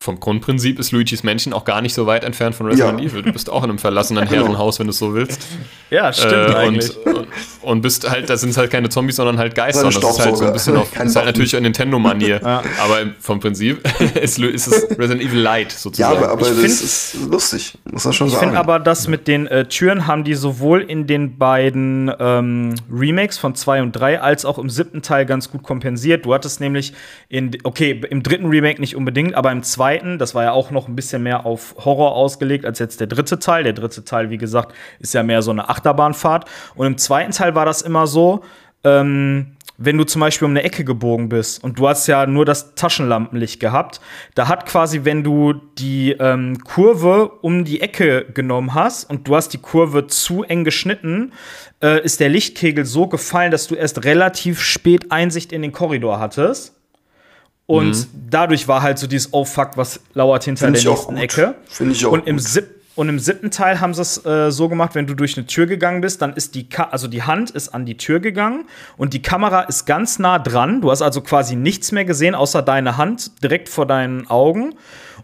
vom 0.01 0.21
Grundprinzip 0.21 0.79
ist 0.79 0.93
Luigi's 0.93 1.25
Mansion 1.25 1.53
auch 1.53 1.65
gar 1.65 1.81
nicht 1.81 1.93
so 1.93 2.07
weit 2.07 2.23
entfernt 2.23 2.55
von 2.55 2.67
Resident 2.67 3.01
ja. 3.01 3.07
Evil. 3.07 3.23
Du 3.23 3.33
bist 3.33 3.51
auch 3.51 3.65
in 3.65 3.71
einem 3.71 3.79
verlassenen 3.79 4.25
genau. 4.29 4.45
Herrenhaus, 4.45 4.79
wenn 4.79 4.87
du 4.87 4.93
es 4.93 4.99
so 4.99 5.13
willst. 5.13 5.45
Ja, 5.91 6.13
stimmt 6.13 6.51
äh, 6.51 6.55
eigentlich. 6.55 6.97
Und, 7.05 7.27
und, 7.63 7.81
bist 7.81 8.09
halt, 8.09 8.31
da 8.31 8.37
sind 8.37 8.51
es 8.51 8.57
halt 8.57 8.71
keine 8.71 8.89
Zombies, 8.89 9.17
sondern 9.17 9.39
halt 9.39 9.55
Geister. 9.55 9.87
Und 9.87 10.03
das 10.03 10.19
ist 10.19 10.25
halt 10.25 10.37
so 10.37 10.45
ein 10.45 10.53
bisschen 10.53 10.77
auf, 10.77 10.89
ist 11.05 11.17
halt 11.17 11.27
natürlich 11.27 11.57
eine 11.57 11.65
Nintendo-Manier. 11.65 12.41
ja. 12.45 12.63
Aber 12.83 12.99
vom 13.21 13.41
Prinzip 13.41 13.81
ist, 14.21 14.39
ist, 14.39 14.67
es 14.67 14.91
Resident 14.99 15.23
Evil 15.23 15.41
Light 15.41 15.73
sozusagen. 15.73 16.15
Ja, 16.15 16.19
aber, 16.19 16.33
aber 16.33 16.41
das 16.41 16.51
find, 16.51 16.67
ist 16.67 17.17
lustig, 17.29 17.79
muss 17.91 18.05
man 18.05 18.13
schon 18.13 18.27
ich 18.29 18.35
sagen. 18.35 18.45
Ich 18.45 18.49
finde 18.51 18.59
aber, 18.59 18.79
dass 18.79 19.09
mit 19.09 19.29
den 19.29 19.47
äh, 19.47 19.67
Türen 19.67 20.07
haben 20.07 20.25
die 20.25 20.35
sowohl 20.35 20.83
in 20.83 21.07
den 21.07 21.39
beiden 21.39 22.13
ähm, 22.19 22.75
Remakes 22.93 23.39
von 23.39 23.55
2 23.55 23.83
und 23.83 23.93
3 23.93 24.21
als 24.21 24.45
auch 24.45 24.59
im 24.59 24.71
siebten 24.71 25.03
Teil 25.03 25.27
ganz 25.27 25.51
gut 25.51 25.63
kompensiert. 25.63 26.25
Du 26.25 26.35
hattest 26.35 26.61
nämlich 26.61 26.93
in, 27.29 27.57
okay, 27.65 28.01
im 28.11 28.23
dritten 28.23 28.47
Remake 28.47 28.81
nicht 28.81 28.97
unbedingt, 28.97 29.35
aber 29.35 29.53
im 29.53 29.63
zweiten 29.63 29.99
zweiten. 29.99 30.19
Das 30.19 30.35
war 30.35 30.45
ja 30.45 30.53
auch 30.53 30.71
noch 30.71 30.89
ein 30.89 30.97
bisschen 30.97 31.23
mehr 31.23 31.47
auf 31.47 31.75
Horror 31.85 32.15
ausgelegt 32.15 32.65
als 32.65 32.79
jetzt 32.79 33.01
der 33.01 33.07
dritte 33.07 33.39
Teil. 33.39 33.65
Der 33.65 33.73
dritte 33.73 34.05
Teil, 34.05 34.31
wie 34.31 34.39
gesagt, 34.39 34.75
ist 34.99 35.15
ja 35.15 35.23
mehr 35.23 35.43
so 35.43 35.51
eine 35.51 35.69
Achterbahnfahrt. 35.69 36.47
Und 36.75 36.87
im 36.87 36.99
zweiten 36.99 37.33
Teil 37.33 37.55
war 37.59 37.65
das 37.65 37.83
immer 37.83 38.07
so, 38.07 38.45
ähm, 38.85 39.57
wenn 39.81 39.99
du 39.99 40.05
zum 40.05 40.21
Beispiel 40.21 40.47
um 40.47 40.53
eine 40.53 40.63
Ecke 40.63 40.85
gebogen 40.85 41.29
bist 41.29 41.63
und 41.65 41.81
du 41.81 41.89
hast 41.89 42.07
ja 42.07 42.25
nur 42.27 42.45
das 42.45 42.77
Taschenlampenlicht 42.77 43.59
gehabt, 43.59 44.01
da 44.37 44.47
hat 44.47 44.65
quasi, 44.65 45.01
wenn 45.03 45.25
du 45.25 45.55
die 45.77 46.13
ähm, 46.13 46.59
Kurve 46.63 47.29
um 47.43 47.65
die 47.65 47.81
Ecke 47.81 48.27
genommen 48.33 48.75
hast 48.75 49.11
und 49.11 49.27
du 49.27 49.35
hast 49.35 49.49
die 49.51 49.59
Kurve 49.59 50.07
zu 50.07 50.45
eng 50.45 50.63
geschnitten, 50.63 51.33
äh, 51.83 52.01
ist 52.05 52.21
der 52.21 52.29
Lichtkegel 52.29 52.85
so 52.85 53.09
gefallen, 53.09 53.51
dass 53.51 53.67
du 53.67 53.75
erst 53.75 54.05
relativ 54.05 54.63
spät 54.63 55.11
Einsicht 55.11 55.53
in 55.53 55.63
den 55.63 55.73
Korridor 55.73 56.21
hattest. 56.21 56.75
Und 57.67 57.91
mhm. 57.91 58.07
dadurch 58.31 58.69
war 58.69 58.83
halt 58.83 59.01
so 59.01 59.09
dieses 59.09 59.33
Oh 59.33 59.45
fuck, 59.45 59.73
was 59.77 60.01
lauert 60.15 60.45
hinter 60.45 60.67
Find 60.67 60.83
der 60.85 60.91
nächsten 60.93 61.17
Ecke. 61.17 61.55
Finde 61.67 61.93
ich 61.93 62.07
auch. 62.07 62.13
Und 62.13 62.27
im, 62.27 62.39
sieb 62.39 62.78
und 62.99 63.09
im 63.09 63.21
siebten 63.21 63.53
Teil 63.53 63.81
haben 63.81 63.95
sie 63.95 64.03
es 64.03 64.27
äh, 64.27 64.51
so 64.51 64.69
gemacht, 64.69 64.97
wenn 64.97 65.07
du 65.07 65.15
durch 65.15 65.37
eine 65.37 65.47
Tür 65.47 65.67
gegangen 65.67 66.01
bist, 66.01 66.21
dann 66.21 66.33
ist 66.33 66.57
die 66.57 66.69
Ka 66.69 66.89
also 66.91 67.07
die 67.07 67.23
Hand 67.23 67.51
ist 67.51 67.69
an 67.69 67.87
die 67.87 67.97
Tür 67.97 68.19
gegangen 68.19 68.65
und 68.97 69.15
die 69.15 69.23
Kamera 69.23 69.61
ist 69.63 69.87
ganz 69.87 70.19
nah 70.19 70.41
dran. 70.41 70.81
Du 70.81 70.91
hast 70.91 71.01
also 71.01 71.21
quasi 71.21 71.55
nichts 71.55 71.93
mehr 71.93 72.05
gesehen, 72.05 72.35
außer 72.35 72.61
deine 72.61 72.97
Hand 72.97 73.41
direkt 73.41 73.69
vor 73.69 73.87
deinen 73.87 74.27
Augen. 74.29 74.75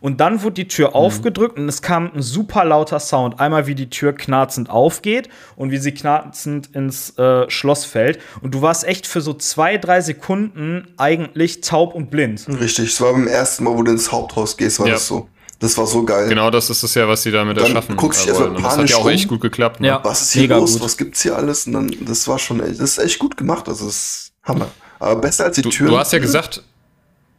Und 0.01 0.20
dann 0.20 0.44
wurde 0.44 0.55
die 0.55 0.68
Tür 0.68 0.90
mhm. 0.90 0.94
aufgedrückt 0.94 1.59
und 1.59 1.68
es 1.68 1.82
kam 1.82 2.12
ein 2.14 2.22
super 2.22 2.64
lauter 2.64 3.01
Sound. 3.01 3.40
Einmal 3.40 3.66
wie 3.66 3.74
die 3.74 3.90
Tür 3.90 4.12
knarzend 4.12 4.70
aufgeht 4.70 5.28
und 5.56 5.72
wie 5.72 5.78
sie 5.78 5.92
knarzend 5.92 6.68
ins 6.76 7.18
äh, 7.18 7.51
Schloss 7.51 7.86
fällt. 7.86 8.20
Und 8.40 8.55
du 8.55 8.62
warst 8.62 8.84
echt 8.84 9.09
für 9.09 9.20
so 9.20 9.34
zwei, 9.34 9.78
drei 9.78 10.01
Sekunden 10.01 10.86
eigentlich 10.96 11.60
taub 11.60 11.92
und 11.92 12.09
blind. 12.09 12.46
Richtig, 12.48 12.90
es 12.90 13.01
war 13.01 13.14
beim 13.14 13.26
ersten 13.26 13.64
Mal, 13.64 13.76
wo 13.76 13.82
du 13.82 13.90
ins 13.90 14.12
Haupthaus 14.12 14.56
gehst, 14.56 14.78
war 14.78 14.86
ja. 14.86 14.92
das 14.92 15.09
so. 15.09 15.28
Das 15.64 15.78
war 15.78 15.86
so 15.86 16.04
geil. 16.04 16.28
Genau, 16.28 16.50
das 16.50 16.68
ist 16.68 16.82
es 16.82 16.94
ja, 16.94 17.08
was 17.08 17.22
sie 17.22 17.30
damit 17.30 17.56
dann 17.56 17.64
erschaffen. 17.64 17.96
Guckst 17.96 18.26
du 18.26 18.28
erstmal 18.28 18.50
panisch 18.50 18.64
Das 18.64 18.76
hat 18.76 18.90
ja 18.90 18.96
auch 18.96 19.08
echt 19.08 19.28
gut 19.28 19.40
geklappt. 19.40 19.80
Ne? 19.80 19.88
Ja. 19.88 20.04
Was 20.04 20.20
ist 20.20 20.32
hier 20.32 20.46
los? 20.46 20.74
Gut. 20.74 20.82
Was 20.82 20.98
gibt's 20.98 21.22
hier 21.22 21.34
alles? 21.36 21.66
Und 21.66 21.72
dann, 21.72 21.96
das 22.02 22.28
war 22.28 22.38
schon, 22.38 22.58
das 22.58 22.68
ist 22.78 22.98
echt 22.98 23.18
gut 23.18 23.38
gemacht. 23.38 23.66
Also, 23.66 23.86
das 23.86 23.94
ist 23.94 24.32
Hammer. 24.42 24.68
Aber 24.98 25.22
besser 25.22 25.44
als 25.44 25.56
die 25.56 25.62
du, 25.62 25.70
Tür. 25.70 25.88
Du 25.88 25.98
hast 25.98 26.12
ja 26.12 26.18
gesagt, 26.18 26.62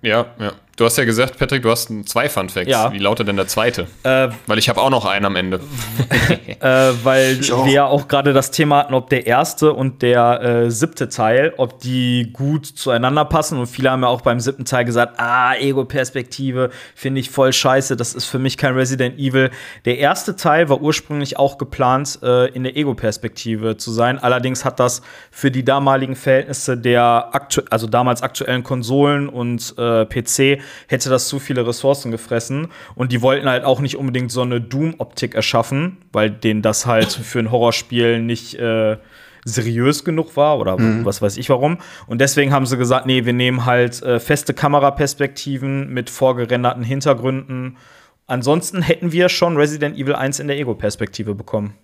ja, 0.02 0.26
ja. 0.40 0.54
Du 0.78 0.84
hast 0.84 0.98
ja 0.98 1.06
gesagt, 1.06 1.40
Patrick, 1.40 1.64
du 1.64 1.72
hast 1.72 1.90
zwei 2.06 2.28
Fun 2.28 2.50
Facts. 2.50 2.70
Ja. 2.70 2.92
Wie 2.92 2.98
lautet 2.98 3.30
denn 3.30 3.38
der 3.38 3.48
zweite? 3.48 3.88
Äh, 4.04 4.28
weil 4.46 4.58
ich 4.58 4.68
habe 4.68 4.82
auch 4.82 4.90
noch 4.90 5.06
einen 5.06 5.24
am 5.24 5.38
Ende. 5.38 5.62
äh, 6.60 6.92
weil 7.02 7.40
wir 7.40 7.72
ja 7.72 7.86
auch 7.86 8.10
gerade 8.10 8.34
das 8.34 8.52
Thema 8.52 8.80
hatten, 8.80 8.94
ob 8.94 9.10
der 9.10 9.26
erste 9.26 9.72
und 9.72 10.02
der 10.02 10.42
äh, 10.42 10.72
siebte 10.72 11.08
Teil, 11.08 11.54
ob 11.56 11.80
die 11.80 12.30
gut 12.34 12.66
zueinander 12.66 13.24
passen. 13.24 13.58
Und 13.58 13.68
viele 13.68 13.90
haben 13.90 14.02
ja 14.02 14.10
auch 14.10 14.20
beim 14.20 14.42
siebten 14.42 14.66
Teil 14.66 14.84
gesagt, 14.84 15.18
ah, 15.18 15.56
Ego-Perspektive 15.56 16.72
finde 16.94 17.22
ich 17.22 17.30
voll 17.30 17.54
scheiße, 17.54 17.96
das 17.96 18.14
ist 18.14 18.26
für 18.26 18.40
mich 18.40 18.58
kein 18.58 18.74
Resident 18.74 19.18
Evil. 19.18 19.52
Der 19.86 19.98
erste 20.00 20.36
Teil 20.36 20.68
war 20.68 20.82
ursprünglich 20.82 21.40
auch 21.40 21.58
geplant, 21.58 22.20
äh, 22.22 22.50
in 22.50 22.64
der 22.64 22.76
Ego-Perspektive 22.76 23.78
zu 23.78 23.94
sein. 23.94 24.20
Allerdings 24.20 24.66
hat 24.66 24.82
das 24.82 25.02
für 25.32 25.52
die 25.52 25.64
damaligen 25.64 26.18
Verhältnisse 26.18 26.78
der 26.78 27.30
aktu 27.32 27.62
also 27.70 27.88
damals 27.88 28.22
aktuellen 28.22 28.64
Konsolen 28.64 29.30
und 29.30 29.74
äh, 29.78 30.06
PC 30.06 30.60
hätte 30.88 31.10
das 31.10 31.28
zu 31.28 31.40
viele 31.40 31.66
Ressourcen 31.68 32.12
gefressen. 32.12 32.68
Und 32.96 33.12
die 33.12 33.22
wollten 33.22 33.48
halt 33.48 33.64
auch 33.64 33.80
nicht 33.80 33.98
unbedingt 33.98 34.32
so 34.32 34.42
eine 34.42 34.62
Doom-Optik 34.62 35.36
erschaffen, 35.36 35.98
weil 36.12 36.30
denen 36.30 36.62
das 36.62 36.86
halt 36.86 37.12
für 37.12 37.40
ein 37.40 37.52
Horrorspiel 37.52 38.20
nicht 38.20 38.56
äh, 38.56 38.98
seriös 39.46 40.04
genug 40.04 40.36
war 40.36 40.60
oder 40.60 40.78
mhm. 40.78 41.06
was 41.06 41.22
weiß 41.22 41.38
ich 41.38 41.50
warum. 41.50 41.78
Und 42.08 42.20
deswegen 42.20 42.52
haben 42.52 42.66
sie 42.66 42.78
gesagt, 42.78 43.06
nee, 43.06 43.26
wir 43.26 43.34
nehmen 43.34 43.66
halt 43.66 44.02
äh, 44.02 44.20
feste 44.20 44.54
Kameraperspektiven 44.54 45.94
mit 45.94 46.10
vorgerenderten 46.10 46.84
Hintergründen. 46.84 47.78
Ansonsten 48.28 48.82
hätten 48.82 49.12
wir 49.12 49.30
schon 49.30 49.56
Resident 49.56 49.98
Evil 49.98 50.16
1 50.16 50.40
in 50.40 50.48
der 50.48 50.58
Ego-Perspektive 50.58 51.36
bekommen. 51.36 51.76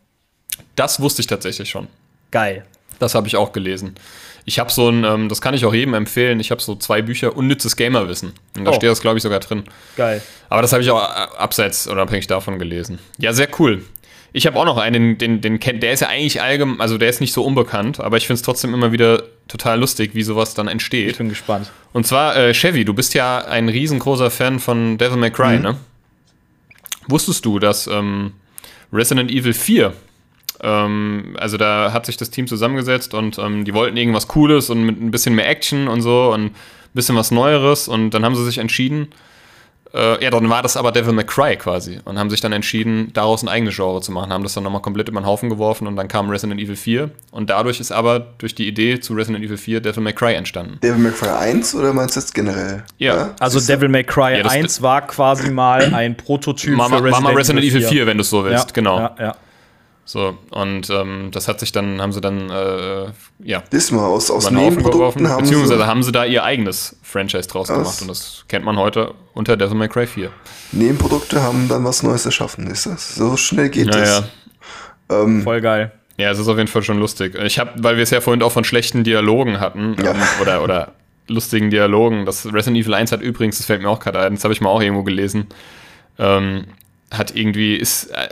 Das 0.75 0.99
wusste 0.99 1.21
ich 1.21 1.27
tatsächlich 1.27 1.69
schon. 1.69 1.87
Geil. 2.31 2.65
Das 2.97 3.15
habe 3.15 3.27
ich 3.27 3.35
auch 3.35 3.51
gelesen. 3.51 3.95
Ich 4.45 4.59
habe 4.59 4.71
so 4.71 4.89
ein, 4.89 5.03
ähm, 5.03 5.29
das 5.29 5.41
kann 5.41 5.53
ich 5.53 5.65
auch 5.65 5.73
jedem 5.73 5.93
empfehlen, 5.93 6.39
ich 6.39 6.51
habe 6.51 6.61
so 6.61 6.75
zwei 6.75 7.01
Bücher, 7.01 7.35
Unnützes 7.35 7.75
Gamerwissen. 7.75 8.33
Und 8.57 8.65
da 8.65 8.71
oh. 8.71 8.73
steht 8.73 8.89
das, 8.89 9.01
glaube 9.01 9.17
ich, 9.17 9.23
sogar 9.23 9.39
drin. 9.39 9.63
Geil. 9.95 10.21
Aber 10.49 10.61
das 10.61 10.73
habe 10.73 10.83
ich 10.83 10.89
auch 10.89 11.01
äh, 11.01 11.37
abseits 11.37 11.87
oder 11.87 12.01
abhängig 12.01 12.27
davon 12.27 12.59
gelesen. 12.59 12.99
Ja, 13.17 13.33
sehr 13.33 13.47
cool. 13.59 13.83
Ich 14.33 14.47
habe 14.47 14.57
auch 14.57 14.65
noch 14.65 14.77
einen, 14.77 15.17
den, 15.17 15.41
den 15.41 15.59
kennt, 15.59 15.83
der 15.83 15.91
ist 15.91 15.99
ja 15.99 16.07
eigentlich 16.07 16.41
allgemein, 16.41 16.79
also 16.79 16.97
der 16.97 17.09
ist 17.09 17.19
nicht 17.19 17.33
so 17.33 17.43
unbekannt, 17.43 17.99
aber 17.99 18.15
ich 18.15 18.27
finde 18.27 18.35
es 18.35 18.41
trotzdem 18.43 18.73
immer 18.73 18.93
wieder 18.93 19.23
total 19.49 19.79
lustig, 19.79 20.11
wie 20.13 20.23
sowas 20.23 20.53
dann 20.53 20.69
entsteht. 20.69 21.11
Ich 21.11 21.17
bin 21.17 21.27
gespannt. 21.27 21.69
Und 21.91 22.07
zwar, 22.07 22.37
äh, 22.37 22.53
Chevy, 22.53 22.85
du 22.85 22.93
bist 22.93 23.13
ja 23.13 23.39
ein 23.39 23.67
riesengroßer 23.67 24.31
Fan 24.31 24.59
von 24.59 24.97
Devil 24.97 25.17
May 25.17 25.31
Cry, 25.31 25.57
mhm. 25.57 25.63
ne? 25.63 25.77
Wusstest 27.07 27.43
du, 27.45 27.59
dass 27.59 27.87
ähm, 27.87 28.31
Resident 28.93 29.31
Evil 29.31 29.53
4 29.53 29.93
ähm, 30.63 31.35
also 31.39 31.57
da 31.57 31.91
hat 31.93 32.05
sich 32.05 32.17
das 32.17 32.29
Team 32.29 32.47
zusammengesetzt 32.47 33.13
und 33.13 33.37
ähm, 33.39 33.65
die 33.65 33.73
wollten 33.73 33.97
irgendwas 33.97 34.27
Cooles 34.27 34.69
und 34.69 34.83
mit 34.83 35.01
ein 35.01 35.11
bisschen 35.11 35.35
mehr 35.35 35.49
Action 35.49 35.87
und 35.87 36.01
so 36.01 36.31
und 36.33 36.45
ein 36.45 36.55
bisschen 36.93 37.15
was 37.15 37.31
Neueres 37.31 37.87
und 37.87 38.11
dann 38.11 38.23
haben 38.23 38.35
sie 38.35 38.45
sich 38.45 38.57
entschieden, 38.57 39.07
äh, 39.93 40.23
ja, 40.23 40.29
dann 40.29 40.49
war 40.49 40.61
das 40.61 40.77
aber 40.77 40.91
Devil 40.91 41.13
May 41.13 41.25
Cry 41.25 41.57
quasi 41.57 41.99
und 42.05 42.17
haben 42.17 42.29
sich 42.29 42.39
dann 42.39 42.53
entschieden, 42.53 43.11
daraus 43.13 43.43
ein 43.43 43.49
eigenes 43.49 43.75
Genre 43.75 44.01
zu 44.01 44.11
machen, 44.11 44.31
haben 44.31 44.43
das 44.43 44.53
dann 44.53 44.63
nochmal 44.63 44.81
komplett 44.81 45.09
über 45.09 45.19
den 45.19 45.25
Haufen 45.25 45.49
geworfen 45.49 45.87
und 45.87 45.95
dann 45.95 46.07
kam 46.07 46.29
Resident 46.29 46.61
Evil 46.61 46.75
4 46.75 47.09
und 47.31 47.49
dadurch 47.49 47.79
ist 47.79 47.91
aber 47.91 48.19
durch 48.19 48.55
die 48.55 48.67
Idee 48.67 48.99
zu 48.99 49.13
Resident 49.13 49.43
Evil 49.43 49.57
4 49.57 49.81
Devil 49.81 50.03
May 50.03 50.13
Cry 50.13 50.33
entstanden. 50.33 50.79
Devil 50.81 50.99
May 50.99 51.11
Cry 51.11 51.29
1 51.29 51.75
oder 51.75 51.91
meinst 51.91 52.15
du 52.15 52.21
jetzt 52.21 52.33
generell? 52.33 52.83
Ja. 52.99 53.15
ja? 53.15 53.35
Also 53.39 53.59
Devil 53.59 53.89
May 53.89 54.03
Cry 54.03 54.37
ja, 54.37 54.45
1 54.45 54.81
war 54.81 55.01
quasi 55.07 55.51
mal 55.51 55.93
ein 55.93 56.15
Prototyp 56.15 56.75
Mama, 56.77 56.97
für 56.97 57.03
Resident, 57.03 57.23
Mama 57.23 57.37
Resident 57.37 57.65
Evil 57.65 57.81
4. 57.81 57.89
4, 57.89 58.05
wenn 58.07 58.17
du 58.17 58.21
es 58.21 58.29
so 58.29 58.45
willst, 58.45 58.67
ja, 58.67 58.73
genau. 58.73 58.99
Ja, 58.99 59.15
ja. 59.19 59.35
So, 60.11 60.37
und 60.49 60.89
ähm, 60.89 61.29
das 61.31 61.47
hat 61.47 61.61
sich 61.61 61.71
dann, 61.71 62.01
haben 62.01 62.11
sie 62.11 62.19
dann, 62.19 62.49
äh, 62.49 63.05
ja. 63.45 63.63
Diesmal 63.71 64.03
aus, 64.03 64.29
aus 64.29 64.51
Nebenprodukten 64.51 65.29
haben 65.29 65.43
Beziehungsweise 65.43 65.77
sie 65.77 65.87
haben 65.87 66.03
sie 66.03 66.11
da 66.11 66.25
ihr 66.25 66.43
eigenes 66.43 66.97
Franchise 67.01 67.47
draus 67.47 67.69
was? 67.69 67.77
gemacht 67.77 68.01
und 68.01 68.07
das 68.09 68.43
kennt 68.49 68.65
man 68.65 68.75
heute 68.77 69.13
unter 69.33 69.55
Devil 69.55 69.77
May 69.77 69.87
Cry 69.87 70.05
4. 70.05 70.29
Nebenprodukte 70.73 71.41
haben 71.41 71.69
dann 71.69 71.85
was 71.85 72.03
Neues 72.03 72.25
erschaffen, 72.25 72.67
ist 72.67 72.87
das? 72.87 73.15
So 73.15 73.37
schnell 73.37 73.69
geht 73.69 73.85
ja, 73.85 74.01
das. 74.01 74.23
Ähm, 75.09 75.43
Voll 75.43 75.61
geil. 75.61 75.93
Ja, 76.17 76.29
es 76.29 76.39
ist 76.39 76.49
auf 76.49 76.57
jeden 76.57 76.67
Fall 76.67 76.83
schon 76.83 76.99
lustig. 76.99 77.35
Ich 77.35 77.57
habe, 77.57 77.71
weil 77.77 77.95
wir 77.95 78.03
es 78.03 78.09
ja 78.09 78.19
vorhin 78.19 78.43
auch 78.43 78.51
von 78.51 78.65
schlechten 78.65 79.05
Dialogen 79.05 79.61
hatten, 79.61 79.95
ja. 80.03 80.11
ähm, 80.11 80.21
oder, 80.41 80.61
oder 80.61 80.91
lustigen 81.29 81.69
Dialogen, 81.69 82.25
das 82.25 82.45
Resident 82.47 82.83
Evil 82.83 82.95
1 82.95 83.13
hat 83.13 83.21
übrigens, 83.21 83.59
das 83.59 83.65
fällt 83.65 83.81
mir 83.81 83.87
auch 83.87 84.01
gerade 84.01 84.19
ein, 84.19 84.35
das 84.35 84.43
habe 84.43 84.53
ich 84.53 84.59
mal 84.59 84.71
auch 84.71 84.81
irgendwo 84.81 85.03
gelesen, 85.03 85.47
ähm, 86.19 86.65
hat 87.11 87.35
irgendwie, 87.35 87.75
ist, 87.75 88.05
äh, 88.11 88.29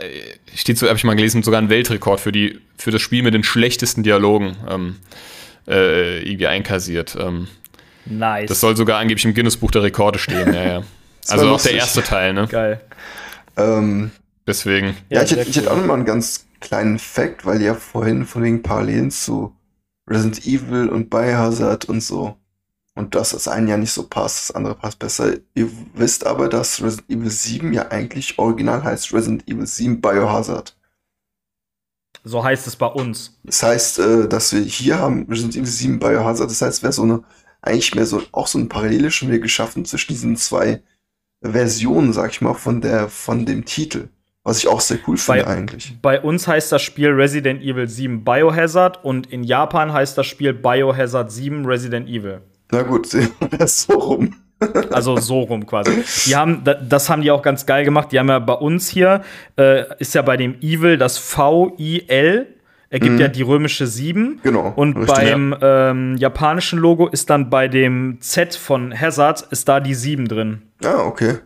steht 0.54 0.78
so, 0.78 0.88
habe 0.88 0.96
ich 0.96 1.04
mal 1.04 1.14
gelesen, 1.14 1.42
sogar 1.42 1.60
ein 1.60 1.68
Weltrekord 1.68 2.18
für, 2.18 2.32
die, 2.32 2.58
für 2.76 2.90
das 2.90 3.02
Spiel 3.02 3.22
mit 3.22 3.34
den 3.34 3.44
schlechtesten 3.44 4.02
Dialogen 4.02 4.56
ähm, 4.68 4.96
äh, 5.68 6.22
irgendwie 6.22 6.46
einkassiert. 6.46 7.16
Ähm, 7.20 7.46
nice. 8.06 8.48
Das 8.48 8.60
soll 8.60 8.76
sogar 8.76 8.98
angeblich 8.98 9.24
im 9.26 9.34
Guinness-Buch 9.34 9.70
der 9.70 9.82
Rekorde 9.82 10.18
stehen, 10.18 10.52
ja, 10.52 10.64
ja. 10.64 10.82
Also 11.28 11.50
auch 11.50 11.62
der 11.62 11.74
erste 11.74 12.02
Teil, 12.02 12.32
ne? 12.32 12.48
Geil. 12.48 12.80
Ähm, 13.56 14.10
Deswegen. 14.46 14.96
Ja, 15.10 15.18
ja 15.18 15.22
ich, 15.22 15.30
hätte, 15.32 15.48
ich 15.48 15.56
hätte 15.56 15.70
auch 15.70 15.76
noch 15.76 15.86
mal 15.86 15.94
einen 15.94 16.06
ganz 16.06 16.46
kleinen 16.60 16.98
Fact, 16.98 17.44
weil 17.44 17.60
ihr 17.60 17.74
vorhin 17.74 18.24
von 18.24 18.42
wegen 18.42 18.62
Parallelen 18.62 19.10
zu 19.10 19.54
Resident 20.08 20.44
Evil 20.46 20.88
und 20.88 21.10
Biohazard 21.10 21.84
und 21.84 22.02
so 22.02 22.36
und 23.00 23.14
dass 23.14 23.30
das 23.30 23.48
eine 23.48 23.70
ja 23.70 23.76
nicht 23.78 23.92
so 23.92 24.06
passt, 24.06 24.50
das 24.50 24.54
andere 24.54 24.74
passt 24.74 24.98
besser. 24.98 25.38
Ihr 25.54 25.70
wisst 25.94 26.26
aber, 26.26 26.48
dass 26.48 26.82
Resident 26.82 27.10
Evil 27.10 27.30
7 27.30 27.72
ja 27.72 27.90
eigentlich 27.90 28.38
original 28.38 28.84
heißt 28.84 29.12
Resident 29.14 29.48
Evil 29.48 29.66
7 29.66 30.00
Biohazard. 30.00 30.76
So 32.22 32.44
heißt 32.44 32.66
es 32.66 32.76
bei 32.76 32.86
uns. 32.86 33.40
Das 33.42 33.62
heißt, 33.62 33.98
äh, 34.00 34.28
dass 34.28 34.52
wir 34.52 34.60
hier 34.60 34.98
haben 34.98 35.26
Resident 35.30 35.56
Evil 35.56 35.66
7 35.66 35.98
Biohazard. 35.98 36.50
Das 36.50 36.60
heißt, 36.60 36.78
es 36.78 36.82
wäre 36.82 36.92
so 36.92 37.02
eine, 37.02 37.22
eigentlich 37.62 37.94
mehr 37.94 38.04
so, 38.04 38.22
auch 38.32 38.46
so 38.46 38.58
ein 38.58 38.68
Parallele 38.68 39.10
schon 39.10 39.28
wieder 39.28 39.38
geschaffen 39.38 39.86
zwischen 39.86 40.12
diesen 40.12 40.36
zwei 40.36 40.82
Versionen, 41.42 42.12
sag 42.12 42.32
ich 42.32 42.42
mal, 42.42 42.52
von 42.52 42.82
der, 42.82 43.08
von 43.08 43.46
dem 43.46 43.64
Titel. 43.64 44.08
Was 44.42 44.58
ich 44.58 44.68
auch 44.68 44.80
sehr 44.80 44.98
cool 45.06 45.16
finde 45.16 45.44
bei, 45.44 45.50
eigentlich. 45.50 45.96
Bei 46.02 46.20
uns 46.20 46.46
heißt 46.46 46.70
das 46.72 46.82
Spiel 46.82 47.10
Resident 47.10 47.62
Evil 47.62 47.88
7 47.88 48.24
Biohazard 48.24 49.02
und 49.04 49.26
in 49.32 49.42
Japan 49.42 49.92
heißt 49.92 50.16
das 50.18 50.26
Spiel 50.26 50.52
Biohazard 50.52 51.32
7 51.32 51.64
Resident 51.64 52.08
Evil. 52.08 52.42
Na 52.70 52.82
gut, 52.82 53.08
das 53.58 53.82
so 53.82 53.94
rum. 53.94 54.34
Also 54.92 55.16
so 55.16 55.40
rum 55.40 55.64
quasi. 55.64 56.04
Die 56.26 56.36
haben, 56.36 56.62
das 56.64 57.08
haben 57.08 57.22
die 57.22 57.30
auch 57.30 57.40
ganz 57.40 57.64
geil 57.64 57.84
gemacht. 57.84 58.12
Die 58.12 58.18
haben 58.18 58.28
ja 58.28 58.38
bei 58.38 58.52
uns 58.52 58.88
hier, 58.88 59.22
äh, 59.56 59.84
ist 59.98 60.14
ja 60.14 60.20
bei 60.20 60.36
dem 60.36 60.56
Evil 60.60 60.98
das 60.98 61.16
V-I-L, 61.16 62.46
ergibt 62.90 63.14
mhm. 63.14 63.20
ja 63.20 63.28
die 63.28 63.42
römische 63.42 63.86
7. 63.86 64.40
Genau. 64.42 64.72
Und 64.76 64.98
richtig, 64.98 65.14
beim 65.14 65.56
ja. 65.58 65.90
ähm, 65.90 66.16
japanischen 66.18 66.78
Logo 66.78 67.08
ist 67.08 67.30
dann 67.30 67.48
bei 67.48 67.68
dem 67.68 68.18
Z 68.20 68.54
von 68.54 68.98
Hazard, 68.98 69.46
ist 69.50 69.68
da 69.68 69.80
die 69.80 69.94
7 69.94 70.28
drin. 70.28 70.62
Ah, 70.84 71.04
okay. 71.06 71.38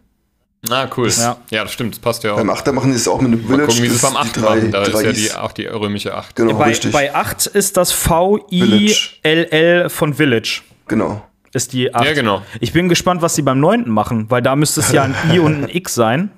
Ah, 0.71 0.89
cool. 0.97 1.09
Ja. 1.11 1.37
ja, 1.51 1.63
das 1.63 1.73
stimmt, 1.73 1.95
das 1.95 1.99
passt 2.01 2.25
ja 2.25 2.33
auch. 2.33 2.37
Beim 2.39 2.49
8 2.49 2.73
machen 2.73 2.91
die 2.91 2.97
es 2.97 3.07
auch 3.07 3.21
mit 3.21 3.33
einem 3.33 3.41
Village. 3.43 3.59
Mal 3.59 3.67
gucken, 3.67 3.83
wie 3.83 3.89
sie 3.89 3.97
es 3.97 4.03
beim 4.03 4.17
8 4.17 4.41
machen. 4.41 4.71
Da 4.71 4.83
ist 4.83 5.03
ja 5.03 5.13
die, 5.13 5.33
auch 5.33 5.53
die 5.53 5.67
römische 5.67 6.15
8. 6.15 6.35
Genau, 6.37 6.55
bei, 6.55 6.71
richtig. 6.71 6.91
bei 6.91 7.15
8 7.15 7.47
ist 7.47 7.77
das 7.77 7.93
V-I-L-L 7.93 9.91
von 9.91 10.15
Village. 10.15 10.63
Genau 10.87 11.23
ist 11.55 11.73
die 11.73 11.95
8. 11.95 12.05
Ja, 12.05 12.13
genau. 12.13 12.43
Ich 12.61 12.73
bin 12.73 12.89
gespannt, 12.89 13.23
was 13.23 13.35
sie 13.35 13.43
beim 13.43 13.61
9. 13.61 13.89
machen, 13.89 14.31
weil 14.31 14.43
da 14.43 14.57
müsste 14.57 14.81
es 14.81 14.93
ja 14.93 15.05
ein 15.05 15.15
I 15.33 15.39
und 15.39 15.65
ein 15.65 15.69
X 15.73 15.95
sein. 15.95 16.31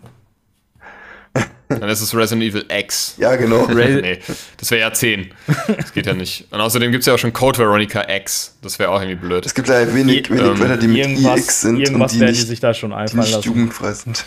Dann 1.68 1.88
ist 1.88 2.00
es 2.00 2.14
Resident 2.14 2.44
Evil 2.44 2.64
X. 2.68 3.16
Ja, 3.18 3.34
genau. 3.34 3.64
Re 3.64 3.88
nee, 4.02 4.18
das 4.56 4.70
wäre 4.70 4.82
ja 4.82 4.92
10. 4.92 5.32
Das 5.76 5.92
geht 5.92 6.06
ja 6.06 6.14
nicht. 6.14 6.46
Und 6.52 6.60
außerdem 6.60 6.92
gibt 6.92 7.00
es 7.00 7.06
ja 7.06 7.14
auch 7.14 7.18
schon 7.18 7.32
Code 7.32 7.58
Veronica 7.58 8.04
X. 8.08 8.56
Das 8.62 8.78
wäre 8.78 8.90
auch 8.90 9.00
irgendwie 9.00 9.16
blöd. 9.16 9.44
Es 9.44 9.52
gibt 9.52 9.66
ja 9.68 9.92
wenig, 9.92 10.30
wenig 10.30 10.44
ähm, 10.44 10.58
Wörter, 10.60 10.76
die 10.76 10.86
mit 10.86 11.18
IX 11.18 11.60
sind 11.60 11.80
irgendwas 11.80 12.12
und 12.12 12.20
die, 12.20 12.24
nicht, 12.24 12.42
die 12.42 12.46
sich 12.46 12.60
da 12.60 12.72
schon 12.72 12.92
einfallen 12.92 13.24
nicht 13.24 13.44
jugendfrei 13.44 13.92
sind. 13.92 14.24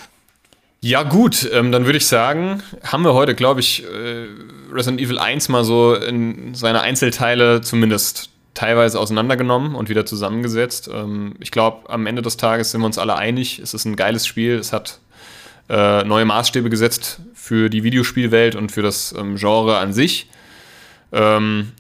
Ja, 0.82 1.04
gut, 1.04 1.50
ähm, 1.54 1.72
dann 1.72 1.86
würde 1.86 1.98
ich 1.98 2.08
sagen, 2.08 2.62
haben 2.84 3.04
wir 3.04 3.14
heute, 3.14 3.36
glaube 3.36 3.62
ich, 3.62 3.86
äh, 3.86 4.28
Resident 4.72 5.02
Evil 5.02 5.18
1 5.18 5.50
mal 5.50 5.64
so 5.64 5.96
in 5.96 6.54
seine 6.56 6.82
Einzelteile 6.82 7.62
zumindest 7.62 8.28
teilweise 8.53 8.99
auseinandergenommen 8.99 9.76
und 9.76 9.89
wieder 9.89 10.05
zusammengesetzt. 10.05 10.89
Ähm, 10.93 11.35
ich 11.39 11.51
glaube, 11.51 11.89
am 11.89 12.05
Ende 12.05 12.21
des 12.21 12.38
Tages 12.38 12.71
sind 12.71 12.81
wir 12.81 12.85
uns 12.85 12.97
alle 12.97 13.15
einig, 13.15 13.59
es 13.59 13.73
ist 13.73 13.85
ein 13.85 13.95
geiles 13.95 14.26
Spiel, 14.27 14.55
es 14.55 14.73
hat 14.73 14.99
äh, 15.69 16.03
neue 16.03 16.26
Maßstäbe 16.26 16.69
gesetzt 16.69 17.19
für 17.34 17.69
die 17.69 17.84
Videospielwelt 17.84 18.55
und 18.55 18.71
für 18.71 18.81
das 18.81 19.13
ähm, 19.17 19.35
Genre 19.35 19.77
an 19.77 19.93
sich. 19.93 20.30
Ähm, 21.11 21.71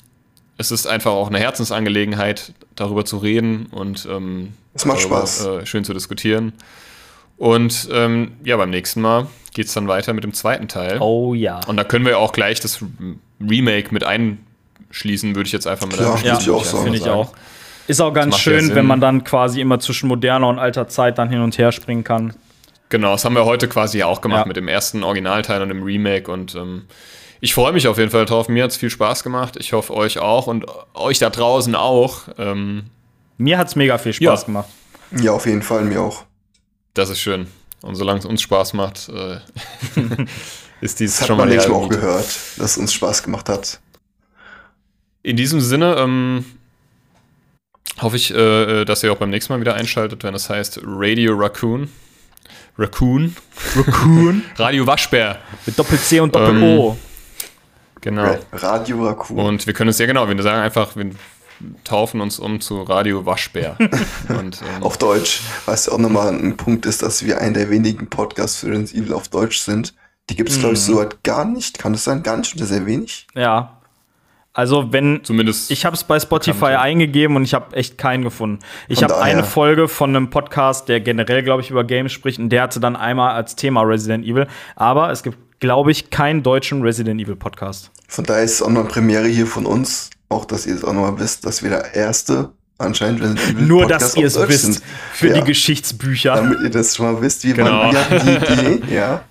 es 0.57 0.71
ist 0.71 0.87
einfach 0.87 1.11
auch 1.11 1.27
eine 1.29 1.39
Herzensangelegenheit, 1.39 2.53
darüber 2.75 3.05
zu 3.05 3.17
reden 3.17 3.67
und 3.67 4.07
ähm, 4.09 4.53
es 4.73 4.85
macht 4.85 4.99
darüber, 4.99 5.17
Spaß. 5.17 5.45
Äh, 5.45 5.65
schön 5.65 5.83
zu 5.83 5.93
diskutieren. 5.93 6.53
Und 7.37 7.87
ähm, 7.91 8.33
ja, 8.43 8.57
beim 8.57 8.69
nächsten 8.69 9.01
Mal 9.01 9.27
geht 9.53 9.67
es 9.67 9.73
dann 9.73 9.87
weiter 9.87 10.13
mit 10.13 10.23
dem 10.23 10.33
zweiten 10.33 10.67
Teil. 10.67 10.99
Oh 10.99 11.33
ja. 11.33 11.61
Und 11.67 11.77
da 11.77 11.83
können 11.83 12.05
wir 12.05 12.19
auch 12.19 12.33
gleich 12.33 12.59
das 12.59 12.83
Remake 13.39 13.93
mit 13.93 14.03
ein 14.03 14.45
schließen, 14.91 15.35
würde 15.35 15.47
ich 15.47 15.53
jetzt 15.53 15.67
einfach 15.67 15.87
mit 15.87 15.97
Klar, 15.97 16.15
einem 16.15 16.25
ja, 16.25 16.39
ich 16.39 16.49
auch 16.49 16.65
Finde 16.65 16.97
ich 16.97 17.09
auch. 17.09 17.33
Ist 17.87 18.01
auch 18.01 18.13
ganz 18.13 18.37
schön, 18.37 18.75
wenn 18.75 18.85
man 18.85 19.01
dann 19.01 19.23
quasi 19.23 19.61
immer 19.61 19.79
zwischen 19.79 20.07
moderner 20.07 20.47
und 20.47 20.59
alter 20.59 20.87
Zeit 20.87 21.17
dann 21.17 21.29
hin 21.29 21.41
und 21.41 21.57
her 21.57 21.71
springen 21.71 22.03
kann. 22.03 22.35
Genau, 22.89 23.11
das 23.11 23.25
haben 23.25 23.35
wir 23.35 23.45
heute 23.45 23.67
quasi 23.67 24.03
auch 24.03 24.21
gemacht 24.21 24.41
ja. 24.41 24.47
mit 24.47 24.57
dem 24.57 24.67
ersten 24.67 25.03
Originalteil 25.03 25.61
und 25.61 25.69
dem 25.69 25.83
Remake 25.83 26.31
und 26.31 26.55
ähm, 26.55 26.85
ich 27.41 27.53
freue 27.53 27.71
mich 27.71 27.87
auf 27.87 27.97
jeden 27.97 28.11
Fall 28.11 28.25
drauf. 28.25 28.49
Mir 28.49 28.63
hat 28.63 28.71
es 28.71 28.77
viel 28.77 28.89
Spaß 28.89 29.23
gemacht. 29.23 29.55
Ich 29.57 29.73
hoffe, 29.73 29.93
euch 29.93 30.19
auch 30.19 30.47
und 30.47 30.65
euch 30.93 31.19
da 31.19 31.29
draußen 31.29 31.73
auch. 31.73 32.23
Ähm, 32.37 32.85
mir 33.37 33.57
hat 33.57 33.67
es 33.69 33.75
mega 33.75 33.97
viel 33.97 34.13
Spaß 34.13 34.41
ja. 34.41 34.45
gemacht. 34.45 34.69
Ja, 35.21 35.31
auf 35.31 35.45
jeden 35.45 35.61
Fall, 35.61 35.85
mir 35.85 36.01
auch. 36.01 36.25
Das 36.93 37.09
ist 37.09 37.21
schön. 37.21 37.47
Und 37.81 37.95
solange 37.95 38.19
es 38.19 38.25
uns 38.25 38.41
Spaß 38.41 38.73
macht, 38.73 39.09
äh, 39.09 39.37
ist 40.81 40.99
dies 40.99 41.17
das 41.17 41.27
schon 41.27 41.37
mal. 41.37 41.49
Das 41.49 41.63
hat 41.63 41.71
man 41.71 41.83
auch 41.83 41.89
gehört, 41.89 42.25
dass 42.25 42.71
es 42.71 42.77
uns 42.77 42.93
Spaß 42.93 43.23
gemacht 43.23 43.47
hat. 43.47 43.79
In 45.21 45.35
diesem 45.35 45.59
Sinne 45.59 45.95
ähm, 45.97 46.45
hoffe 47.99 48.15
ich, 48.15 48.33
äh, 48.33 48.85
dass 48.85 49.03
ihr 49.03 49.11
auch 49.11 49.17
beim 49.17 49.29
nächsten 49.29 49.51
Mal 49.53 49.59
wieder 49.59 49.75
einschaltet, 49.75 50.23
wenn 50.23 50.33
es 50.33 50.49
heißt 50.49 50.81
Radio 50.83 51.35
Raccoon. 51.35 51.89
Raccoon. 52.77 53.35
Raccoon. 53.75 54.43
Radio 54.55 54.87
Waschbär. 54.87 55.39
Mit 55.65 55.77
Doppel-C 55.77 56.21
und 56.21 56.33
Doppel-O. 56.33 56.91
Ähm, 56.91 56.97
genau. 57.99 58.37
Radio 58.53 59.05
Raccoon. 59.05 59.39
Und 59.39 59.67
wir 59.67 59.73
können 59.73 59.89
es 59.89 59.99
ja 59.99 60.05
genau, 60.05 60.29
wir 60.29 60.41
sagen 60.41 60.61
einfach, 60.61 60.95
wir 60.95 61.11
taufen 61.83 62.21
uns 62.21 62.39
um 62.39 62.61
zu 62.61 62.81
Radio 62.83 63.25
Waschbär. 63.25 63.75
und, 64.29 64.61
ähm, 64.61 64.83
auf 64.83 64.97
Deutsch, 64.97 65.41
was 65.65 65.89
auch 65.89 65.97
nochmal 65.97 66.29
ein 66.29 66.55
Punkt 66.55 66.85
ist, 66.85 67.03
dass 67.03 67.25
wir 67.25 67.41
einer 67.41 67.59
der 67.59 67.69
wenigen 67.69 68.09
Podcasts 68.09 68.59
für 68.59 68.67
Resident 68.67 68.95
Evil 68.95 69.13
auf 69.13 69.27
Deutsch 69.27 69.59
sind. 69.59 69.93
Die 70.29 70.37
gibt 70.37 70.49
es, 70.49 70.55
mhm. 70.55 70.61
glaube 70.61 70.75
ich, 70.75 70.81
so 70.81 70.95
weit 70.95 71.21
gar 71.23 71.43
nicht. 71.43 71.79
Kann 71.79 71.91
das 71.91 72.05
sein? 72.05 72.23
Gar 72.23 72.37
nicht 72.37 72.55
oder 72.55 72.65
sehr 72.65 72.85
wenig? 72.85 73.27
Ja, 73.35 73.78
also 74.53 74.91
wenn 74.91 75.21
zumindest 75.23 75.71
ich 75.71 75.85
habe 75.85 75.95
es 75.95 76.03
bei 76.03 76.19
Spotify 76.19 76.59
bekannt. 76.59 76.79
eingegeben 76.79 77.35
und 77.35 77.43
ich 77.43 77.53
habe 77.53 77.75
echt 77.75 77.97
keinen 77.97 78.23
gefunden. 78.23 78.59
Ich 78.87 79.03
habe 79.03 79.19
eine 79.19 79.43
Folge 79.43 79.87
von 79.87 80.15
einem 80.15 80.29
Podcast, 80.29 80.89
der 80.89 81.01
generell 81.01 81.43
glaube 81.43 81.61
ich 81.61 81.69
über 81.69 81.83
Games 81.83 82.11
spricht 82.11 82.39
und 82.39 82.49
der 82.49 82.63
hatte 82.63 82.79
dann 82.79 82.95
einmal 82.95 83.31
als 83.31 83.55
Thema 83.55 83.81
Resident 83.81 84.25
Evil, 84.25 84.47
aber 84.75 85.11
es 85.11 85.23
gibt 85.23 85.37
glaube 85.59 85.91
ich 85.91 86.09
keinen 86.09 86.41
deutschen 86.41 86.81
Resident 86.81 87.21
Evil 87.21 87.35
Podcast. 87.35 87.91
Von 88.07 88.25
daher 88.25 88.43
ist 88.43 88.53
es 88.53 88.61
auch 88.61 88.69
noch 88.69 88.81
eine 88.81 88.89
Premiere 88.89 89.27
hier 89.27 89.45
von 89.45 89.65
uns, 89.65 90.09
auch 90.29 90.45
dass 90.45 90.65
ihr 90.65 90.75
es 90.75 90.83
auch 90.83 90.93
noch 90.93 91.01
mal 91.01 91.19
wisst, 91.19 91.45
dass 91.45 91.61
wir 91.61 91.69
der 91.69 91.93
erste 91.93 92.49
anscheinend 92.79 93.21
Resident 93.21 93.55
Evil 93.55 93.67
Nur 93.67 93.81
Podcast 93.83 94.05
dass 94.05 94.15
ihr 94.15 94.25
es 94.25 94.47
wisst 94.47 94.63
sind. 94.63 94.81
für 95.13 95.27
ja. 95.27 95.33
die 95.35 95.41
Geschichtsbücher. 95.41 96.35
Damit 96.35 96.59
ihr 96.63 96.71
das 96.71 96.95
schon 96.95 97.13
mal 97.13 97.21
wisst, 97.21 97.43
wie 97.43 97.53
genau. 97.53 97.91
man 97.91 97.95
die 98.09 98.77
Idee, 98.77 98.95
ja. 98.95 99.21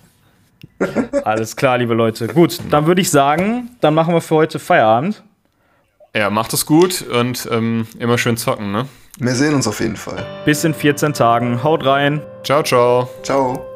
Alles 1.23 1.55
klar, 1.55 1.77
liebe 1.77 1.93
Leute. 1.93 2.27
Gut, 2.27 2.59
dann 2.69 2.85
würde 2.85 3.01
ich 3.01 3.09
sagen, 3.09 3.69
dann 3.81 3.93
machen 3.93 4.13
wir 4.13 4.21
für 4.21 4.35
heute 4.35 4.59
Feierabend. 4.59 5.23
Ja, 6.15 6.29
macht 6.29 6.53
es 6.53 6.65
gut 6.65 7.03
und 7.03 7.47
ähm, 7.51 7.87
immer 7.99 8.17
schön 8.17 8.35
zocken, 8.37 8.71
ne? 8.71 8.87
Wir 9.19 9.35
sehen 9.35 9.53
uns 9.53 9.67
auf 9.67 9.79
jeden 9.79 9.97
Fall. 9.97 10.25
Bis 10.45 10.63
in 10.63 10.73
14 10.73 11.13
Tagen. 11.13 11.63
Haut 11.63 11.85
rein. 11.85 12.21
Ciao, 12.43 12.63
ciao. 12.63 13.09
Ciao. 13.21 13.68